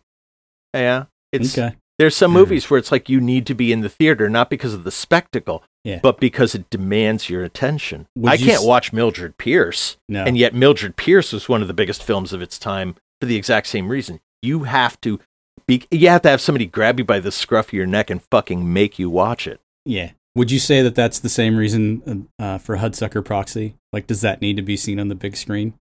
Yeah, 0.72 1.07
it's 1.33 1.59
okay. 1.59 1.75
There's 1.99 2.16
some 2.16 2.32
Mhm. 2.32 2.34
movies 2.34 2.68
where 2.70 2.78
it's 2.78 2.90
like 2.90 3.09
you 3.09 3.20
need 3.20 3.47
to 3.47 3.55
be 3.55 3.70
in 3.72 3.80
the 3.80 3.88
theater, 3.88 4.28
not 4.28 4.51
because 4.51 4.74
of 4.74 4.82
the 4.84 4.90
spectacle, 4.90 5.62
Yeah. 5.84 6.01
but 6.03 6.18
because 6.18 6.55
it 6.55 6.68
demands 6.70 7.30
your 7.30 7.45
attention. 7.45 8.09
Would 8.16 8.32
I 8.32 8.34
you 8.34 8.47
can't 8.47 8.61
s- 8.61 8.66
watch 8.66 8.92
Mildred 8.92 9.38
Pierce, 9.38 9.97
No. 10.09 10.24
and 10.24 10.36
yet 10.36 10.55
Mildred 10.55 10.97
Pierce 10.97 11.32
was 11.32 11.49
one 11.49 11.62
of 11.62 11.68
the 11.68 11.74
biggest 11.74 12.03
films 12.03 12.32
of 12.32 12.42
its 12.42 12.59
time 12.59 12.97
for 13.20 13.26
the 13.26 13.36
exact 13.36 13.68
same 13.68 13.88
reason. 13.88 14.20
You 14.42 14.64
have 14.64 15.01
to 15.03 15.20
be, 15.68 15.84
you 15.90 16.09
have 16.09 16.22
to 16.22 16.28
have 16.30 16.40
somebody 16.40 16.66
grab 16.66 16.99
you 16.99 17.05
by 17.05 17.20
the 17.20 17.30
scruff 17.30 17.68
of 17.68 17.72
your 17.74 17.86
neck 17.86 18.11
and 18.11 18.20
fucking 18.30 18.72
make 18.72 18.99
you 18.99 19.09
watch 19.09 19.47
it. 19.47 19.61
Yeah. 19.84 20.11
Would 20.34 20.51
you 20.51 20.59
say 20.59 20.82
that 20.82 20.97
that's 20.97 21.20
the 21.20 21.28
same 21.28 21.57
reason 21.57 22.28
uh, 22.40 22.59
for 22.59 22.78
Hudsucker 22.78 23.24
Proxy? 23.24 23.76
Like, 23.92 24.09
does 24.09 24.20
that 24.22 24.40
need 24.42 24.57
to 24.57 24.62
be 24.62 24.76
seen 24.76 24.99
on 24.99 25.07
the 25.07 25.14
big 25.14 25.36
screen? 25.36 25.74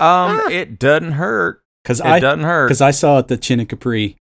Um, 0.00 0.42
Ah. 0.46 0.48
it 0.48 0.78
doesn't 0.78 1.12
hurt. 1.12 1.60
Because 1.82 1.98
It 2.00 2.06
I 2.06 2.20
doesn't 2.20 2.44
hurt. 2.44 2.68
because 2.68 2.80
I 2.80 2.92
saw 2.92 3.18
it 3.18 3.30
at 3.32 3.40
Cine 3.40 3.68
Capri 3.68 4.16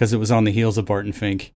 because 0.00 0.14
it 0.14 0.16
was 0.16 0.30
on 0.30 0.44
the 0.44 0.50
heels 0.50 0.78
of 0.78 0.86
Barton 0.86 1.12
Fink, 1.12 1.52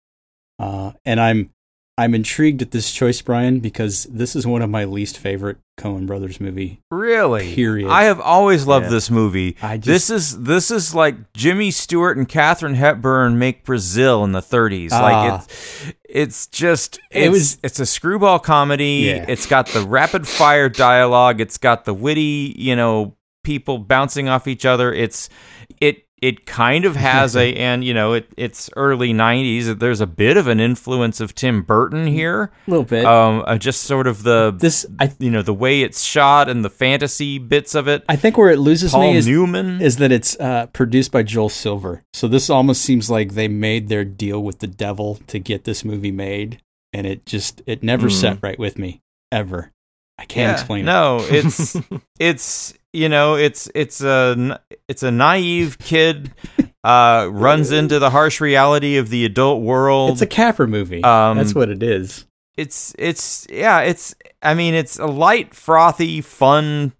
uh, 0.58 0.92
and 1.06 1.18
I'm 1.18 1.48
I'm 1.96 2.14
intrigued 2.14 2.60
at 2.60 2.72
this 2.72 2.92
choice, 2.92 3.22
Brian, 3.22 3.60
because 3.60 4.04
this 4.10 4.36
is 4.36 4.46
one 4.46 4.60
of 4.60 4.68
my 4.68 4.84
least 4.84 5.16
favorite 5.16 5.58
Coen 5.80 6.06
Brothers 6.06 6.40
movie. 6.40 6.80
Really? 6.90 7.54
Period. 7.54 7.88
I 7.88 8.04
have 8.04 8.20
always 8.20 8.66
loved 8.66 8.86
Yeah. 8.86 8.90
this 8.90 9.10
movie. 9.10 9.56
I 9.62 9.76
just- 9.78 9.86
this 9.86 10.10
is 10.10 10.42
this 10.42 10.70
is 10.70 10.94
like 10.94 11.32
Jimmy 11.32 11.70
Stewart 11.70 12.18
and 12.18 12.28
Katharine 12.28 12.74
Hepburn 12.74 13.38
make 13.38 13.64
Brazil 13.64 14.24
in 14.24 14.32
the 14.32 14.42
30s. 14.42 14.90
Ah. 14.92 15.00
Like 15.02 15.40
it's 15.40 15.92
it's 16.04 16.46
just 16.48 16.98
It 17.10 17.22
it's, 17.26 17.30
was- 17.32 17.58
it's 17.62 17.80
a 17.80 17.86
screwball 17.86 18.40
comedy. 18.40 19.04
Yeah. 19.06 19.24
It's 19.26 19.46
got 19.46 19.68
the 19.68 19.80
rapid 19.86 20.28
fire 20.28 20.68
dialogue. 20.68 21.40
It's 21.40 21.56
got 21.56 21.86
the 21.86 21.94
witty, 21.94 22.54
you 22.58 22.76
know, 22.76 23.16
people 23.42 23.78
bouncing 23.78 24.28
off 24.28 24.46
each 24.48 24.66
other. 24.66 24.92
It's 24.92 25.30
it 25.80 26.04
it 26.28 26.46
kind 26.46 26.84
of 26.84 26.96
has 26.96 27.36
a 27.36 27.54
and 27.68 27.84
you 27.84 27.92
know 27.92 28.14
it 28.14 28.26
it's 28.36 28.70
early 28.76 29.12
90s. 29.12 29.78
There's 29.78 30.00
a 30.00 30.06
bit 30.06 30.36
of 30.36 30.46
an 30.48 30.60
influence 30.60 31.20
of 31.20 31.34
Tim 31.34 31.62
Burton 31.62 32.06
here. 32.06 32.50
A 32.66 32.70
little 32.70 32.84
bit. 32.84 33.04
Um, 33.04 33.42
uh, 33.46 33.58
just 33.58 33.82
sort 33.82 34.06
of 34.06 34.22
the 34.22 34.54
this 34.56 34.86
I 34.98 35.12
you 35.18 35.30
know 35.30 35.42
the 35.42 35.52
way 35.54 35.82
it's 35.82 36.02
shot 36.02 36.48
and 36.48 36.64
the 36.64 36.70
fantasy 36.70 37.38
bits 37.38 37.74
of 37.74 37.88
it. 37.88 38.04
I 38.08 38.16
think 38.16 38.38
where 38.38 38.50
it 38.50 38.58
loses 38.58 38.92
Paul 38.92 39.12
me 39.12 39.16
is 39.18 39.26
Newman. 39.26 39.80
is 39.82 39.96
that 39.98 40.10
it's 40.12 40.38
uh, 40.40 40.66
produced 40.72 41.12
by 41.12 41.22
Joel 41.22 41.48
Silver. 41.50 42.02
So 42.14 42.26
this 42.28 42.48
almost 42.48 42.82
seems 42.82 43.10
like 43.10 43.34
they 43.34 43.48
made 43.48 43.88
their 43.88 44.04
deal 44.04 44.42
with 44.42 44.60
the 44.60 44.66
devil 44.66 45.18
to 45.26 45.38
get 45.38 45.64
this 45.64 45.84
movie 45.84 46.12
made, 46.12 46.60
and 46.92 47.06
it 47.06 47.26
just 47.26 47.60
it 47.66 47.82
never 47.82 48.08
Mm. 48.08 48.12
set 48.20 48.38
right 48.42 48.58
with 48.58 48.78
me 48.78 49.02
ever. 49.30 49.70
I 50.18 50.24
can't 50.24 50.48
Yeah, 50.48 50.52
explain 50.52 50.80
it. 50.82 50.86
No, 50.86 51.18
it's 51.28 51.76
it's 52.18 52.74
you 52.92 53.08
know 53.08 53.34
it's 53.34 53.68
it's 53.74 54.00
a 54.02 54.60
it's 54.88 55.02
a 55.02 55.10
naive 55.10 55.78
kid 55.78 56.32
uh, 56.84 57.28
runs 57.32 57.72
into 57.72 57.98
the 57.98 58.10
harsh 58.10 58.40
reality 58.40 58.96
of 58.96 59.08
the 59.08 59.24
adult 59.24 59.62
world. 59.62 60.12
It's 60.12 60.22
a 60.22 60.26
Capra 60.26 60.68
movie. 60.68 61.02
Um, 61.02 61.36
That's 61.36 61.54
what 61.54 61.68
it 61.68 61.82
is. 61.82 62.26
it's 62.56 62.94
it's 62.98 63.46
yeah 63.50 63.80
it's 63.80 64.14
I 64.42 64.54
mean 64.54 64.74
it's 64.74 64.98
a 64.98 65.06
light 65.06 65.54
frothy 65.54 66.20
fun, 66.20 66.92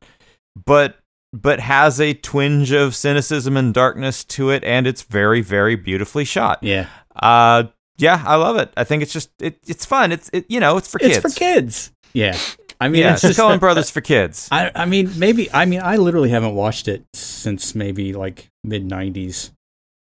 but 0.67 0.99
but 1.33 1.61
has 1.61 2.01
a 2.01 2.15
twinge 2.15 2.73
of 2.73 2.95
cynicism 2.95 3.57
and 3.57 3.73
darkness 3.75 4.25
to 4.25 4.51
it, 4.51 4.65
and 4.65 4.87
it's 4.87 5.03
very 5.03 5.41
very 5.41 5.77
beautifully 5.77 6.25
shot. 6.25 6.59
Yeah, 6.63 6.87
Uh, 7.15 7.65
yeah, 7.97 8.23
I 8.27 8.35
love 8.37 8.57
it. 8.57 8.73
I 8.77 8.83
think 8.85 9.03
it's 9.05 9.13
just 9.13 9.31
it, 9.41 9.59
it's 9.67 9.85
fun. 9.85 10.11
It's 10.13 10.31
it, 10.33 10.47
you 10.49 10.59
know 10.61 10.77
it's 10.77 10.89
for 10.89 10.99
kids. 10.99 11.17
it's 11.19 11.23
for 11.35 11.39
kids. 11.39 11.93
Yeah, 12.13 12.39
I 12.85 12.89
mean, 12.89 13.01
yeah, 13.01 13.15
it's 13.15 13.23
just 13.23 13.41
Coen 13.41 13.59
Brothers 13.59 13.89
for 13.89 14.03
kids. 14.03 14.47
I, 14.53 14.71
I 14.75 14.85
mean, 14.85 15.11
maybe. 15.19 15.51
I 15.51 15.65
mean, 15.65 15.81
I 15.83 15.97
literally 15.97 16.29
haven't 16.29 16.55
watched 16.55 16.87
it 16.87 17.03
since 17.15 17.75
maybe 17.75 18.13
like 18.13 18.51
mid 18.63 18.87
'90s 18.87 19.53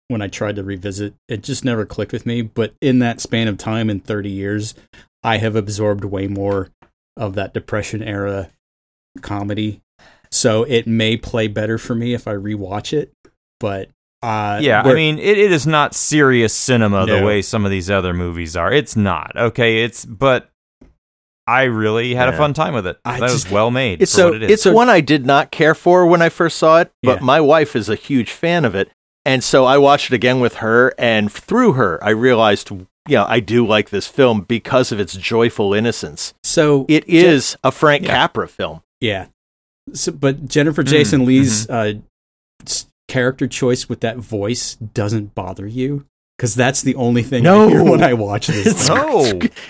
when 0.07 0.21
I 0.21 0.29
tried 0.29 0.55
to 0.55 0.63
revisit. 0.63 1.13
It 1.27 1.43
just 1.43 1.65
never 1.65 1.85
clicked 1.85 2.13
with 2.13 2.25
me. 2.25 2.43
But 2.43 2.73
in 2.79 2.99
that 2.99 3.19
span 3.19 3.49
of 3.49 3.57
time, 3.57 3.89
in 3.89 3.99
30 3.99 4.29
years, 4.29 4.73
I 5.21 5.37
have 5.39 5.57
absorbed 5.57 6.05
way 6.05 6.27
more 6.27 6.69
of 7.17 7.35
that 7.35 7.53
Depression 7.53 8.01
era 8.01 8.49
comedy. 9.21 9.81
So 10.31 10.63
it 10.63 10.87
may 10.87 11.17
play 11.17 11.49
better 11.49 11.77
for 11.77 11.93
me 11.93 12.13
if 12.13 12.25
I 12.25 12.35
rewatch 12.35 12.93
it. 12.93 13.11
But 13.59 13.89
uh, 14.21 14.59
Yeah, 14.61 14.81
I 14.81 14.93
mean, 14.93 15.19
it, 15.19 15.37
it 15.37 15.51
is 15.51 15.67
not 15.67 15.93
serious 15.93 16.53
cinema 16.53 17.05
the 17.05 17.25
way 17.25 17.41
some 17.41 17.65
of 17.65 17.71
these 17.71 17.89
other 17.89 18.13
movies 18.13 18.55
are. 18.55 18.71
It's 18.71 18.95
not 18.95 19.35
okay. 19.35 19.83
It's 19.83 20.05
but 20.05 20.47
I 21.51 21.63
really 21.63 22.13
had 22.15 22.29
a 22.29 22.37
fun 22.37 22.53
time 22.53 22.73
with 22.73 22.87
it. 22.87 22.97
I 23.03 23.19
that 23.19 23.31
was 23.31 23.49
well 23.51 23.71
made 23.71 24.01
It's 24.01 24.11
for 24.13 24.17
so 24.17 24.25
what 24.27 24.35
it 24.35 24.43
is. 24.43 24.65
it's 24.65 24.73
one 24.75 24.89
I 24.89 25.01
did 25.01 25.25
not 25.25 25.51
care 25.51 25.75
for 25.75 26.05
when 26.05 26.21
I 26.21 26.29
first 26.29 26.57
saw 26.57 26.79
it, 26.79 26.91
but 27.03 27.19
Yeah. 27.19 27.25
my 27.25 27.41
wife 27.41 27.75
is 27.75 27.89
a 27.89 27.95
huge 27.95 28.31
fan 28.31 28.65
of 28.65 28.75
it, 28.75 28.89
and 29.25 29.43
so 29.43 29.65
I 29.65 29.77
watched 29.77 30.11
it 30.11 30.15
again 30.15 30.39
with 30.39 30.55
her, 30.55 30.93
and 30.97 31.31
through 31.31 31.73
her, 31.73 32.03
I 32.03 32.09
realized, 32.11 32.69
you 32.71 32.87
know, 33.09 33.25
I 33.27 33.39
do 33.39 33.65
like 33.65 33.89
this 33.89 34.07
film 34.07 34.41
because 34.41 34.91
of 34.91 34.99
its 34.99 35.13
joyful 35.15 35.73
innocence. 35.73 36.33
so 36.43 36.85
It 36.87 37.07
is 37.09 37.57
a 37.63 37.71
Frank 37.71 38.03
Yeah. 38.05 38.15
Capra 38.15 38.47
film. 38.47 38.81
Yeah. 38.99 39.25
So, 39.93 40.11
but 40.11 40.47
Jennifer 40.47 40.83
Mm, 40.83 40.87
Jason 40.87 41.25
Leigh's 41.25 41.67
mm-hmm. 41.67 41.99
uh, 41.99 42.71
character 43.07 43.47
choice 43.47 43.89
with 43.89 43.99
that 44.01 44.17
voice 44.17 44.75
doesn't 44.75 45.35
bother 45.35 45.67
you 45.67 46.05
because 46.37 46.55
that's 46.55 46.81
the 46.81 46.95
only 46.95 47.23
thing 47.23 47.43
No. 47.43 47.67
I 47.67 47.69
hear 47.69 47.83
when 47.83 48.03
I 48.03 48.13
watch 48.13 48.47
this. 48.47 48.65
It's- 48.67 48.89
no, 48.89 49.23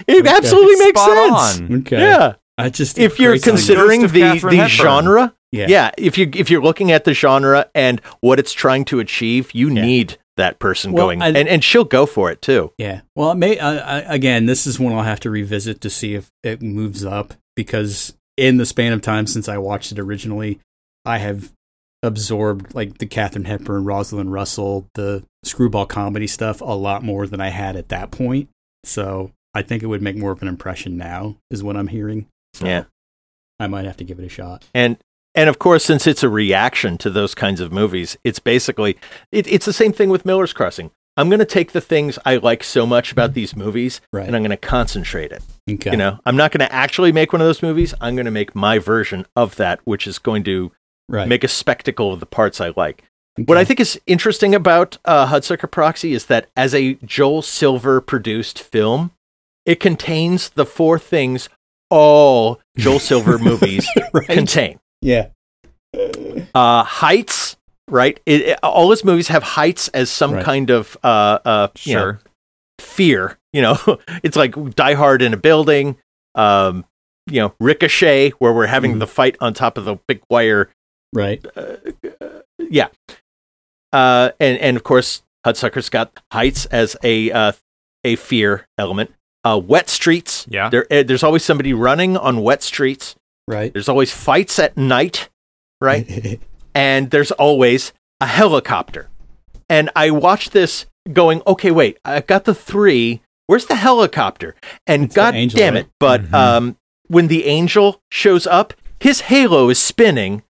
It 0.08 0.26
absolutely 0.28 0.76
makes 0.86 1.02
spot 1.02 1.50
sense. 1.54 1.70
on. 1.70 1.78
okay. 1.82 2.00
Yeah, 2.00 2.34
I 2.58 2.70
just 2.70 2.98
if 2.98 3.20
you're 3.20 3.32
grates 3.32 3.48
on 3.48 3.54
me. 3.54 3.58
considering 3.58 4.02
the 4.02 4.08
the 4.08 4.22
Hepburn. 4.22 4.68
genre, 4.68 5.36
yeah, 5.52 5.66
yeah. 5.70 5.92
if 5.98 6.18
you 6.18 6.30
if 6.34 6.50
you're 6.50 6.62
looking 6.64 6.92
at 6.92 7.04
the 7.06 7.14
genre 7.14 7.70
and 7.76 8.00
what 8.22 8.40
it's 8.40 8.54
trying 8.54 8.86
to 8.86 9.00
achieve, 9.00 9.52
you 9.54 9.70
Yeah. 9.70 9.82
need 9.82 10.18
that 10.38 10.60
person 10.60 10.94
Well, 10.94 11.08
going, 11.08 11.22
I- 11.22 11.28
and 11.30 11.48
and 11.48 11.64
she'll 11.64 11.84
go 11.84 12.06
for 12.06 12.32
it 12.32 12.42
too. 12.42 12.72
yeah. 12.78 13.02
Well, 13.16 13.32
it 13.32 13.36
may 13.36 13.60
uh, 13.60 13.74
I, 13.80 14.00
again, 14.16 14.46
this 14.46 14.66
is 14.66 14.80
one 14.80 14.94
I'll 14.94 15.04
have 15.04 15.20
to 15.22 15.30
revisit 15.30 15.82
to 15.82 15.90
see 15.90 16.16
if 16.16 16.32
it 16.44 16.62
moves 16.62 17.04
up 17.04 17.34
because 17.56 18.14
in 18.38 18.56
the 18.58 18.66
span 18.66 18.94
of 18.94 19.02
time 19.02 19.28
since 19.28 19.50
I 19.50 19.58
watched 19.58 19.92
it 19.92 20.00
originally, 20.00 20.60
I 21.06 21.18
have 21.18 21.52
absorbed 22.02 22.74
like 22.74 22.98
the 22.98 23.06
Katharine 23.06 23.46
Hepburn, 23.46 23.84
Rosalind 23.86 24.32
Russell, 24.32 24.88
the 24.96 25.24
screwball 25.44 25.86
comedy 25.86 26.28
stuff 26.28 26.62
a 26.62 26.66
lot 26.76 27.04
more 27.04 27.28
than 27.28 27.42
I 27.42 27.50
had 27.50 27.76
at 27.76 27.90
that 27.90 28.12
point. 28.12 28.50
So 28.84 29.32
I 29.54 29.62
think 29.62 29.84
it 29.84 29.88
would 29.88 30.02
make 30.02 30.16
more 30.16 30.32
of 30.32 30.42
an 30.42 30.48
impression 30.48 30.98
now, 30.98 31.38
is 31.50 31.64
what 31.64 31.76
I'm 31.76 31.88
hearing. 31.88 32.28
So 32.54 32.66
Yeah. 32.66 32.84
I 33.60 33.68
might 33.68 33.86
have 33.86 33.98
to 33.98 34.04
give 34.04 34.20
it 34.20 34.26
a 34.26 34.30
shot. 34.30 34.66
And 34.74 34.98
and 35.34 35.48
of 35.50 35.60
course, 35.60 35.86
since 35.86 36.08
it's 36.08 36.24
a 36.24 36.30
reaction 36.30 36.98
to 36.98 37.10
those 37.10 37.34
kinds 37.34 37.62
of 37.62 37.72
movies, 37.72 38.18
it's 38.24 38.40
basically 38.40 38.98
it, 39.32 39.48
it's 39.48 39.66
the 39.66 39.74
same 39.74 39.94
thing 39.94 40.10
with 40.10 40.26
Miller's 40.26 40.52
Crossing. 40.52 40.92
I'm 41.18 41.30
going 41.30 41.40
to 41.40 41.46
take 41.46 41.74
the 41.74 41.82
things 41.82 42.18
I 42.26 42.38
like 42.38 42.64
so 42.64 42.86
much 42.86 43.12
about 43.12 43.30
mm-hmm. 43.32 43.36
these 43.36 43.56
movies, 43.56 44.02
Right. 44.14 44.26
and 44.26 44.36
I'm 44.36 44.42
going 44.42 44.52
to 44.52 44.58
concentrate 44.58 45.32
it. 45.32 45.44
Okay. 45.70 45.92
You 45.92 45.98
know, 45.98 46.20
I'm 46.26 46.38
not 46.38 46.52
going 46.52 46.66
to 46.66 46.74
actually 46.74 47.12
make 47.12 47.34
one 47.34 47.42
of 47.42 47.48
those 47.48 47.62
movies. 47.62 47.94
I'm 48.02 48.16
going 48.16 48.26
to 48.26 48.32
make 48.32 48.56
my 48.56 48.80
version 48.80 49.26
of 49.36 49.58
that, 49.58 49.80
which 49.84 50.08
is 50.08 50.20
going 50.20 50.44
to 50.46 50.72
right. 51.10 51.28
make 51.28 51.44
a 51.44 51.50
spectacle 51.50 52.14
of 52.14 52.20
the 52.22 52.26
parts 52.26 52.62
I 52.62 52.72
like. 52.76 53.04
What 53.46 53.58
I 53.58 53.64
think 53.64 53.80
is 53.80 54.00
interesting 54.08 54.54
about 54.54 54.98
uh, 55.06 55.28
Hudsucker 55.28 55.70
Proxy 55.72 56.14
is 56.14 56.26
that 56.26 56.48
as 56.56 56.76
a 56.76 56.96
Joel 56.96 57.42
Silver 57.42 58.02
produced 58.02 58.60
film, 58.60 59.12
it 59.66 59.80
contains 59.80 60.50
the 60.50 60.66
four 60.66 61.00
things 61.00 61.48
all 61.90 62.60
Joel 62.78 63.00
Silver 63.00 63.38
movies 63.40 63.88
Right. 64.14 64.28
contain 64.28 64.80
Yeah. 65.02 65.28
uh, 66.54 66.84
heights, 66.84 67.58
right? 67.90 68.20
It, 68.26 68.42
it- 68.42 68.60
all 68.64 68.92
his 68.92 69.04
movies 69.04 69.30
have 69.30 69.44
heights 69.44 69.88
as 69.90 70.10
some 70.12 70.34
Right. 70.34 70.44
kind 70.46 70.70
of 70.70 70.98
uh, 71.04 71.40
uh, 71.46 71.68
you 71.84 71.96
know, 71.96 72.18
fear. 72.80 73.38
You 73.54 73.62
know, 73.62 73.78
it's 74.24 74.36
like 74.38 74.56
Die 74.76 74.94
Hard 74.94 75.22
in 75.22 75.34
a 75.34 75.38
building. 75.38 75.98
Um, 76.36 76.86
you 77.28 77.40
know, 77.42 77.54
Ricochet, 77.60 78.32
where 78.40 78.52
we're 78.54 78.66
having 78.68 78.96
Mhm. 78.96 79.00
the 79.00 79.08
fight 79.08 79.36
on 79.40 79.54
top 79.54 79.78
of 79.78 79.86
the 79.86 79.96
big 80.08 80.22
wire. 80.30 80.70
Right. 81.14 81.46
Yeah, 82.70 82.88
uh, 83.94 84.32
and 84.40 84.58
and 84.60 84.78
of 84.78 84.84
course, 84.84 85.22
Hudsucker's 85.46 85.90
got 85.90 86.20
heights 86.32 86.66
as 86.68 86.96
a 87.04 87.32
uh, 87.32 87.52
a 88.04 88.16
fear 88.16 88.68
element. 88.78 89.14
Uh, 89.44 89.58
wet 89.58 89.90
streets. 89.90 90.46
Yeah. 90.50 90.70
There, 90.70 90.86
eh, 90.92 91.02
there's 91.02 91.24
always 91.24 91.44
somebody 91.44 91.74
running 91.74 92.16
on 92.16 92.44
wet 92.44 92.62
streets. 92.62 93.16
Right. 93.48 93.74
There's 93.74 93.90
always 93.90 94.12
fights 94.14 94.60
at 94.60 94.78
night, 94.78 95.30
right? 95.82 96.40
and 96.76 97.10
there's 97.10 97.32
always 97.32 97.92
a 98.20 98.28
helicopter. 98.28 99.10
And 99.68 99.90
I 99.96 100.12
watched 100.12 100.52
this 100.52 100.86
going, 101.12 101.42
okay, 101.48 101.72
wait, 101.72 101.98
I've 102.06 102.28
got 102.28 102.44
the 102.44 102.54
three. 102.54 103.22
Where's 103.48 103.66
the 103.66 103.76
helicopter? 103.76 104.54
And 104.86 105.06
It's 105.06 105.16
god 105.16 105.34
angel, 105.34 105.58
damn 105.58 105.74
right? 105.74 105.86
it, 105.86 105.92
but 106.00 106.22
Mhm. 106.26 106.34
um, 106.34 106.78
when 107.08 107.28
the 107.28 107.46
angel 107.46 108.00
shows 108.12 108.46
up, 108.46 108.76
his 109.00 109.22
halo 109.22 109.70
is 109.70 109.80
spinning 109.80 110.44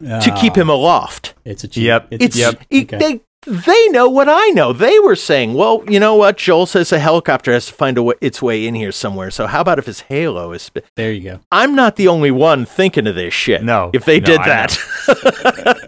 to 0.00 0.34
keep 0.40 0.56
him 0.56 0.68
aloft. 0.68 1.34
It's 1.44 1.64
a 1.64 1.68
cheat. 1.68 1.84
Yep. 1.84 2.08
It's 2.12 2.36
Yep. 2.36 2.62
it- 2.70 2.92
Okay. 2.94 2.98
they 2.98 3.20
they 3.46 3.88
know 3.90 4.08
what 4.08 4.28
I 4.28 4.48
know. 4.48 4.72
They 4.72 4.98
were 4.98 5.14
saying, 5.14 5.54
well, 5.54 5.82
you 5.88 6.00
know 6.00 6.16
what? 6.16 6.36
Joel 6.36 6.66
says 6.66 6.92
a 6.92 6.98
helicopter 6.98 7.52
has 7.52 7.66
to 7.66 7.72
find 7.72 7.96
a 7.96 8.00
w- 8.00 8.18
its 8.20 8.42
way 8.42 8.66
in 8.66 8.74
here 8.74 8.90
somewhere. 8.92 9.30
So 9.30 9.46
how 9.46 9.60
about 9.60 9.78
if 9.78 9.86
his 9.86 10.00
halo 10.00 10.52
is? 10.52 10.62
Sp- 10.68 10.82
There 10.96 11.12
you 11.12 11.20
go. 11.22 11.40
I'm 11.52 11.74
not 11.76 11.94
the 11.96 12.08
only 12.08 12.32
one 12.32 12.66
thinking 12.66 13.06
of 13.06 13.14
this 13.14 13.32
shit. 13.32 13.62
No, 13.62 13.90
if 13.94 14.04
they 14.04 14.18
no, 14.18 14.26
did 14.26 14.40
I 14.40 14.66
that, 14.66 15.78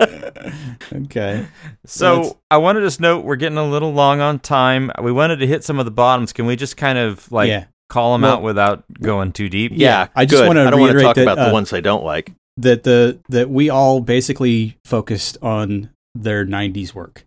Okay. 0.92 1.46
So 1.86 2.20
Let's- 2.20 2.34
I 2.50 2.56
wanted 2.58 2.80
to 2.80 2.86
just 2.86 3.00
note 3.00 3.24
we're 3.24 3.36
getting 3.36 3.58
a 3.58 3.68
little 3.68 3.92
long 3.92 4.20
on 4.20 4.38
time. 4.38 4.90
We 5.02 5.12
wanted 5.12 5.40
to 5.40 5.46
hit 5.46 5.64
some 5.64 5.78
of 5.78 5.84
the 5.84 5.90
bottoms. 5.90 6.32
Can 6.32 6.46
we 6.46 6.56
just 6.56 6.76
kind 6.76 6.98
of 6.98 7.30
like 7.32 7.48
Yeah. 7.48 7.64
call 7.88 8.12
them 8.12 8.22
Well- 8.22 8.34
out 8.36 8.42
without 8.42 8.84
going 9.00 9.32
too 9.32 9.48
deep? 9.48 9.72
yeah, 9.74 10.06
I 10.14 10.24
just 10.24 10.46
wanna 10.46 10.64
I 10.66 10.70
don't 10.70 10.80
want 10.80 10.92
to 10.96 11.02
talk 11.02 11.16
that, 11.16 11.22
about 11.22 11.36
the 11.36 11.50
uh, 11.50 11.52
ones 11.52 11.72
I 11.72 11.80
don't 11.80 12.04
like. 12.04 12.32
That 12.60 12.82
the 12.82 13.18
that 13.28 13.48
we 13.50 13.70
all 13.70 14.00
basically 14.00 14.76
focused 14.84 15.38
on 15.42 15.90
their 16.14 16.44
'90s 16.44 16.94
work. 16.94 17.24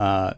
Uh, 0.00 0.34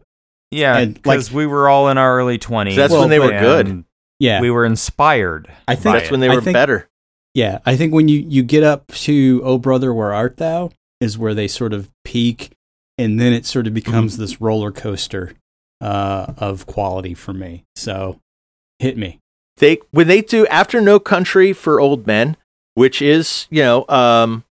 Yeah, 0.53 0.79
And, 0.79 0.95
like- 0.97 1.03
because 1.05 1.31
we 1.33 1.47
were 1.47 1.69
all 1.69 1.89
in 1.89 1.99
our 1.99 2.19
early 2.19 2.39
twenties. 2.39 2.75
That's 2.77 2.93
when 2.93 3.09
they 3.09 3.21
were 3.21 3.29
good. 3.31 3.85
yeah, 4.19 4.41
We 4.41 4.51
were 4.51 4.65
inspired. 4.65 5.49
I 5.69 5.75
think 5.77 5.95
That's 5.95 6.07
it. 6.07 6.11
when 6.11 6.21
they 6.21 6.29
were 6.29 6.41
think- 6.41 6.55
better. 6.55 6.89
Yeah, 7.35 7.61
I 7.65 7.77
think 7.77 7.93
when 7.95 8.09
you 8.09 8.19
you 8.27 8.43
get 8.43 8.65
up 8.65 8.87
to 9.07 9.41
"Oh 9.45 9.59
Brother, 9.59 9.95
Where 9.95 10.13
Art 10.13 10.39
Thou" 10.39 10.71
is 11.01 11.17
where 11.17 11.35
they 11.35 11.47
sort 11.47 11.73
of 11.73 11.89
peak, 12.05 12.51
and 12.99 13.21
then 13.21 13.33
it 13.33 13.47
sort 13.47 13.67
of 13.69 13.75
becomes 13.75 14.15
Mm-hmm. 14.15 14.23
this 14.23 14.41
roller 14.41 14.73
coaster 14.73 15.35
uh, 15.81 16.33
of 16.39 16.67
quality 16.67 17.15
for 17.15 17.33
me. 17.33 17.63
So, 17.77 18.19
hit 18.81 18.97
me. 18.99 19.19
They 19.59 19.79
when 19.93 20.09
they 20.09 20.23
do 20.23 20.47
after 20.49 20.81
No 20.81 20.99
Country 20.99 21.53
for 21.53 21.79
Old 21.81 22.07
Men, 22.07 22.37
which 22.75 23.01
is 23.03 23.47
you 23.51 23.63
know, 23.63 23.85
um, 23.89 24.45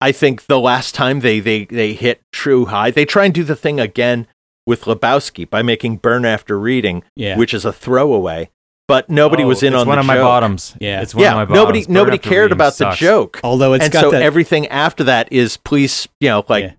I 0.00 0.12
think 0.12 0.46
the 0.46 0.60
last 0.60 0.94
time 0.94 1.20
they 1.20 1.40
they 1.40 1.64
they 1.64 1.94
hit 1.94 2.22
true 2.32 2.66
high, 2.66 2.90
they 2.90 3.04
try 3.04 3.24
and 3.26 3.34
do 3.34 3.44
the 3.44 3.56
thing 3.56 3.80
again 3.80 4.26
with 4.66 4.82
Lebowski 4.82 5.48
by 5.48 5.62
making 5.62 5.98
Burn 5.98 6.24
After 6.24 6.58
Reading, 6.58 7.02
Yeah, 7.14 7.36
which 7.36 7.54
is 7.54 7.64
a 7.64 7.72
throwaway. 7.72 8.50
But 8.88 9.10
nobody 9.10 9.42
Oh, 9.42 9.48
was 9.48 9.62
in 9.64 9.72
it's 9.74 9.80
on 9.80 9.88
one 9.88 9.96
the 9.96 10.00
of 10.00 10.06
my 10.06 10.16
bottoms. 10.18 10.76
Yeah. 10.80 11.02
it's 11.02 11.12
one 11.14 11.22
yeah, 11.24 11.30
of 11.30 11.36
my 11.36 11.44
bottoms. 11.44 11.56
nobody 11.56 11.84
Burn 11.86 11.94
nobody 11.94 12.18
cared 12.18 12.52
about 12.52 12.74
sucks. 12.74 13.00
the 13.00 13.04
joke. 13.06 13.40
although 13.42 13.72
it's 13.72 13.84
and 13.84 13.92
got 13.92 14.00
so 14.02 14.10
that. 14.12 14.22
everything 14.22 14.68
after 14.68 15.02
that 15.04 15.32
is 15.32 15.56
please, 15.56 16.06
you 16.20 16.28
know, 16.28 16.44
like 16.48 16.64
Yeah. 16.64 16.72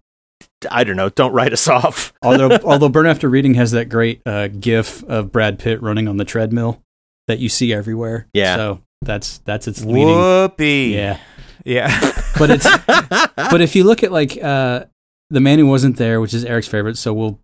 I 0.71 0.83
don't 0.85 0.95
know, 0.95 1.09
don't 1.09 1.33
write 1.33 1.51
us 1.53 1.67
off. 1.67 2.13
although 2.23 2.57
although 2.63 2.87
Burn 2.89 3.07
After 3.07 3.27
Reading 3.29 3.55
has 3.55 3.71
that 3.71 3.89
great 3.89 4.21
uh, 4.25 4.47
GIF 4.47 5.03
of 5.03 5.31
Brad 5.33 5.59
Pitt 5.59 5.81
running 5.81 6.07
on 6.07 6.15
the 6.17 6.25
treadmill 6.25 6.81
that 7.27 7.39
you 7.39 7.49
see 7.49 7.73
everywhere. 7.73 8.27
Yeah. 8.33 8.55
so 8.55 8.81
that's 9.01 9.39
that's 9.39 9.67
its 9.67 9.83
leading. 9.83 10.15
Whoopee. 10.17 10.93
Yeah, 10.95 11.19
yeah. 11.65 11.87
but 12.39 12.49
it's 12.49 12.67
but 12.87 13.61
if 13.61 13.75
you 13.75 13.83
look 13.83 14.03
at 14.03 14.11
like 14.11 14.41
uh, 14.41 14.85
the 15.29 15.39
man 15.39 15.59
who 15.59 15.67
wasn't 15.67 15.97
there, 15.97 16.19
which 16.21 16.33
is 16.33 16.43
Eric's 16.45 16.67
favorite, 16.67 16.97
so 16.97 17.13
we'll 17.13 17.39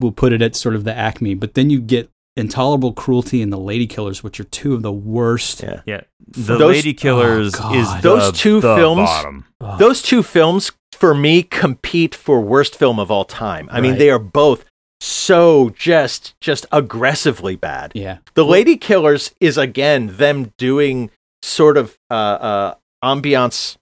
we'll 0.00 0.12
put 0.12 0.32
it 0.32 0.42
at 0.42 0.56
sort 0.56 0.74
of 0.74 0.84
the 0.84 0.94
acme. 0.94 1.34
But 1.34 1.54
then 1.54 1.70
you 1.70 1.80
get 1.80 2.10
intolerable 2.36 2.92
cruelty 2.92 3.42
and 3.42 3.52
the 3.52 3.58
lady 3.58 3.86
killers, 3.86 4.22
which 4.22 4.38
are 4.38 4.44
two 4.44 4.74
of 4.74 4.82
the 4.82 4.92
worst. 4.92 5.62
Yeah. 5.62 5.80
yeah. 5.86 6.00
The 6.28 6.56
Those- 6.56 6.76
Lady 6.76 6.94
Killers 6.94 7.54
Oh, 7.56 7.58
God. 7.58 7.76
is 7.76 8.02
Those 8.02 8.30
the- 8.32 8.38
two 8.38 8.60
the 8.60 8.76
films- 8.76 9.08
Bottom. 9.08 9.44
Those 9.78 10.02
two 10.02 10.22
films 10.22 10.70
for 10.92 11.14
me 11.14 11.42
compete 11.42 12.14
for 12.14 12.40
worst 12.40 12.76
film 12.76 13.00
of 13.00 13.10
all 13.10 13.24
time. 13.24 13.68
I 13.72 13.80
mean, 13.80 13.98
they 13.98 14.08
are 14.08 14.20
both 14.20 14.64
so 15.00 15.70
just 15.70 16.38
just 16.40 16.66
aggressively 16.72 17.56
bad. 17.56 17.92
Yeah, 17.94 18.18
The 18.34 18.44
Lady 18.44 18.76
Killers 18.76 19.32
is 19.40 19.56
again 19.58 20.16
them 20.16 20.52
doing 20.58 21.10
sort 21.42 21.76
of 21.76 21.98
uh, 22.10 22.14
uh, 22.14 22.74
ambiance 23.04 23.76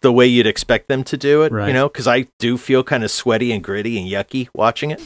the 0.00 0.12
way 0.12 0.26
you'd 0.26 0.46
expect 0.46 0.88
them 0.88 1.02
to 1.04 1.16
do 1.16 1.42
it, 1.42 1.52
Right. 1.52 1.68
you 1.68 1.72
know, 1.72 1.88
because 1.88 2.06
I 2.06 2.26
do 2.38 2.58
feel 2.58 2.82
kind 2.84 3.02
of 3.04 3.10
sweaty 3.10 3.50
and 3.52 3.62
gritty 3.62 3.98
and 3.98 4.08
yucky 4.08 4.48
watching 4.54 4.90
it. 4.90 5.00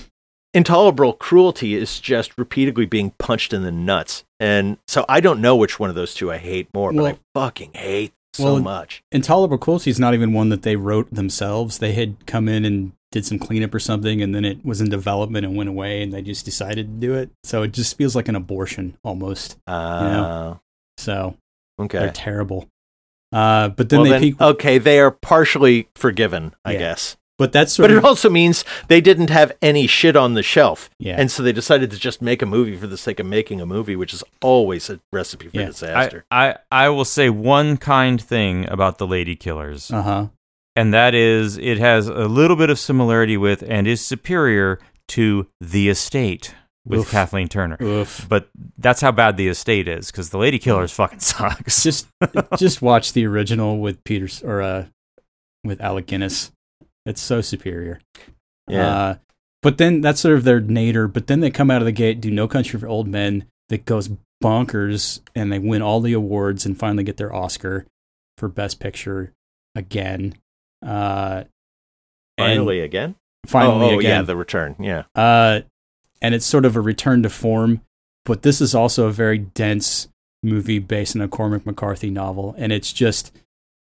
Intolerable 0.52 1.12
cruelty 1.12 1.76
is 1.76 2.00
just 2.00 2.36
repeatedly 2.36 2.84
being 2.84 3.12
punched 3.18 3.52
in 3.52 3.62
the 3.62 3.70
nuts, 3.70 4.24
and 4.40 4.78
so 4.88 5.04
I 5.08 5.20
don't 5.20 5.40
know 5.40 5.54
which 5.54 5.78
one 5.78 5.90
of 5.90 5.94
those 5.96 6.12
two 6.12 6.32
I 6.32 6.38
hate 6.38 6.68
more, 6.74 6.92
but 6.92 7.02
Well- 7.02 7.12
I 7.12 7.18
fucking 7.38 7.70
hate 7.74 8.12
so 8.32 8.44
Well, 8.44 8.60
much. 8.60 9.02
intolerable 9.12 9.58
cruelty 9.58 9.90
is 9.90 9.98
not 10.00 10.14
even 10.14 10.32
one 10.32 10.48
that 10.50 10.62
they 10.62 10.76
wrote 10.76 11.12
themselves. 11.12 11.78
They 11.78 11.92
had 11.92 12.26
come 12.26 12.48
in 12.48 12.64
and 12.64 12.92
did 13.12 13.26
some 13.26 13.38
cleanup 13.40 13.74
or 13.74 13.80
something, 13.80 14.22
and 14.22 14.34
then 14.34 14.44
it 14.44 14.64
was 14.64 14.80
in 14.80 14.88
development 14.88 15.44
and 15.44 15.56
went 15.56 15.68
away, 15.68 16.02
and 16.02 16.12
they 16.12 16.22
just 16.22 16.44
decided 16.44 16.86
to 16.86 17.06
do 17.06 17.14
it. 17.14 17.30
So 17.42 17.62
it 17.62 17.72
just 17.72 17.96
feels 17.96 18.14
like 18.14 18.28
an 18.28 18.36
abortion 18.36 18.96
almost. 19.02 19.58
Uh, 19.66 20.54
So 20.98 21.36
okay. 21.80 21.98
they're 21.98 22.12
terrible. 22.12 22.68
Uh, 23.32 23.68
but 23.70 23.88
then 23.88 24.00
well, 24.00 24.04
they 24.04 24.10
then, 24.10 24.20
peak. 24.20 24.40
okay, 24.40 24.78
they 24.78 24.98
are 25.00 25.10
partially 25.10 25.88
forgiven, 25.94 26.54
I 26.64 26.72
Yeah. 26.74 26.78
guess. 26.78 27.16
But 27.40 27.52
that's 27.52 27.72
sort 27.72 27.88
But 27.88 27.96
it 27.96 28.04
also 28.04 28.28
means 28.28 28.64
they 28.88 29.00
didn't 29.00 29.30
have 29.30 29.50
any 29.62 29.86
shit 29.86 30.14
on 30.14 30.34
the 30.34 30.42
shelf. 30.42 30.90
yeah. 30.98 31.16
And 31.18 31.30
so 31.30 31.42
they 31.42 31.52
decided 31.52 31.90
to 31.90 31.98
just 31.98 32.20
make 32.20 32.42
a 32.42 32.46
movie 32.46 32.76
for 32.76 32.86
the 32.86 32.98
sake 32.98 33.18
of 33.18 33.24
making 33.26 33.60
a 33.62 33.66
movie, 33.66 33.96
which 33.96 34.12
is 34.12 34.22
always 34.42 34.90
a 34.90 35.00
recipe 35.10 35.48
for 35.48 35.56
Yeah. 35.56 35.66
Disaster. 35.66 36.24
I, 36.30 36.56
I 36.70 36.90
will 36.90 37.06
say 37.06 37.30
one 37.30 37.78
kind 37.78 38.20
thing 38.20 38.68
about 38.70 38.98
the 38.98 39.06
Lady 39.06 39.36
Killers, 39.36 39.90
uh 39.90 40.02
huh. 40.02 40.26
and 40.76 40.92
that 40.92 41.14
is 41.14 41.56
it 41.56 41.78
has 41.78 42.08
a 42.08 42.28
little 42.28 42.56
bit 42.56 42.68
of 42.68 42.78
similarity 42.78 43.38
with 43.38 43.62
and 43.66 43.86
is 43.88 44.04
superior 44.04 44.78
to 45.08 45.46
The 45.60 45.88
Estate 45.88 46.54
with 46.86 47.00
Oof. 47.00 47.10
Kathleen 47.10 47.48
Turner. 47.48 47.78
Oof. 47.82 48.26
But 48.28 48.48
that's 48.78 49.00
how 49.00 49.12
bad 49.12 49.36
The 49.38 49.48
Estate 49.48 49.88
is 49.88 50.10
because 50.10 50.28
the 50.30 50.38
Lady 50.38 50.58
Killers 50.58 50.92
fucking 50.92 51.20
sucks. 51.20 51.82
Just 51.82 52.06
just 52.58 52.82
watch 52.82 53.12
the 53.14 53.24
original 53.26 53.78
with 53.78 54.04
Peters 54.04 54.42
or 54.42 54.60
uh 54.62 54.84
with 55.64 55.80
Alec 55.80 56.06
Guinness. 56.06 56.50
It's 57.06 57.20
so 57.20 57.40
superior. 57.40 58.00
Yeah. 58.68 58.96
Uh, 58.96 59.14
but 59.62 59.78
then 59.78 60.00
that's 60.00 60.20
sort 60.20 60.36
of 60.36 60.44
their 60.44 60.60
nadir. 60.60 61.08
But 61.08 61.26
then 61.26 61.40
they 61.40 61.50
come 61.50 61.70
out 61.70 61.82
of 61.82 61.86
the 61.86 61.92
gate, 61.92 62.20
do 62.20 62.30
No 62.30 62.48
Country 62.48 62.78
for 62.78 62.88
Old 62.88 63.08
Men 63.08 63.44
that 63.68 63.84
goes 63.84 64.10
bonkers, 64.42 65.20
and 65.34 65.52
they 65.52 65.58
win 65.58 65.82
all 65.82 66.00
the 66.00 66.12
awards 66.12 66.64
and 66.64 66.78
finally 66.78 67.04
get 67.04 67.16
their 67.16 67.34
Oscar 67.34 67.86
for 68.38 68.48
Best 68.48 68.80
Picture 68.80 69.32
again. 69.74 70.34
Uh, 70.84 71.44
finally 72.38 72.80
again? 72.80 73.16
finally 73.46 73.86
oh, 73.86 73.94
oh, 73.94 73.98
again. 73.98 74.20
yeah, 74.20 74.22
the 74.22 74.36
return. 74.36 74.76
Yeah. 74.78 75.04
Uh, 75.14 75.60
and 76.22 76.34
it's 76.34 76.46
sort 76.46 76.64
of 76.64 76.76
a 76.76 76.80
return 76.80 77.22
to 77.22 77.30
form, 77.30 77.80
but 78.24 78.42
this 78.42 78.60
is 78.60 78.74
also 78.74 79.06
a 79.06 79.12
very 79.12 79.38
dense 79.38 80.08
movie 80.42 80.78
based 80.78 81.16
on 81.16 81.22
a 81.22 81.28
Cormac 81.28 81.66
McCarthy 81.66 82.10
novel, 82.10 82.54
and 82.58 82.72
it's 82.72 82.92
just, 82.92 83.32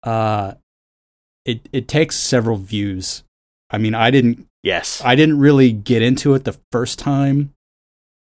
uh, 0.04 0.54
it 1.48 1.68
it 1.74 1.88
takes 1.88 2.16
several 2.16 2.58
views. 2.58 3.24
I 3.72 3.80
mean, 3.80 3.96
I 3.96 4.12
didn't 4.12 4.46
Yes. 4.64 5.02
I 5.04 5.16
didn't 5.16 5.40
really 5.40 5.72
get 5.72 6.02
into 6.02 6.34
it 6.36 6.44
the 6.44 6.58
first 6.72 7.00
time, 7.00 7.54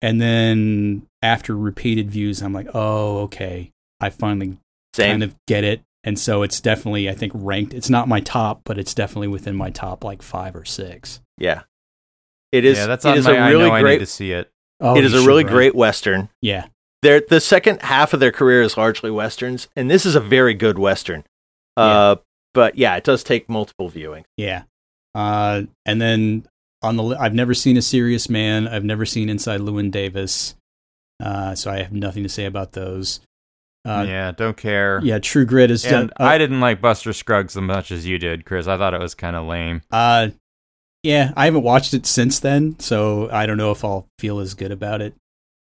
and 0.01 0.19
then 0.21 1.05
after 1.21 1.55
repeated 1.57 2.09
views, 2.09 2.41
I'm 2.41 2.53
like, 2.53 2.67
oh, 2.73 3.19
okay, 3.23 3.71
I 3.99 4.09
finally 4.09 4.57
Same. 4.95 5.11
kind 5.11 5.23
of 5.23 5.35
get 5.47 5.63
it. 5.63 5.81
And 6.03 6.17
so 6.17 6.41
it's 6.43 6.61
definitely, 6.61 7.09
I 7.09 7.13
think, 7.13 7.33
ranked. 7.35 7.73
It's 7.73 7.89
not 7.89 8.07
my 8.07 8.21
top, 8.21 8.61
but 8.63 8.77
it's 8.77 8.93
definitely 8.93 9.27
within 9.27 9.55
my 9.57 9.71
top 9.71 10.03
like 10.05 10.21
five 10.21 10.55
or 10.55 10.63
six. 10.65 11.19
yeah. 11.37 11.63
It 12.53 12.63
is. 12.63 12.77
yeah, 12.77 12.85
that's 12.85 13.03
it 13.03 13.09
on 13.09 13.17
is 13.17 13.25
my. 13.25 13.31
a 13.33 13.49
really 13.49 13.65
I 13.65 13.67
know 13.67 13.73
I 13.73 13.77
need 13.79 13.83
great. 13.83 13.97
to 13.99 14.05
see 14.05 14.31
it. 14.31 14.49
Oh, 14.79 14.95
it 14.95 15.03
is 15.03 15.13
a 15.13 15.17
should, 15.19 15.27
really 15.27 15.43
right? 15.43 15.51
great 15.51 15.75
western. 15.75 16.29
Yeah. 16.41 16.67
Their 17.01 17.21
the 17.27 17.41
second 17.41 17.81
half 17.81 18.13
of 18.13 18.21
their 18.21 18.31
career 18.31 18.61
is 18.61 18.77
largely 18.77 19.11
westerns, 19.11 19.67
and 19.75 19.91
this 19.91 20.05
is 20.05 20.15
a 20.15 20.21
very 20.21 20.53
good 20.53 20.79
western. 20.79 21.25
Uh, 21.75 22.15
but 22.57 22.75
yeah, 22.75 22.95
it 22.95 23.03
does 23.03 23.23
take 23.23 23.47
multiple 23.47 23.87
viewing. 23.87 24.25
Yeah. 24.35 24.63
Uh, 25.13 25.63
and 25.85 26.01
then 26.01 26.47
on 26.81 26.97
the, 26.97 27.03
I've 27.19 27.35
never 27.35 27.53
seen 27.53 27.77
A 27.77 27.81
Serious 27.83 28.29
Man. 28.29 28.67
I've 28.67 28.83
never 28.83 29.05
seen 29.05 29.29
Inside 29.29 29.61
Llewyn 29.61 29.91
Davis. 29.91 30.55
Uh, 31.23 31.53
so 31.53 31.69
I 31.71 31.77
have 31.83 31.91
nothing 31.93 32.23
to 32.23 32.29
say 32.29 32.45
about 32.45 32.71
those. 32.71 33.19
Uh, 33.85 34.05
yeah, 34.07 34.31
don't 34.31 34.57
care. 34.57 34.99
yeah. 35.03 35.19
True 35.19 35.45
Grit 35.45 35.69
is. 35.71 35.85
And 35.85 36.09
uh, 36.19 36.23
I 36.23 36.37
didn't 36.39 36.59
like 36.59 36.81
Buster 36.81 37.13
Scruggs 37.13 37.55
as 37.55 37.61
much 37.61 37.91
as 37.91 38.07
you 38.07 38.17
did, 38.17 38.43
Chris. 38.43 38.65
I 38.67 38.75
thought 38.77 38.93
it 38.95 38.99
was 38.99 39.13
kind 39.15 39.35
of 39.35 39.45
lame. 39.45 39.81
Uh, 39.91 40.29
yeah, 41.03 41.31
I 41.37 41.45
haven't 41.45 41.61
watched 41.63 41.93
it 41.93 42.05
since 42.07 42.39
then, 42.39 42.77
so 42.79 43.29
I 43.31 43.45
don't 43.45 43.57
know 43.57 43.71
if 43.71 43.85
I'll 43.85 44.07
feel 44.19 44.39
as 44.39 44.55
good 44.55 44.71
about 44.71 45.01
it. 45.01 45.13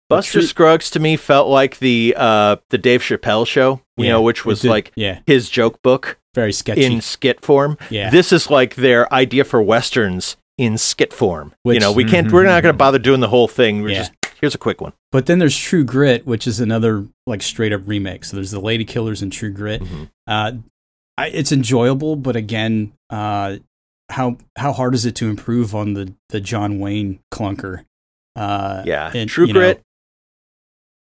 Buster 0.08 0.38
True- 0.40 0.46
Scruggs 0.48 0.90
to 0.92 1.00
me 1.00 1.16
felt 1.18 1.48
like 1.48 1.78
the 1.80 2.14
uh 2.16 2.56
the 2.70 2.78
Dave 2.78 3.02
Chappelle 3.02 3.46
show, 3.46 3.82
you 3.98 4.06
Yeah, 4.06 4.12
know, 4.12 4.22
which 4.22 4.44
was 4.46 4.62
did- 4.62 4.70
like 4.70 4.90
yeah, 4.96 5.20
his 5.26 5.50
joke 5.50 5.80
book 5.82 6.18
very 6.38 6.52
sketchy. 6.52 6.84
in 6.84 7.00
skit 7.00 7.40
form. 7.40 7.76
yeah, 7.90 8.10
This 8.10 8.32
is 8.32 8.48
like 8.50 8.74
their 8.76 9.12
idea 9.12 9.44
for 9.44 9.60
westerns 9.60 10.36
in 10.56 10.78
skit 10.78 11.12
form. 11.12 11.52
you 11.64 11.80
know, 11.80 11.92
we 11.92 12.04
can't. 12.04 12.30
We're 12.32 12.44
not 12.44 12.62
going 12.62 12.72
to 12.74 12.76
bother 12.78 12.98
doing 12.98 13.20
the 13.20 13.28
whole 13.28 13.48
thing. 13.48 13.82
We're 13.82 13.90
Yeah. 13.90 13.98
just 13.98 14.12
here's 14.40 14.54
a 14.54 14.58
quick 14.58 14.80
one. 14.80 14.92
but 15.10 15.26
then 15.26 15.38
there's 15.40 15.56
True 15.58 15.82
Grit, 15.84 16.24
which 16.26 16.46
is 16.46 16.60
another 16.60 17.06
like 17.26 17.42
straight 17.42 17.72
up 17.72 17.82
remake. 17.86 18.24
So 18.24 18.36
there's 18.36 18.52
the 18.52 18.60
Lady 18.60 18.84
Killers 18.84 19.20
and 19.22 19.32
True 19.32 19.50
Grit. 19.50 19.82
Mhm. 19.82 20.10
Uh, 20.28 20.52
I, 21.16 21.26
it's 21.28 21.50
enjoyable, 21.50 22.14
but 22.14 22.36
again, 22.36 22.92
uh, 23.10 23.56
how 24.10 24.36
how 24.56 24.72
hard 24.72 24.94
is 24.94 25.04
it 25.04 25.14
to 25.16 25.28
improve 25.28 25.74
on 25.74 25.94
the 25.94 26.12
the 26.28 26.40
John 26.40 26.78
Wayne 26.78 27.18
clunker? 27.34 27.84
Uh, 28.36 28.82
Yeah, 28.86 29.10
and, 29.12 29.28
True 29.28 29.46
you 29.48 29.52
know, 29.54 29.60
Grit. 29.60 29.82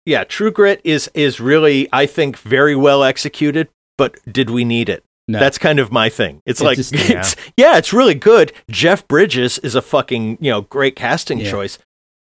Yeah, 0.05 0.25
True 0.25 0.51
Grit 0.51 0.81
is 0.85 1.11
is 1.15 1.41
really 1.41 1.89
I 1.93 2.07
think 2.07 2.37
very 2.39 2.75
well 2.77 3.03
executed. 3.05 3.69
But 3.99 4.17
did 4.31 4.51
we 4.51 4.65
need 4.65 4.89
it? 4.89 5.05
No. 5.33 5.41
That's 5.41 5.59
kind 5.59 5.79
of 5.79 5.91
my 5.91 6.09
thing. 6.09 6.41
It's 6.47 6.61
It 6.61 6.65
like, 6.65 6.77
just- 6.77 6.93
it's, 6.97 7.37
yeah. 7.57 7.77
it's 7.79 7.93
really 7.93 8.15
good. 8.15 8.53
Jeff 8.71 9.07
Bridges 9.09 9.59
is 9.59 9.75
a 9.75 9.83
fucking, 9.83 10.39
you 10.41 10.51
know, 10.51 10.63
great 10.63 10.95
casting 10.97 11.39
Yeah. 11.39 11.51
choice. 11.51 11.79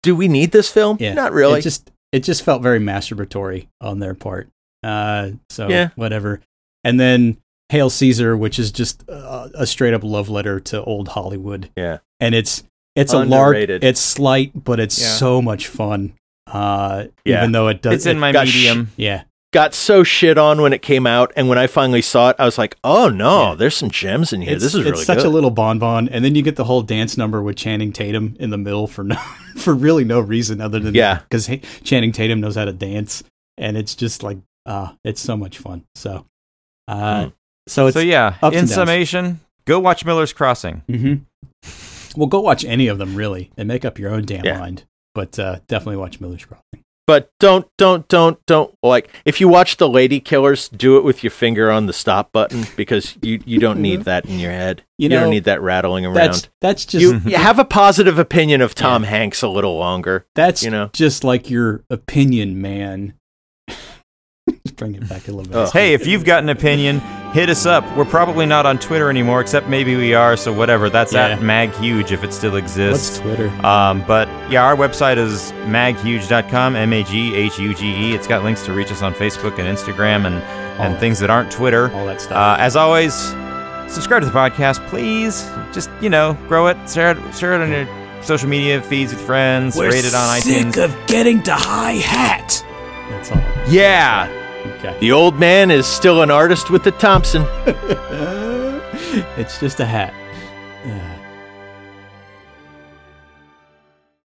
Do 0.04 0.16
we 0.16 0.28
need 0.28 0.52
this 0.52 0.70
film? 0.72 0.98
Yeah, 1.00 1.14
Not 1.14 1.32
really. 1.34 1.60
It 1.60 1.64
just 1.64 1.92
it 2.12 2.20
just 2.24 2.44
felt 2.44 2.62
very 2.62 2.80
masturbatory 2.80 3.68
on 3.82 4.00
their 4.00 4.14
part. 4.14 4.50
Uh, 4.84 5.32
so 5.50 5.68
Yeah. 5.70 5.90
whatever. 5.96 6.42
And 6.84 7.00
then 7.00 7.38
Hail 7.70 7.90
Caesar, 7.90 8.36
which 8.38 8.60
is 8.60 8.72
just 8.72 9.04
uh, 9.10 9.48
a 9.56 9.66
straight 9.66 9.94
up 9.94 10.04
love 10.04 10.30
letter 10.30 10.60
to 10.60 10.84
old 10.84 11.08
Hollywood, 11.10 11.70
yeah. 11.76 12.00
and 12.20 12.36
it's 12.36 12.64
it's 12.96 13.14
a 13.14 13.24
lark. 13.26 13.56
It's 13.58 14.00
slight, 14.00 14.52
but 14.64 14.80
it's 14.80 15.02
Yeah. 15.02 15.08
so 15.08 15.42
much 15.42 15.68
fun. 15.68 16.14
Uh, 16.46 17.06
Yeah. 17.26 17.40
even 17.40 17.54
though 17.54 17.70
it 17.70 17.82
does, 17.82 17.94
It's 17.96 18.06
in 18.06 18.18
it- 18.18 18.20
my 18.20 18.32
got 18.34 18.48
sh- 18.48 18.56
medium. 18.56 18.92
yeah, 18.98 19.24
Got 19.54 19.74
so 19.74 20.04
shit 20.04 20.38
on 20.38 20.62
when 20.62 20.74
it 20.74 20.82
came 20.82 21.08
out. 21.08 21.32
And 21.36 21.48
when 21.48 21.58
I 21.58 21.68
finally 21.68 22.02
saw 22.02 22.30
it, 22.32 22.36
I 22.40 22.46
was 22.46 22.58
like, 22.58 22.76
oh 22.84 23.08
no, 23.08 23.50
Yeah. 23.50 23.56
there's 23.56 23.78
some 23.78 23.90
gems 23.92 24.34
in 24.34 24.42
here. 24.42 24.56
it's, 24.56 24.64
this 24.64 24.74
is 24.76 24.82
it's 24.82 24.90
really 24.92 25.06
such 25.06 25.20
good. 25.20 25.28
a 25.28 25.30
little 25.30 25.52
bonbon, 25.52 26.10
and 26.10 26.26
then 26.26 26.34
you 26.36 26.42
get 26.42 26.56
the 26.58 26.64
whole 26.66 26.82
dance 26.82 27.18
number 27.18 27.42
with 27.42 27.56
Channing 27.56 27.94
Tatum 27.94 28.36
in 28.40 28.50
the 28.50 28.58
middle 28.58 28.88
for 28.88 29.04
no 29.04 29.16
for 29.56 29.74
really 29.74 30.04
no 30.04 30.20
reason 30.20 30.60
other 30.60 30.80
than 30.80 30.94
Yeah. 30.96 31.20
because 31.30 31.50
Channing 31.84 32.12
Tatum 32.12 32.42
knows 32.42 32.56
how 32.56 32.66
to 32.66 32.74
dance, 32.74 33.24
and 33.58 33.78
it's 33.78 33.96
just 33.96 34.24
like 34.24 34.40
ah, 34.66 34.96
it's 35.04 35.22
so 35.22 35.38
much 35.38 35.60
fun. 35.60 35.84
So, 35.96 36.26
uh, 36.88 37.26
Hmm. 37.26 37.30
so 37.68 37.88
it's 37.88 37.94
so 37.96 38.00
yeah, 38.02 38.36
in 38.52 38.66
summation, 38.68 39.40
go 39.66 39.80
watch 39.80 40.04
Miller's 40.04 40.34
Crossing. 40.34 40.82
hmm 40.90 41.14
Well, 42.18 42.28
go 42.28 42.40
watch 42.42 42.66
any 42.66 42.88
of 42.88 42.98
them 42.98 43.16
really, 43.16 43.52
and 43.58 43.68
make 43.68 43.86
up 43.86 44.00
your 44.00 44.12
own 44.12 44.26
damn 44.26 44.46
Yeah. 44.46 44.58
mind. 44.60 44.84
But 45.16 45.38
uh, 45.38 45.60
definitely 45.68 45.98
watch 45.98 46.20
Miller's 46.20 46.44
Crossing. 46.46 46.83
But 47.06 47.32
don't, 47.40 47.68
don't, 47.78 48.08
don't, 48.08 48.44
don't 48.46 48.78
like 48.82 49.10
if 49.26 49.42
you 49.42 49.48
watch 49.48 49.78
the 49.78 49.90
Lady 49.90 50.20
Killers, 50.20 50.70
do 50.70 50.98
it 50.98 51.04
with 51.04 51.24
your 51.24 51.32
finger 51.32 51.70
on 51.70 51.86
the 51.86 51.94
stop 51.94 52.32
button 52.32 52.66
because 52.76 53.18
you 53.22 53.42
you 53.46 53.60
don't 53.60 53.82
need 53.82 54.02
mm-hmm. 54.02 54.04
that 54.04 54.26
in 54.26 54.40
your 54.40 54.52
head. 54.52 54.84
You 54.98 55.04
You, 55.04 55.10
know, 55.10 55.22
don't 55.22 55.32
need 55.32 55.44
that 55.46 55.62
rattling 55.62 56.06
around. 56.06 56.16
That's 56.16 56.50
that's 56.62 56.86
just 56.86 57.02
you, 57.02 57.20
you 57.32 57.38
have 57.38 57.60
a 57.60 57.66
positive 57.66 58.20
opinion 58.20 58.62
of 58.62 58.76
Tom 58.76 59.04
Hanks 59.04 59.42
a 59.42 59.50
little 59.50 59.78
longer. 59.78 60.26
that's 60.36 60.64
you 60.64 60.70
know. 60.70 60.90
just 60.94 61.24
like 61.24 61.50
your 61.50 61.84
opinion, 61.90 62.62
man. 62.62 63.14
Just 64.92 64.92
bring 64.92 65.04
it 65.04 65.10
back 65.10 65.28
a 65.28 65.32
little 65.32 65.52
bit. 65.52 65.56
Ugh. 65.56 65.70
Hey, 65.74 65.94
if 65.94 66.06
you've 66.08 66.26
got 66.26 66.44
an 66.44 66.50
opinion, 66.50 67.00
hit 67.34 67.50
us 67.50 67.66
up. 67.66 67.84
We're 67.98 68.06
probably 68.06 68.46
not 68.46 68.66
on 68.66 68.78
Twitter 68.80 69.10
anymore, 69.10 69.42
except 69.42 69.68
maybe 69.68 69.96
we 69.96 70.14
are. 70.14 70.36
So 70.38 70.52
whatever. 70.54 70.90
That's 70.90 71.14
Yeah. 71.14 71.30
at 71.30 71.40
MagHuge 71.40 72.12
if 72.12 72.24
it 72.24 72.34
still 72.34 72.52
What's 72.52 72.64
exists. 72.78 73.20
Twitter? 73.20 73.50
Um, 73.66 74.04
but 74.08 74.28
yeah, 74.52 74.64
our 74.64 74.76
website 74.76 75.18
is 75.18 75.52
maghuge.com, 75.66 76.76
M 76.76 76.94
A 76.94 77.04
G 77.04 77.36
H 77.36 77.58
U 77.60 77.74
G 77.74 77.86
E. 77.88 78.14
It's 78.14 78.28
got 78.28 78.44
links 78.44 78.64
to 78.66 78.74
reach 78.74 78.92
us 78.92 79.02
on 79.02 79.14
Facebook 79.14 79.58
and 79.60 79.68
Instagram 79.78 80.26
and, 80.26 80.36
and 80.80 80.94
All- 80.94 81.00
things 81.00 81.20
that 81.20 81.30
aren't 81.30 81.52
Twitter. 81.52 81.92
All 81.94 82.06
that 82.06 82.22
stuff. 82.22 82.38
Uh, 82.38 82.56
as 82.62 82.76
always, 82.76 83.14
subscribe 83.88 84.22
to 84.22 84.28
the 84.28 84.32
podcast, 84.34 84.86
please. 84.88 85.50
Just, 85.74 85.90
you 86.02 86.10
know, 86.10 86.38
grow 86.48 86.68
it, 86.68 86.78
share 86.90 87.12
it, 87.12 87.36
share 87.36 87.54
it 87.54 87.62
on 87.62 87.72
your 87.72 87.88
social 88.24 88.48
media 88.50 88.82
feeds 88.82 89.12
with 89.14 89.22
friends, 89.22 89.76
rate 89.78 90.06
it 90.06 90.14
on 90.14 90.28
iTunes. 90.30 90.74
Sick 90.74 90.78
of 90.78 90.96
getting 91.08 91.42
to 91.44 91.54
high 91.54 91.94
hat. 91.94 92.64
That's 93.10 93.32
all. 93.32 93.42
yeah. 93.68 94.28
Okay. 94.84 95.00
The 95.00 95.14
old 95.14 95.40
man 95.40 95.72
is 95.72 95.88
still 95.88 96.22
an 96.24 96.30
artist 96.30 96.70
with 96.70 96.84
the 96.84 96.92
Thompson. 96.92 97.46
it's 99.38 99.58
just 99.60 99.80
a 99.80 99.86
hat. 99.86 100.14